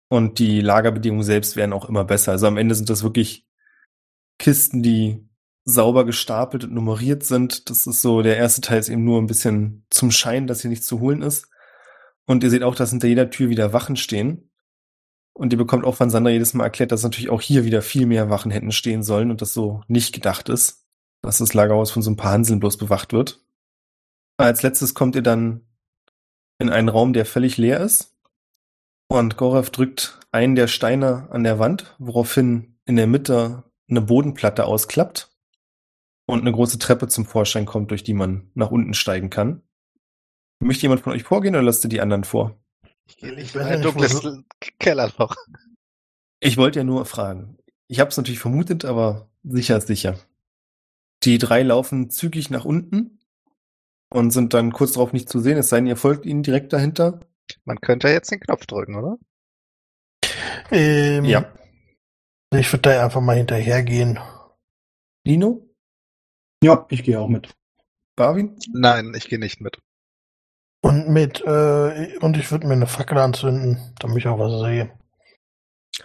Und 0.10 0.40
die 0.40 0.62
Lagerbedingungen 0.62 1.24
selbst 1.24 1.56
werden 1.56 1.74
auch 1.74 1.88
immer 1.88 2.06
besser. 2.06 2.32
Also 2.32 2.48
am 2.48 2.58
Ende 2.58 2.74
sind 2.74 2.90
das 2.90 3.04
wirklich 3.04 3.47
Kisten, 4.40 4.84
die 4.84 5.28
sauber 5.66 6.06
gestapelt 6.06 6.64
und 6.64 6.74
nummeriert 6.74 7.24
sind. 7.24 7.70
Das 7.70 7.88
ist 7.88 8.02
so, 8.02 8.22
der 8.22 8.38
erste 8.38 8.62
Teil 8.62 8.80
ist 8.80 8.90
eben 8.90 9.04
nur 9.04 9.22
ein 9.22 9.28
bisschen 9.28 9.86
zum 9.90 10.12
Schein, 10.12 10.48
dass 10.48 10.62
hier 10.62 10.70
nichts 10.70 10.88
zu 10.88 11.00
holen 11.00 11.22
ist. 11.22 11.50
Und 12.26 12.44
ihr 12.44 12.50
seht 12.50 12.64
auch, 12.64 12.76
dass 12.76 12.92
hinter 12.92 13.08
jeder 13.08 13.30
Tür 13.30 13.50
wieder 13.50 13.74
Wachen 13.74 13.96
stehen. 13.98 14.50
Und 15.34 15.54
ihr 15.54 15.58
bekommt 15.58 15.86
auch 15.86 15.96
von 15.96 16.10
Sandra 16.10 16.32
jedes 16.32 16.54
Mal 16.54 16.64
erklärt, 16.64 16.92
dass 16.92 17.04
natürlich 17.04 17.30
auch 17.30 17.42
hier 17.42 17.64
wieder 17.64 17.82
viel 17.82 18.06
mehr 18.06 18.30
Wachen 18.30 18.50
hätten 18.50 18.72
stehen 18.72 19.04
sollen 19.04 19.30
und 19.30 19.42
das 19.42 19.54
so 19.54 19.82
nicht 19.88 20.14
gedacht 20.14 20.50
ist, 20.50 20.88
dass 21.22 21.38
das 21.38 21.54
Lagerhaus 21.54 21.92
von 21.92 22.02
so 22.02 22.10
ein 22.10 22.16
paar 22.16 22.32
Hanseln 22.32 22.60
bloß 22.60 22.78
bewacht 22.78 23.14
wird. 23.14 23.46
Als 24.38 24.64
letztes 24.64 24.94
kommt 24.94 25.16
ihr 25.16 25.22
dann 25.22 25.62
in 26.60 26.70
einen 26.70 26.90
Raum, 26.90 27.14
der 27.14 27.26
völlig 27.26 27.58
leer 27.58 27.82
ist. 27.82 28.16
Und 29.10 29.38
Gorev 29.38 29.70
drückt 29.70 30.20
einen 30.32 30.56
der 30.56 30.68
Steine 30.68 31.30
an 31.30 31.44
der 31.44 31.60
Wand, 31.60 31.96
woraufhin 32.00 32.80
in 32.86 32.96
der 32.96 33.08
Mitte 33.08 33.64
eine 33.90 34.02
Bodenplatte 34.02 34.66
ausklappt 34.66 35.30
und 36.28 36.42
eine 36.42 36.52
große 36.52 36.80
Treppe 36.80 37.08
zum 37.08 37.26
Vorschein 37.26 37.66
kommt, 37.66 37.92
durch 37.92 38.04
die 38.04 38.14
man 38.14 38.52
nach 38.54 38.72
unten 38.72 38.94
steigen 38.94 39.30
kann. 39.30 39.62
Möchte 40.60 40.84
jemand 40.84 41.02
von 41.02 41.14
euch 41.14 41.24
vorgehen 41.24 41.56
oder 41.56 41.64
lasst 41.64 41.84
ihr 41.86 41.90
die 41.90 42.02
anderen 42.02 42.24
vor? 42.24 42.60
Ich 43.08 43.18
gehe 43.18 43.34
nicht 43.34 43.56
Ich 43.56 43.62
in 43.62 43.80
wo 43.80 43.84
dunkles 43.84 44.12
so- 44.14 44.42
Kellerloch. 44.80 45.36
Ich 46.40 46.58
wollte 46.58 46.80
ja 46.80 46.84
nur 46.84 47.06
fragen. 47.06 47.58
Ich 47.88 48.00
habe 48.00 48.10
es 48.10 48.18
natürlich 48.18 48.40
vermutet, 48.40 48.84
aber 48.84 49.30
sicher 49.44 49.78
ist 49.78 49.88
sicher. 49.88 50.20
Die 51.24 51.38
drei 51.38 51.64
laufen 51.64 52.10
zügig 52.10 52.50
nach 52.50 52.66
unten 52.66 53.20
und 54.10 54.32
sind 54.32 54.54
dann 54.54 54.72
kurz 54.74 54.94
darauf 54.94 55.14
nicht 55.14 55.30
zu 55.30 55.40
sehen, 55.40 55.58
es 55.58 55.70
sei 55.70 55.78
denn, 55.78 55.88
ihr 55.88 55.96
folgt 55.98 56.26
ihnen 56.26 56.44
direkt 56.44 56.74
dahinter. 56.74 57.22
Man 57.64 57.80
könnte 57.80 58.10
jetzt 58.10 58.30
den 58.32 58.40
Knopf 58.42 58.66
drücken, 58.66 58.96
oder? 58.96 59.18
Ähm, 60.72 61.24
Ja. 61.26 61.52
Ich 62.56 62.72
würde 62.72 62.90
da 62.90 63.04
einfach 63.04 63.22
mal 63.22 63.36
hinterhergehen. 63.36 64.20
Lino? 65.26 65.68
Ja, 66.64 66.86
ich 66.90 67.04
gehe 67.04 67.20
auch 67.20 67.28
mit. 67.28 67.54
Barwin? 68.16 68.58
Nein, 68.72 69.14
ich 69.16 69.28
gehe 69.28 69.40
nicht 69.40 69.62
mit. 69.62 69.78
Und 70.82 71.10
mit, 71.10 71.42
äh, 71.42 72.18
und 72.20 72.38
ich 72.38 72.52
würde 72.52 72.68
mir 72.68 72.74
eine 72.74 72.88
Fackel 72.88 73.18
anzünden, 73.18 73.94
damit 74.00 74.20
ich 74.20 74.28
auch 74.28 74.40
was 74.40 74.62
sehe. 74.62 74.98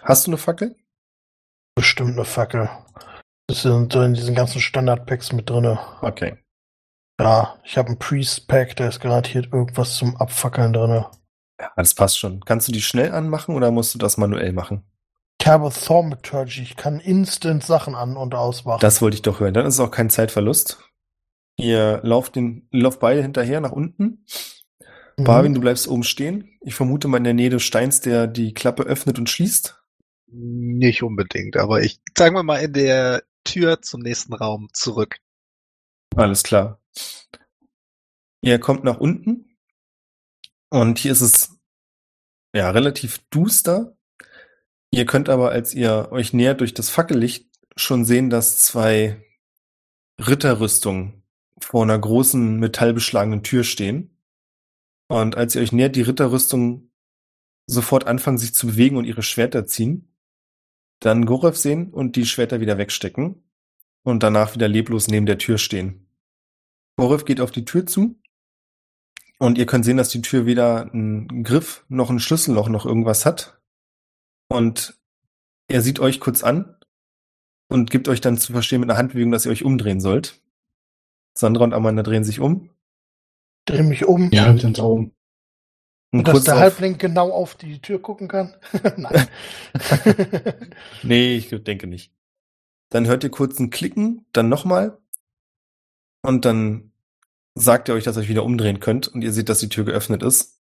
Hast 0.01 0.27
du 0.27 0.31
eine 0.31 0.37
Fackel? 0.37 0.75
Bestimmt 1.75 2.11
eine 2.11 2.25
Fackel. 2.25 2.69
Das 3.47 3.61
sind 3.61 3.93
so 3.93 4.01
in 4.01 4.13
diesen 4.13 4.35
ganzen 4.35 4.61
Standard-Packs 4.61 5.31
mit 5.31 5.49
drinne. 5.49 5.79
Okay. 6.01 6.37
Ja, 7.19 7.59
ich 7.63 7.77
habe 7.77 7.89
einen 7.89 7.99
Priest-Pack, 7.99 8.75
da 8.75 8.87
ist 8.87 8.99
garantiert 8.99 9.53
irgendwas 9.53 9.95
zum 9.95 10.17
Abfackeln 10.17 10.73
drinne. 10.73 11.09
Ja, 11.59 11.71
das 11.75 11.93
passt 11.93 12.19
schon. 12.19 12.41
Kannst 12.41 12.67
du 12.67 12.71
die 12.71 12.81
schnell 12.81 13.11
anmachen 13.11 13.55
oder 13.55 13.71
musst 13.71 13.93
du 13.93 13.99
das 13.99 14.17
manuell 14.17 14.51
machen? 14.51 14.83
Ich 15.43 15.49
habe 15.49 15.69
Thaumaturgy, 15.69 16.61
ich 16.61 16.77
kann 16.77 17.01
instant 17.01 17.65
Sachen 17.65 17.95
an- 17.95 18.15
und 18.15 18.33
ausmachen. 18.33 18.79
Das 18.79 19.01
wollte 19.01 19.15
ich 19.15 19.23
doch 19.23 19.41
hören. 19.41 19.53
Dann 19.53 19.65
ist 19.65 19.73
es 19.73 19.79
auch 19.81 19.91
kein 19.91 20.09
Zeitverlust. 20.09 20.79
Ihr 21.57 21.99
lauft, 22.01 22.37
den, 22.37 22.69
lauft 22.71 23.01
beide 23.01 23.21
hinterher 23.21 23.59
nach 23.59 23.73
unten. 23.73 24.23
Mhm. 25.17 25.23
Barwin, 25.25 25.53
du 25.53 25.59
bleibst 25.59 25.89
oben 25.89 26.05
stehen. 26.05 26.57
Ich 26.61 26.75
vermute 26.75 27.09
mal 27.09 27.17
in 27.17 27.25
der 27.25 27.33
Nähe 27.33 27.49
des 27.49 27.61
Steins, 27.63 27.99
der 27.99 28.27
die 28.27 28.53
Klappe 28.53 28.83
öffnet 28.83 29.19
und 29.19 29.29
schließt. 29.29 29.83
Nicht 30.27 31.03
unbedingt, 31.03 31.57
aber 31.57 31.81
ich, 31.81 31.99
sagen 32.17 32.35
wir 32.35 32.43
mal, 32.43 32.59
in 32.59 32.71
der 32.71 33.23
Tür 33.43 33.81
zum 33.81 33.99
nächsten 33.99 34.33
Raum 34.33 34.69
zurück. 34.71 35.17
Alles 36.15 36.43
klar. 36.43 36.79
Ihr 38.39 38.59
kommt 38.59 38.85
nach 38.85 39.01
unten 39.01 39.57
und 40.69 40.99
hier 40.99 41.11
ist 41.11 41.19
es 41.19 41.59
ja 42.55 42.71
relativ 42.71 43.17
duster. 43.29 43.97
Ihr 44.93 45.07
könnt 45.07 45.27
aber, 45.27 45.49
als 45.49 45.73
ihr 45.73 46.09
euch 46.11 46.33
nähert 46.33 46.59
durch 46.59 46.75
das 46.75 46.91
Fackellicht, 46.91 47.49
schon 47.75 48.05
sehen, 48.05 48.29
dass 48.29 48.59
zwei 48.59 49.25
Ritterrüstungen 50.19 51.23
vor 51.59 51.81
einer 51.81 51.97
großen 51.97 52.59
metallbeschlagenen 52.59 53.41
Tür 53.41 53.63
stehen. 53.63 54.15
Und 55.07 55.35
als 55.35 55.55
ihr 55.55 55.63
euch 55.63 55.71
nähert, 55.71 55.95
die 55.95 56.03
Ritterrüstungen 56.03 56.91
sofort 57.65 58.05
anfangen, 58.05 58.37
sich 58.37 58.53
zu 58.53 58.67
bewegen 58.67 58.95
und 58.95 59.05
ihre 59.05 59.23
Schwerter 59.23 59.65
ziehen. 59.65 60.13
Dann 60.99 61.25
Gorev 61.25 61.57
sehen 61.57 61.89
und 61.89 62.15
die 62.15 62.27
Schwerter 62.27 62.59
wieder 62.59 62.77
wegstecken. 62.77 63.41
Und 64.03 64.21
danach 64.21 64.53
wieder 64.53 64.67
leblos 64.67 65.07
neben 65.07 65.25
der 65.25 65.39
Tür 65.39 65.57
stehen. 65.57 66.05
Gorev 66.97 67.25
geht 67.25 67.41
auf 67.41 67.49
die 67.49 67.65
Tür 67.65 67.87
zu. 67.87 68.21
Und 69.39 69.57
ihr 69.57 69.65
könnt 69.65 69.85
sehen, 69.85 69.97
dass 69.97 70.09
die 70.09 70.21
Tür 70.21 70.45
weder 70.45 70.91
einen 70.91 71.43
Griff 71.43 71.83
noch 71.89 72.11
ein 72.11 72.19
Schlüsselloch 72.19 72.69
noch 72.69 72.85
irgendwas 72.85 73.25
hat. 73.25 73.59
Und 74.53 75.01
er 75.67 75.81
sieht 75.81 75.99
euch 75.99 76.19
kurz 76.19 76.43
an 76.43 76.75
und 77.69 77.89
gibt 77.89 78.07
euch 78.07 78.21
dann 78.21 78.37
zu 78.37 78.51
verstehen 78.51 78.81
mit 78.81 78.89
einer 78.89 78.99
Handbewegung, 78.99 79.31
dass 79.31 79.47
ihr 79.47 79.51
euch 79.51 79.65
umdrehen 79.65 79.99
sollt. 79.99 80.39
Sandra 81.35 81.63
und 81.63 81.73
Amanda 81.73 82.03
drehen 82.03 82.23
sich 82.23 82.39
um. 82.39 82.69
Dreh 83.65 83.81
mich 83.81 84.05
um. 84.05 84.29
Ja, 84.31 84.53
wieder 84.53 84.67
ein 84.67 84.75
Traum. 84.75 85.11
Und 86.11 86.27
dass 86.27 86.43
der 86.43 86.53
auf, 86.53 86.59
Halbling 86.59 86.99
genau 86.99 87.31
auf 87.31 87.55
die 87.55 87.79
Tür 87.79 87.99
gucken 87.99 88.27
kann? 88.27 88.53
Nein. 88.97 89.27
Nee, 91.01 91.35
ich 91.35 91.49
denke 91.63 91.87
nicht. 91.87 92.13
Dann 92.89 93.07
hört 93.07 93.23
ihr 93.23 93.31
kurz 93.31 93.57
ein 93.57 93.71
Klicken, 93.71 94.23
dann 94.33 94.49
nochmal. 94.49 94.99
Und 96.21 96.45
dann 96.45 96.91
sagt 97.55 97.89
er 97.89 97.95
euch, 97.95 98.03
dass 98.03 98.17
ihr 98.17 98.21
euch 98.21 98.29
wieder 98.29 98.45
umdrehen 98.45 98.79
könnt 98.79 99.07
und 99.07 99.23
ihr 99.23 99.33
seht, 99.33 99.49
dass 99.49 99.57
die 99.57 99.69
Tür 99.69 99.85
geöffnet 99.85 100.21
ist. 100.21 100.61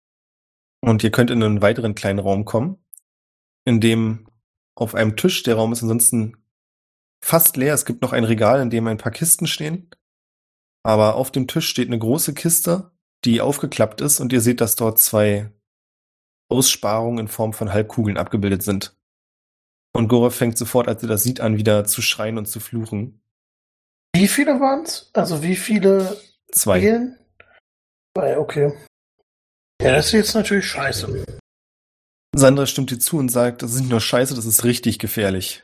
Und 0.82 1.04
ihr 1.04 1.12
könnt 1.12 1.30
in 1.30 1.44
einen 1.44 1.62
weiteren 1.62 1.94
kleinen 1.94 2.18
Raum 2.18 2.46
kommen, 2.46 2.84
in 3.66 3.82
dem 3.82 4.28
auf 4.76 4.96
einem 4.96 5.16
Tisch, 5.16 5.44
der 5.44 5.56
Raum 5.56 5.74
ist 5.74 5.82
ansonsten 5.82 6.38
fast 7.24 7.58
leer. 7.58 7.74
Es 7.74 7.86
gibt 7.86 8.02
noch 8.02 8.14
ein 8.14 8.24
Regal, 8.24 8.62
in 8.62 8.70
dem 8.70 8.88
ein 8.88 8.98
paar 8.98 9.12
Kisten 9.12 9.48
stehen. 9.48 9.90
Aber 10.84 11.16
auf 11.16 11.32
dem 11.32 11.48
Tisch 11.48 11.68
steht 11.68 11.88
eine 11.88 11.98
große 11.98 12.34
Kiste, 12.34 12.92
die 13.24 13.42
aufgeklappt 13.42 14.02
ist 14.02 14.20
und 14.20 14.32
ihr 14.32 14.42
seht, 14.42 14.62
dass 14.62 14.76
dort 14.76 15.00
zwei 15.00 15.52
Aussparungen 16.50 17.20
in 17.20 17.28
Form 17.28 17.54
von 17.54 17.74
Halbkugeln 17.74 18.18
abgebildet 18.18 18.64
sind. 18.64 18.96
Und 19.94 20.10
Gorev 20.10 20.36
fängt 20.36 20.58
sofort, 20.58 20.88
als 20.88 21.02
er 21.02 21.10
das 21.10 21.24
sieht, 21.24 21.40
an, 21.40 21.58
wieder 21.58 21.86
zu 21.86 22.02
schreien 22.02 22.38
und 22.38 22.48
zu 22.48 22.60
fluchen. 22.60 23.22
Wie 24.14 24.28
viele 24.28 24.60
waren's? 24.60 25.10
Also 25.14 25.42
wie 25.42 25.56
viele 25.56 26.18
Zwei. 26.52 27.16
Zwei, 28.16 28.38
okay. 28.38 28.74
Ja, 29.82 29.96
das 29.96 30.08
ist 30.08 30.12
jetzt 30.14 30.36
natürlich 30.36 30.66
scheiße. 30.66 31.26
Sandra 32.38 32.66
stimmt 32.66 32.92
dir 32.92 33.00
zu 33.00 33.18
und 33.18 33.30
sagt, 33.30 33.62
das 33.62 33.74
ist 33.74 33.80
nicht 33.80 33.90
nur 33.90 34.02
scheiße, 34.02 34.36
das 34.36 34.46
ist 34.46 34.66
richtig 34.66 35.00
gefährlich. 35.00 35.64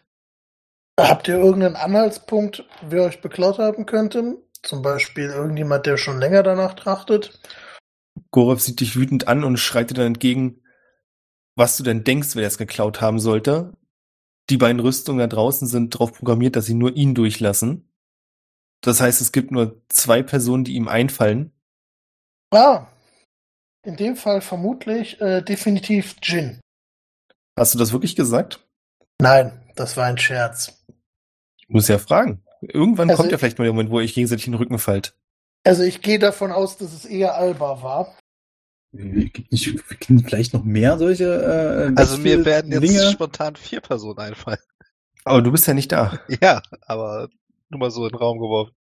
Habt 0.98 1.28
ihr 1.28 1.38
irgendeinen 1.38 1.76
Anhaltspunkt, 1.76 2.64
wer 2.82 3.04
euch 3.04 3.22
beklaut 3.22 3.60
haben 3.60 3.86
könnte? 3.86 4.38
Zum 4.64 4.82
Beispiel 4.82 5.26
irgendjemand, 5.26 5.86
der 5.86 5.98
schon 5.98 6.20
länger 6.20 6.44
danach 6.44 6.76
trachtet? 6.76 7.40
Gorev 8.32 8.62
sieht 8.62 8.80
dich 8.80 8.96
wütend 8.96 9.28
an 9.28 9.44
und 9.44 9.58
schreit 9.58 9.90
dir 9.90 9.96
dann 9.96 10.08
entgegen, 10.08 10.62
was 11.56 11.76
du 11.76 11.84
denn 11.84 12.04
denkst, 12.04 12.36
wer 12.36 12.44
das 12.44 12.58
geklaut 12.58 13.02
haben 13.02 13.20
sollte. 13.20 13.74
Die 14.50 14.58
beiden 14.58 14.80
Rüstungen 14.80 15.20
da 15.20 15.28
draußen 15.28 15.68
sind 15.68 15.94
darauf 15.94 16.14
programmiert, 16.14 16.56
dass 16.56 16.66
sie 16.66 16.74
nur 16.74 16.96
ihn 16.96 17.16
durchlassen. 17.16 17.92
Das 18.82 19.02
heißt, 19.02 19.20
es 19.22 19.32
gibt 19.32 19.52
nur 19.52 19.82
zwei 19.90 20.24
Personen, 20.24 20.64
die 20.64 20.76
ihm 20.76 20.88
einfallen. 20.88 21.52
Ah, 22.52 22.88
in 23.84 23.96
dem 23.98 24.16
Fall 24.16 24.42
vermutlich 24.42 25.20
äh, 25.22 25.42
definitiv 25.42 26.16
Jin. 26.22 26.60
Hast 27.58 27.74
du 27.74 27.80
das 27.80 27.92
wirklich 27.92 28.16
gesagt? 28.16 28.66
Nein, 29.22 29.52
das 29.76 29.98
war 29.98 30.06
ein 30.06 30.18
Scherz. 30.18 30.84
Ich 31.58 31.70
muss 31.70 31.88
ja 31.88 31.98
fragen. 31.98 32.44
Irgendwann 32.62 33.10
Also 33.10 33.18
kommt 33.22 33.32
ja 33.32 33.36
ich- 33.36 33.40
vielleicht 33.40 33.58
mal 33.58 33.66
der 33.66 33.74
Moment, 33.74 33.90
wo 33.90 34.00
ihr 34.00 34.04
euch 34.06 34.14
gegenseitig 34.14 34.46
in 34.48 34.54
den 34.54 34.60
Rücken 34.60 34.80
fallt. 34.80 35.16
Also 35.64 35.84
ich 35.84 36.02
gehe 36.02 36.20
davon 36.20 36.52
aus, 36.52 36.78
dass 36.78 36.94
es 36.94 37.06
eher 37.06 37.36
Alba 37.36 37.82
war. 37.84 38.18
Äh, 38.94 39.26
Gibt 39.26 39.52
nicht 39.52 39.80
vielleicht 40.26 40.54
noch 40.54 40.64
mehr 40.64 40.98
solche 40.98 41.92
äh, 41.96 42.00
Also 42.00 42.18
mir 42.18 42.44
werden 42.46 42.72
jetzt 42.72 42.82
Dinge? 42.84 43.12
spontan 43.12 43.56
vier 43.56 43.80
Personen 43.82 44.20
einfallen. 44.20 44.60
Aber 45.24 45.42
du 45.42 45.52
bist 45.52 45.68
ja 45.68 45.74
nicht 45.74 45.92
da. 45.92 46.20
Ja, 46.42 46.62
aber 46.88 47.30
nur 47.70 47.80
mal 47.80 47.92
so 47.92 48.04
in 48.06 48.10
den 48.10 48.18
Raum 48.18 48.40
geworfen. 48.40 48.74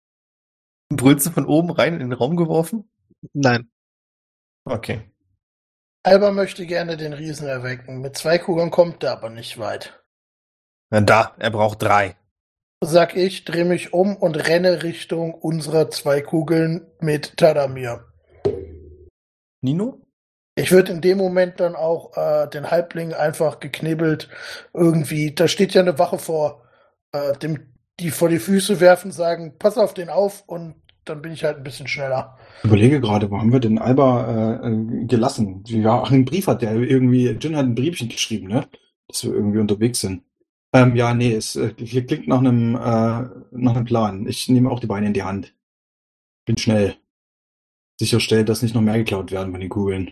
Brüllst 0.89 1.25
du 1.27 1.31
von 1.31 1.45
oben 1.45 1.69
rein 1.69 1.93
in 1.93 1.99
den 1.99 2.13
Raum 2.13 2.35
geworfen? 2.37 2.89
Nein. 3.33 3.69
Okay. 4.69 5.01
Alba 6.03 6.31
möchte 6.31 6.67
gerne 6.67 6.95
den 6.95 7.13
Riesen 7.13 7.47
erwecken. 7.47 8.01
Mit 8.01 8.15
zwei 8.15 8.37
Kugeln 8.37 8.69
kommt 8.69 9.03
er 9.03 9.13
aber 9.13 9.31
nicht 9.31 9.57
weit. 9.57 10.03
Na 10.91 11.01
da, 11.01 11.35
er 11.39 11.49
braucht 11.49 11.81
drei. 11.81 12.15
Sag 12.81 13.15
ich, 13.15 13.45
dreh 13.45 13.63
mich 13.63 13.93
um 13.93 14.15
und 14.15 14.35
renne 14.35 14.83
Richtung 14.83 15.33
unserer 15.33 15.89
zwei 15.89 16.21
Kugeln 16.21 16.85
mit 16.99 17.35
Tadamir. 17.35 18.05
Nino? 19.61 20.01
Ich 20.55 20.71
würde 20.71 20.91
in 20.91 21.01
dem 21.01 21.17
Moment 21.17 21.59
dann 21.59 21.75
auch 21.75 22.15
äh, 22.15 22.47
den 22.47 22.69
Halbling 22.69 23.13
einfach 23.13 23.59
geknibbelt 23.59 24.29
irgendwie, 24.73 25.33
da 25.33 25.47
steht 25.47 25.73
ja 25.73 25.81
eine 25.81 25.97
Wache 25.97 26.19
vor, 26.19 26.63
äh, 27.11 27.33
dem, 27.37 27.73
die 27.99 28.11
vor 28.11 28.29
die 28.29 28.39
Füße 28.39 28.79
werfen, 28.79 29.11
sagen, 29.11 29.57
pass 29.57 29.77
auf 29.77 29.93
den 29.93 30.09
auf 30.09 30.43
und 30.47 30.75
dann 31.09 31.21
bin 31.21 31.31
ich 31.31 31.43
halt 31.43 31.57
ein 31.57 31.63
bisschen 31.63 31.87
schneller. 31.87 32.37
Ich 32.59 32.65
überlege 32.65 33.01
gerade, 33.01 33.29
wo 33.31 33.37
haben 33.37 33.51
wir 33.51 33.59
denn 33.59 33.79
Alba 33.79 34.59
äh, 34.63 34.67
äh, 34.67 35.05
gelassen? 35.05 35.63
Ja, 35.65 36.01
ach, 36.01 36.11
einen 36.11 36.25
Brief 36.25 36.47
hat 36.47 36.61
der 36.61 36.75
irgendwie, 36.75 37.29
Jin 37.29 37.55
hat 37.55 37.65
ein 37.65 37.75
Briefchen 37.75 38.09
geschrieben, 38.09 38.47
ne? 38.47 38.67
Dass 39.07 39.23
wir 39.23 39.33
irgendwie 39.33 39.59
unterwegs 39.59 40.01
sind. 40.01 40.23
Ähm, 40.71 40.95
ja, 40.95 41.13
nee, 41.13 41.33
es 41.33 41.55
äh, 41.55 41.73
klingt 41.73 42.27
nach 42.27 42.39
einem, 42.39 42.75
äh, 42.75 42.79
nach 43.51 43.75
einem 43.75 43.85
Plan. 43.85 44.27
Ich 44.27 44.47
nehme 44.49 44.69
auch 44.69 44.79
die 44.79 44.87
Beine 44.87 45.07
in 45.07 45.13
die 45.13 45.23
Hand. 45.23 45.55
Bin 46.45 46.57
schnell. 46.57 46.95
Sicherstellt, 47.99 48.49
dass 48.49 48.61
nicht 48.61 48.75
noch 48.75 48.81
mehr 48.81 48.97
geklaut 48.97 49.31
werden 49.31 49.51
von 49.51 49.59
den 49.59 49.69
Kugeln. 49.69 50.11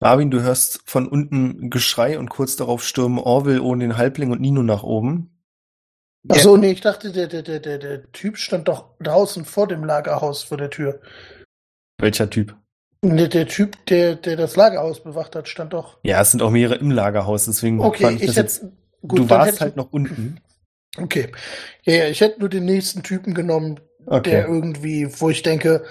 Marvin, 0.00 0.30
du 0.30 0.40
hörst 0.40 0.82
von 0.84 1.08
unten 1.08 1.70
Geschrei 1.70 2.20
und 2.20 2.30
kurz 2.30 2.54
darauf 2.54 2.84
stürmen 2.84 3.18
Orville 3.18 3.62
ohne 3.62 3.84
den 3.84 3.96
Halbling 3.96 4.30
und 4.30 4.40
Nino 4.40 4.62
nach 4.62 4.84
oben. 4.84 5.37
Ach 6.30 6.36
so, 6.38 6.56
nee, 6.56 6.72
ich 6.72 6.80
dachte, 6.80 7.10
der, 7.12 7.26
der, 7.26 7.42
der, 7.42 7.60
der, 7.60 7.78
der 7.78 8.12
Typ 8.12 8.36
stand 8.36 8.68
doch 8.68 8.90
draußen 9.00 9.44
vor 9.44 9.66
dem 9.66 9.84
Lagerhaus 9.84 10.42
vor 10.42 10.58
der 10.58 10.70
Tür. 10.70 11.00
Welcher 12.00 12.28
Typ? 12.28 12.54
Der, 13.04 13.28
der 13.28 13.46
Typ, 13.46 13.86
der, 13.86 14.16
der 14.16 14.36
das 14.36 14.56
Lagerhaus 14.56 15.02
bewacht 15.02 15.36
hat, 15.36 15.48
stand 15.48 15.72
doch. 15.72 15.98
Ja, 16.02 16.20
es 16.20 16.32
sind 16.32 16.42
auch 16.42 16.50
mehrere 16.50 16.76
im 16.76 16.90
Lagerhaus, 16.90 17.44
deswegen 17.46 17.80
Okay, 17.80 18.02
fand 18.02 18.16
ich 18.16 18.22
ich 18.22 18.34
das 18.34 18.36
hätte. 18.36 18.66
jetzt. 18.66 18.72
Gut, 19.06 19.18
du 19.20 19.30
warst 19.30 19.54
ich- 19.54 19.60
halt 19.60 19.76
noch 19.76 19.92
unten. 19.92 20.40
Okay. 20.96 21.30
Ja, 21.84 21.94
ja, 21.94 22.04
ich 22.08 22.20
hätte 22.20 22.40
nur 22.40 22.48
den 22.48 22.64
nächsten 22.64 23.02
Typen 23.04 23.34
genommen, 23.34 23.78
der 24.00 24.16
Okay. 24.16 24.40
irgendwie, 24.42 25.08
wo 25.20 25.30
ich 25.30 25.42
denke, 25.42 25.84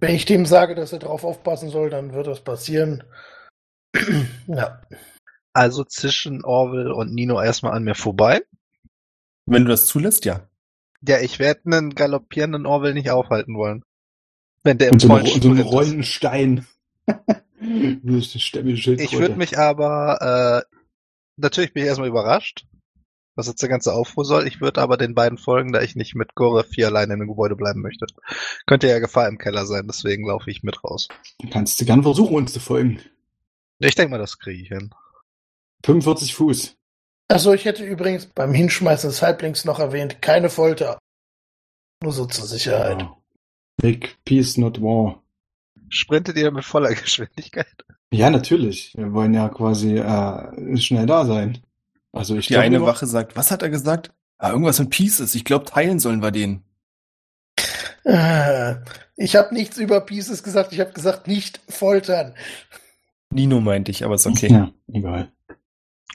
wenn 0.00 0.14
ich 0.14 0.24
dem 0.24 0.46
sage, 0.46 0.74
dass 0.74 0.92
er 0.92 0.98
drauf 0.98 1.22
aufpassen 1.22 1.70
soll, 1.70 1.90
dann 1.90 2.12
wird 2.12 2.26
das 2.26 2.40
passieren. 2.40 3.04
ja. 4.46 4.80
Also 5.52 5.84
zwischen 5.84 6.44
Orwell 6.44 6.90
und 6.92 7.14
Nino 7.14 7.40
erstmal 7.40 7.72
an 7.72 7.84
mir 7.84 7.94
vorbei. 7.94 8.42
Wenn 9.50 9.64
du 9.64 9.70
das 9.70 9.86
zulässt, 9.86 10.24
ja. 10.24 10.48
Ja, 11.00 11.20
ich 11.20 11.38
werde 11.38 11.60
einen 11.66 11.94
galoppierenden 11.94 12.66
Orwell 12.66 12.94
nicht 12.94 13.10
aufhalten 13.10 13.54
wollen. 13.56 13.82
Wenn 14.64 14.78
der 14.78 14.88
im 14.88 14.94
Und 14.94 15.00
so, 15.00 15.08
und 15.12 15.26
so 15.26 15.32
einen 15.32 15.40
Sprint 15.42 15.60
ist. 15.60 15.72
rollenden 15.72 16.02
Stein. 16.04 16.66
Das 17.60 18.26
ist 18.26 18.34
eine 18.34 18.40
Stämme- 18.40 19.00
Ich 19.02 19.18
würde 19.18 19.34
mich 19.34 19.58
aber, 19.58 20.62
äh, 20.70 20.76
natürlich 21.36 21.72
bin 21.72 21.82
ich 21.82 21.88
erstmal 21.88 22.08
überrascht, 22.08 22.66
was 23.34 23.48
jetzt 23.48 23.60
der 23.62 23.68
ganze 23.68 23.92
Aufruhr 23.92 24.24
soll. 24.24 24.46
Ich 24.46 24.60
würde 24.60 24.80
aber 24.80 24.96
den 24.96 25.14
beiden 25.16 25.38
folgen, 25.38 25.72
da 25.72 25.82
ich 25.82 25.96
nicht 25.96 26.14
mit 26.14 26.36
Gore 26.36 26.62
4 26.62 26.86
alleine 26.86 27.14
im 27.14 27.26
Gebäude 27.26 27.56
bleiben 27.56 27.80
möchte. 27.82 28.06
Könnte 28.66 28.86
ja 28.86 29.00
Gefahr 29.00 29.26
im 29.26 29.38
Keller 29.38 29.66
sein, 29.66 29.88
deswegen 29.88 30.24
laufe 30.28 30.48
ich 30.52 30.62
mit 30.62 30.84
raus. 30.84 31.08
Dann 31.40 31.50
kannst 31.50 31.80
du 31.80 31.84
gern 31.84 32.04
versuchen, 32.04 32.36
uns 32.36 32.52
zu 32.52 32.60
folgen. 32.60 33.00
Ich 33.80 33.96
denke 33.96 34.12
mal, 34.12 34.18
das 34.18 34.38
kriege 34.38 34.62
ich 34.62 34.68
hin. 34.68 34.90
45 35.84 36.34
Fuß. 36.36 36.76
Achso, 37.28 37.52
ich 37.52 37.64
hätte 37.66 37.84
übrigens 37.84 38.26
beim 38.26 38.52
Hinschmeißen 38.54 39.10
des 39.10 39.20
Halblings 39.22 39.64
noch 39.64 39.78
erwähnt, 39.78 40.22
keine 40.22 40.48
Folter. 40.48 40.98
Nur 42.02 42.12
so 42.12 42.26
zur 42.26 42.46
Sicherheit. 42.46 43.02
Ja. 43.02 43.16
Make 43.82 44.08
peace, 44.24 44.56
not 44.56 44.80
war. 44.80 45.22
Sprintet 45.90 46.36
ihr 46.36 46.50
mit 46.50 46.64
voller 46.64 46.94
Geschwindigkeit? 46.94 47.84
Ja, 48.10 48.30
natürlich. 48.30 48.94
Wir 48.96 49.12
wollen 49.12 49.34
ja 49.34 49.48
quasi 49.48 49.98
äh, 49.98 50.76
schnell 50.78 51.06
da 51.06 51.26
sein. 51.26 51.58
Also 52.12 52.36
ich 52.36 52.46
Die 52.46 52.54
glaub, 52.54 52.64
eine 52.64 52.82
Wache 52.82 53.06
sagt, 53.06 53.36
was 53.36 53.50
hat 53.50 53.62
er 53.62 53.68
gesagt? 53.68 54.12
Ah, 54.38 54.50
irgendwas 54.50 54.78
mit 54.78 54.90
Pieces. 54.90 55.34
Ich 55.34 55.44
glaube, 55.44 55.66
teilen 55.66 55.98
sollen 55.98 56.22
wir 56.22 56.30
den. 56.30 56.62
Äh, 58.04 58.76
Ich 59.16 59.36
habe 59.36 59.52
nichts 59.52 59.76
über 59.76 60.00
Pieces 60.00 60.42
gesagt, 60.42 60.72
ich 60.72 60.80
habe 60.80 60.92
gesagt, 60.92 61.26
nicht 61.26 61.60
foltern. 61.68 62.34
Nino 63.30 63.60
meinte 63.60 63.90
ich, 63.90 64.04
aber 64.04 64.14
ist 64.14 64.26
okay. 64.26 64.50
Ja, 64.50 64.70
egal. 64.90 65.30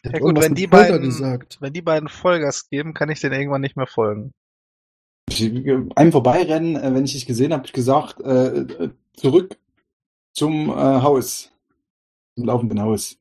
Ja 0.05 0.19
gut, 0.19 0.39
wenn 0.41 0.53
die 0.53 0.67
beiden, 0.67 1.01
gesagt. 1.01 1.57
wenn 1.61 1.73
die 1.73 1.81
beiden 1.81 2.09
Vollgas 2.09 2.69
geben, 2.69 2.93
kann 2.93 3.09
ich 3.09 3.21
denen 3.21 3.35
irgendwann 3.35 3.61
nicht 3.61 3.77
mehr 3.77 3.88
folgen. 3.88 4.34
Ich, 5.30 5.41
einem 5.95 6.11
vorbeirennen, 6.11 6.75
äh, 6.75 6.93
wenn 6.93 7.05
ich 7.05 7.13
dich 7.13 7.25
gesehen 7.25 7.53
habe, 7.53 7.61
hab 7.61 7.65
ich 7.67 7.73
gesagt, 7.73 8.19
äh, 8.19 8.59
äh, 8.59 8.89
zurück 9.15 9.57
zum 10.34 10.69
äh, 10.69 10.73
Haus. 10.73 11.51
Zum 12.35 12.45
laufenden 12.45 12.81
Haus. 12.81 13.17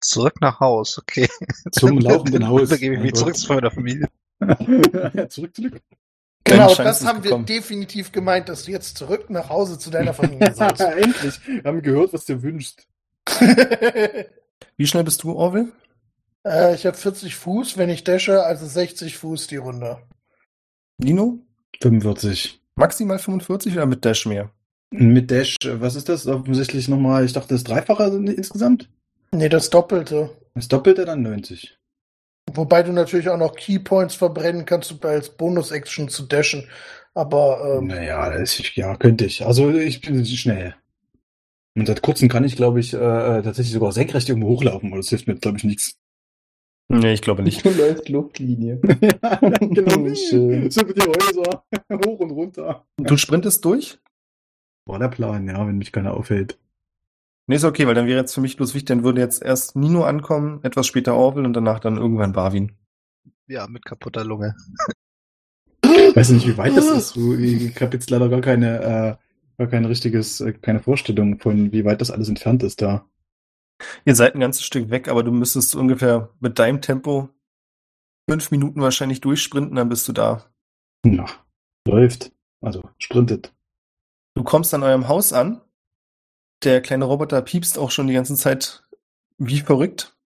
Zurück 0.00 0.40
nach 0.40 0.58
Haus, 0.60 0.98
okay. 0.98 1.28
Zum 1.72 1.98
laufenden 1.98 2.48
Haus. 2.48 2.70
Da 2.70 2.76
gebe 2.76 2.94
ich 2.94 3.00
mich 3.00 3.12
Mein 3.12 3.18
zurück 3.18 3.36
zu 3.36 3.52
meiner 3.52 3.70
Familie. 3.70 4.08
ja, 4.40 4.56
zurück, 5.28 5.54
zurück. 5.54 5.82
Genau, 6.44 6.68
Chance 6.68 6.82
das 6.82 7.04
haben 7.04 7.22
wir 7.22 7.38
definitiv 7.40 8.10
gemeint, 8.10 8.48
dass 8.48 8.64
du 8.64 8.72
jetzt 8.72 8.96
zurück 8.96 9.28
nach 9.28 9.50
Hause 9.50 9.78
zu 9.78 9.90
deiner 9.90 10.14
Familie 10.14 10.52
sollst. 10.54 10.80
Endlich. 10.80 11.46
Wir 11.46 11.62
haben 11.64 11.82
gehört, 11.82 12.12
was 12.14 12.24
du 12.24 12.42
wünschst. 12.42 12.88
Wie 14.76 14.86
schnell 14.86 15.04
bist 15.04 15.22
du, 15.22 15.32
Orwell? 15.32 15.70
Äh, 16.46 16.74
ich 16.74 16.86
habe 16.86 16.96
40 16.96 17.34
Fuß, 17.34 17.78
wenn 17.78 17.90
ich 17.90 18.04
dashe, 18.04 18.42
also 18.44 18.66
60 18.66 19.18
Fuß 19.18 19.46
die 19.46 19.56
Runde. 19.56 19.98
Nino? 20.98 21.38
45. 21.80 22.60
Maximal 22.76 23.18
45 23.18 23.74
oder 23.74 23.86
mit 23.86 24.04
Dash 24.04 24.26
mehr? 24.26 24.50
Mit 24.90 25.30
Dash, 25.30 25.56
was 25.62 25.94
ist 25.94 26.08
das? 26.08 26.26
Offensichtlich 26.26 26.88
nochmal, 26.88 27.24
ich 27.24 27.32
dachte, 27.32 27.54
das 27.54 27.64
Dreifache 27.64 28.04
insgesamt. 28.04 28.88
Nee, 29.32 29.48
das 29.48 29.70
Doppelte. 29.70 30.30
Das 30.54 30.68
Doppelte 30.68 31.04
dann 31.04 31.22
90. 31.22 31.78
Wobei 32.52 32.82
du 32.82 32.92
natürlich 32.92 33.28
auch 33.28 33.38
noch 33.38 33.54
Keypoints 33.54 34.16
verbrennen 34.16 34.64
kannst, 34.64 34.90
um 34.90 34.98
als 35.02 35.30
Bonus-Action 35.30 36.08
zu 36.08 36.24
dashen. 36.24 36.68
Aber 37.14 37.78
ähm, 37.78 37.86
Naja, 37.86 38.30
das 38.30 38.58
ist, 38.58 38.76
ja, 38.76 38.96
könnte 38.96 39.26
ich. 39.26 39.44
Also 39.44 39.70
ich 39.70 40.00
bin 40.00 40.24
schnell. 40.24 40.74
Und 41.76 41.86
seit 41.86 42.02
kurzem 42.02 42.28
kann 42.28 42.44
ich, 42.44 42.56
glaube 42.56 42.80
ich, 42.80 42.94
äh, 42.94 42.96
äh, 42.96 43.42
tatsächlich 43.42 43.72
sogar 43.72 43.92
senkrecht 43.92 44.28
irgendwo 44.28 44.48
hochlaufen, 44.48 44.88
aber 44.88 44.96
das 44.98 45.08
hilft 45.08 45.28
mir, 45.28 45.36
glaube 45.36 45.58
ich, 45.58 45.64
nichts. 45.64 45.96
Nee, 46.92 47.12
ich 47.12 47.22
glaube 47.22 47.42
nicht. 47.44 47.64
Du 47.64 47.70
läufst 47.70 48.08
Luftlinie. 48.08 48.80
ja, 49.00 49.36
genau. 49.60 50.14
Schön. 50.14 50.70
So 50.70 50.82
die 50.82 51.00
Häuser, 51.00 51.64
hoch 52.04 52.18
und 52.18 52.32
runter. 52.32 52.84
Du 52.96 53.16
sprintest 53.16 53.64
durch? 53.64 53.98
War 54.86 54.98
der 54.98 55.08
Plan, 55.08 55.46
ja, 55.46 55.64
wenn 55.66 55.78
mich 55.78 55.92
keiner 55.92 56.14
aufhält. 56.14 56.58
Nee, 57.46 57.56
ist 57.56 57.64
okay, 57.64 57.86
weil 57.86 57.94
dann 57.94 58.06
wäre 58.06 58.18
jetzt 58.18 58.34
für 58.34 58.40
mich 58.40 58.56
bloß 58.56 58.74
wichtig, 58.74 58.88
dann 58.88 59.04
würde 59.04 59.20
jetzt 59.20 59.42
erst 59.42 59.76
Nino 59.76 60.02
ankommen, 60.02 60.60
etwas 60.64 60.86
später 60.86 61.14
Orwell 61.14 61.46
und 61.46 61.52
danach 61.52 61.78
dann 61.78 61.96
irgendwann 61.96 62.32
Barwin. 62.32 62.72
Ja, 63.46 63.68
mit 63.68 63.84
kaputter 63.84 64.24
Lunge. 64.24 64.56
Ich 65.84 66.16
weiß 66.16 66.30
nicht, 66.30 66.46
wie 66.46 66.58
weit 66.58 66.76
das 66.76 66.88
ist. 66.88 67.16
Ich 67.16 67.80
habe 67.80 67.92
jetzt 67.94 68.10
leider 68.10 68.28
gar 68.28 68.40
keine, 68.40 68.80
äh, 68.80 69.16
gar 69.58 69.68
kein 69.68 69.84
richtiges, 69.84 70.40
äh, 70.40 70.52
keine 70.52 70.80
Vorstellung 70.80 71.38
von, 71.38 71.72
wie 71.72 71.84
weit 71.84 72.00
das 72.00 72.10
alles 72.10 72.28
entfernt 72.28 72.64
ist 72.64 72.82
da. 72.82 73.04
Ihr 74.04 74.14
seid 74.14 74.34
ein 74.34 74.40
ganzes 74.40 74.64
Stück 74.64 74.90
weg, 74.90 75.08
aber 75.08 75.22
du 75.22 75.30
müsstest 75.30 75.74
ungefähr 75.74 76.30
mit 76.40 76.58
deinem 76.58 76.80
Tempo 76.80 77.30
fünf 78.28 78.50
Minuten 78.50 78.80
wahrscheinlich 78.80 79.20
durchsprinten, 79.20 79.76
dann 79.76 79.88
bist 79.88 80.06
du 80.06 80.12
da. 80.12 80.44
Na, 81.04 81.26
läuft. 81.86 82.32
Also, 82.60 82.82
sprintet. 82.98 83.52
Du 84.34 84.44
kommst 84.44 84.72
an 84.74 84.82
eurem 84.82 85.08
Haus 85.08 85.32
an. 85.32 85.60
Der 86.62 86.80
kleine 86.82 87.06
Roboter 87.06 87.40
piepst 87.42 87.78
auch 87.78 87.90
schon 87.90 88.06
die 88.06 88.12
ganze 88.14 88.36
Zeit 88.36 88.84
wie 89.38 89.60
verrückt. 89.60 90.16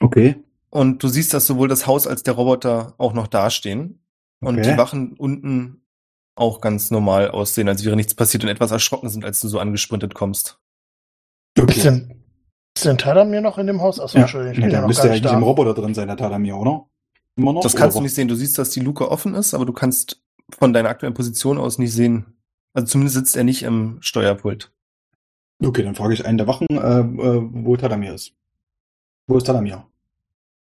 Okay. 0.00 0.42
Und 0.70 1.02
du 1.02 1.08
siehst, 1.08 1.34
dass 1.34 1.46
sowohl 1.46 1.68
das 1.68 1.86
Haus 1.86 2.06
als 2.06 2.22
der 2.22 2.34
Roboter 2.34 2.94
auch 2.98 3.12
noch 3.12 3.28
dastehen. 3.28 4.00
Und 4.40 4.58
Okay. 4.58 4.72
die 4.72 4.78
Wachen 4.78 5.12
unten 5.12 5.84
auch 6.34 6.60
ganz 6.60 6.90
normal 6.90 7.30
aussehen, 7.30 7.68
als 7.68 7.84
wäre 7.84 7.94
nichts 7.94 8.14
passiert 8.14 8.42
und 8.42 8.50
etwas 8.50 8.72
erschrocken 8.72 9.08
sind, 9.08 9.24
als 9.24 9.40
du 9.40 9.48
so 9.48 9.60
angesprintet 9.60 10.14
kommst. 10.14 10.58
ist 11.56 11.84
denn, 11.84 12.23
ist 12.76 12.84
denn 12.86 12.98
Tadamir 12.98 13.40
noch 13.40 13.58
in 13.58 13.66
dem 13.66 13.80
Haus? 13.80 14.00
Achso, 14.00 14.16
Ja, 14.18 14.22
Entschuldigung, 14.24 14.52
ich 14.52 14.58
ja, 14.58 14.64
bin 14.64 14.70
ja 14.70 14.76
der 14.76 14.80
noch 14.82 14.88
müsste 14.88 15.02
gar 15.02 15.08
ja 15.08 15.12
nicht 15.14 15.22
eigentlich 15.24 15.32
da. 15.32 15.38
im 15.38 15.44
Roboter 15.44 15.74
drin 15.74 15.94
sein, 15.94 16.08
der 16.08 16.16
Tadamir, 16.16 16.56
oder? 16.56 16.86
Immer 17.36 17.52
noch? 17.52 17.62
Das 17.62 17.74
kannst 17.74 17.94
du 17.96 17.98
Oder? 17.98 18.04
nicht 18.04 18.14
sehen. 18.14 18.28
Du 18.28 18.34
siehst, 18.36 18.58
dass 18.58 18.70
die 18.70 18.80
Luke 18.80 19.10
offen 19.10 19.34
ist, 19.34 19.54
aber 19.54 19.64
du 19.66 19.72
kannst 19.72 20.22
von 20.56 20.72
deiner 20.72 20.88
aktuellen 20.88 21.14
Position 21.14 21.58
aus 21.58 21.78
nicht 21.78 21.92
sehen. 21.92 22.36
Also 22.74 22.86
zumindest 22.88 23.16
sitzt 23.16 23.36
er 23.36 23.44
nicht 23.44 23.62
im 23.62 23.98
Steuerpult. 24.00 24.72
Okay, 25.64 25.82
dann 25.82 25.94
frage 25.94 26.14
ich 26.14 26.24
einen 26.24 26.38
der 26.38 26.46
Wachen, 26.46 26.66
äh, 26.70 27.00
äh, 27.00 27.48
wo 27.52 27.76
Tadamir 27.76 28.14
ist. 28.14 28.34
Wo 29.26 29.36
ist 29.36 29.44
Tadamir? 29.44 29.86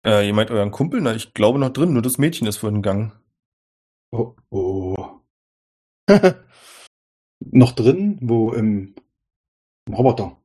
Äh, 0.05 0.27
ihr 0.27 0.33
meint 0.33 0.51
euren 0.51 0.71
Kumpel? 0.71 1.01
Na, 1.01 1.15
ich 1.15 1.33
glaube 1.33 1.59
noch 1.59 1.69
drin, 1.69 1.93
nur 1.93 2.01
das 2.01 2.17
Mädchen 2.17 2.47
ist 2.47 2.57
vorhin 2.57 2.81
gegangen. 2.81 3.13
Oh, 4.11 4.35
oh. 4.51 4.95
Noch 7.39 7.71
drin? 7.73 8.19
Wo? 8.21 8.51
Im, 8.53 8.93
im 9.87 9.93
Roboter. 9.93 10.37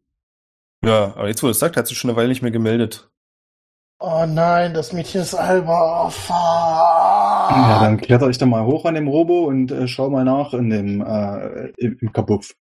Ja, 0.84 1.14
aber 1.16 1.28
jetzt, 1.28 1.42
wo 1.42 1.46
du 1.48 1.50
es 1.50 1.58
sagt, 1.58 1.76
hat 1.76 1.86
sie 1.86 1.94
schon 1.94 2.10
eine 2.10 2.16
Weile 2.16 2.28
nicht 2.28 2.42
mehr 2.42 2.50
gemeldet. 2.50 3.10
oh 4.00 4.24
nein, 4.26 4.74
das 4.74 4.92
Mädchen 4.92 5.22
ist 5.22 5.34
Alba. 5.34 6.06
Oh, 6.06 6.10
fuck. 6.10 6.36
Ja, 7.50 7.80
dann 7.80 7.96
kletter 7.96 8.28
ich 8.28 8.38
da 8.38 8.46
mal 8.46 8.64
hoch 8.64 8.84
an 8.84 8.94
dem 8.94 9.08
Robo 9.08 9.44
und 9.44 9.70
äh, 9.72 9.88
schau 9.88 10.10
mal 10.10 10.24
nach 10.24 10.52
in 10.54 10.70
dem, 10.70 11.00
äh, 11.00 11.68
im, 11.78 11.98
im 12.00 12.12
Kabuff, 12.12 12.54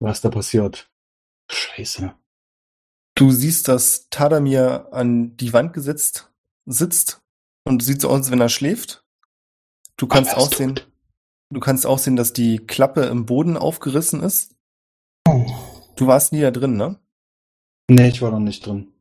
was 0.00 0.20
da 0.20 0.28
passiert. 0.28 0.90
Scheiße. 1.50 2.14
Du 3.14 3.30
siehst, 3.30 3.68
dass 3.68 4.08
Tadamir 4.10 4.88
an 4.92 5.36
die 5.36 5.52
Wand 5.52 5.72
gesetzt 5.72 6.30
sitzt 6.66 7.22
und 7.64 7.82
sieht 7.82 8.00
so 8.02 8.08
aus, 8.08 8.16
als 8.16 8.30
wenn 8.30 8.40
er 8.40 8.48
schläft. 8.48 9.04
Du 9.96 10.06
kannst 10.06 10.32
er 10.32 10.38
auch 10.38 10.52
sehen, 10.52 10.78
du 11.50 11.60
kannst 11.60 11.86
auch 11.86 11.98
sehen, 11.98 12.16
dass 12.16 12.32
die 12.32 12.58
Klappe 12.58 13.06
im 13.06 13.26
Boden 13.26 13.56
aufgerissen 13.56 14.22
ist. 14.22 14.54
Du 15.96 16.06
warst 16.06 16.32
nie 16.32 16.42
da 16.42 16.50
drin, 16.50 16.76
ne? 16.76 17.00
Nee, 17.88 18.08
ich 18.08 18.22
war 18.22 18.30
noch 18.30 18.40
nicht 18.40 18.66
drin. 18.66 18.92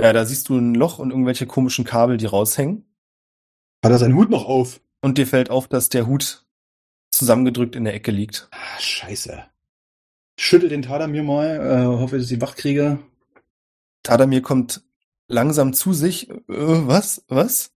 Ja, 0.00 0.12
da 0.12 0.24
siehst 0.24 0.48
du 0.48 0.56
ein 0.56 0.74
Loch 0.74 0.98
und 0.98 1.10
irgendwelche 1.10 1.46
komischen 1.46 1.84
Kabel, 1.84 2.16
die 2.16 2.26
raushängen. 2.26 2.84
Hat 3.84 3.92
er 3.92 3.98
seinen 3.98 4.14
Hut 4.14 4.30
noch 4.30 4.46
auf? 4.46 4.80
Und 5.02 5.18
dir 5.18 5.26
fällt 5.26 5.50
auf, 5.50 5.68
dass 5.68 5.88
der 5.90 6.06
Hut 6.06 6.46
zusammengedrückt 7.10 7.76
in 7.76 7.84
der 7.84 7.94
Ecke 7.94 8.10
liegt. 8.10 8.48
Ah, 8.50 8.78
scheiße. 8.78 9.44
Schüttel 10.38 10.70
den 10.70 10.82
Tadamir 10.82 11.22
mal, 11.22 11.56
äh, 11.56 11.84
hoffe, 11.86 12.16
dass 12.16 12.30
ich 12.30 12.36
die 12.38 12.40
wach 12.40 12.56
kriege. 12.56 12.98
Tadamir 14.02 14.40
kommt 14.40 14.82
langsam 15.28 15.74
zu 15.74 15.92
sich. 15.92 16.30
Äh, 16.30 16.36
was? 16.48 17.24
Was? 17.28 17.74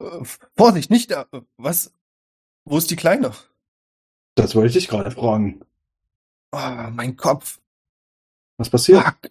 Äh, 0.00 0.24
Vorsicht, 0.56 0.90
nicht 0.90 1.10
da. 1.10 1.26
Äh, 1.32 1.40
Was? 1.56 1.92
Wo 2.64 2.78
ist 2.78 2.90
die 2.90 2.96
Kleine? 2.96 3.32
Das 4.36 4.54
wollte 4.54 4.68
ich 4.68 4.74
dich 4.74 4.88
gerade 4.88 5.10
fragen. 5.10 5.62
Oh, 6.52 6.88
mein 6.92 7.16
Kopf. 7.16 7.60
Was 8.56 8.70
passiert? 8.70 9.02
Fuck. 9.02 9.30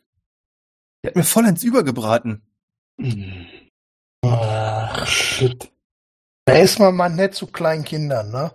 Die 1.03 1.07
hat 1.07 1.15
mir 1.15 1.23
vollends 1.23 1.63
übergebraten. 1.63 2.41
Hm. 2.99 3.45
Ach, 4.25 5.07
Shit. 5.07 5.71
Da 6.45 6.57
ist 6.57 6.79
man 6.79 6.95
mal 6.95 7.09
nett 7.09 7.35
zu 7.35 7.47
kleinen 7.47 7.83
Kindern, 7.83 8.31
ne? 8.31 8.51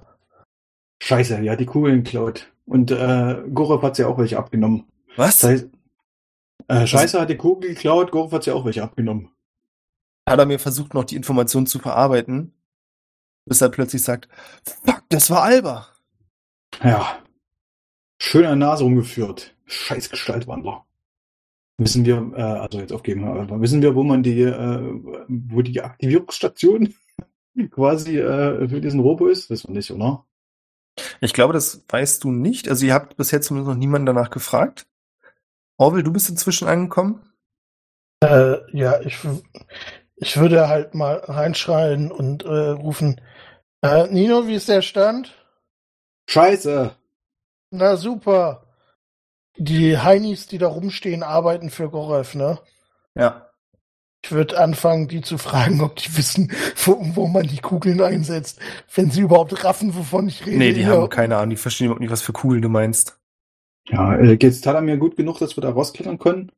Scheiße, 1.03 1.41
ja, 1.41 1.57
die 1.57 1.66
Kugeln 1.66 2.03
klaut. 2.03 2.53
Und 2.66 2.91
äh, 2.91 3.43
Gorov 3.53 3.83
hat 3.83 3.99
ja 3.99 4.07
auch 4.07 4.19
welche 4.19 4.39
abgenommen. 4.39 4.87
Was? 5.16 5.41
Das 5.41 5.51
heißt, 5.51 5.69
äh, 6.69 6.87
Scheiße 6.87 7.21
hat 7.21 7.31
die 7.31 7.37
Kugel 7.37 7.71
geklaut, 7.71 8.11
Gorov 8.11 8.33
hat 8.33 8.47
ja 8.47 8.55
auch 8.55 8.65
welche 8.65 8.83
abgenommen. 8.83 9.31
Tadamir 10.27 10.59
versucht 10.59 10.95
noch 10.95 11.05
die 11.05 11.16
Information 11.16 11.66
zu 11.66 11.79
verarbeiten, 11.79 12.55
bis 13.45 13.61
er 13.61 13.69
plötzlich 13.69 14.03
sagt, 14.03 14.29
fuck, 14.85 15.03
das 15.11 15.31
war 15.31 15.43
Alba. 15.43 15.89
Ja. 16.83 17.19
Schön 18.19 18.47
an 18.47 18.61
der 18.61 18.69
Nase 18.69 18.85
rumgeführt. 18.85 19.55
Scheiß 19.66 20.09
Gestaltwandler. 20.09 20.87
Wissen 21.77 22.05
wir, 22.05 22.33
äh, 22.37 22.41
also 22.41 22.79
jetzt 22.79 22.93
aufgeben, 22.93 23.25
aber 23.25 23.61
wissen 23.61 23.83
wir, 23.83 23.95
wo 23.95 24.05
man 24.05 24.23
die, 24.23 24.43
äh, 24.43 25.01
wo 25.29 25.63
die 25.63 25.81
Aktivierungsstation 25.81 26.95
quasi 27.71 28.19
äh, 28.19 28.69
für 28.69 28.81
diesen 28.81 29.01
Robo 29.01 29.27
ist? 29.27 29.51
Wissen 29.51 29.69
wir 29.69 29.77
nicht, 29.77 29.91
oder? 29.91 30.25
Ich 31.21 31.33
glaube, 31.33 31.53
das 31.53 31.85
weißt 31.89 32.23
du 32.23 32.31
nicht. 32.31 32.69
Also 32.69 32.87
ihr 32.87 32.95
habt 32.95 33.17
bisher 33.17 33.41
zumindest 33.41 33.75
noch 33.75 33.79
niemanden 33.79 34.07
danach 34.07 34.31
gefragt. 34.31 34.87
Orwell, 35.77 36.05
du 36.05 36.13
bist 36.13 36.31
inzwischen 36.31 36.69
angekommen. 36.69 37.21
Äh, 38.23 38.59
ja, 38.73 39.01
ich, 39.01 39.19
ich 40.17 40.37
würde 40.37 40.69
halt 40.69 40.95
mal 40.95 41.17
reinschreien 41.17 42.13
und 42.13 42.45
äh, 42.45 42.71
rufen, 42.71 43.21
äh, 43.83 44.07
Nino, 44.07 44.47
wie 44.47 44.55
ist 44.55 44.69
der 44.69 44.83
Stand? 44.83 45.35
Scheiße! 46.29 46.95
Na 47.71 47.97
super. 47.97 48.64
Die 49.57 49.99
Heinis, 49.99 50.47
die 50.47 50.59
da 50.59 50.69
rumstehen, 50.69 51.23
arbeiten 51.23 51.71
für 51.71 51.89
Gorev, 51.91 52.35
ne? 52.37 52.59
Ja. 53.15 53.51
Ich 54.25 54.33
würde 54.33 54.59
anfangen, 54.59 55.07
die 55.07 55.21
zu 55.21 55.37
fragen, 55.39 55.81
ob 55.83 55.97
die 55.97 56.17
wissen, 56.17 56.51
wo, 56.85 56.97
wo 57.15 57.27
man 57.29 57.47
die 57.47 57.59
Kugeln 57.59 58.01
einsetzt, 58.01 58.59
wenn 58.95 59.11
sie 59.11 59.21
überhaupt 59.21 59.63
raffen, 59.65 59.95
wovon 59.95 60.29
ich 60.29 60.47
rede. 60.47 60.57
Nee, 60.57 60.73
die 60.73 60.81
Ja. 60.81 60.89
haben 60.89 61.09
keine 61.11 61.37
Ahnung, 61.37 61.51
die 61.51 61.57
verstehen 61.57 61.87
überhaupt 61.87 62.01
nicht, 62.01 62.11
was 62.11 62.23
für 62.23 62.33
Kugeln 62.33 62.63
du 62.63 62.69
meinst. 62.71 63.21
Ja, 63.87 64.17
äh, 64.19 64.37
geht's 64.39 64.63
Tadamir 64.63 64.97
gut 64.97 65.17
genug, 65.17 65.39
dass 65.39 65.57
wir 65.57 65.61
da 65.61 65.71
rausklettern 65.71 66.19
können? 66.19 66.51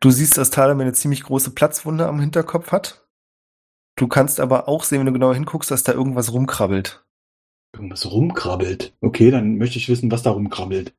Du 0.00 0.10
siehst, 0.10 0.38
dass 0.38 0.50
Tadamir 0.50 0.84
eine 0.84 0.94
ziemlich 0.94 1.22
große 1.24 1.50
Platzwunde 1.50 2.06
am 2.06 2.20
Hinterkopf 2.20 2.72
hat. 2.72 3.06
Du 3.96 4.08
kannst 4.08 4.40
aber 4.40 4.68
auch 4.68 4.84
sehen, 4.84 5.00
wenn 5.00 5.06
du 5.06 5.12
genauer 5.12 5.34
hinguckst, 5.34 5.70
dass 5.70 5.82
da 5.82 5.92
irgendwas 5.92 6.32
rumkrabbelt. 6.32 7.04
Irgendwas 7.74 8.10
rumkrabbelt. 8.10 8.94
Okay, 9.02 9.30
dann 9.30 9.56
möchte 9.58 9.78
ich 9.78 9.88
wissen, 9.88 10.10
was 10.10 10.22
da 10.22 10.30
rumkrabbelt. 10.30 10.94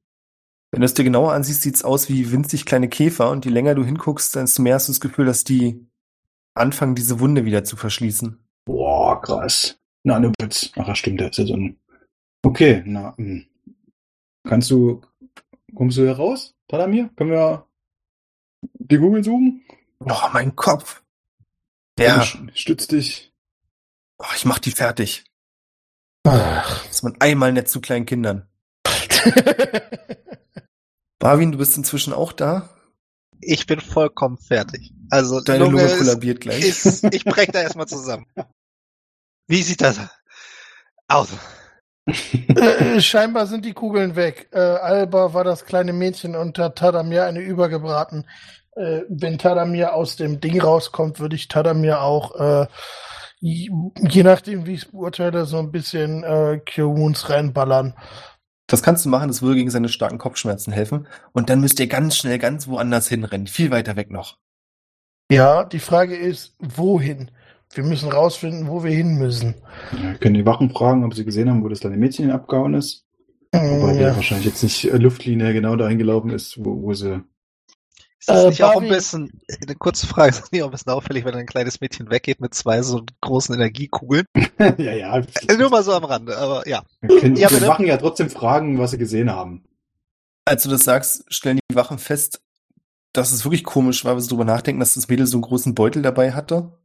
Wenn 0.72 0.82
du 0.82 0.86
es 0.86 0.94
dir 0.94 1.04
genauer 1.04 1.34
ansiehst, 1.34 1.62
sieht's 1.62 1.84
aus 1.84 2.10
wie 2.10 2.32
winzig 2.32 2.66
kleine 2.66 2.90
Käfer 2.90 3.30
und 3.32 3.46
je 3.46 3.52
länger 3.52 3.76
du 3.76 3.86
hinguckst, 3.86 4.36
desto 4.36 4.62
mehr 4.62 4.76
hast 4.76 4.88
du 4.88 4.92
das 4.92 5.00
Gefühl, 5.00 5.26
dass 5.26 5.44
die 5.44 5.88
anfangen, 6.54 6.96
diese 6.96 7.20
Wunde 7.20 7.46
wieder 7.46 7.64
zu 7.64 7.78
verschließen. 7.78 8.38
Boah, 8.66 9.22
krass. 9.22 9.80
Nanobits. 10.04 10.72
Ach, 10.76 10.88
ja, 10.88 10.96
stimmt, 10.96 11.22
der 11.22 11.30
ist 11.30 11.38
ja 11.38 11.46
so 11.46 11.54
ein. 11.54 11.80
Okay, 12.44 12.84
na, 12.86 13.16
hm. 13.18 13.46
kannst 14.48 14.70
du, 14.70 15.02
kommst 15.76 15.98
du 15.98 16.04
hier 16.04 16.14
raus, 16.14 16.56
Tadamir? 16.68 17.10
Können 17.16 17.32
wir 17.32 17.68
die 18.62 18.98
Google 18.98 19.24
suchen? 19.24 19.66
Oh, 20.00 20.30
mein 20.34 20.56
Kopf. 20.56 21.04
Ja. 22.00 22.24
Ja, 22.24 22.24
Stütz 22.54 22.88
dich. 22.88 23.34
oh, 24.20 24.26
ich 24.36 24.46
mach 24.46 24.60
die 24.60 24.72
fertig. 24.72 25.26
Ach. 26.26 26.88
Ist 26.90 27.04
man 27.04 27.16
einmal 27.20 27.54
nett 27.54 27.70
zu 27.70 27.82
kleinen 27.82 28.06
Kindern. 28.06 28.48
Barwin, 31.20 31.52
du 31.52 31.58
bist 31.58 31.78
inzwischen 31.78 32.14
auch 32.14 32.32
da? 32.32 32.70
Ich 33.40 33.66
bin 33.68 33.80
vollkommen 33.80 34.38
fertig. 34.38 34.94
Also 35.10 35.42
Deine 35.42 35.66
Lunge 35.66 35.84
ist, 35.84 35.98
kollabiert 35.98 36.42
gleich. 36.42 36.64
ist, 36.64 37.04
ich 37.14 37.24
brech 37.24 37.50
da 37.52 37.62
erstmal 37.62 37.88
zusammen. 37.88 38.26
Wie 39.48 39.64
sieht 39.64 39.82
das 39.82 40.00
aus? 41.08 41.30
Äh, 42.06 43.00
scheinbar 43.02 43.48
sind 43.48 43.66
die 43.66 43.74
Kugeln 43.74 44.16
weg. 44.16 44.50
Äh, 44.52 44.60
Alba 44.60 45.34
war 45.34 45.44
das 45.44 45.66
kleine 45.66 45.94
Mädchen 45.94 46.36
und 46.36 46.58
hat 46.60 46.78
Tadamir 46.78 47.26
eine 47.26 47.40
übergebraten. 47.40 48.26
Äh, 48.76 49.02
wenn 49.10 49.38
Tadamir 49.38 49.94
aus 49.94 50.16
dem 50.16 50.40
Ding 50.40 50.62
rauskommt, 50.62 51.20
würde 51.20 51.36
ich 51.36 51.48
Tadamir 51.48 52.02
auch, 52.02 52.36
äh, 52.40 52.68
je 53.40 53.70
je 54.00 54.24
nachdem, 54.24 54.66
wie 54.66 54.74
ich 54.74 54.84
es 54.84 54.92
beurteile, 54.92 55.46
so 55.46 55.60
ein 55.60 55.72
bisschen 55.72 56.24
äh, 56.24 56.60
Wounds 56.78 57.30
reinballern. 57.30 57.94
Das 58.68 58.84
kannst 58.84 59.06
du 59.06 59.10
machen, 59.10 59.30
das 59.30 59.42
würde 59.42 59.56
gegen 59.56 59.70
seine 59.72 59.90
starken 59.90 60.18
Kopfschmerzen 60.18 60.74
helfen. 60.74 61.08
Und 61.34 61.50
dann 61.50 61.62
müsst 61.62 61.80
ihr 61.80 61.88
ganz 61.88 62.18
schnell 62.18 62.38
ganz 62.40 62.68
woanders 62.68 63.08
hinrennen. 63.08 63.48
Viel 63.48 63.72
weiter 63.72 63.96
weg 63.96 64.12
noch. 64.12 64.38
Ja, 65.32 65.64
die 65.66 65.80
Frage 65.80 66.16
ist, 66.16 66.56
wohin? 66.60 67.32
Wir 67.74 67.84
müssen 67.84 68.10
rausfinden, 68.12 68.68
wo 68.68 68.84
wir 68.84 68.92
hin 68.92 69.16
müssen. 69.18 69.56
Ja, 69.92 70.14
können 70.16 70.36
die 70.36 70.46
Wachen 70.46 70.70
fragen, 70.72 71.04
ob 71.04 71.14
sie 71.14 71.26
gesehen 71.26 71.50
haben, 71.50 71.64
wo 71.64 71.70
das 71.70 71.82
kleine 71.82 71.98
Mädchen 71.98 72.32
abgehauen 72.32 72.74
ist. 72.76 73.06
Wobei 73.66 73.94
Mm, 73.94 73.98
der 73.98 74.10
ja. 74.10 74.16
wahrscheinlich 74.16 74.48
jetzt 74.48 74.64
nicht 74.64 74.86
äh, 74.86 74.98
Luftlinie 74.98 75.54
genau 75.54 75.76
dahin 75.76 75.98
gelaufen 75.98 76.32
ist, 76.32 76.64
wo, 76.64 76.82
wo 76.82 76.94
sie. 76.94 77.24
Ist 78.20 78.30
das 78.30 78.44
Äh, 78.46 78.50
nicht 78.50 78.64
auch 78.64 78.82
ein 78.82 78.88
bisschen, 78.90 79.42
eine 79.62 79.76
kurze 79.76 80.08
Frage, 80.08 80.30
ist 80.32 80.42
das 80.42 80.52
nicht 80.52 80.62
auch 80.64 80.68
ein 80.68 80.72
bisschen 80.72 80.92
auffällig, 80.92 81.24
wenn 81.26 81.36
ein 81.36 81.46
kleines 81.46 81.82
Mädchen 81.82 82.10
weggeht 82.10 82.42
mit 82.42 82.54
zwei 82.56 82.82
so 82.82 83.04
großen 83.22 83.54
Energiekugeln? 83.56 84.26
ja, 84.60 84.94
ja. 84.94 85.18
Äh, 85.20 85.58
Nur 85.58 85.70
mal 85.70 85.84
so 85.84 85.94
am 85.94 86.04
Rande, 86.04 86.38
aber 86.38 86.68
ja. 86.68 86.84
Wir 87.02 87.20
können 87.20 87.36
Ja, 87.36 87.48
die 87.50 87.56
bitte. 87.56 87.68
Wachen 87.68 87.86
ja 87.86 87.98
trotzdem 87.98 88.30
fragen, 88.30 88.80
was 88.80 88.92
sie 88.92 88.98
gesehen 88.98 89.32
haben. 89.32 89.64
Als 90.46 90.64
du 90.64 90.70
das 90.70 90.84
sagst, 90.84 91.26
stellen 91.34 91.60
die 91.70 91.76
Wachen 91.76 92.00
fest, 92.00 92.42
dass 93.14 93.32
es 93.32 93.46
wirklich 93.46 93.64
komisch 93.64 94.04
war, 94.06 94.14
weil 94.16 94.22
sie 94.22 94.30
drüber 94.30 94.46
nachdenken, 94.46 94.80
dass 94.80 94.94
das 94.96 95.08
Mädel 95.10 95.28
so 95.28 95.38
einen 95.38 95.42
großen 95.44 95.76
Beutel 95.76 96.02
dabei 96.02 96.32
hatte. 96.34 96.78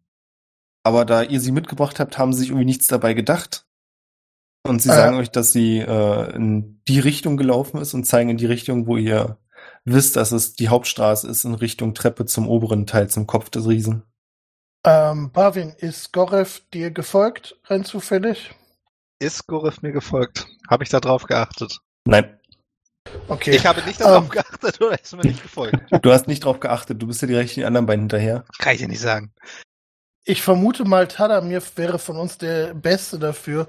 Aber 0.85 1.05
da 1.05 1.23
ihr 1.23 1.41
sie 1.41 1.53
mitgebracht 1.53 2.01
habt, 2.01 2.19
haben 2.19 2.33
sie 2.33 2.41
sich 2.41 2.49
irgendwie 2.49 2.65
nichts 2.67 2.89
dabei 2.89 3.15
gedacht. 3.15 3.67
Und 4.67 4.83
sie 4.83 4.89
Äh. 4.91 4.95
sagen 4.95 5.17
euch, 5.17 5.31
dass 5.31 5.53
sie 5.53 5.79
äh, 5.79 6.35
in 6.35 6.81
die 6.89 6.99
Richtung 7.01 7.37
gelaufen 7.37 7.81
ist 7.81 7.95
und 7.95 8.05
zeigen 8.05 8.31
in 8.31 8.37
die 8.37 8.47
Richtung, 8.47 8.87
wo 8.87 8.97
ihr 8.97 9.39
wisst, 9.85 10.17
dass 10.17 10.33
es 10.33 10.55
die 10.55 10.69
Hauptstraße 10.69 11.29
ist, 11.29 11.45
in 11.45 11.55
Richtung 11.55 11.95
Treppe 11.95 12.25
zum 12.27 12.49
oberen 12.49 12.87
Teil, 12.87 13.09
zum 13.09 13.27
Kopf 13.27 13.51
des 13.51 13.67
Riesen. 13.69 14.03
Ähm, 14.85 15.31
Barwin, 15.33 15.71
ist 15.79 16.13
Gorev 16.13 16.61
dir 16.73 16.91
gefolgt, 16.91 17.57
rein 17.65 17.85
zufällig? 17.85 18.55
Ist 19.21 19.47
Gorif 19.47 19.83
mir 19.83 19.93
gefolgt? 19.93 20.49
Habe 20.69 20.83
ich 20.83 20.91
da 20.91 20.99
drauf 20.99 21.25
geachtet? 21.25 21.79
Nein, 22.05 22.39
Okay. 23.29 23.51
Ich 23.55 23.67
habe 23.67 23.83
nicht 23.83 24.01
darauf 24.01 24.25
Ähm. 24.25 24.31
geachtet 24.31 24.81
oder 24.81 25.01
ist 25.01 25.15
mir 25.15 25.23
nicht 25.23 25.43
gefolgt? 25.43 25.77
du 26.03 26.13
hast 26.13 26.29
nicht 26.29 26.45
drauf 26.45 26.61
geachtet, 26.61 27.03
du 27.03 27.07
bist 27.07 27.21
ja 27.23 27.29
direkt 27.29 27.57
den 27.57 27.65
anderen 27.65 27.87
beiden 27.87 28.03
hinterher. 28.03 28.45
Kann 28.59 28.75
ich 28.75 28.81
dir 28.81 28.89
nicht 28.89 29.01
sagen. 29.01 29.33
Ich 30.25 30.43
vermute 30.43 30.85
mal, 30.85 31.09
Tadamir 31.09 31.61
wäre 31.75 31.99
von 31.99 32.17
uns 32.17 32.39
der 32.39 32.75
Beste 32.75 33.19
dafür. 33.19 33.67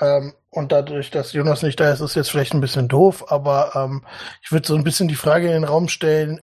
Ähm, 0.00 0.32
und 0.50 0.70
dadurch, 0.70 1.10
dass 1.10 1.32
Jonas 1.32 1.62
nicht 1.62 1.80
da 1.80 1.92
ist, 1.92 2.00
ist 2.00 2.14
jetzt 2.14 2.30
vielleicht 2.30 2.54
ein 2.54 2.60
bisschen 2.60 2.88
doof, 2.88 3.30
aber 3.32 3.72
ähm, 3.74 4.04
ich 4.42 4.52
würde 4.52 4.66
so 4.66 4.76
ein 4.76 4.84
bisschen 4.84 5.08
die 5.08 5.14
Frage 5.16 5.46
in 5.46 5.52
den 5.52 5.64
Raum 5.64 5.88
stellen, 5.88 6.40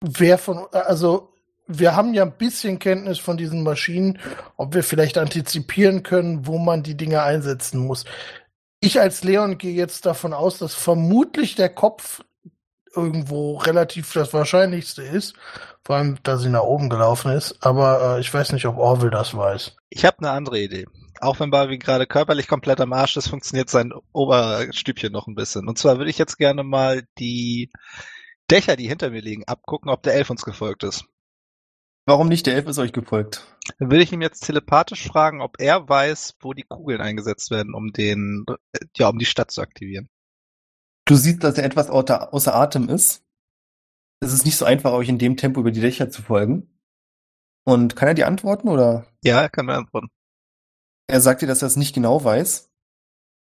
wer 0.00 0.38
von, 0.38 0.66
also 0.72 1.32
wir 1.68 1.94
haben 1.94 2.14
ja 2.14 2.24
ein 2.24 2.36
bisschen 2.36 2.78
Kenntnis 2.78 3.18
von 3.18 3.36
diesen 3.36 3.62
Maschinen, 3.62 4.18
ob 4.56 4.74
wir 4.74 4.82
vielleicht 4.82 5.18
antizipieren 5.18 6.02
können, 6.02 6.46
wo 6.46 6.58
man 6.58 6.82
die 6.82 6.96
Dinge 6.96 7.22
einsetzen 7.22 7.78
muss. 7.78 8.04
Ich 8.80 9.00
als 9.00 9.22
Leon 9.22 9.58
gehe 9.58 9.74
jetzt 9.74 10.06
davon 10.06 10.32
aus, 10.32 10.58
dass 10.58 10.74
vermutlich 10.74 11.54
der 11.54 11.68
Kopf 11.68 12.22
irgendwo 12.94 13.56
relativ 13.58 14.12
das 14.12 14.32
Wahrscheinlichste 14.32 15.02
ist. 15.02 15.34
Vor 15.84 15.96
allem, 15.96 16.18
da 16.22 16.36
sie 16.36 16.50
nach 16.50 16.62
oben 16.62 16.88
gelaufen 16.90 17.32
ist. 17.32 17.64
Aber 17.64 18.16
äh, 18.16 18.20
ich 18.20 18.32
weiß 18.32 18.52
nicht, 18.52 18.66
ob 18.66 18.76
Orville 18.76 19.10
das 19.10 19.34
weiß. 19.34 19.76
Ich 19.90 20.04
habe 20.04 20.18
eine 20.18 20.30
andere 20.30 20.60
Idee. 20.60 20.86
Auch 21.20 21.40
wenn 21.40 21.50
Barbie 21.50 21.78
gerade 21.78 22.06
körperlich 22.06 22.46
komplett 22.46 22.80
am 22.80 22.92
Arsch 22.92 23.16
ist, 23.16 23.28
funktioniert 23.28 23.70
sein 23.70 23.92
Oberstübchen 24.12 25.12
noch 25.12 25.26
ein 25.26 25.34
bisschen. 25.34 25.68
Und 25.68 25.78
zwar 25.78 25.98
würde 25.98 26.10
ich 26.10 26.18
jetzt 26.18 26.36
gerne 26.36 26.62
mal 26.62 27.02
die 27.18 27.70
Dächer, 28.50 28.76
die 28.76 28.88
hinter 28.88 29.10
mir 29.10 29.20
liegen, 29.20 29.44
abgucken, 29.44 29.90
ob 29.90 30.02
der 30.02 30.14
Elf 30.14 30.30
uns 30.30 30.44
gefolgt 30.44 30.84
ist. 30.84 31.04
Warum 32.06 32.28
nicht? 32.28 32.46
Der 32.46 32.54
Elf 32.54 32.66
ist 32.66 32.78
euch 32.78 32.92
gefolgt. 32.92 33.44
Dann 33.78 33.90
würde 33.90 34.02
ich 34.02 34.12
ihm 34.12 34.22
jetzt 34.22 34.46
telepathisch 34.46 35.06
fragen, 35.06 35.42
ob 35.42 35.60
er 35.60 35.88
weiß, 35.88 36.36
wo 36.40 36.54
die 36.54 36.62
Kugeln 36.62 37.02
eingesetzt 37.02 37.50
werden, 37.50 37.74
um 37.74 37.92
den, 37.92 38.46
äh, 38.72 38.78
ja, 38.96 39.08
um 39.08 39.18
die 39.18 39.26
Stadt 39.26 39.50
zu 39.50 39.60
aktivieren. 39.60 40.08
Du 41.08 41.14
siehst, 41.14 41.42
dass 41.42 41.56
er 41.56 41.64
etwas 41.64 41.88
außer, 41.88 42.34
außer 42.34 42.54
Atem 42.54 42.90
ist. 42.90 43.24
Es 44.20 44.34
ist 44.34 44.44
nicht 44.44 44.56
so 44.56 44.66
einfach, 44.66 44.92
euch 44.92 45.08
in 45.08 45.18
dem 45.18 45.38
Tempo 45.38 45.60
über 45.60 45.70
die 45.70 45.80
Dächer 45.80 46.10
zu 46.10 46.20
folgen. 46.20 46.78
Und 47.64 47.96
kann 47.96 48.08
er 48.08 48.14
dir 48.14 48.26
antworten 48.26 48.68
oder? 48.68 49.06
Ja, 49.24 49.40
er 49.40 49.48
kann 49.48 49.66
mir 49.66 49.74
antworten. 49.74 50.08
Er 51.06 51.22
sagt 51.22 51.40
dir, 51.40 51.46
dass 51.46 51.62
er 51.62 51.68
es 51.68 51.76
nicht 51.76 51.94
genau 51.94 52.22
weiß, 52.22 52.70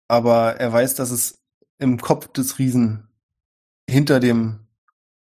aber 0.08 0.56
er 0.56 0.72
weiß, 0.72 0.94
dass 0.94 1.10
es 1.10 1.42
im 1.78 2.00
Kopf 2.00 2.28
des 2.28 2.58
Riesen 2.58 3.08
hinter 3.88 4.18
dem 4.18 4.66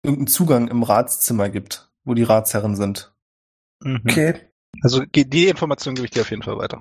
irgendeinen 0.02 0.28
Zugang 0.28 0.68
im 0.68 0.82
Ratszimmer 0.82 1.50
gibt, 1.50 1.92
wo 2.04 2.14
die 2.14 2.22
Ratsherren 2.22 2.74
sind. 2.74 3.14
Mhm. 3.82 4.02
Okay. 4.08 4.40
Also 4.80 5.04
die 5.04 5.48
Information 5.48 5.94
gebe 5.94 6.06
ich 6.06 6.10
dir 6.10 6.22
auf 6.22 6.30
jeden 6.30 6.42
Fall 6.42 6.56
weiter. 6.56 6.80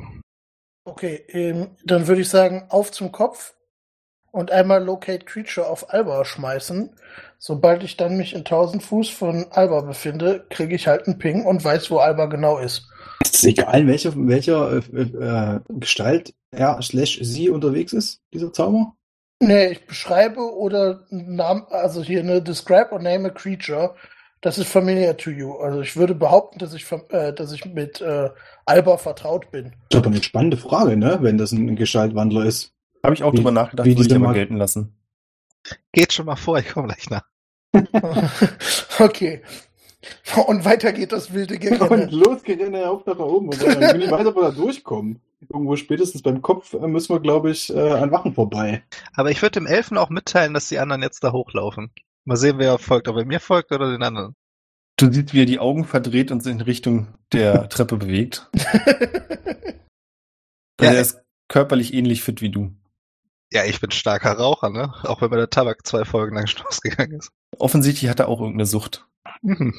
Okay, 0.86 1.26
ähm, 1.28 1.76
dann 1.84 2.08
würde 2.08 2.22
ich 2.22 2.30
sagen, 2.30 2.66
auf 2.70 2.92
zum 2.92 3.12
Kopf 3.12 3.56
und 4.34 4.52
einmal 4.52 4.84
Locate 4.84 5.26
Creature 5.26 5.68
auf 5.68 5.94
Alba 5.94 6.26
schmeißen. 6.26 6.90
Sobald 7.38 7.84
ich 7.84 7.98
dann 7.98 8.18
mich 8.18 8.34
in 8.34 8.40
1000 8.40 8.82
Fuß 8.82 9.10
von 9.10 9.46
Alba 9.52 9.82
befinde, 9.82 10.46
kriege 10.50 10.76
ich 10.76 10.88
halt 10.88 11.08
einen 11.08 11.20
Ping 11.20 11.46
und 11.46 11.64
weiß, 11.64 11.92
wo 11.92 12.00
Alba 12.00 12.26
genau 12.26 12.58
ist. 12.58 12.90
Ist 13.24 13.36
es 13.36 13.44
egal, 13.44 13.82
in 13.82 13.88
welcher, 13.88 14.14
in 14.14 14.28
welcher 14.28 14.82
äh, 14.92 15.02
äh, 15.02 15.60
Gestalt 15.70 16.34
er 16.52 16.82
slash 16.82 17.20
sie 17.22 17.50
unterwegs 17.50 17.94
ist, 17.94 18.22
dieser 18.34 18.52
Zauber? 18.52 18.96
Nee, 19.40 19.68
ich 19.68 19.86
beschreibe 19.86 20.42
oder 20.42 21.06
Namen, 21.10 21.66
also 21.70 22.02
hier 22.02 22.22
eine 22.22 22.42
Describe 22.42 22.92
or 22.92 23.00
Name 23.00 23.28
a 23.28 23.32
Creature. 23.32 23.94
Das 24.42 24.58
ist 24.58 24.68
familiar 24.68 25.16
to 25.16 25.30
you. 25.30 25.54
Also 25.58 25.82
ich 25.82 25.96
würde 25.96 26.16
behaupten, 26.16 26.58
dass 26.58 26.74
ich, 26.74 26.92
äh, 27.10 27.34
dass 27.34 27.52
ich 27.52 27.66
mit 27.66 28.02
äh, 28.02 28.30
Alba 28.66 28.98
vertraut 28.98 29.52
bin. 29.52 29.74
Das 29.90 30.00
ist 30.00 30.06
aber 30.06 30.16
eine 30.16 30.24
spannende 30.24 30.58
Frage, 30.58 30.98
ne? 30.98 31.20
Wenn 31.22 31.38
das 31.38 31.52
ein 31.52 31.76
Gestaltwandler 31.76 32.46
ist. 32.46 32.73
Habe 33.04 33.16
ich 33.16 33.24
auch 33.24 33.32
Wie- 33.34 33.38
drüber 33.38 33.52
nachgedacht, 33.52 33.86
wie 33.88 33.98
würde 33.98 34.08
ich 34.08 34.16
aber 34.16 34.26
Mag- 34.28 34.36
gelten 34.36 34.56
lassen. 34.58 34.96
Geht 35.92 36.14
schon 36.14 36.26
mal 36.26 36.36
vor, 36.36 36.58
ich 36.60 36.68
komme 36.70 36.88
gleich 36.88 37.10
nach. 37.10 37.24
okay. 39.00 39.42
Und 40.48 40.66
weiter 40.66 40.92
geht 40.92 41.12
das 41.12 41.34
wilde 41.34 41.54
Und 41.56 41.62
Gerenne. 41.62 42.06
los 42.12 42.44
geht 42.44 42.60
er 42.60 42.92
auf 42.92 43.06
nach 43.06 43.18
oben. 43.20 43.50
Und 43.50 43.62
dann 43.64 43.80
bin 43.94 44.02
ich 44.02 44.12
weiß, 44.12 44.26
ob 44.28 44.36
wir 44.36 44.42
da 44.44 44.52
durchkommen. 44.52 45.22
Irgendwo 45.50 45.76
spätestens 45.76 46.22
beim 46.22 46.42
Kopf 46.42 46.74
äh, 46.74 46.88
müssen 46.88 47.14
wir, 47.14 47.20
glaube 47.20 47.52
ich, 47.52 47.74
äh, 47.74 47.80
an 47.92 48.12
Wachen 48.12 48.34
vorbei. 48.34 48.84
Aber 49.14 49.30
ich 49.32 49.42
würde 49.42 49.60
dem 49.60 49.68
Elfen 49.68 49.98
auch 49.98 50.10
mitteilen, 50.10 50.54
dass 50.54 50.70
die 50.70 50.80
anderen 50.80 51.02
jetzt 51.02 51.24
da 51.24 51.32
hochlaufen. 51.34 51.92
Mal 52.26 52.38
sehen, 52.38 52.58
wer 52.60 52.78
folgt, 52.78 53.08
ob 53.10 53.18
er 53.18 53.26
mir 53.26 53.40
folgt 53.42 53.72
oder 53.74 53.92
den 53.92 54.04
anderen. 54.04 54.36
Du 54.98 55.12
siehst, 55.12 55.34
wie 55.34 55.42
er 55.42 55.46
die 55.46 55.60
Augen 55.60 55.84
verdreht 55.86 56.32
und 56.32 56.42
sich 56.44 56.54
in 56.54 56.62
Richtung 56.62 57.08
der 57.34 57.68
Treppe 57.70 57.98
bewegt. 57.98 58.50
Ja, 60.82 60.92
er 60.94 61.02
ist 61.02 61.22
körperlich 61.50 61.94
ähnlich 61.94 62.24
fit 62.24 62.42
wie 62.42 62.50
du. 62.50 62.72
Ja, 63.54 63.64
ich 63.66 63.80
bin 63.80 63.92
starker 63.92 64.32
Raucher, 64.34 64.72
ne? 64.72 64.92
Auch 65.04 65.22
wenn 65.22 65.30
mir 65.30 65.38
der 65.38 65.50
Tabak 65.50 65.86
zwei 65.86 66.06
Folgen 66.06 66.36
lang 66.36 66.48
schon 66.48 66.66
ausgegangen 66.68 67.20
ist. 67.20 67.30
Offensichtlich 67.60 68.10
hat 68.10 68.20
er 68.20 68.28
auch 68.28 68.40
irgendeine 68.40 68.66
Sucht. 68.66 69.08
Mhm. 69.44 69.76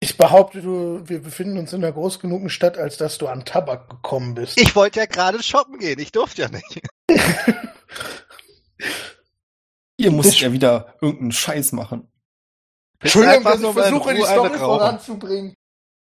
Ich 0.00 0.18
behaupte, 0.18 0.60
du, 0.60 1.00
wir 1.08 1.22
befinden 1.22 1.58
uns 1.58 1.72
in 1.72 1.82
einer 1.82 1.92
groß 1.92 2.20
genugen 2.20 2.50
Stadt, 2.50 2.76
als 2.78 2.98
dass 2.98 3.18
du 3.18 3.26
an 3.26 3.44
Tabak 3.46 3.88
gekommen 3.88 4.34
bist. 4.34 4.60
Ich 4.60 4.76
wollte 4.76 5.00
ja 5.00 5.06
gerade 5.06 5.42
shoppen 5.42 5.78
gehen, 5.78 5.98
ich 5.98 6.12
durfte 6.12 6.42
ja 6.42 6.48
nicht. 6.50 6.82
Ihr 9.96 10.12
musstet 10.12 10.40
ja 10.40 10.52
wieder 10.52 10.94
irgendeinen 11.00 11.32
Scheiß 11.32 11.72
machen. 11.72 12.06
Entschuldigung, 13.00 13.42
dass 13.44 13.60
ich 13.60 13.72
versuche, 13.72 14.14
die 14.14 14.22
Story 14.22 14.58
voranzubringen. 14.58 15.54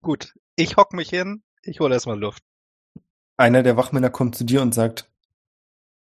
Gut, 0.02 0.34
ich 0.58 0.76
hock 0.76 0.94
mich 0.94 1.10
hin, 1.10 1.44
ich 1.62 1.80
hole 1.80 1.94
erstmal 1.94 2.20
Luft. 2.20 2.44
Einer 3.38 3.64
der 3.64 3.78
Wachmänner 3.78 4.10
kommt 4.10 4.36
zu 4.36 4.44
dir 4.44 4.62
und 4.62 4.74
sagt, 4.74 5.09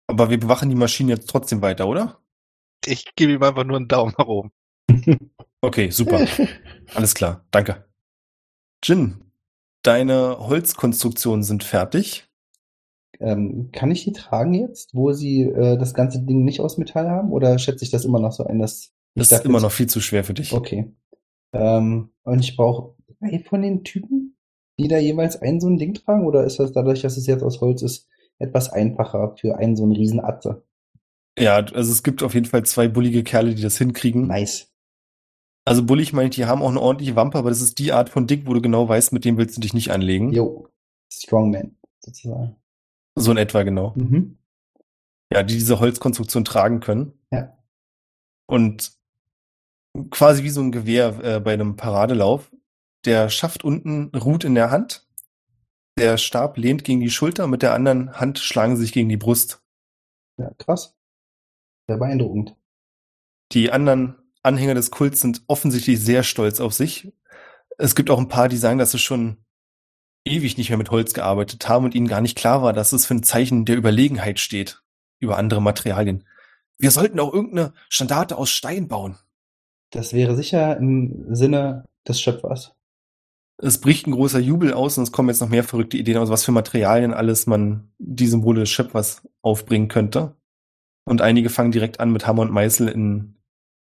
aber 0.09 0.29
wir 0.29 0.39
bewachen 0.39 0.69
die 0.69 0.75
Maschine 0.75 1.13
jetzt 1.13 1.29
trotzdem 1.29 1.61
weiter, 1.61 1.87
oder? 1.87 2.19
Ich 2.85 3.05
gebe 3.15 3.33
ihm 3.33 3.43
einfach 3.43 3.63
nur 3.63 3.77
einen 3.77 3.87
Daumen 3.87 4.13
nach 4.17 4.27
oben. 4.27 4.51
Okay, 5.61 5.89
super. 5.89 6.25
Alles 6.95 7.13
klar, 7.13 7.43
danke. 7.51 7.83
Jin, 8.81 9.25
deine 9.83 10.37
Holzkonstruktionen 10.39 11.43
sind 11.43 11.65
fertig. 11.65 12.29
Ähm, 13.19 13.69
kann 13.73 13.91
ich 13.91 14.05
die 14.05 14.13
tragen 14.13 14.53
jetzt, 14.53 14.95
wo 14.95 15.11
sie 15.11 15.41
äh, 15.41 15.77
das 15.77 15.93
ganze 15.93 16.21
Ding 16.21 16.45
nicht 16.45 16.61
aus 16.61 16.77
Metall 16.77 17.09
haben? 17.09 17.33
Oder 17.33 17.59
schätze 17.59 17.83
ich 17.83 17.91
das 17.91 18.05
immer 18.05 18.21
noch 18.21 18.31
so 18.31 18.45
ein, 18.45 18.59
dass 18.59 18.93
Das 19.15 19.33
ist 19.33 19.43
immer 19.43 19.59
noch 19.59 19.73
viel 19.73 19.87
zu 19.87 19.99
schwer 19.99 20.23
für 20.23 20.33
dich. 20.33 20.53
Okay. 20.53 20.93
Ähm, 21.51 22.11
und 22.23 22.39
ich 22.39 22.55
brauche 22.55 22.95
drei 23.19 23.39
von 23.39 23.61
den 23.61 23.83
Typen, 23.83 24.37
die 24.79 24.87
da 24.87 24.97
jeweils 24.97 25.41
ein 25.41 25.59
so 25.59 25.67
ein 25.67 25.77
Ding 25.77 25.93
tragen? 25.93 26.25
Oder 26.25 26.45
ist 26.45 26.57
das 26.57 26.71
dadurch, 26.71 27.01
dass 27.01 27.17
es 27.17 27.27
jetzt 27.27 27.43
aus 27.43 27.59
Holz 27.59 27.81
ist, 27.81 28.07
etwas 28.39 28.71
einfacher 28.71 29.35
für 29.37 29.57
einen 29.57 29.75
so 29.75 29.83
einen 29.83 29.91
Riesenatze? 29.91 30.63
Ja, 31.37 31.57
also 31.57 31.91
es 31.91 32.03
gibt 32.03 32.23
auf 32.23 32.33
jeden 32.33 32.45
Fall 32.45 32.63
zwei 32.63 32.87
bullige 32.87 33.23
Kerle, 33.23 33.55
die 33.55 33.61
das 33.61 33.77
hinkriegen. 33.77 34.27
Nice. 34.27 34.73
Also 35.65 35.85
bullig 35.85 36.13
meine 36.13 36.29
ich, 36.29 36.35
die 36.35 36.45
haben 36.45 36.61
auch 36.61 36.69
eine 36.69 36.81
ordentliche 36.81 37.15
Wampe, 37.15 37.37
aber 37.37 37.49
das 37.49 37.61
ist 37.61 37.77
die 37.79 37.91
Art 37.91 38.09
von 38.09 38.27
Dick, 38.27 38.47
wo 38.47 38.53
du 38.53 38.61
genau 38.61 38.89
weißt, 38.89 39.13
mit 39.13 39.23
dem 39.23 39.37
willst 39.37 39.55
du 39.55 39.61
dich 39.61 39.73
nicht 39.73 39.91
anlegen. 39.91 40.33
Jo. 40.33 40.67
Strongman, 41.11 41.77
sozusagen. 41.99 42.55
So 43.15 43.31
in 43.31 43.37
etwa 43.37 43.63
genau. 43.63 43.93
Mhm. 43.95 44.37
Ja, 45.31 45.43
die 45.43 45.53
diese 45.53 45.79
Holzkonstruktion 45.79 46.43
tragen 46.43 46.79
können. 46.79 47.13
Ja. 47.31 47.57
Und 48.47 48.93
quasi 50.09 50.43
wie 50.43 50.49
so 50.49 50.61
ein 50.61 50.71
Gewehr 50.71 51.19
äh, 51.23 51.39
bei 51.39 51.53
einem 51.53 51.75
Paradelauf. 51.75 52.51
Der 53.05 53.29
Schaft 53.29 53.63
unten 53.63 54.15
ruht 54.15 54.43
in 54.43 54.55
der 54.55 54.71
Hand. 54.71 55.07
Der 55.99 56.17
Stab 56.17 56.57
lehnt 56.57 56.85
gegen 56.85 57.01
die 57.01 57.09
Schulter, 57.09 57.45
mit 57.47 57.61
der 57.61 57.73
anderen 57.73 58.13
Hand 58.13 58.39
schlagen 58.39 58.77
sie 58.77 58.83
sich 58.83 58.93
gegen 58.93 59.09
die 59.09 59.17
Brust. 59.17 59.61
Ja, 60.37 60.49
krass. 60.57 60.95
Sehr 61.87 61.97
beeindruckend. 61.97 62.55
Die 63.51 63.69
anderen 63.69 64.15
Anhänger 64.41 64.75
des 64.75 64.91
Kults 64.91 65.19
sind 65.19 65.43
offensichtlich 65.47 65.99
sehr 65.99 66.23
stolz 66.23 66.61
auf 66.61 66.73
sich. 66.73 67.11
Es 67.77 67.95
gibt 67.95 68.09
auch 68.09 68.17
ein 68.17 68.29
paar, 68.29 68.47
die 68.47 68.55
sagen, 68.55 68.79
dass 68.79 68.91
sie 68.91 68.99
schon 68.99 69.43
ewig 70.23 70.57
nicht 70.57 70.69
mehr 70.69 70.77
mit 70.77 70.89
Holz 70.89 71.13
gearbeitet 71.13 71.67
haben 71.67 71.83
und 71.83 71.95
ihnen 71.95 72.07
gar 72.07 72.21
nicht 72.21 72.37
klar 72.37 72.63
war, 72.63 72.71
dass 72.71 72.93
es 72.93 73.05
für 73.05 73.15
ein 73.15 73.23
Zeichen 73.23 73.65
der 73.65 73.75
Überlegenheit 73.75 74.39
steht 74.39 74.81
über 75.19 75.37
andere 75.37 75.61
Materialien. 75.61 76.23
Wir 76.77 76.91
sollten 76.91 77.19
auch 77.19 77.33
irgendeine 77.33 77.73
Standarte 77.89 78.37
aus 78.37 78.51
Stein 78.51 78.87
bauen. 78.87 79.17
Das 79.89 80.13
wäre 80.13 80.37
sicher 80.37 80.77
im 80.77 81.35
Sinne 81.35 81.83
des 82.07 82.21
Schöpfers. 82.21 82.73
Es 83.61 83.81
bricht 83.81 84.07
ein 84.07 84.11
großer 84.11 84.39
Jubel 84.39 84.73
aus 84.73 84.97
und 84.97 85.03
es 85.03 85.11
kommen 85.11 85.29
jetzt 85.29 85.41
noch 85.41 85.49
mehr 85.49 85.63
verrückte 85.63 85.97
Ideen 85.97 86.17
aus, 86.17 86.29
was 86.29 86.45
für 86.45 86.53
Materialien 86.53 87.13
alles 87.13 87.45
man 87.45 87.91
die 87.97 88.27
Symbole 88.27 88.61
des 88.61 88.69
Schöpfers 88.69 89.27
aufbringen 89.41 89.89
könnte. 89.89 90.35
Und 91.05 91.21
einige 91.21 91.49
fangen 91.49 91.71
direkt 91.71 91.99
an, 91.99 92.11
mit 92.11 92.25
Hammer 92.25 92.43
und 92.43 92.51
Meißel 92.51 92.87
in 92.87 93.35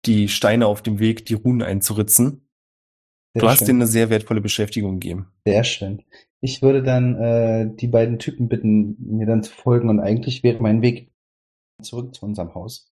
die 0.06 0.28
Steine 0.28 0.66
auf 0.66 0.80
dem 0.80 0.98
Weg 0.98 1.26
die 1.26 1.34
Runen 1.34 1.62
einzuritzen. 1.62 2.48
Sehr 3.34 3.42
du 3.42 3.48
hast 3.48 3.58
schön. 3.58 3.66
denen 3.66 3.82
eine 3.82 3.86
sehr 3.86 4.10
wertvolle 4.10 4.40
Beschäftigung 4.40 4.98
gegeben. 4.98 5.28
Sehr 5.44 5.64
schön. 5.64 6.02
Ich 6.40 6.62
würde 6.62 6.82
dann 6.82 7.16
äh, 7.16 7.70
die 7.76 7.88
beiden 7.88 8.18
Typen 8.18 8.48
bitten, 8.48 8.96
mir 8.98 9.26
dann 9.26 9.42
zu 9.42 9.52
folgen 9.52 9.90
und 9.90 10.00
eigentlich 10.00 10.42
wäre 10.42 10.62
mein 10.62 10.80
Weg 10.80 11.12
zurück 11.82 12.14
zu 12.14 12.24
unserem 12.24 12.54
Haus. 12.54 12.89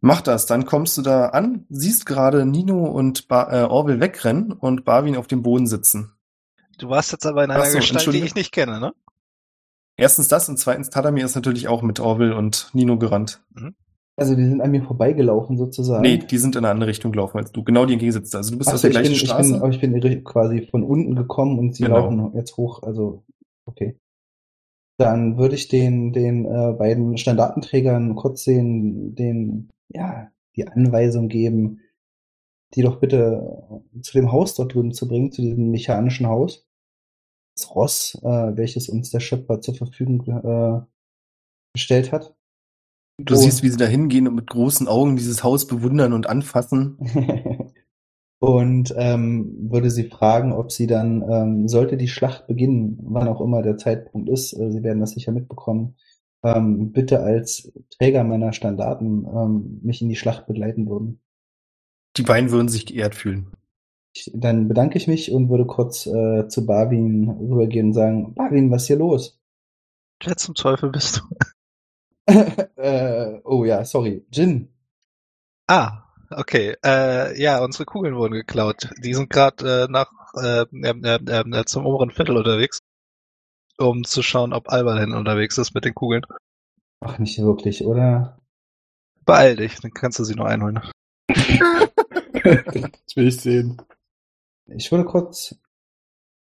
Mach 0.00 0.20
das, 0.20 0.46
dann 0.46 0.66
kommst 0.66 0.96
du 0.98 1.02
da 1.02 1.26
an, 1.26 1.64
siehst 1.68 2.06
gerade 2.06 2.44
Nino 2.46 2.84
und 2.84 3.28
ba 3.28 3.62
äh, 3.62 3.64
Orwell 3.64 4.00
wegrennen 4.00 4.52
und 4.52 4.84
Barwin 4.84 5.16
auf 5.16 5.26
dem 5.26 5.42
Boden 5.42 5.66
sitzen. 5.66 6.12
Du 6.78 6.88
warst 6.90 7.12
jetzt 7.12 7.24
aber 7.26 7.44
in 7.44 7.50
einer 7.50 7.64
so, 7.64 7.78
Gestalt, 7.78 8.12
die 8.12 8.22
ich 8.22 8.34
nicht 8.34 8.52
kenne, 8.52 8.78
ne? 8.78 8.92
Erstens 9.96 10.28
das 10.28 10.48
und 10.48 10.58
zweitens 10.58 10.90
Tadamir 10.90 11.24
ist 11.24 11.34
natürlich 11.34 11.68
auch 11.68 11.80
mit 11.82 12.00
Orwell 12.00 12.34
und 12.34 12.70
Nino 12.74 12.98
gerannt. 12.98 13.42
Also 14.16 14.34
die 14.34 14.44
sind 14.44 14.60
an 14.60 14.70
mir 14.70 14.82
vorbeigelaufen 14.82 15.56
sozusagen. 15.56 16.02
Nee, 16.02 16.18
die 16.18 16.38
sind 16.38 16.54
in 16.54 16.64
eine 16.64 16.70
andere 16.70 16.88
Richtung 16.90 17.12
gelaufen 17.12 17.38
als 17.38 17.52
du. 17.52 17.64
Genau 17.64 17.86
die 17.86 17.94
entgegengesetzte. 17.94 18.36
Also 18.36 18.52
du 18.52 18.58
bist 18.58 18.68
Ach 18.70 18.74
aus 18.74 18.82
der 18.82 18.90
ich 18.90 18.94
gleichen 18.94 19.12
bin, 19.12 19.16
ich 19.16 19.26
Straße. 19.28 19.52
bin, 19.52 19.60
aber 19.60 19.70
ich 19.70 19.80
bin 19.80 20.24
quasi 20.24 20.68
von 20.70 20.82
unten 20.84 21.14
gekommen 21.16 21.58
und 21.58 21.74
sie 21.74 21.84
Genau. 21.84 21.96
laufen 21.98 22.32
jetzt 22.34 22.56
hoch. 22.58 22.82
Also 22.82 23.24
okay. 23.64 23.98
Dann 24.98 25.36
würde 25.38 25.54
ich 25.54 25.68
den 25.68 26.12
den 26.12 26.44
äh, 26.46 26.72
beiden 26.72 27.16
Standartenträgern 27.18 28.14
kurz 28.16 28.44
den 28.44 29.14
den 29.14 29.70
ja 29.88 30.30
die 30.56 30.66
Anweisung 30.66 31.28
geben, 31.28 31.80
die 32.74 32.82
doch 32.82 32.98
bitte 33.00 33.82
zu 34.02 34.12
dem 34.12 34.32
Haus 34.32 34.54
dort 34.54 34.74
drüben 34.74 34.92
zu 34.92 35.08
bringen, 35.08 35.32
zu 35.32 35.42
diesem 35.42 35.70
mechanischen 35.70 36.26
Haus. 36.26 36.66
Das 37.54 37.74
Ross, 37.74 38.18
äh, 38.22 38.56
welches 38.56 38.88
uns 38.88 39.10
der 39.10 39.20
Schöpfer 39.20 39.60
zur 39.60 39.74
Verfügung 39.74 40.26
äh, 40.26 40.80
gestellt 41.74 42.12
hat. 42.12 42.34
du 43.18 43.34
Oh. 43.34 43.36
siehst, 43.36 43.62
wie 43.62 43.70
sie 43.70 43.78
da 43.78 43.86
hingehen 43.86 44.28
und 44.28 44.34
mit 44.34 44.48
großen 44.48 44.88
Augen 44.88 45.16
dieses 45.16 45.42
Haus 45.42 45.66
bewundern 45.66 46.12
und 46.12 46.28
anfassen. 46.28 46.98
und 48.40 48.94
ähm, 48.96 49.70
würde 49.70 49.90
sie 49.90 50.10
fragen, 50.10 50.52
ob 50.52 50.70
sie 50.70 50.86
dann, 50.86 51.22
ähm, 51.30 51.68
sollte 51.68 51.96
die 51.96 52.08
Schlacht 52.08 52.46
beginnen, 52.46 52.98
wann 53.02 53.28
auch 53.28 53.40
immer 53.40 53.62
der 53.62 53.78
Zeitpunkt 53.78 54.28
ist, 54.28 54.52
äh, 54.52 54.70
sie 54.70 54.82
werden 54.82 55.00
das 55.00 55.12
sicher 55.12 55.32
mitbekommen, 55.32 55.96
ähm, 56.46 56.92
bitte 56.92 57.20
als 57.20 57.72
Träger 57.98 58.24
meiner 58.24 58.52
Standarten 58.52 59.26
ähm, 59.26 59.80
mich 59.82 60.02
in 60.02 60.08
die 60.08 60.16
Schlacht 60.16 60.46
begleiten 60.46 60.88
würden. 60.88 61.20
Die 62.16 62.22
beiden 62.22 62.50
würden 62.50 62.68
sich 62.68 62.86
geehrt 62.86 63.14
fühlen. 63.14 63.52
Ich, 64.14 64.30
dann 64.34 64.68
bedanke 64.68 64.96
ich 64.96 65.08
mich 65.08 65.30
und 65.32 65.50
würde 65.50 65.66
kurz 65.66 66.06
äh, 66.06 66.48
zu 66.48 66.64
Barwin 66.64 67.28
rübergehen 67.28 67.88
und 67.88 67.92
sagen, 67.92 68.34
Barwin, 68.34 68.70
was 68.70 68.82
ist 68.82 68.88
hier 68.88 68.96
los? 68.96 69.38
Wer 70.24 70.36
zum 70.36 70.54
Teufel 70.54 70.90
bist 70.90 71.18
du? 71.18 71.36
äh, 72.76 73.40
oh 73.44 73.64
ja, 73.64 73.84
sorry, 73.84 74.24
Jin. 74.32 74.68
Ah, 75.68 76.04
okay. 76.30 76.76
Äh, 76.84 77.40
ja, 77.40 77.62
unsere 77.62 77.84
Kugeln 77.84 78.16
wurden 78.16 78.34
geklaut. 78.34 78.90
Die 79.02 79.14
sind 79.14 79.30
gerade 79.30 79.84
äh, 79.84 79.92
nach 79.92 80.10
äh, 80.34 80.64
ähm, 80.72 81.62
zum 81.66 81.86
oberen 81.86 82.10
Viertel 82.10 82.36
unterwegs, 82.36 82.80
um 83.78 84.04
zu 84.04 84.22
schauen, 84.22 84.52
ob 84.52 84.68
Alba 84.70 84.98
denn 84.98 85.12
unterwegs 85.12 85.58
ist 85.58 85.74
mit 85.74 85.84
den 85.84 85.94
Kugeln. 85.94 86.22
Ach, 87.00 87.18
nicht 87.18 87.38
wirklich, 87.38 87.84
oder? 87.84 88.38
Beeil 89.24 89.56
dich, 89.56 89.80
dann 89.80 89.90
kannst 89.92 90.18
du 90.18 90.24
sie 90.24 90.34
noch 90.34 90.46
einholen. 90.46 90.80
das 91.28 93.16
will 93.16 93.28
ich 93.28 93.40
sehen. 93.40 93.80
Ich 94.66 94.90
würde 94.90 95.04
kurz. 95.04 95.54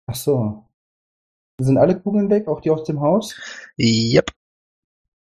Ach 0.06 0.14
so. 0.14 0.68
Sind 1.60 1.78
alle 1.78 1.98
Kugeln 2.00 2.30
weg, 2.30 2.48
auch 2.48 2.60
die 2.60 2.70
aus 2.70 2.84
dem 2.84 3.00
Haus? 3.00 3.36
Yep. 3.78 4.30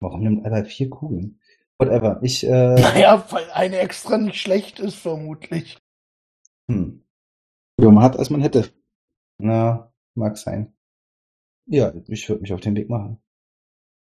Warum 0.01 0.23
nimmt 0.23 0.45
Alter 0.45 0.65
vier 0.65 0.91
Kugeln? 0.91 1.41
Whatever. 1.79 2.21
Ich, 2.23 2.45
äh, 2.45 2.75
Naja, 2.81 3.25
weil 3.31 3.51
eine 3.53 3.79
extra 3.79 4.19
nicht 4.19 4.41
schlecht 4.41 4.81
ist, 4.81 4.97
vermutlich. 4.97 5.79
hm, 6.69 7.05
Ja, 7.81 7.91
man 7.91 8.03
hat, 8.05 8.17
als 8.19 8.31
man 8.31 8.41
hätte. 8.41 8.73
na, 9.39 9.93
mag 10.15 10.37
sein. 10.37 10.73
Ja, 11.69 11.93
ich 12.09 12.29
würde 12.29 12.43
mich 12.43 12.53
auf 12.53 12.61
den 12.61 12.77
Weg 12.77 12.89
machen. 12.89 13.19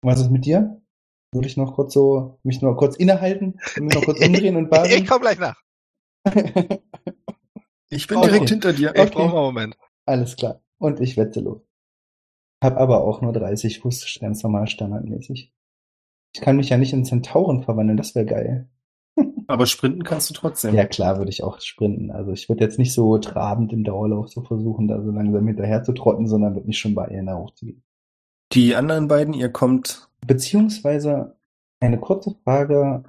Was 0.03 0.21
ist 0.21 0.31
mit 0.31 0.45
dir? 0.45 0.81
Würde 1.33 1.47
ich 1.49 1.57
noch 1.57 1.75
kurz 1.75 1.95
so, 1.95 2.39
mich 2.43 2.61
noch 2.61 2.75
kurz 2.77 2.97
innehalten, 2.97 3.59
mich 3.81 3.95
noch 3.95 4.05
kurz 4.05 4.21
umdrehen 4.21 4.57
und 4.57 4.65
Ich 4.71 4.71
baden? 4.71 5.07
komm 5.07 5.21
gleich 5.23 5.39
nach. 5.39 5.61
Ich 7.91 8.07
bin 8.07 8.17
Okay. 8.17 8.31
direkt 8.31 8.49
hinter 8.49 8.73
dir. 8.73 8.95
Ich 8.95 9.01
Okay. 9.03 9.13
brauche 9.13 9.37
einen 9.37 9.45
Moment. 9.45 9.77
Alles 10.07 10.37
klar. 10.37 10.63
Und 10.79 10.99
ich 11.01 11.19
wette 11.19 11.41
los. 11.41 11.61
Hab 12.65 12.79
aber 12.79 13.05
auch 13.05 13.21
nur 13.21 13.35
30 13.35 13.81
Fuß, 13.81 14.19
ganz 14.19 14.43
normal 14.43 14.67
standardmäßig. 14.67 15.53
Ich 16.35 16.41
kann 16.41 16.57
mich 16.57 16.71
ja 16.71 16.79
nicht 16.79 16.95
in 16.95 17.05
Zentauren 17.05 17.63
verwandeln, 17.63 17.99
das 17.99 18.15
wäre 18.15 18.25
geil. 18.25 18.71
Aber 19.47 19.67
sprinten 19.67 20.03
kannst 20.05 20.31
du 20.31 20.35
trotzdem. 20.35 20.75
Ja, 20.75 20.85
klar 20.87 21.19
würde 21.19 21.31
ich 21.31 21.43
auch 21.43 21.61
sprinten. 21.61 22.11
Also 22.11 22.33
ich 22.33 22.49
würde 22.49 22.63
jetzt 22.65 22.79
nicht 22.79 22.93
so 22.95 23.19
trabend 23.19 23.73
im 23.73 23.85
Dauerlauf 23.85 24.29
so 24.29 24.43
versuchen, 24.43 24.89
da 24.89 25.03
so 25.03 25.11
langsam 25.11 25.47
hinterher 25.47 25.83
zu 25.83 25.93
trotten, 25.93 26.27
sondern 26.27 26.55
würde 26.55 26.67
mich 26.67 26.79
schon 26.79 26.95
beeilen, 26.95 27.27
da 27.27 27.37
hochzugehen. 27.37 27.83
Die 28.53 28.75
anderen 28.75 29.09
beiden, 29.09 29.35
ihr 29.35 29.49
kommt. 29.51 30.09
Beziehungsweise 30.27 31.37
eine 31.81 31.99
kurze 31.99 32.35
Frage, 32.45 33.05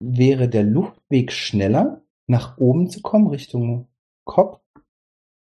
wäre 0.00 0.48
der 0.48 0.64
Luftweg 0.64 1.32
schneller, 1.32 2.02
nach 2.26 2.58
oben 2.58 2.88
zu 2.90 3.00
kommen, 3.00 3.28
Richtung 3.28 3.88
Kopf? 4.24 4.60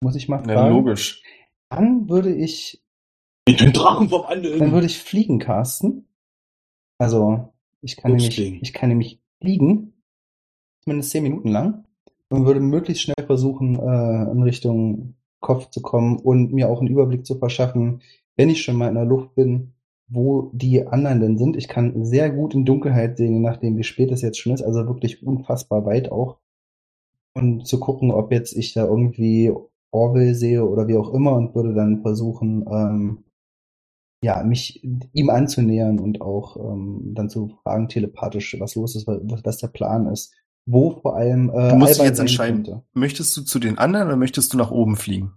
Muss 0.02 0.16
ich 0.16 0.28
mal 0.30 0.40
fragen. 0.40 0.50
Ja, 0.52 0.68
logisch. 0.68 1.24
Dann 1.70 2.10
würde 2.10 2.34
ich, 2.34 2.84
Ich 3.48 3.58
bin 3.58 3.74
Drachen 3.74 4.10
vom 4.10 4.24
anderen. 4.26 4.60
dann 4.60 4.72
würde 4.72 4.86
ich 4.88 5.00
fliegen 5.00 5.40
casten. 5.40 6.08
Also, 7.00 7.54
ich 7.82 7.98
kann 7.98 8.12
nämlich, 8.12 8.40
ich 8.40 8.74
kann 8.74 8.90
nämlich 8.90 9.20
fliegen, 9.42 9.94
zumindest 10.82 11.12
zehn 11.12 11.24
Minuten 11.24 11.50
lang, 11.50 11.86
und 12.30 12.46
würde 12.46 12.60
möglichst 12.60 13.04
schnell 13.04 13.26
versuchen, 13.26 13.76
äh, 13.76 14.32
in 14.32 14.44
Richtung 14.44 15.16
Kopf 15.40 15.70
zu 15.70 15.82
kommen 15.82 16.18
und 16.18 16.52
mir 16.52 16.70
auch 16.70 16.80
einen 16.80 16.90
Überblick 16.90 17.26
zu 17.26 17.36
verschaffen, 17.36 18.02
wenn 18.36 18.50
ich 18.50 18.64
schon 18.64 18.76
mal 18.76 18.90
in 18.90 18.96
der 18.96 19.06
Luft 19.06 19.36
bin, 19.36 19.74
wo 20.08 20.50
die 20.54 20.86
anderen 20.88 21.20
denn 21.20 21.38
sind. 21.38 21.58
Ich 21.58 21.68
kann 21.68 22.06
sehr 22.06 22.30
gut 22.30 22.54
in 22.54 22.66
Dunkelheit 22.66 23.18
sehen, 23.18 23.34
je 23.34 23.40
nachdem, 23.40 23.78
wie 23.78 23.84
spät 23.84 24.12
es 24.12 24.22
jetzt 24.22 24.40
schon 24.40 24.54
ist, 24.54 24.62
also 24.62 24.88
wirklich 24.88 25.26
unfassbar 25.26 25.86
weit 25.86 26.12
auch. 26.12 26.38
Und 27.34 27.68
zu 27.68 27.80
gucken, 27.80 28.12
ob 28.12 28.32
jetzt 28.32 28.54
ich 28.54 28.74
da 28.74 28.86
irgendwie 28.86 29.54
Orwell 29.92 30.34
sehe 30.34 30.66
oder 30.66 30.88
wie 30.88 30.98
auch 30.98 31.14
immer 31.14 31.34
und 31.34 31.56
würde 31.56 31.74
dann 31.74 32.02
versuchen, 32.02 32.66
ähm, 32.72 33.24
ja, 34.24 34.44
mich 34.44 34.84
ihm 35.14 35.30
anzunähern 35.30 36.00
und 36.00 36.22
auch 36.22 36.58
ähm, 36.58 37.14
dann 37.14 37.30
zu 37.30 37.50
fragen 37.64 37.88
telepathisch, 37.88 38.56
was 38.60 38.76
los 38.76 38.96
ist, 38.96 39.08
was, 39.08 39.20
was 39.44 39.58
der 39.58 39.68
Plan 39.68 40.08
ist. 40.08 40.34
Wo 40.66 41.00
vor 41.00 41.16
allem 41.16 41.50
äh, 41.50 41.70
Du 41.70 41.76
musst 41.76 41.98
dich 41.98 42.04
jetzt 42.06 42.20
entscheiden. 42.20 42.64
könnte. 42.64 42.84
Möchtest 42.94 43.38
du 43.38 43.42
zu 43.44 43.60
den 43.60 43.78
anderen 43.78 44.08
oder 44.08 44.18
möchtest 44.18 44.54
du 44.54 44.58
nach 44.58 44.72
oben 44.72 44.96
fliegen? 44.98 45.34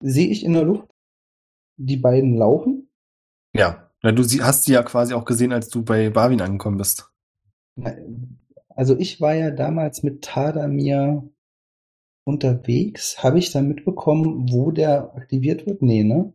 Sehe 0.00 0.28
ich 0.28 0.44
in 0.44 0.52
der 0.52 0.64
Luft 0.64 0.88
die 1.76 1.96
beiden 1.96 2.36
laufen? 2.36 2.88
Ja. 3.54 3.90
Na, 4.02 4.12
du 4.12 4.22
hast 4.22 4.64
sie 4.64 4.72
ja 4.72 4.82
quasi 4.82 5.14
auch 5.14 5.24
gesehen, 5.24 5.52
als 5.52 5.68
du 5.68 5.82
bei 5.82 6.10
Barwin 6.10 6.40
angekommen 6.40 6.76
bist. 6.78 7.10
Also 8.68 8.96
ich 8.96 9.20
war 9.20 9.34
ja 9.34 9.50
damals 9.50 10.02
mit 10.04 10.22
Tadamir 10.22 11.28
unterwegs. 12.24 13.22
Habe 13.22 13.38
ich 13.38 13.50
dann 13.52 13.68
mitbekommen, 13.68 14.50
wo 14.52 14.70
der 14.70 15.14
aktiviert 15.14 15.66
wird? 15.66 15.82
Nee, 15.82 16.04
ne? 16.04 16.32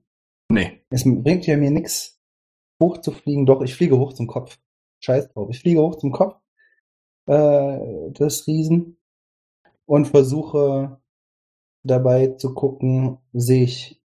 Nee. 0.49 0.81
Es 0.89 1.03
bringt 1.03 1.45
ja 1.47 1.57
mir 1.57 1.71
nichts, 1.71 2.19
hochzufliegen. 2.81 3.45
Doch, 3.45 3.61
ich 3.61 3.75
fliege 3.75 3.97
hoch 3.97 4.13
zum 4.13 4.27
Kopf. 4.27 4.59
Scheiß 5.01 5.29
drauf. 5.29 5.49
Ich 5.49 5.59
fliege 5.59 5.81
hoch 5.81 5.95
zum 5.95 6.11
Kopf 6.11 6.35
äh, 7.25 8.11
des 8.11 8.47
Riesen 8.47 8.97
und 9.85 10.07
versuche 10.07 10.99
dabei 11.83 12.27
zu 12.27 12.53
gucken, 12.53 13.17
sehe 13.33 13.63
ich 13.63 14.01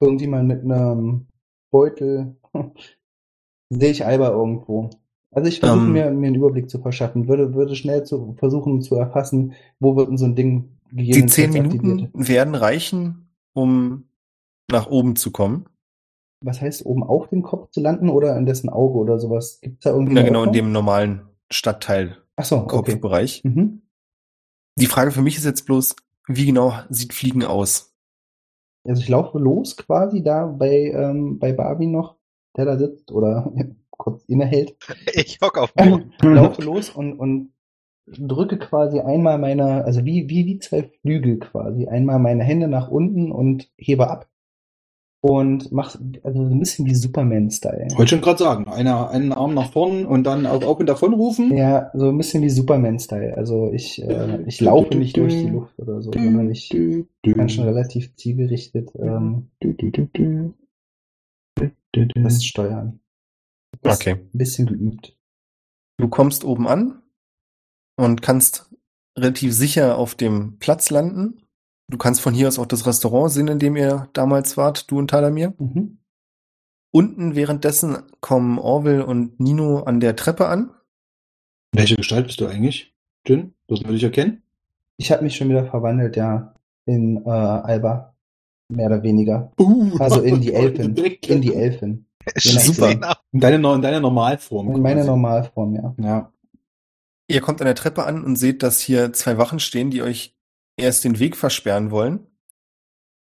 irgendjemand 0.00 0.46
mit 0.48 0.62
einem 0.62 1.26
Beutel, 1.70 2.36
sehe 3.70 3.90
ich 3.90 4.04
Alba 4.06 4.28
irgendwo. 4.30 4.90
Also 5.32 5.48
ich 5.48 5.58
versuche 5.58 5.86
Ähm. 5.86 5.92
mir, 5.92 6.10
mir 6.12 6.28
einen 6.28 6.36
Überblick 6.36 6.70
zu 6.70 6.78
verschaffen, 6.80 7.26
würde, 7.26 7.54
würde 7.54 7.74
schnell 7.74 8.04
zu 8.04 8.34
versuchen 8.38 8.82
zu 8.82 8.94
erfassen, 8.94 9.54
wo 9.80 9.96
wird 9.96 10.08
denn 10.08 10.16
so 10.18 10.26
ein 10.26 10.36
Ding 10.36 10.78
Die 10.92 10.96
gegebenenfalls 11.06 11.34
zehn 11.34 11.52
Minuten 11.52 12.10
aktiviert. 12.10 12.10
werden 12.14 12.54
reichen, 12.54 13.28
um 13.52 14.04
nach 14.70 14.86
oben 14.88 15.16
zu 15.16 15.30
kommen. 15.30 15.66
Was 16.40 16.60
heißt, 16.60 16.84
oben 16.84 17.02
auf 17.02 17.28
dem 17.28 17.42
Kopf 17.42 17.70
zu 17.70 17.80
landen 17.80 18.08
oder 18.10 18.36
in 18.36 18.46
dessen 18.46 18.68
Auge 18.68 18.98
oder 18.98 19.18
sowas? 19.18 19.60
Gibt 19.62 19.78
es 19.78 19.84
da 19.84 19.90
irgendwie 19.96 20.14
Ja, 20.14 20.22
genau, 20.22 20.42
in 20.44 20.50
Öffnung? 20.50 20.52
dem 20.52 20.72
normalen 20.72 21.22
Stadtteil 21.50 22.18
Ach 22.36 22.44
so, 22.44 22.56
okay. 22.58 22.92
Kopfbereich. 22.92 23.42
Mhm. 23.44 23.82
Die 24.78 24.86
Frage 24.86 25.10
für 25.12 25.22
mich 25.22 25.36
ist 25.36 25.44
jetzt 25.44 25.66
bloß, 25.66 25.94
wie 26.26 26.46
genau 26.46 26.74
sieht 26.90 27.14
Fliegen 27.14 27.44
aus? 27.44 27.94
Also 28.86 29.00
ich 29.00 29.08
laufe 29.08 29.38
los 29.38 29.76
quasi 29.76 30.22
da 30.22 30.46
bei, 30.46 30.90
ähm, 30.94 31.38
bei 31.38 31.52
Barbie 31.52 31.86
noch, 31.86 32.16
der 32.56 32.64
da 32.66 32.76
sitzt 32.78 33.10
oder 33.12 33.52
kurz 33.90 34.24
innehält. 34.24 34.76
Ich 35.14 35.38
hock 35.40 35.56
auf 35.58 35.72
dem 35.72 35.90
Boden. 35.90 36.12
laufe 36.34 36.62
los 36.62 36.90
und, 36.90 37.18
und 37.18 37.52
drücke 38.06 38.58
quasi 38.58 39.00
einmal 39.00 39.38
meine, 39.38 39.84
also 39.84 40.04
wie, 40.04 40.28
wie, 40.28 40.44
wie 40.44 40.58
zwei 40.58 40.82
Flügel 40.82 41.38
quasi, 41.38 41.86
einmal 41.86 42.18
meine 42.18 42.42
Hände 42.44 42.68
nach 42.68 42.88
unten 42.88 43.32
und 43.32 43.70
hebe 43.78 44.10
ab. 44.10 44.28
Und 45.24 45.72
mach 45.72 45.98
also 46.22 46.44
so 46.44 46.50
ein 46.50 46.58
bisschen 46.58 46.84
wie 46.84 46.94
Superman-Style. 46.94 47.88
Wollte 47.96 48.10
schon 48.10 48.20
gerade 48.20 48.38
sagen, 48.38 48.68
einer, 48.68 49.08
einen 49.08 49.32
Arm 49.32 49.54
nach 49.54 49.72
vorn 49.72 50.04
und 50.04 50.24
dann 50.24 50.44
auf, 50.44 50.62
auf 50.62 50.78
und 50.78 50.84
davon 50.86 51.14
rufen. 51.14 51.56
Ja, 51.56 51.90
so 51.94 52.10
ein 52.10 52.18
bisschen 52.18 52.42
wie 52.42 52.50
Superman-Style. 52.50 53.34
Also 53.34 53.72
ich, 53.72 54.02
äh, 54.02 54.42
ich 54.42 54.60
laufe 54.60 54.94
nicht 54.94 55.16
durch 55.16 55.32
die 55.32 55.48
Luft 55.48 55.78
oder 55.78 56.02
so, 56.02 56.12
sondern 56.12 56.50
ich 56.50 56.68
kann 56.68 57.48
schon 57.48 57.64
relativ 57.64 58.14
zielgerichtet 58.16 58.90
ähm, 59.00 59.48
das 62.16 62.44
steuern. 62.44 63.00
Das 63.80 64.00
Okay. 64.00 64.16
Ein 64.16 64.28
bisschen 64.38 64.66
geübt. 64.66 65.16
Du 65.96 66.08
kommst 66.08 66.44
oben 66.44 66.68
an 66.68 67.00
und 67.96 68.20
kannst 68.20 68.70
relativ 69.16 69.54
sicher 69.54 69.96
auf 69.96 70.16
dem 70.16 70.58
Platz 70.58 70.90
landen. 70.90 71.43
Du 71.90 71.98
kannst 71.98 72.20
von 72.20 72.34
hier 72.34 72.48
aus 72.48 72.58
auch 72.58 72.66
das 72.66 72.86
Restaurant 72.86 73.30
sehen, 73.30 73.48
in 73.48 73.58
dem 73.58 73.76
ihr 73.76 74.08
damals 74.12 74.56
wart, 74.56 74.90
du 74.90 74.98
und 74.98 75.08
Talamir. 75.10 75.54
Mhm. 75.58 75.98
Unten 76.92 77.34
währenddessen 77.34 77.98
kommen 78.20 78.58
Orville 78.58 79.04
und 79.04 79.40
Nino 79.40 79.80
an 79.80 80.00
der 80.00 80.16
Treppe 80.16 80.46
an. 80.46 80.70
Welche 81.72 81.96
Gestalt 81.96 82.26
bist 82.26 82.40
du 82.40 82.46
eigentlich? 82.46 82.94
Jin? 83.26 83.54
Dürfen 83.68 83.86
wir 83.86 83.92
dich 83.92 84.04
erkennen? 84.04 84.42
Ich 84.96 85.10
habe 85.10 85.24
mich 85.24 85.36
schon 85.36 85.48
wieder 85.48 85.66
verwandelt, 85.66 86.16
ja, 86.16 86.54
in 86.86 87.24
äh, 87.26 87.30
Alba. 87.30 88.14
Mehr 88.68 88.86
oder 88.86 89.02
weniger. 89.02 89.52
Uh, 89.58 89.96
Also 89.98 90.22
in 90.22 90.40
die 90.40 90.54
Elfen. 90.54 90.96
In 90.96 91.42
die 91.42 91.54
Elfen. 91.54 92.06
Super. 92.36 93.18
In 93.32 93.40
deine, 93.40 93.74
in 93.74 93.82
deine 93.82 94.00
Normalform. 94.00 94.72
In 94.72 94.80
meine 94.80 95.00
quasi. 95.00 95.08
Normalform, 95.08 95.74
ja. 95.74 95.94
Ja. 95.98 96.32
Ihr 97.26 97.40
kommt 97.40 97.60
an 97.60 97.66
der 97.66 97.74
Treppe 97.74 98.04
an 98.04 98.24
und 98.24 98.36
seht, 98.36 98.62
dass 98.62 98.80
hier 98.80 99.12
zwei 99.12 99.36
Wachen 99.36 99.58
stehen, 99.58 99.90
die 99.90 100.02
euch 100.02 100.34
erst 100.76 101.04
den 101.04 101.18
Weg 101.18 101.36
versperren 101.36 101.90
wollen. 101.90 102.26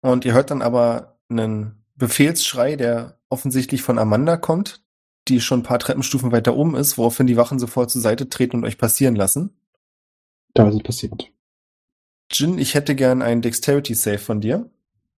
Und 0.00 0.24
ihr 0.24 0.32
hört 0.34 0.50
dann 0.50 0.62
aber 0.62 1.18
einen 1.28 1.84
Befehlsschrei, 1.94 2.76
der 2.76 3.20
offensichtlich 3.28 3.82
von 3.82 3.98
Amanda 3.98 4.36
kommt, 4.36 4.84
die 5.28 5.40
schon 5.40 5.60
ein 5.60 5.64
paar 5.64 5.78
Treppenstufen 5.78 6.32
weiter 6.32 6.56
oben 6.56 6.74
ist, 6.74 6.98
woraufhin 6.98 7.26
die 7.26 7.36
Wachen 7.36 7.58
sofort 7.58 7.90
zur 7.90 8.00
Seite 8.00 8.28
treten 8.28 8.56
und 8.56 8.64
euch 8.64 8.78
passieren 8.78 9.14
lassen. 9.14 9.56
Da 10.54 10.68
ist 10.68 10.74
es 10.74 10.82
passiert. 10.82 11.30
Jin, 12.30 12.58
ich 12.58 12.74
hätte 12.74 12.94
gern 12.94 13.22
einen 13.22 13.42
Dexterity 13.42 13.94
Save 13.94 14.18
von 14.18 14.40
dir. 14.40 14.70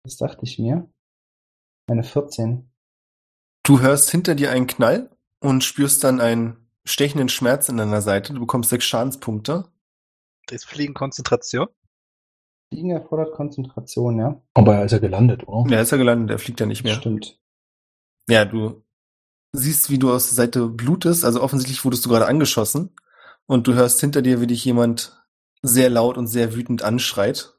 Das 0.04 0.18
dachte 0.18 0.42
ich 0.44 0.60
mir. 0.60 0.90
Eine 1.88 2.04
14. 2.04 2.70
Du 3.64 3.80
hörst 3.80 4.10
hinter 4.10 4.36
dir 4.36 4.52
einen 4.52 4.68
Knall 4.68 5.10
und 5.40 5.64
spürst 5.64 6.04
dann 6.04 6.20
einen 6.20 6.58
stechenden 6.86 7.30
Schmerz 7.30 7.70
in 7.70 7.78
deiner 7.78 8.02
Seite. 8.02 8.34
Du 8.34 8.42
bekommst 8.42 8.70
sechs 8.70 8.86
Schadenspunkte. 8.86 9.66
Ist 10.50 10.66
Fliegen 10.66 10.94
Konzentration? 10.94 11.68
Fliegen 12.74 12.92
erfordert 12.92 13.34
Konzentration, 13.34 14.18
ja. 14.18 14.42
Aber 14.56 14.76
er 14.76 14.86
ist 14.86 14.92
ja 14.92 14.98
gelandet, 14.98 15.48
oder? 15.48 15.70
Der 15.70 15.82
ist 15.82 15.92
ja 15.92 15.98
gelandet, 15.98 16.32
der 16.32 16.40
fliegt 16.40 16.60
ja 16.60 16.66
nicht 16.66 16.84
mehr. 16.84 16.96
Stimmt. 16.96 17.40
Ja, 18.28 18.46
du 18.46 18.84
siehst, 19.52 19.92
wie 19.92 20.00
du 20.00 20.12
aus 20.12 20.28
der 20.30 20.36
Seite 20.36 20.68
blutest. 20.68 21.24
Also 21.24 21.42
offensichtlich 21.42 21.86
wurdest 21.86 22.04
du 22.06 22.10
gerade 22.10 22.28
angeschossen. 22.28 22.90
Und 23.46 23.68
du 23.68 23.74
hörst 23.74 24.00
hinter 24.00 24.22
dir, 24.22 24.42
wie 24.42 24.48
dich 24.48 24.66
jemand 24.66 25.24
sehr 25.62 25.90
laut 25.90 26.18
und 26.18 26.28
sehr 26.28 26.56
wütend 26.56 26.82
anschreit. 26.82 27.54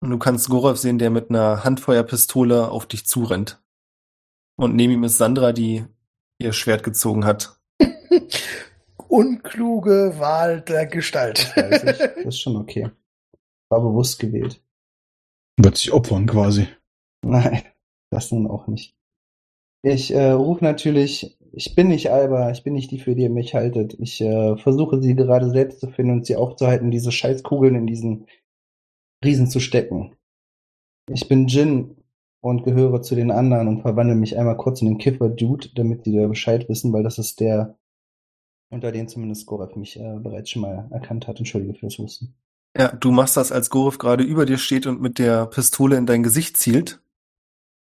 Und 0.00 0.10
du 0.10 0.18
kannst 0.18 0.48
Gorov 0.48 0.76
sehen, 0.76 0.98
der 0.98 1.10
mit 1.10 1.30
einer 1.30 1.62
Handfeuerpistole 1.62 2.68
auf 2.68 2.86
dich 2.86 3.06
zurennt. 3.06 3.62
Und 4.56 4.74
neben 4.74 4.92
ihm 4.92 5.04
ist 5.04 5.18
Sandra, 5.18 5.52
die 5.52 5.84
ihr 6.38 6.52
Schwert 6.52 6.82
gezogen 6.82 7.24
hat. 7.24 7.60
Unkluge 9.08 10.14
Wahl 10.18 10.62
der 10.62 10.86
Gestalt. 10.86 11.52
Das. 11.54 11.82
Das 11.82 12.00
ist 12.24 12.40
schon 12.40 12.56
okay. 12.56 12.90
War 13.68 13.80
bewusst 13.80 14.18
gewählt. 14.18 14.62
Wird 15.58 15.76
sich 15.76 15.92
opfern 15.92 16.26
quasi. 16.26 16.68
Nein, 17.24 17.62
das 18.10 18.30
nun 18.30 18.46
auch 18.46 18.66
nicht. 18.66 18.94
Ich 19.82 20.12
äh, 20.12 20.30
rufe 20.30 20.64
natürlich, 20.64 21.38
ich 21.52 21.74
bin 21.74 21.88
nicht 21.88 22.10
Alba, 22.10 22.50
ich 22.50 22.64
bin 22.64 22.74
nicht 22.74 22.90
die, 22.90 22.98
für 22.98 23.14
die 23.14 23.22
ihr 23.22 23.30
mich 23.30 23.54
haltet. 23.54 23.94
Ich 24.00 24.20
äh, 24.20 24.56
versuche 24.56 25.00
sie 25.00 25.14
gerade 25.14 25.50
selbst 25.50 25.80
zu 25.80 25.88
finden 25.90 26.12
und 26.12 26.26
sie 26.26 26.36
aufzuhalten, 26.36 26.90
diese 26.90 27.12
Scheißkugeln 27.12 27.74
in 27.74 27.86
diesen 27.86 28.26
Riesen 29.24 29.48
zu 29.48 29.60
stecken. 29.60 30.16
Ich 31.08 31.28
bin 31.28 31.46
Jin 31.46 31.96
und 32.40 32.64
gehöre 32.64 33.02
zu 33.02 33.14
den 33.14 33.30
anderen 33.30 33.68
und 33.68 33.82
verwandle 33.82 34.14
mich 34.14 34.36
einmal 34.36 34.56
kurz 34.56 34.82
in 34.82 34.88
den 34.88 34.98
Kiffer-Dude, 34.98 35.70
damit 35.74 36.06
die 36.06 36.16
da 36.16 36.26
Bescheid 36.26 36.68
wissen, 36.68 36.92
weil 36.92 37.02
das 37.02 37.18
ist 37.18 37.40
der, 37.40 37.78
unter 38.70 38.92
den 38.92 39.08
zumindest 39.08 39.46
Gorev 39.46 39.76
mich 39.76 39.98
äh, 39.98 40.18
bereits 40.18 40.50
schon 40.50 40.62
mal 40.62 40.88
erkannt 40.90 41.28
hat. 41.28 41.38
Entschuldige 41.38 41.74
für 41.74 41.86
das 41.86 41.98
Husten. 41.98 42.34
Ja, 42.78 42.88
du 42.88 43.10
machst 43.10 43.36
das, 43.36 43.52
als 43.52 43.70
Gorov 43.70 43.96
gerade 43.98 44.22
über 44.22 44.44
dir 44.44 44.58
steht 44.58 44.86
und 44.86 45.00
mit 45.00 45.18
der 45.18 45.46
Pistole 45.46 45.96
in 45.96 46.04
dein 46.04 46.22
Gesicht 46.22 46.58
zielt. 46.58 47.00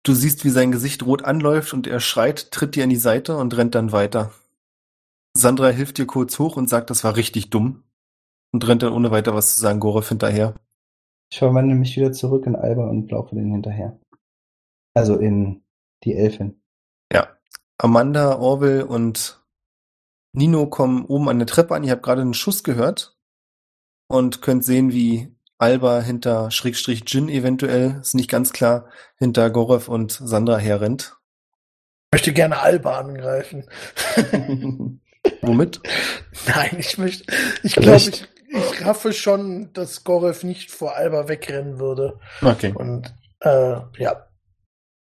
Du 0.03 0.13
siehst, 0.13 0.45
wie 0.45 0.51
sein 0.51 0.73
Gesicht 0.73 1.05
rot 1.07 1.25
anläuft 1.25 1.73
und 1.73 1.87
er 1.87 2.01
schreit, 2.01 2.51
tritt 2.51 2.75
dir 2.75 2.83
an 2.83 2.91
die 2.91 2.97
Seite 2.97 3.37
und 3.37 3.57
rennt 3.57 3.77
dann 3.77 3.93
weiter. 3.93 4.33
Sandra 5.35 5.69
hilft 5.69 5.99
dir 5.99 6.07
kurz 6.07 6.39
hoch 6.41 6.57
und 6.57 6.69
sagt, 6.69 6.91
das 6.91 7.05
war 7.05 7.15
richtig 7.15 7.51
dumm. 7.51 7.85
Und 8.51 8.67
rennt 8.67 8.83
dann 8.83 8.93
ohne 8.93 9.11
weiter 9.11 9.35
was 9.35 9.55
zu 9.55 9.61
sagen 9.61 9.81
Gorov 9.81 10.09
hinterher. 10.09 10.55
Ich 11.31 11.39
verwandle 11.39 11.77
mich 11.77 11.97
wieder 11.97 12.13
zurück 12.13 12.45
in 12.47 12.57
Alba 12.57 12.89
und 12.89 13.11
laufe 13.11 13.35
denen 13.35 13.53
hinterher. 13.53 13.99
Also 14.95 15.17
in 15.17 15.63
die 16.05 16.15
Elfin. 16.15 16.61
Ja. 17.11 17.29
Amanda, 17.79 18.39
Orwell 18.39 18.83
und 18.83 19.43
Nino 20.33 20.67
kommen 20.67 21.07
oben 21.07 21.29
an 21.29 21.39
der 21.39 21.47
Treppe 21.47 21.75
an. 21.75 21.85
Ihr 21.85 21.93
habt 21.93 22.03
gerade 22.03 22.21
einen 22.21 22.35
Schuss 22.35 22.65
gehört 22.65 23.17
und 24.13 24.43
könnt 24.43 24.65
sehen, 24.65 24.93
wie 24.93 25.35
Alba 25.59 26.01
hinter 26.01 26.51
Schrägstrich 26.51 27.05
Jin 27.07 27.29
eventuell, 27.29 27.99
ist 28.01 28.15
nicht 28.15 28.31
ganz 28.31 28.53
klar, 28.53 28.89
hinter 29.17 29.49
Gorov 29.51 29.89
und 29.89 30.13
Sandra 30.13 30.59
herrennt. 30.59 31.17
Ich 32.11 32.17
möchte 32.17 32.33
gerne 32.33 32.61
Alba 32.61 32.99
angreifen. 32.99 33.65
Womit? 35.41 35.81
Nein, 36.47 36.77
ich 36.79 36.99
möchte. 36.99 37.25
Ich 37.63 37.75
glaube, 37.75 37.97
ich, 37.97 38.27
ich 38.49 38.85
raffe 38.85 39.13
schon, 39.13 39.73
dass 39.73 40.05
Gorev 40.05 40.45
nicht 40.45 40.71
vor 40.71 40.95
Alba 40.97 41.29
wegrennen 41.29 41.79
würde. 41.79 42.19
Okay. 42.43 42.73
Und 42.75 43.15
äh, 43.41 43.77
ja. 43.97 44.27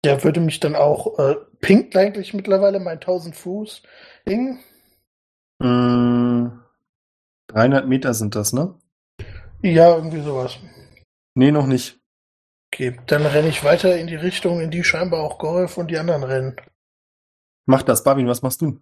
Der 0.03 0.23
würde 0.23 0.39
mich 0.41 0.59
dann 0.59 0.75
auch. 0.75 1.17
Äh, 1.17 1.35
pinkt 1.61 1.95
eigentlich 1.95 2.33
mittlerweile 2.33 2.79
mein 2.79 2.99
1000 2.99 3.35
Fuß 3.35 3.81
Ding. 4.27 4.59
Mm, 5.59 6.47
300 7.47 7.87
Meter 7.87 8.13
sind 8.13 8.35
das, 8.35 8.53
ne? 8.53 8.75
Ja, 9.63 9.95
irgendwie 9.95 10.21
sowas. 10.21 10.57
Nee, 11.35 11.51
noch 11.51 11.65
nicht. 11.65 11.99
Okay, 12.71 12.99
dann 13.07 13.25
renne 13.25 13.47
ich 13.47 13.63
weiter 13.63 13.97
in 13.97 14.07
die 14.07 14.15
Richtung, 14.15 14.59
in 14.59 14.71
die 14.71 14.83
scheinbar 14.83 15.21
auch 15.21 15.37
Gorev 15.39 15.77
und 15.79 15.89
die 15.89 15.97
anderen 15.97 16.23
rennen. 16.23 16.55
Mach 17.65 17.81
das. 17.81 18.03
Barwin, 18.03 18.27
was 18.27 18.41
machst 18.41 18.61
du? 18.61 18.81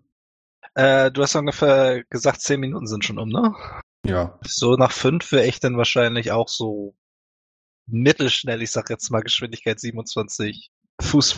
Äh, 0.73 1.11
du 1.11 1.21
hast 1.21 1.35
ungefähr 1.35 2.03
gesagt, 2.09 2.41
zehn 2.41 2.59
Minuten 2.59 2.87
sind 2.87 3.05
schon 3.05 3.19
um, 3.19 3.29
ne? 3.29 3.53
Ja. 4.05 4.39
So 4.41 4.73
nach 4.75 4.91
fünf 4.91 5.31
wäre 5.31 5.45
ich 5.45 5.59
dann 5.59 5.77
wahrscheinlich 5.77 6.31
auch 6.31 6.47
so 6.47 6.95
mittelschnell, 7.87 8.61
ich 8.61 8.71
sag 8.71 8.89
jetzt 8.89 9.11
mal 9.11 9.21
Geschwindigkeit 9.21 9.79
27 9.79 10.71
Fuß 11.01 11.35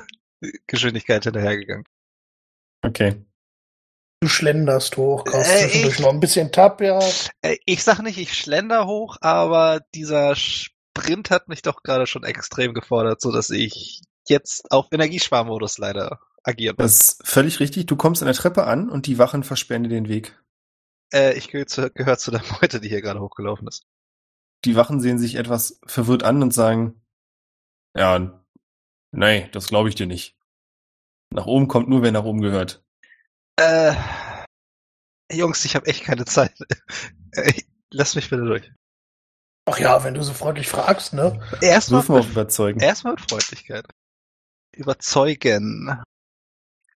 Geschwindigkeit 0.66 1.24
hinterhergegangen. 1.24 1.84
Okay. 2.82 3.24
Du 4.22 4.28
schlenderst 4.28 4.96
hoch, 4.96 5.24
kaufst 5.24 5.50
Äh, 5.50 5.62
zwischendurch 5.64 5.94
ich- 5.94 6.00
noch 6.00 6.10
ein 6.10 6.20
bisschen 6.20 6.52
Tapia. 6.52 7.00
Äh, 7.40 7.56
Ich 7.66 7.82
sag 7.82 8.00
nicht, 8.02 8.18
ich 8.18 8.34
schlender 8.34 8.86
hoch, 8.86 9.16
aber 9.20 9.80
dieser 9.96 10.36
Sprint 10.36 11.30
hat 11.30 11.48
mich 11.48 11.62
doch 11.62 11.82
gerade 11.82 12.06
schon 12.06 12.22
extrem 12.22 12.72
gefordert, 12.72 13.20
so 13.20 13.32
dass 13.32 13.50
ich 13.50 14.00
jetzt 14.28 14.70
auf 14.70 14.86
Energiesparmodus 14.92 15.78
leider 15.78 16.20
agieren 16.44 16.76
muss. 16.78 16.84
Das 16.98 17.08
ist 17.18 17.26
völlig 17.26 17.58
richtig. 17.58 17.86
Du 17.86 17.96
kommst 17.96 18.22
an 18.22 18.26
der 18.26 18.36
Treppe 18.36 18.62
an 18.64 18.88
und 18.90 19.08
die 19.08 19.18
Wachen 19.18 19.42
versperren 19.42 19.82
dir 19.82 19.88
den 19.88 20.08
Weg. 20.08 20.40
Äh, 21.12 21.36
ich 21.36 21.48
gehöre 21.48 21.66
zu, 21.66 21.90
gehör 21.90 22.16
zu 22.16 22.30
der 22.30 22.44
Meute, 22.60 22.80
die 22.80 22.88
hier 22.90 23.02
gerade 23.02 23.20
hochgelaufen 23.20 23.66
ist. 23.66 23.86
Die 24.64 24.76
Wachen 24.76 25.00
sehen 25.00 25.18
sich 25.18 25.34
etwas 25.34 25.80
verwirrt 25.84 26.22
an 26.22 26.40
und 26.44 26.54
sagen, 26.54 27.02
ja, 27.96 28.40
nee, 29.10 29.48
das 29.50 29.66
glaube 29.66 29.88
ich 29.88 29.96
dir 29.96 30.06
nicht. 30.06 30.36
Nach 31.30 31.46
oben 31.46 31.66
kommt 31.66 31.88
nur, 31.88 32.02
wer 32.02 32.12
nach 32.12 32.22
oben 32.22 32.40
gehört. 32.40 32.84
Äh, 33.56 33.94
Jungs, 35.32 35.64
ich 35.64 35.74
habe 35.74 35.86
echt 35.86 36.04
keine 36.04 36.24
Zeit. 36.24 36.54
Lass 37.90 38.14
mich 38.14 38.30
bitte 38.30 38.44
durch. 38.44 38.70
Ach 39.66 39.78
ja, 39.78 40.02
wenn 40.02 40.14
du 40.14 40.22
so 40.22 40.32
freundlich 40.32 40.68
fragst, 40.68 41.12
ne? 41.12 41.40
Erstmal 41.60 42.02
mit, 42.08 42.30
überzeugen. 42.30 42.80
erstmal 42.80 43.14
mit 43.14 43.30
Freundlichkeit. 43.30 43.86
Überzeugen. 44.74 46.02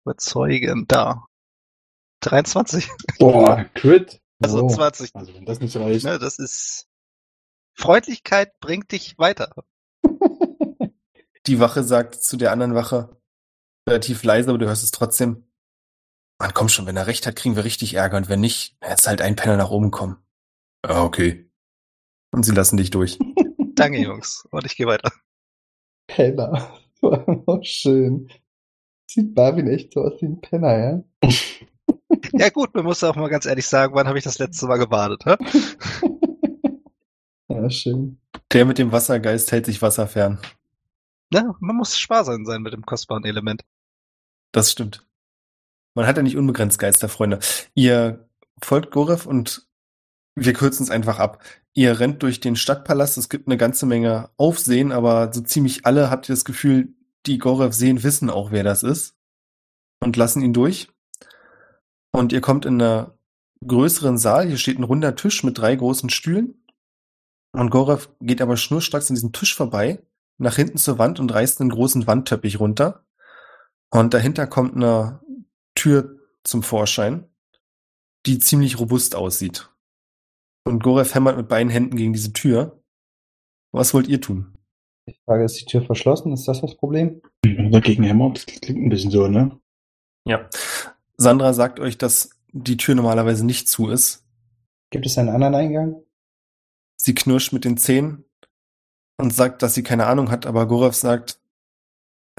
Überzeugen, 0.03 0.87
da. 0.87 1.25
23. 2.21 2.89
Boah, 3.19 3.65
Crit. 3.75 4.19
Also 4.41 4.63
Oh. 4.63 4.69
20. 4.69 5.11
Also 5.13 5.33
wenn 5.33 5.45
das 5.45 5.59
nicht 5.59 5.75
reicht. 5.77 6.05
Ne, 6.05 6.17
das 6.17 6.39
ist. 6.39 6.87
Freundlichkeit 7.77 8.59
bringt 8.59 8.91
dich 8.91 9.17
weiter. 9.19 9.53
Die 11.47 11.59
Wache 11.59 11.83
sagt 11.83 12.15
zu 12.15 12.37
der 12.37 12.51
anderen 12.51 12.73
Wache, 12.73 13.15
relativ 13.87 14.23
leise, 14.23 14.49
aber 14.49 14.57
du 14.57 14.65
hörst 14.65 14.83
es 14.83 14.91
trotzdem. 14.91 15.45
Man 16.37 16.53
komm 16.53 16.69
schon, 16.69 16.85
wenn 16.85 16.97
er 16.97 17.07
recht 17.07 17.25
hat, 17.27 17.35
kriegen 17.35 17.55
wir 17.55 17.63
richtig 17.63 17.93
Ärger 17.93 18.17
und 18.17 18.29
wenn 18.29 18.41
nicht, 18.41 18.75
jetzt 18.81 19.07
halt 19.07 19.21
ein 19.21 19.35
Penner 19.35 19.57
nach 19.57 19.71
oben 19.71 19.91
kommen. 19.91 20.17
Ja, 20.85 21.03
okay. 21.03 21.49
Und 22.31 22.43
sie 22.43 22.51
lassen 22.53 22.77
dich 22.77 22.89
durch. 22.89 23.17
Danke, 23.75 23.99
Jungs. 24.01 24.45
Und 24.51 24.65
ich 24.65 24.75
gehe 24.75 24.87
weiter. 24.87 25.11
Penner. 26.07 26.71
Oh, 27.01 27.59
schön. 27.61 28.31
Sieht 29.05 29.35
Marvin 29.35 29.67
echt 29.67 29.93
so 29.93 30.01
aus 30.01 30.19
wie 30.21 30.25
ein 30.25 30.41
Penner, 30.41 31.03
ja? 31.21 31.29
Ja 32.33 32.49
gut, 32.49 32.73
man 32.73 32.83
muss 32.83 33.03
auch 33.03 33.15
mal 33.15 33.29
ganz 33.29 33.45
ehrlich 33.45 33.67
sagen, 33.67 33.93
wann 33.93 34.07
habe 34.07 34.17
ich 34.17 34.23
das 34.23 34.39
letzte 34.39 34.65
Mal 34.65 34.77
gebadet? 34.77 35.23
Hä? 35.25 35.35
ja, 37.47 37.69
schön. 37.69 38.19
Der 38.51 38.65
mit 38.65 38.77
dem 38.77 38.91
Wassergeist 38.91 39.51
hält 39.51 39.67
sich 39.67 39.81
wasserfern. 39.81 40.39
Ne? 41.31 41.55
Man 41.59 41.75
muss 41.75 41.97
sparsam 41.97 42.45
sein 42.45 42.61
mit 42.61 42.73
dem 42.73 42.85
kostbaren 42.85 43.25
Element. 43.25 43.63
Das 44.51 44.71
stimmt. 44.71 45.05
Man 45.95 46.05
hat 46.05 46.17
ja 46.17 46.23
nicht 46.23 46.37
unbegrenzt 46.37 46.77
Geisterfreunde. 46.77 47.39
Ihr 47.73 48.29
folgt 48.61 48.91
Gorev 48.91 49.25
und 49.25 49.67
wir 50.35 50.53
kürzen 50.53 50.83
es 50.83 50.91
einfach 50.91 51.19
ab. 51.19 51.41
Ihr 51.73 51.99
rennt 51.99 52.21
durch 52.21 52.41
den 52.41 52.55
Stadtpalast. 52.55 53.17
Es 53.17 53.29
gibt 53.29 53.47
eine 53.47 53.57
ganze 53.57 53.85
Menge 53.85 54.29
Aufsehen, 54.37 54.91
aber 54.91 55.31
so 55.33 55.41
ziemlich 55.41 55.85
alle 55.85 56.09
habt 56.09 56.29
ihr 56.29 56.35
das 56.35 56.45
Gefühl, 56.45 56.93
die 57.25 57.37
Gorev 57.37 57.73
sehen, 57.73 58.03
wissen 58.03 58.29
auch, 58.29 58.51
wer 58.51 58.63
das 58.63 58.83
ist 58.83 59.15
und 60.01 60.17
lassen 60.17 60.41
ihn 60.41 60.53
durch. 60.53 60.89
Und 62.11 62.31
ihr 62.33 62.41
kommt 62.41 62.65
in 62.65 62.81
einen 62.81 63.07
größeren 63.65 64.17
Saal. 64.17 64.47
Hier 64.47 64.57
steht 64.57 64.77
ein 64.77 64.83
runder 64.83 65.15
Tisch 65.15 65.43
mit 65.43 65.57
drei 65.57 65.75
großen 65.75 66.09
Stühlen. 66.09 66.65
Und 67.51 67.69
Gorev 67.69 68.09
geht 68.19 68.41
aber 68.41 68.57
schnurstracks 68.57 69.09
an 69.09 69.15
diesem 69.15 69.31
Tisch 69.31 69.55
vorbei, 69.55 70.03
nach 70.37 70.55
hinten 70.55 70.77
zur 70.77 70.99
Wand 70.99 71.19
und 71.19 71.33
reißt 71.33 71.61
einen 71.61 71.69
großen 71.69 72.05
Wandteppich 72.05 72.59
runter. 72.59 73.05
Und 73.89 74.13
dahinter 74.13 74.45
kommt 74.47 74.75
eine 74.75 75.21
Tür 75.85 76.17
zum 76.43 76.63
Vorschein, 76.63 77.29
die 78.25 78.39
ziemlich 78.39 78.79
robust 78.79 79.13
aussieht. 79.13 79.69
Und 80.63 80.81
Gorev 80.81 81.13
hämmert 81.13 81.37
mit 81.37 81.47
beiden 81.47 81.69
Händen 81.69 81.95
gegen 81.95 82.11
diese 82.11 82.33
Tür. 82.33 82.81
Was 83.71 83.93
wollt 83.93 84.07
ihr 84.07 84.19
tun? 84.19 84.57
Ich 85.05 85.21
frage, 85.25 85.43
ist 85.43 85.61
die 85.61 85.65
Tür 85.65 85.83
verschlossen? 85.83 86.33
Ist 86.33 86.47
das 86.47 86.61
das 86.61 86.75
Problem? 86.75 87.21
Dagegen 87.43 88.01
hämmert, 88.01 88.37
das 88.37 88.45
klingt 88.47 88.81
ein 88.83 88.89
bisschen 88.89 89.11
so, 89.11 89.27
ne? 89.27 89.59
Ja. 90.27 90.49
Sandra 91.17 91.53
sagt 91.53 91.79
euch, 91.79 91.99
dass 91.99 92.31
die 92.51 92.77
Tür 92.77 92.95
normalerweise 92.95 93.45
nicht 93.45 93.69
zu 93.69 93.89
ist. 93.89 94.25
Gibt 94.89 95.05
es 95.05 95.19
einen 95.19 95.29
anderen 95.29 95.53
Eingang? 95.53 96.03
Sie 96.97 97.13
knirscht 97.13 97.53
mit 97.53 97.63
den 97.63 97.77
Zähnen 97.77 98.25
und 99.17 99.35
sagt, 99.35 99.61
dass 99.61 99.75
sie 99.75 99.83
keine 99.83 100.07
Ahnung 100.07 100.31
hat, 100.31 100.47
aber 100.47 100.67
Gorev 100.67 100.95
sagt, 100.95 101.39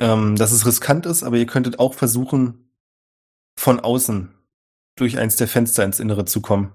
ähm, 0.01 0.35
dass 0.35 0.51
es 0.51 0.67
riskant 0.67 1.07
ist, 1.07 1.23
aber 1.23 1.37
ihr 1.37 1.47
könntet 1.47 1.79
auch 1.79 1.95
versuchen, 1.95 2.66
von 3.59 3.81
außen 3.81 4.35
durch 4.97 5.19
eins 5.19 5.37
der 5.37 5.49
Fenster 5.49 5.85
ins 5.85 6.01
Innere 6.01 6.25
zu 6.25 6.41
kommen. 6.41 6.73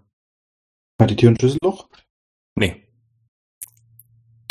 Hat 0.99 1.09
die 1.09 1.15
Tür 1.15 1.31
ein 1.31 1.37
Schlüsselloch? 1.39 1.89
Nee. 2.55 2.87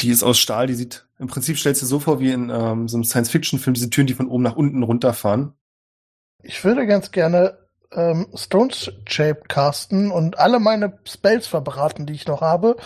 Die 0.00 0.10
ist 0.10 0.22
aus 0.22 0.38
Stahl, 0.38 0.66
die 0.66 0.74
sieht, 0.74 1.06
im 1.18 1.26
Prinzip 1.26 1.58
stellst 1.58 1.82
du 1.82 1.84
dir 1.84 1.90
so 1.90 2.00
vor 2.00 2.18
wie 2.18 2.32
in 2.32 2.48
ähm, 2.48 2.88
so 2.88 2.96
einem 2.96 3.04
Science-Fiction-Film, 3.04 3.74
diese 3.74 3.90
Türen, 3.90 4.06
die 4.06 4.14
von 4.14 4.28
oben 4.28 4.42
nach 4.42 4.56
unten 4.56 4.82
runterfahren. 4.82 5.52
Ich 6.42 6.64
würde 6.64 6.86
ganz 6.86 7.10
gerne 7.10 7.58
ähm, 7.92 8.26
Stones 8.34 8.90
Shape 9.06 9.42
casten 9.46 10.10
und 10.10 10.38
alle 10.38 10.60
meine 10.60 10.98
Spells 11.04 11.46
verbraten, 11.46 12.06
die 12.06 12.14
ich 12.14 12.26
noch 12.26 12.40
habe, 12.40 12.76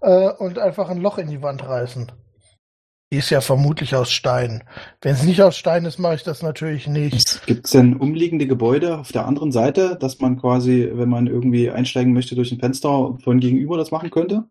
äh, 0.00 0.30
und 0.30 0.58
einfach 0.58 0.88
ein 0.88 1.00
Loch 1.00 1.18
in 1.18 1.28
die 1.28 1.42
Wand 1.42 1.64
reißen. 1.64 2.12
Die 3.12 3.16
ist 3.16 3.30
ja 3.30 3.40
vermutlich 3.40 3.96
aus 3.96 4.12
Stein. 4.12 4.62
Wenn 5.00 5.14
es 5.14 5.24
nicht 5.24 5.42
aus 5.42 5.56
Stein 5.56 5.84
ist, 5.84 5.98
mache 5.98 6.14
ich 6.14 6.22
das 6.22 6.42
natürlich 6.42 6.86
nicht. 6.86 7.44
Gibt 7.44 7.64
es 7.64 7.72
denn 7.72 7.96
umliegende 7.96 8.46
Gebäude 8.46 8.98
auf 8.98 9.10
der 9.10 9.26
anderen 9.26 9.50
Seite, 9.50 9.96
dass 10.00 10.20
man 10.20 10.38
quasi, 10.38 10.88
wenn 10.92 11.08
man 11.08 11.26
irgendwie 11.26 11.70
einsteigen 11.70 12.12
möchte 12.12 12.36
durch 12.36 12.52
ein 12.52 12.60
Fenster 12.60 13.18
von 13.24 13.40
gegenüber 13.40 13.76
das 13.76 13.90
machen 13.90 14.10
könnte? 14.10 14.48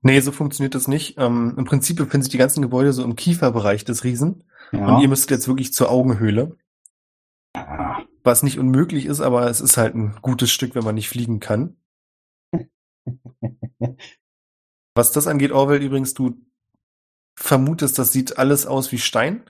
Nee, 0.00 0.20
so 0.20 0.32
funktioniert 0.32 0.74
das 0.74 0.88
nicht. 0.88 1.18
Ähm, 1.18 1.54
Im 1.58 1.66
Prinzip 1.66 1.98
befinden 1.98 2.22
sich 2.22 2.32
die 2.32 2.38
ganzen 2.38 2.62
Gebäude 2.62 2.94
so 2.94 3.04
im 3.04 3.14
Kieferbereich 3.14 3.84
des 3.84 4.04
Riesen. 4.04 4.44
Ja. 4.72 4.94
Und 4.96 5.02
ihr 5.02 5.08
müsstet 5.08 5.32
jetzt 5.32 5.48
wirklich 5.48 5.74
zur 5.74 5.90
Augenhöhle. 5.90 6.56
Ah, 7.54 8.00
Was 8.24 8.42
nicht 8.42 8.58
unmöglich 8.58 9.04
ist, 9.04 9.20
aber 9.20 9.48
es 9.48 9.60
ist 9.60 9.76
halt 9.76 9.94
ein 9.94 10.16
gutes 10.22 10.50
Stück, 10.50 10.74
wenn 10.74 10.84
man 10.84 10.94
nicht 10.94 11.10
fliegen 11.10 11.40
kann. 11.40 11.76
Was 14.94 15.12
das 15.12 15.26
angeht, 15.26 15.52
Orwell, 15.52 15.82
übrigens, 15.82 16.14
du 16.14 16.36
vermutest, 17.34 17.98
das 17.98 18.12
sieht 18.12 18.38
alles 18.38 18.66
aus 18.66 18.92
wie 18.92 18.98
Stein. 18.98 19.42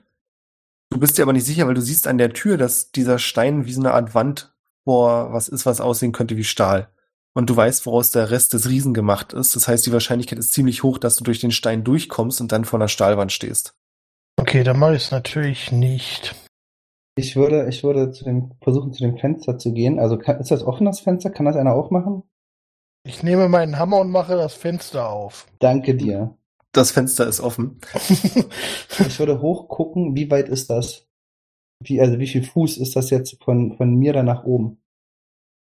Du 0.89 0.99
bist 0.99 1.17
dir 1.17 1.23
aber 1.23 1.33
nicht 1.33 1.45
sicher, 1.45 1.67
weil 1.67 1.73
du 1.73 1.81
siehst 1.81 2.07
an 2.07 2.17
der 2.17 2.33
Tür, 2.33 2.57
dass 2.57 2.91
dieser 2.91 3.19
Stein 3.19 3.65
wie 3.65 3.73
so 3.73 3.81
eine 3.81 3.93
Art 3.93 4.13
Wand 4.13 4.53
vor 4.83 5.33
was 5.33 5.47
ist, 5.47 5.65
was 5.65 5.81
aussehen 5.81 6.11
könnte 6.11 6.37
wie 6.37 6.43
Stahl. 6.43 6.89
Und 7.33 7.49
du 7.49 7.55
weißt, 7.55 7.85
woraus 7.85 8.11
der 8.11 8.29
Rest 8.29 8.53
des 8.53 8.69
Riesen 8.69 8.93
gemacht 8.93 9.33
ist. 9.33 9.55
Das 9.55 9.67
heißt, 9.67 9.85
die 9.87 9.91
Wahrscheinlichkeit 9.91 10.37
ist 10.37 10.53
ziemlich 10.53 10.83
hoch, 10.83 10.99
dass 10.99 11.15
du 11.15 11.23
durch 11.23 11.39
den 11.39 11.51
Stein 11.51 11.83
durchkommst 11.83 12.41
und 12.41 12.51
dann 12.51 12.63
vor 12.63 12.79
einer 12.79 12.89
Stahlwand 12.89 13.31
stehst. 13.31 13.75
Okay, 14.39 14.63
dann 14.63 14.77
mache 14.77 14.95
ich 14.95 15.05
es 15.05 15.11
natürlich 15.11 15.71
nicht. 15.71 16.35
Ich 17.15 17.35
würde, 17.35 17.67
ich 17.69 17.83
würde 17.83 18.11
zu 18.11 18.23
dem, 18.23 18.51
versuchen, 18.61 18.93
zu 18.93 19.03
dem 19.03 19.17
Fenster 19.17 19.57
zu 19.57 19.71
gehen. 19.73 19.99
Also 19.99 20.17
kann, 20.17 20.39
ist 20.39 20.51
das 20.51 20.63
offen, 20.63 20.85
das 20.85 20.99
Fenster? 20.99 21.29
Kann 21.31 21.45
das 21.45 21.55
einer 21.55 21.73
aufmachen? 21.73 22.23
Ich 23.03 23.23
nehme 23.23 23.49
meinen 23.49 23.77
Hammer 23.77 23.99
und 23.99 24.09
mache 24.09 24.35
das 24.35 24.53
Fenster 24.53 25.09
auf. 25.09 25.47
Danke 25.59 25.95
dir. 25.95 26.37
Das 26.73 26.91
Fenster 26.91 27.27
ist 27.27 27.39
offen. 27.39 27.79
Ich 28.99 29.17
würde 29.19 29.41
hochgucken, 29.41 30.15
wie 30.15 30.29
weit 30.29 30.49
ist 30.49 30.69
das? 30.69 31.07
Wie, 31.83 31.99
also 32.01 32.19
wie 32.19 32.27
viel 32.27 32.43
Fuß 32.43 32.77
ist 32.77 32.95
das 32.95 33.09
jetzt 33.09 33.41
von, 33.43 33.75
von 33.77 33.95
mir 33.95 34.13
da 34.13 34.23
nach 34.23 34.43
oben? 34.43 34.77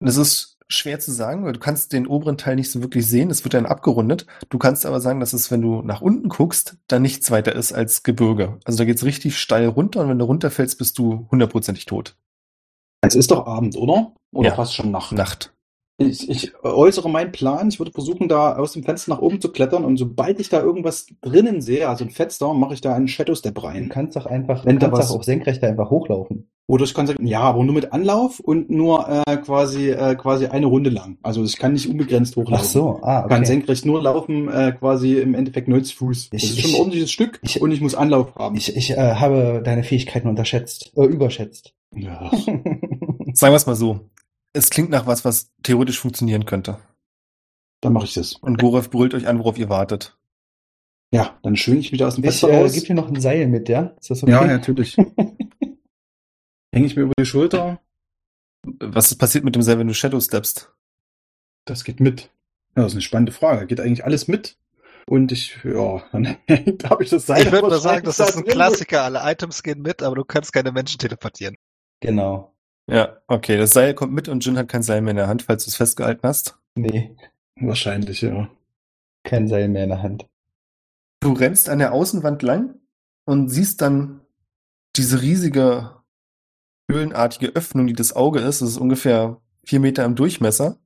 Das 0.01 0.17
ist 0.17 0.59
schwer 0.69 1.01
zu 1.01 1.11
sagen, 1.13 1.45
weil 1.45 1.53
du 1.55 1.61
kannst 1.61 1.93
den 1.93 2.07
oberen 2.07 2.37
Teil 2.39 2.57
nicht 2.57 2.71
so 2.71 2.83
wirklich 2.83 3.07
sehen. 3.07 3.31
Es 3.31 3.43
wird 3.45 3.55
dann 3.55 3.67
abgerundet. 3.67 4.27
Du 4.51 4.59
kannst 4.59 4.87
aber 4.87 5.01
sagen, 5.01 5.19
dass 5.21 5.33
es, 5.33 5.51
wenn 5.51 5.63
du 5.63 5.83
nach 5.83 6.01
unten 6.01 6.29
guckst, 6.29 6.77
dann 6.89 7.03
nichts 7.03 7.31
weiter 7.31 7.55
ist 7.55 7.73
als 7.73 8.03
Gebirge. 8.03 8.59
Also 8.65 8.79
da 8.79 8.85
geht's 8.85 9.05
richtig 9.05 9.39
steil 9.39 9.67
runter 9.67 10.01
und 10.03 10.09
wenn 10.09 10.19
du 10.19 10.25
runterfällst, 10.25 10.79
bist 10.79 10.99
du 10.99 11.27
hundertprozentig 11.31 11.87
tot. 11.87 12.17
es 13.01 13.15
ist 13.15 13.31
doch 13.31 13.47
Abend, 13.47 13.77
oder? 13.77 14.15
Oder 14.33 14.51
Ja. 14.51 14.55
fast 14.55 14.75
schon 14.75 14.91
Nacht. 14.91 15.13
Nacht. 15.13 15.55
Ich, 16.01 16.29
ich 16.31 16.53
äußere 16.63 17.11
meinen 17.11 17.33
Plan. 17.33 17.69
Ich 17.71 17.81
würde 17.81 17.91
versuchen, 17.91 18.29
da 18.29 18.55
aus 18.57 18.73
dem 18.73 18.85
Fenster 18.85 19.11
nach 19.13 19.21
oben 19.21 19.41
zu 19.41 19.51
klettern 19.51 19.85
und 19.85 19.97
sobald 19.97 20.39
ich 20.39 20.49
da 20.49 20.63
irgendwas 20.63 21.07
drinnen 21.23 21.61
sehe, 21.61 21.89
also 21.89 22.05
ein 22.05 22.11
Fenster, 22.11 22.55
mache 22.55 22.75
ich 22.75 22.81
da 22.81 22.95
einen 22.95 23.09
Shadow 23.09 23.35
Step 23.35 23.57
Du 23.57 23.63
rein. 23.63 23.89
kannst 23.89 24.15
doch 24.17 24.27
einfach, 24.27 24.65
Wenn 24.65 24.77
du 24.77 24.81
da 24.81 24.87
kannst 24.87 25.01
was- 25.03 25.09
doch 25.09 25.17
auch 25.19 25.23
senkrecht 25.25 25.61
da 25.63 25.67
einfach 25.67 25.91
hochlaufen. 25.91 26.49
Oder 26.71 26.85
ich 26.85 26.93
kann 26.95 27.07
sagen, 27.07 27.27
ja, 27.27 27.41
aber 27.41 27.65
nur 27.65 27.75
mit 27.75 27.93
Anlauf 27.95 28.41
und 28.41 28.69
nur 28.71 29.09
äh, 29.09 29.39
quasi 29.39 29.89
äh, 29.91 30.15
quasi 30.17 30.47
eine 30.47 30.67
Runde 30.67 30.91
lang. 30.91 31.17
Also 31.23 31.43
ich 31.43 31.57
kann 31.57 31.73
nicht 31.73 31.89
unbegrenzt 31.89 32.35
Ach 32.35 32.43
hochlaufen. 32.43 32.67
so, 32.67 33.01
ah, 33.03 33.23
Ich 33.23 33.29
kann 33.31 33.39
okay. 33.39 33.47
senkrecht 33.47 33.85
nur 33.87 34.03
laufen, 34.03 34.49
äh, 34.49 34.73
quasi 34.79 35.15
im 35.19 35.35
Endeffekt 35.35 35.67
90 35.67 35.97
Fuß. 35.97 36.31
Das 36.31 36.43
Ich- 36.43 36.51
ist 36.51 36.61
schon 36.61 36.71
ein 36.71 36.75
ich- 36.75 36.79
ordentliches 36.79 37.11
Stück 37.11 37.41
ich- 37.43 37.61
und 37.61 37.73
ich 37.73 37.81
muss 37.81 37.95
Anlauf 37.97 38.35
haben. 38.37 38.55
Ich, 38.57 38.77
ich 38.77 38.91
äh, 38.93 38.97
habe 39.15 39.63
deine 39.65 39.83
Fähigkeiten 39.83 40.29
unterschätzt, 40.29 40.93
äh, 40.97 41.07
überschätzt. 41.07 41.73
ja. 41.97 42.31
Sagen 43.33 43.53
wir 43.53 43.57
es 43.57 43.67
mal 43.67 43.75
so. 43.75 44.01
Es 44.59 44.71
klingt 44.71 44.91
nach 44.91 45.07
was, 45.07 45.25
was 45.25 45.53
theoretisch 45.63 46.01
funktionieren 46.01 46.45
könnte. 46.45 46.81
Dann 47.81 47.93
mache 47.93 48.07
ich 48.07 48.15
das. 48.15 48.35
Und 48.35 48.59
Gorev 48.59 48.91
brüllt 48.91 49.15
euch 49.15 49.29
an, 49.29 49.39
worauf 49.39 49.57
ihr 49.57 49.69
wartet. 49.69 50.19
Ja, 51.13 51.39
dann 51.45 51.55
schwinge 51.55 51.79
ich 51.79 51.93
wieder 51.93 52.09
aus 52.09 52.17
dem 52.17 52.25
Ich 52.25 52.31
Fenster 52.31 52.51
äh, 52.51 52.63
raus. 52.63 52.73
gebe 52.73 52.87
dir 52.87 52.95
noch 52.95 53.07
ein 53.07 53.21
Seil 53.21 53.47
mit, 53.47 53.69
ja? 53.69 53.95
Ist 54.01 54.11
das 54.11 54.25
okay? 54.25 54.33
Ja, 54.33 54.45
natürlich. 54.45 54.97
Hänge 56.75 56.87
ich 56.87 56.97
mir 56.97 57.03
über 57.03 57.15
die 57.17 57.25
Schulter 57.25 57.81
Was 58.81 59.13
ist 59.13 59.19
passiert 59.19 59.45
mit 59.45 59.55
dem 59.55 59.63
Seil, 59.63 59.79
wenn 59.79 59.87
du 59.87 59.95
Shadow 59.95 60.21
steppst? 60.21 60.75
Das 61.65 61.85
geht 61.85 62.01
mit. 62.01 62.23
Ja, 62.75 62.83
das 62.83 62.87
ist 62.89 62.95
eine 62.95 63.03
spannende 63.03 63.33
Frage. 63.33 63.65
Geht 63.69 63.79
eigentlich 63.79 64.05
alles 64.05 64.27
mit? 64.27 64.59
Und 65.07 65.31
ich, 65.31 65.57
ja, 65.63 66.03
dann 66.13 66.37
habe 66.83 67.05
ich 67.05 67.11
das 67.11 67.27
Seil. 67.27 67.47
Ich 67.47 67.53
würde 67.53 67.69
mal 67.69 67.81
sagen, 67.81 68.05
das 68.05 68.19
ist 68.19 68.37
ein. 68.37 68.45
Klassiker. 68.45 69.05
Alle 69.05 69.21
Items 69.23 69.63
gehen 69.63 69.83
mit, 69.83 70.03
aber 70.03 70.17
du 70.17 70.25
kannst 70.25 70.53
keine 70.53 70.73
Menschen 70.73 70.99
teleportieren. 70.99 71.55
Genau. 72.01 72.58
Ja, 72.89 73.19
okay, 73.27 73.59
das 73.59 73.73
Seil 73.73 73.95
kommt 73.95 74.15
mit 74.15 74.29
und 74.29 74.45
Jin 74.45 74.57
hat 74.57 74.69
kein 74.69 74.83
Seil 74.83 75.03
mehr 75.03 75.11
in 75.11 75.19
der 75.19 75.29
Hand, 75.29 75.43
falls 75.43 75.65
du 75.65 75.69
es 75.69 75.77
festgehalten 75.77 76.27
hast. 76.27 76.59
Nee, 76.75 77.15
Wahrscheinlich, 77.61 78.23
ja. 78.23 78.49
kein 79.25 79.49
Seil 79.49 79.69
mehr 79.69 79.85
in 79.85 79.91
der 79.91 80.03
Hand. 80.03 80.27
Du 81.21 81.33
rennst 81.33 81.69
an 81.69 81.81
der 81.81 81.93
Außenwand 81.93 82.43
lang 82.43 82.77
und 83.25 83.49
siehst 83.49 83.83
dann 83.83 84.21
diese 84.97 85.21
riesige 85.21 85.97
höhlenartige 86.91 87.49
Öffnung, 87.49 87.87
die 87.87 87.93
das 87.93 88.15
Auge 88.15 88.41
ist. 88.41 88.63
Das 88.63 88.71
ist 88.71 88.79
ungefähr 88.79 89.41
vier 89.65 89.81
Meter 89.81 90.05
im 90.05 90.15
Durchmesser. 90.15 90.79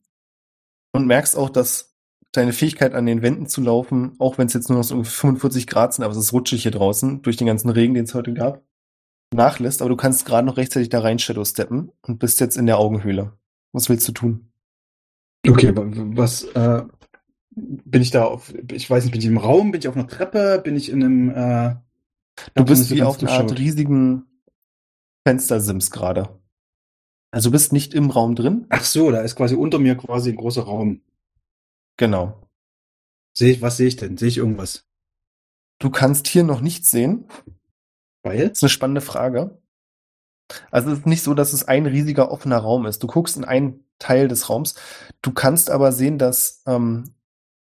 Und 0.92 1.06
merkst 1.06 1.36
auch, 1.36 1.50
dass 1.50 1.94
deine 2.32 2.52
Fähigkeit 2.52 2.94
an 2.94 3.06
den 3.06 3.22
Wänden 3.22 3.46
zu 3.46 3.60
laufen, 3.60 4.16
auch 4.18 4.38
wenn 4.38 4.46
es 4.46 4.54
jetzt 4.54 4.68
nur 4.68 4.78
noch 4.78 4.84
so 4.84 4.94
ungefähr 4.94 5.20
45 5.20 5.66
Grad 5.66 5.94
sind, 5.94 6.04
aber 6.04 6.12
es 6.12 6.18
ist 6.18 6.32
rutschig 6.32 6.62
hier 6.62 6.70
draußen, 6.70 7.22
durch 7.22 7.36
den 7.36 7.46
ganzen 7.46 7.70
Regen, 7.70 7.94
den 7.94 8.04
es 8.04 8.14
heute 8.14 8.32
gab, 8.32 8.62
nachlässt. 9.32 9.80
Aber 9.82 9.88
du 9.88 9.96
kannst 9.96 10.24
gerade 10.24 10.46
noch 10.46 10.56
rechtzeitig 10.56 10.88
da 10.88 11.00
rein 11.00 11.18
Shadow 11.18 11.44
steppen 11.44 11.90
und 12.02 12.18
bist 12.18 12.40
jetzt 12.40 12.56
in 12.56 12.66
der 12.66 12.78
Augenhöhle. 12.78 13.32
Was 13.72 13.88
willst 13.88 14.06
du 14.08 14.12
tun? 14.12 14.52
Okay, 15.48 15.74
wa- 15.76 15.84
was, 16.16 16.44
äh, 16.44 16.82
bin 17.54 18.00
ich 18.02 18.10
da 18.10 18.24
auf, 18.24 18.52
ich 18.70 18.88
weiß 18.88 19.04
nicht, 19.04 19.12
bin 19.12 19.20
ich 19.20 19.26
im 19.26 19.38
Raum, 19.38 19.72
bin 19.72 19.80
ich 19.80 19.88
auf 19.88 19.96
einer 19.96 20.06
Treppe, 20.06 20.60
bin 20.62 20.76
ich 20.76 20.88
in 20.90 21.02
einem, 21.02 21.30
äh, 21.30 21.76
Du 22.54 22.64
bist 22.64 22.90
wie 22.90 23.02
auf 23.02 23.20
einer 23.20 23.30
Art 23.30 23.58
riesigen 23.58 24.24
Fenstersims 25.26 25.90
gerade. 25.90 26.40
Also 27.30 27.48
du 27.50 27.52
bist 27.52 27.72
nicht 27.72 27.92
im 27.94 28.10
Raum 28.10 28.34
drin. 28.34 28.66
Ach 28.70 28.84
so, 28.84 29.10
da 29.10 29.20
ist 29.20 29.36
quasi 29.36 29.54
unter 29.54 29.78
mir 29.78 29.96
quasi 29.96 30.30
ein 30.30 30.36
großer 30.36 30.62
Raum. 30.62 31.02
Genau. 31.98 32.40
Sehe 33.34 33.52
ich, 33.52 33.62
was 33.62 33.76
sehe 33.76 33.88
ich 33.88 33.96
denn? 33.96 34.16
Sehe 34.16 34.28
ich 34.28 34.38
irgendwas? 34.38 34.86
Du 35.78 35.90
kannst 35.90 36.26
hier 36.26 36.42
noch 36.44 36.60
nichts 36.60 36.90
sehen. 36.90 37.26
Weil? 38.22 38.48
Das 38.48 38.58
ist 38.58 38.62
eine 38.62 38.70
spannende 38.70 39.00
Frage. 39.00 39.58
Also 40.70 40.90
es 40.90 41.00
ist 41.00 41.06
nicht 41.06 41.22
so, 41.22 41.34
dass 41.34 41.52
es 41.52 41.66
ein 41.66 41.86
riesiger 41.86 42.30
offener 42.30 42.58
Raum 42.58 42.86
ist. 42.86 43.02
Du 43.02 43.06
guckst 43.06 43.36
in 43.36 43.44
einen 43.44 43.84
Teil 43.98 44.28
des 44.28 44.48
Raums. 44.48 44.74
Du 45.22 45.32
kannst 45.32 45.70
aber 45.70 45.92
sehen, 45.92 46.18
dass 46.18 46.62
ähm, 46.66 47.14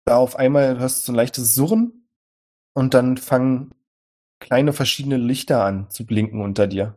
da 0.05 0.17
auf 0.17 0.35
einmal 0.37 0.75
du 0.75 0.79
hast 0.79 1.05
so 1.05 1.11
ein 1.11 1.15
leichtes 1.15 1.53
Surren 1.53 2.07
und 2.73 2.93
dann 2.93 3.17
fangen 3.17 3.73
kleine 4.39 4.71
verschiedene 4.71 5.17
Lichter 5.17 5.63
an 5.63 5.89
zu 5.89 6.05
blinken 6.05 6.41
unter 6.41 6.67
dir. 6.67 6.95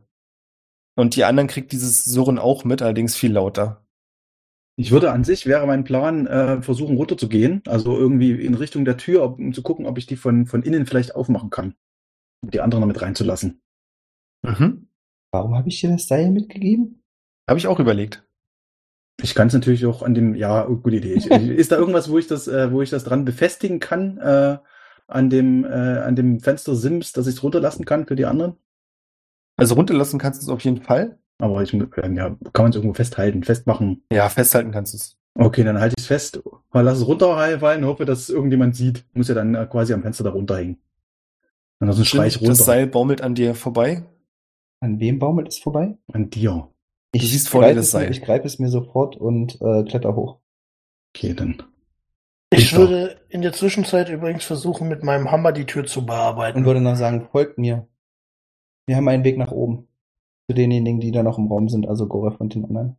Und 0.96 1.16
die 1.16 1.24
anderen 1.24 1.48
kriegt 1.48 1.72
dieses 1.72 2.04
Surren 2.04 2.38
auch 2.38 2.64
mit, 2.64 2.82
allerdings 2.82 3.16
viel 3.16 3.32
lauter. 3.32 3.86
Ich 4.76 4.90
würde 4.90 5.12
an 5.12 5.24
sich, 5.24 5.46
wäre 5.46 5.66
mein 5.66 5.84
Plan, 5.84 6.26
äh, 6.26 6.62
versuchen 6.62 6.96
runterzugehen, 6.96 7.62
also 7.66 7.96
irgendwie 7.98 8.32
in 8.32 8.54
Richtung 8.54 8.84
der 8.84 8.96
Tür, 8.96 9.38
um 9.38 9.52
zu 9.52 9.62
gucken, 9.62 9.86
ob 9.86 9.98
ich 9.98 10.06
die 10.06 10.16
von, 10.16 10.46
von 10.46 10.62
innen 10.62 10.86
vielleicht 10.86 11.14
aufmachen 11.14 11.50
kann. 11.50 11.74
Um 12.42 12.50
die 12.50 12.60
anderen 12.60 12.82
damit 12.82 13.00
reinzulassen. 13.02 13.60
Mhm. 14.42 14.88
Warum 15.32 15.54
habe 15.56 15.68
ich 15.68 15.80
dir 15.80 15.90
das 15.90 16.08
Seil 16.08 16.30
mitgegeben? 16.30 17.02
Habe 17.48 17.58
ich 17.58 17.66
auch 17.66 17.80
überlegt. 17.80 18.24
Ich 19.22 19.34
kann 19.34 19.48
es 19.48 19.52
natürlich 19.52 19.84
auch 19.86 20.02
an 20.02 20.14
dem, 20.14 20.34
ja, 20.34 20.66
oh, 20.66 20.76
gute 20.76 20.96
Idee. 20.96 21.14
Ich, 21.14 21.26
ist 21.30 21.72
da 21.72 21.76
irgendwas, 21.76 22.10
wo 22.10 22.18
ich 22.18 22.26
das, 22.26 22.48
äh, 22.48 22.72
wo 22.72 22.82
ich 22.82 22.90
das 22.90 23.04
dran 23.04 23.24
befestigen 23.24 23.80
kann, 23.80 24.18
äh, 24.18 24.58
an 25.06 25.30
dem, 25.30 25.64
äh, 25.64 25.68
an 25.68 26.16
dem 26.16 26.40
Fenster 26.40 26.74
Sims, 26.74 27.12
dass 27.12 27.26
ich 27.26 27.34
es 27.34 27.42
runterlassen 27.42 27.84
kann 27.84 28.06
für 28.06 28.16
die 28.16 28.24
anderen? 28.24 28.56
Also 29.56 29.74
runterlassen 29.74 30.18
kannst 30.18 30.40
du 30.40 30.46
es 30.46 30.48
auf 30.48 30.62
jeden 30.64 30.82
Fall. 30.82 31.18
Aber 31.38 31.62
ich, 31.62 31.74
äh, 31.74 32.14
ja, 32.14 32.36
kann 32.52 32.64
man 32.64 32.70
es 32.70 32.76
irgendwo 32.76 32.94
festhalten, 32.94 33.42
festmachen. 33.42 34.04
Ja, 34.12 34.28
festhalten 34.28 34.70
kannst 34.70 34.94
du 34.94 34.96
es. 34.96 35.16
Okay, 35.34 35.64
dann 35.64 35.78
halte 35.78 35.94
ich 35.96 36.02
es 36.02 36.06
fest, 36.06 36.42
mal 36.72 36.82
lass 36.82 36.98
es 36.98 37.06
runterfallen, 37.06 37.84
hoffe, 37.84 38.04
dass 38.04 38.20
es 38.20 38.30
irgendjemand 38.30 38.76
sieht. 38.76 39.04
Muss 39.12 39.28
ja 39.28 39.34
dann 39.34 39.54
äh, 39.54 39.66
quasi 39.66 39.92
am 39.92 40.02
Fenster 40.02 40.24
da 40.24 40.30
runterhängen. 40.30 40.80
Ansonsten 41.80 42.04
schrei 42.04 42.26
ich 42.26 42.36
runter. 42.40 42.48
Das 42.50 42.64
Seil 42.64 42.86
baumelt 42.86 43.22
an 43.22 43.34
dir 43.34 43.54
vorbei. 43.54 44.04
An 44.80 45.00
wem 45.00 45.18
baumelt 45.18 45.48
es 45.48 45.58
vorbei? 45.58 45.96
An 46.12 46.30
dir. 46.30 46.68
Ich 47.12 47.30
siehst 47.30 47.48
vor 47.48 47.62
dir 47.62 47.68
greife 47.68 47.76
das 47.76 47.86
es 47.88 47.92
mir- 47.94 48.00
Seil. 48.00 48.10
Ich 48.10 48.22
greife 48.22 48.46
es 48.46 48.58
mir 48.58 48.68
sofort 48.68 49.16
und 49.16 49.60
äh, 49.60 49.82
kletter 49.84 50.14
hoch. 50.14 50.38
Okay, 51.14 51.34
dann. 51.34 51.62
Ich 52.52 52.70
Super. 52.70 52.82
würde 52.82 53.20
in 53.28 53.42
der 53.42 53.52
Zwischenzeit 53.52 54.08
übrigens 54.08 54.44
versuchen, 54.44 54.88
mit 54.88 55.02
meinem 55.02 55.30
Hammer 55.30 55.52
die 55.52 55.66
Tür 55.66 55.86
zu 55.86 56.04
bearbeiten. 56.04 56.58
Und 56.58 56.64
würde 56.66 56.80
noch 56.80 56.96
sagen, 56.96 57.28
folgt 57.30 57.58
mir. 57.58 57.86
Wir 58.86 58.96
haben 58.96 59.08
einen 59.08 59.24
Weg 59.24 59.38
nach 59.38 59.52
oben. 59.52 59.86
Zu 60.48 60.54
denjenigen, 60.54 61.00
die 61.00 61.12
da 61.12 61.22
noch 61.22 61.38
im 61.38 61.46
Raum 61.46 61.68
sind, 61.68 61.86
also 61.88 62.06
Goref 62.08 62.40
und 62.40 62.54
den 62.54 62.64
anderen. 62.64 62.96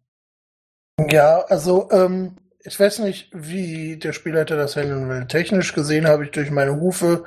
Ja, 1.09 1.39
also 1.49 1.89
ähm, 1.91 2.37
ich 2.63 2.79
weiß 2.79 2.99
nicht, 2.99 3.29
wie 3.33 3.97
der 3.97 4.13
Spielleiter 4.13 4.55
das 4.55 4.75
handeln 4.77 5.09
will. 5.09 5.27
Technisch 5.27 5.73
gesehen 5.73 6.07
habe 6.07 6.23
ich 6.25 6.31
durch 6.31 6.49
meine 6.51 6.79
Hufe 6.79 7.25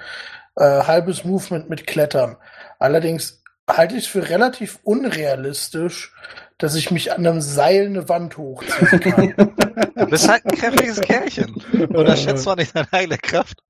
äh, 0.57 0.65
halbes 0.65 1.25
Movement 1.25 1.69
mit 1.71 1.87
Klettern. 1.87 2.37
Allerdings 2.79 3.43
halte 3.69 3.95
ich 3.97 4.05
es 4.05 4.09
für 4.09 4.29
relativ 4.29 4.79
unrealistisch, 4.83 6.15
dass 6.59 6.75
ich 6.75 6.91
mich 6.91 7.13
an 7.13 7.27
einem 7.27 7.41
Seil 7.41 7.87
eine 7.87 8.09
Wand 8.09 8.37
hochziehen 8.39 9.01
kann. 9.01 9.35
Du 9.97 10.07
bist 10.07 10.29
halt 10.29 10.45
ein 10.45 10.57
kräftiges 10.57 11.01
Kerlchen. 11.01 11.55
Oder 11.91 12.17
schätzt 12.17 12.47
man 12.47 12.59
nicht 12.59 12.75
deine 12.77 12.93
eigene 12.93 13.19
Kraft? 13.19 13.61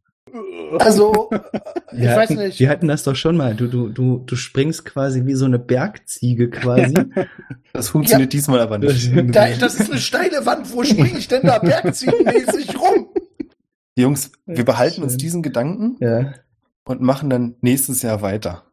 Also, 0.79 1.31
äh, 1.31 1.41
ich 1.93 2.01
Wir 2.01 2.11
weiß 2.17 2.31
hatten, 2.31 2.39
nicht. 2.41 2.61
wir 2.61 2.69
hatten 2.69 2.89
das 2.89 3.05
doch 3.05 3.15
schon 3.15 3.37
mal. 3.37 3.55
Du, 3.55 3.69
du, 3.69 3.89
du, 3.89 4.19
du 4.19 4.37
springst 4.37 4.85
quasi 4.85 5.27
wie 5.27 5.35
so 5.35 5.45
eine 5.45 5.59
Bergziege 5.59 6.51
quasi. 6.51 6.95
Das 7.73 7.89
funktioniert 7.89 8.33
diesmal 8.33 8.61
aber 8.61 8.79
nicht. 8.79 9.11
Da, 9.33 9.49
das 9.49 9.81
ist 9.81 9.91
eine 9.91 10.01
steile 10.01 10.47
Wand. 10.47 10.73
Wo 10.73 10.85
springe 10.85 11.19
ich 11.19 11.27
denn 11.29 11.43
da 11.43 11.59
bergziehenmäßig 11.59 12.79
rum? 12.81 13.09
Jungs, 13.97 14.31
wir 14.47 14.65
behalten 14.65 15.03
uns 15.03 15.17
diesen 15.17 15.43
Gedanken 15.43 15.97
Ja. 16.01 16.33
Und 16.85 17.01
machen 17.01 17.31
dann 17.31 17.57
nächstes 17.61 18.03
Jahr 18.03 18.23
weiter. 18.23 18.65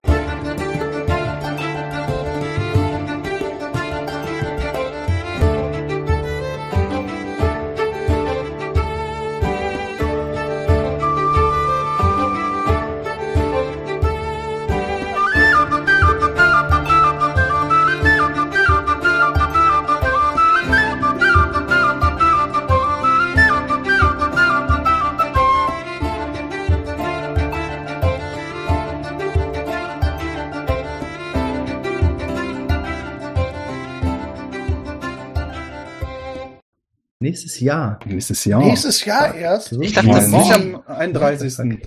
Jahr. 37.62 38.00
Nächstes 38.06 38.44
Jahr. 38.46 38.62
Nächstes 38.62 39.06
Jahr 39.06 39.34
erst. 39.34 39.72
Ich 39.72 39.94
dachte, 39.94 40.10
das 40.10 40.28
nicht 40.28 40.54
am 40.54 40.84
31. 40.88 41.80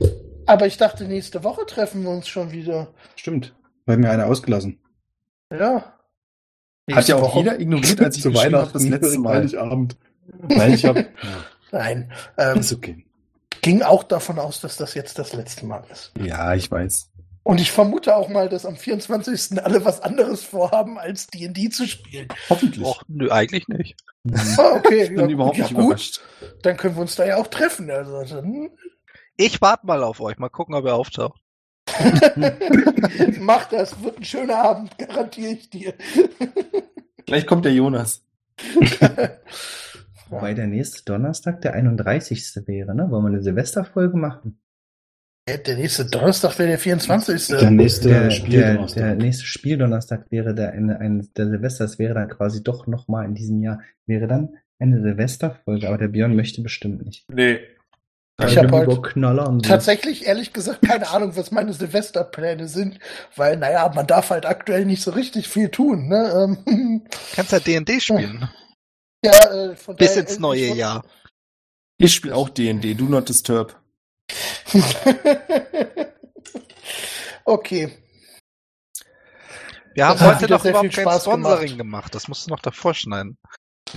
Aber 0.46 0.66
ich 0.66 0.76
dachte, 0.78 1.05
nächste 1.05 1.44
Woche 1.44 1.66
treffen 1.66 2.02
wir 2.02 2.10
uns 2.10 2.28
schon 2.28 2.51
wieder. 2.52 2.88
Stimmt. 3.16 3.55
Wir 3.86 3.94
haben 3.94 4.02
ja 4.02 4.10
eine 4.12 4.26
ausgelassen. 4.26 4.78
Ja. 5.52 5.94
Hat 6.92 7.09
ja 7.09 7.16
auch 7.16 7.22
Woche- 7.22 7.38
jeder 7.40 7.60
ignoriert, 7.60 8.01
als 8.01 8.16
ich 8.16 8.22
Zu 8.24 8.34
Weihnachten, 8.34 8.72
das 8.72 8.84
letzte 8.84 9.18
Mal. 9.18 9.36
Heiligabend. 9.36 9.96
Weil 10.26 10.74
ich 10.74 10.84
habe. 10.84 11.06
Nein. 11.72 12.12
Ähm, 12.38 12.59
ist 12.59 12.72
okay. 12.72 13.05
ging 13.62 13.82
auch 13.82 14.02
davon 14.05 14.38
aus, 14.38 14.60
dass 14.60 14.76
das 14.76 14.94
jetzt 14.94 15.18
das 15.18 15.32
letzte 15.32 15.66
Mal 15.66 15.82
ist. 15.90 16.12
Ja, 16.20 16.55
ich 16.55 16.70
weiß. 16.70 17.10
Und 17.44 17.60
ich 17.60 17.70
vermute 17.70 18.16
auch 18.16 18.30
mal, 18.30 18.48
dass 18.48 18.64
am 18.64 18.74
24. 18.74 19.62
alle 19.62 19.84
was 19.84 20.00
anderes 20.00 20.42
vorhaben, 20.42 20.98
als 20.98 21.26
D&D 21.26 21.68
zu 21.68 21.86
spielen. 21.86 22.26
Hoffentlich. 22.48 22.86
Och, 22.86 23.02
nö, 23.06 23.30
eigentlich 23.30 23.68
nicht. 23.68 23.96
Ah, 24.56 24.72
okay. 24.76 25.04
ich 25.04 25.14
bin 25.14 25.28
überhaupt 25.28 25.58
ja, 25.58 25.64
nicht 25.64 25.74
gut. 25.74 25.84
überrascht. 25.84 26.20
Dann 26.62 26.78
können 26.78 26.96
wir 26.96 27.02
uns 27.02 27.16
da 27.16 27.26
ja 27.26 27.36
auch 27.36 27.48
treffen. 27.48 27.90
Also, 27.90 28.24
dann 28.24 28.70
Ich 29.36 29.60
warte 29.60 29.86
mal 29.86 30.02
auf 30.02 30.22
euch. 30.22 30.38
Mal 30.38 30.48
gucken, 30.48 30.74
ob 30.74 30.86
ihr 30.86 30.94
auftaucht. 30.94 31.38
mach 33.40 33.66
das. 33.66 34.02
Wird 34.02 34.20
ein 34.20 34.24
schöner 34.24 34.56
Abend, 34.56 34.96
garantiere 34.96 35.52
ich 35.52 35.68
dir. 35.68 35.92
Gleich 37.26 37.46
kommt 37.46 37.66
der 37.66 37.74
Jonas. 37.74 38.22
Wobei 40.30 40.54
der 40.54 40.66
nächste 40.66 41.04
Donnerstag 41.04 41.60
der 41.60 41.74
31. 41.74 42.66
wäre, 42.66 42.94
ne? 42.94 43.10
Wollen 43.10 43.24
wir 43.24 43.28
eine 43.28 43.42
Silvesterfolge 43.42 44.16
machen? 44.16 44.58
Der 45.46 45.76
nächste 45.76 46.06
Donnerstag 46.06 46.58
wäre 46.58 46.70
der 46.70 46.78
24. 46.78 47.48
Der 47.48 47.70
nächste 47.70 48.08
der, 48.08 48.30
Spiel. 48.30 48.60
der, 48.60 48.74
Donnerstag. 48.74 49.02
der 49.02 49.14
nächste 49.16 49.44
Spieldonnerstag 49.44 50.30
wäre 50.30 50.54
der, 50.54 50.72
eine, 50.72 50.98
ein, 51.00 51.28
der 51.36 51.48
Silvester, 51.48 51.84
das 51.84 51.98
wäre 51.98 52.14
dann 52.14 52.30
quasi 52.30 52.62
doch 52.62 52.86
nochmal 52.86 53.26
in 53.26 53.34
diesem 53.34 53.62
Jahr, 53.62 53.80
wäre 54.06 54.26
dann 54.26 54.56
eine 54.78 55.02
Silvesterfolge, 55.02 55.86
aber 55.86 55.98
der 55.98 56.08
Björn 56.08 56.34
möchte 56.34 56.62
bestimmt 56.62 57.04
nicht. 57.04 57.26
Nee. 57.30 57.60
Ich 58.40 58.58
hab 58.58 58.72
heute 58.72 59.00
Tatsächlich, 59.62 60.26
ehrlich 60.26 60.52
gesagt, 60.52 60.82
keine 60.82 61.08
Ahnung, 61.10 61.36
was 61.36 61.52
meine 61.52 61.72
Silvesterpläne 61.72 62.66
sind, 62.66 62.98
weil, 63.36 63.56
naja, 63.58 63.92
man 63.94 64.06
darf 64.08 64.30
halt 64.30 64.46
aktuell 64.46 64.86
nicht 64.86 65.02
so 65.02 65.12
richtig 65.12 65.46
viel 65.46 65.68
tun, 65.68 66.08
ne? 66.08 66.56
Ähm, 66.66 67.02
Kannst 67.34 67.52
ja 67.52 67.60
D&D 67.60 68.00
spielen. 68.00 68.48
ja, 69.24 69.32
äh, 69.52 69.76
von 69.76 69.94
Bis 69.94 70.14
daher 70.14 70.22
ins 70.22 70.38
neue 70.40 70.74
Jahr. 70.74 71.04
Ich 71.98 72.14
spiele 72.14 72.34
auch 72.34 72.48
D&D, 72.48 72.94
Do 72.94 73.04
Not 73.04 73.28
Disturb. 73.28 73.84
okay. 77.44 77.96
Wir 79.94 80.06
haben 80.09 80.20
heute 80.20 80.48
noch 80.48 80.64
überhaupt 80.64 80.86
viel 80.86 80.90
kein 80.90 81.05
Spaß 81.05 81.22
Sponsoring 81.24 81.78
gemacht. 81.78 81.80
gemacht. 82.12 82.14
Das 82.14 82.28
musst 82.28 82.46
du 82.46 82.51
noch 82.51 82.60
davor 82.60 82.94
schneiden. 82.94 83.36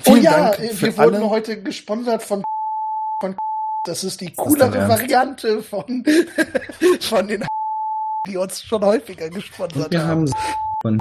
Oh 0.06 0.14
Vielen 0.14 0.24
ja, 0.24 0.52
Dank 0.56 0.82
wir 0.82 0.98
wurden 0.98 1.16
alle. 1.16 1.30
heute 1.30 1.62
gesponsert 1.64 2.22
von, 2.24 2.44
von 3.22 3.36
das 3.86 4.04
ist 4.04 4.22
die 4.22 4.34
coolere? 4.34 4.88
Variante 4.88 5.64
von, 5.64 6.04
von 7.02 7.28
den 7.28 7.46
die 8.28 8.38
uns 8.38 8.62
schon 8.62 8.84
häufiger 8.84 9.30
gesponsert 9.30 9.86
Und 9.86 9.92
wir 9.92 10.06
haben. 10.06 10.32
haben 10.32 10.34
von 10.82 11.00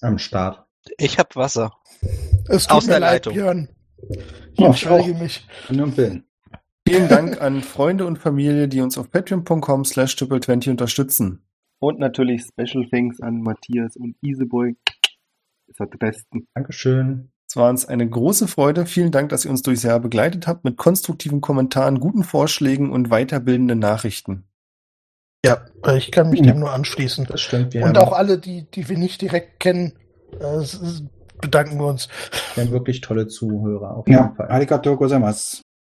am 0.00 0.18
Start. 0.18 0.64
Ich 0.98 1.18
hab 1.18 1.36
Wasser. 1.36 1.72
Es 2.48 2.66
tut 2.66 2.76
aus 2.78 2.84
mir 2.86 2.92
der 2.92 3.00
leid, 3.00 3.26
Leitung. 3.26 3.34
Björn. 3.34 3.68
Ich 4.54 4.60
Oh, 4.60 4.66
entschuldige 4.66 5.14
mich. 5.14 5.46
Um 5.68 5.96
Willen. 5.96 6.27
Vielen 6.88 7.08
Dank 7.08 7.42
an 7.42 7.60
Freunde 7.60 8.06
und 8.06 8.18
Familie, 8.18 8.66
die 8.66 8.80
uns 8.80 8.96
auf 8.96 9.10
patreon.com 9.10 9.84
slash 9.84 10.14
triple20 10.14 10.70
unterstützen. 10.70 11.42
Und 11.80 11.98
natürlich 11.98 12.44
Special 12.46 12.88
Thanks 12.90 13.20
an 13.20 13.42
Matthias 13.42 13.94
und 13.96 14.16
Iseboy. 14.22 14.70
Ihr 14.70 15.74
seid 15.76 15.92
die 15.92 15.98
Besten. 15.98 16.48
Dankeschön. 16.54 17.30
Es 17.46 17.56
war 17.56 17.68
uns 17.68 17.84
eine 17.84 18.08
große 18.08 18.48
Freude. 18.48 18.86
Vielen 18.86 19.10
Dank, 19.10 19.28
dass 19.28 19.44
ihr 19.44 19.50
uns 19.50 19.60
durchs 19.60 19.82
Jahr 19.82 20.00
begleitet 20.00 20.46
habt 20.46 20.64
mit 20.64 20.78
konstruktiven 20.78 21.42
Kommentaren, 21.42 22.00
guten 22.00 22.24
Vorschlägen 22.24 22.90
und 22.90 23.10
weiterbildenden 23.10 23.78
Nachrichten. 23.78 24.44
Ja, 25.44 25.66
ich 25.94 26.10
kann 26.10 26.30
mich 26.30 26.40
dem 26.40 26.58
nur 26.58 26.72
anschließen. 26.72 27.26
Das 27.26 27.42
stimmt. 27.42 27.74
Wir, 27.74 27.84
Und 27.84 27.98
haben, 27.98 28.08
auch 28.08 28.12
alle, 28.12 28.38
die, 28.38 28.62
die 28.70 28.88
wir 28.88 28.96
nicht 28.96 29.20
direkt 29.20 29.60
kennen, 29.60 29.92
äh, 30.40 30.64
bedanken 31.42 31.78
wir 31.78 31.86
uns. 31.86 32.08
wir 32.54 32.64
haben 32.64 32.72
wirklich 32.72 33.02
tolle 33.02 33.26
Zuhörer. 33.26 33.94
Auf 33.94 34.06
jeden 34.06 34.18
Ja, 34.18 34.32
Fall. 34.34 34.48
arigato 34.48 34.96
gozaimasu. 34.96 35.60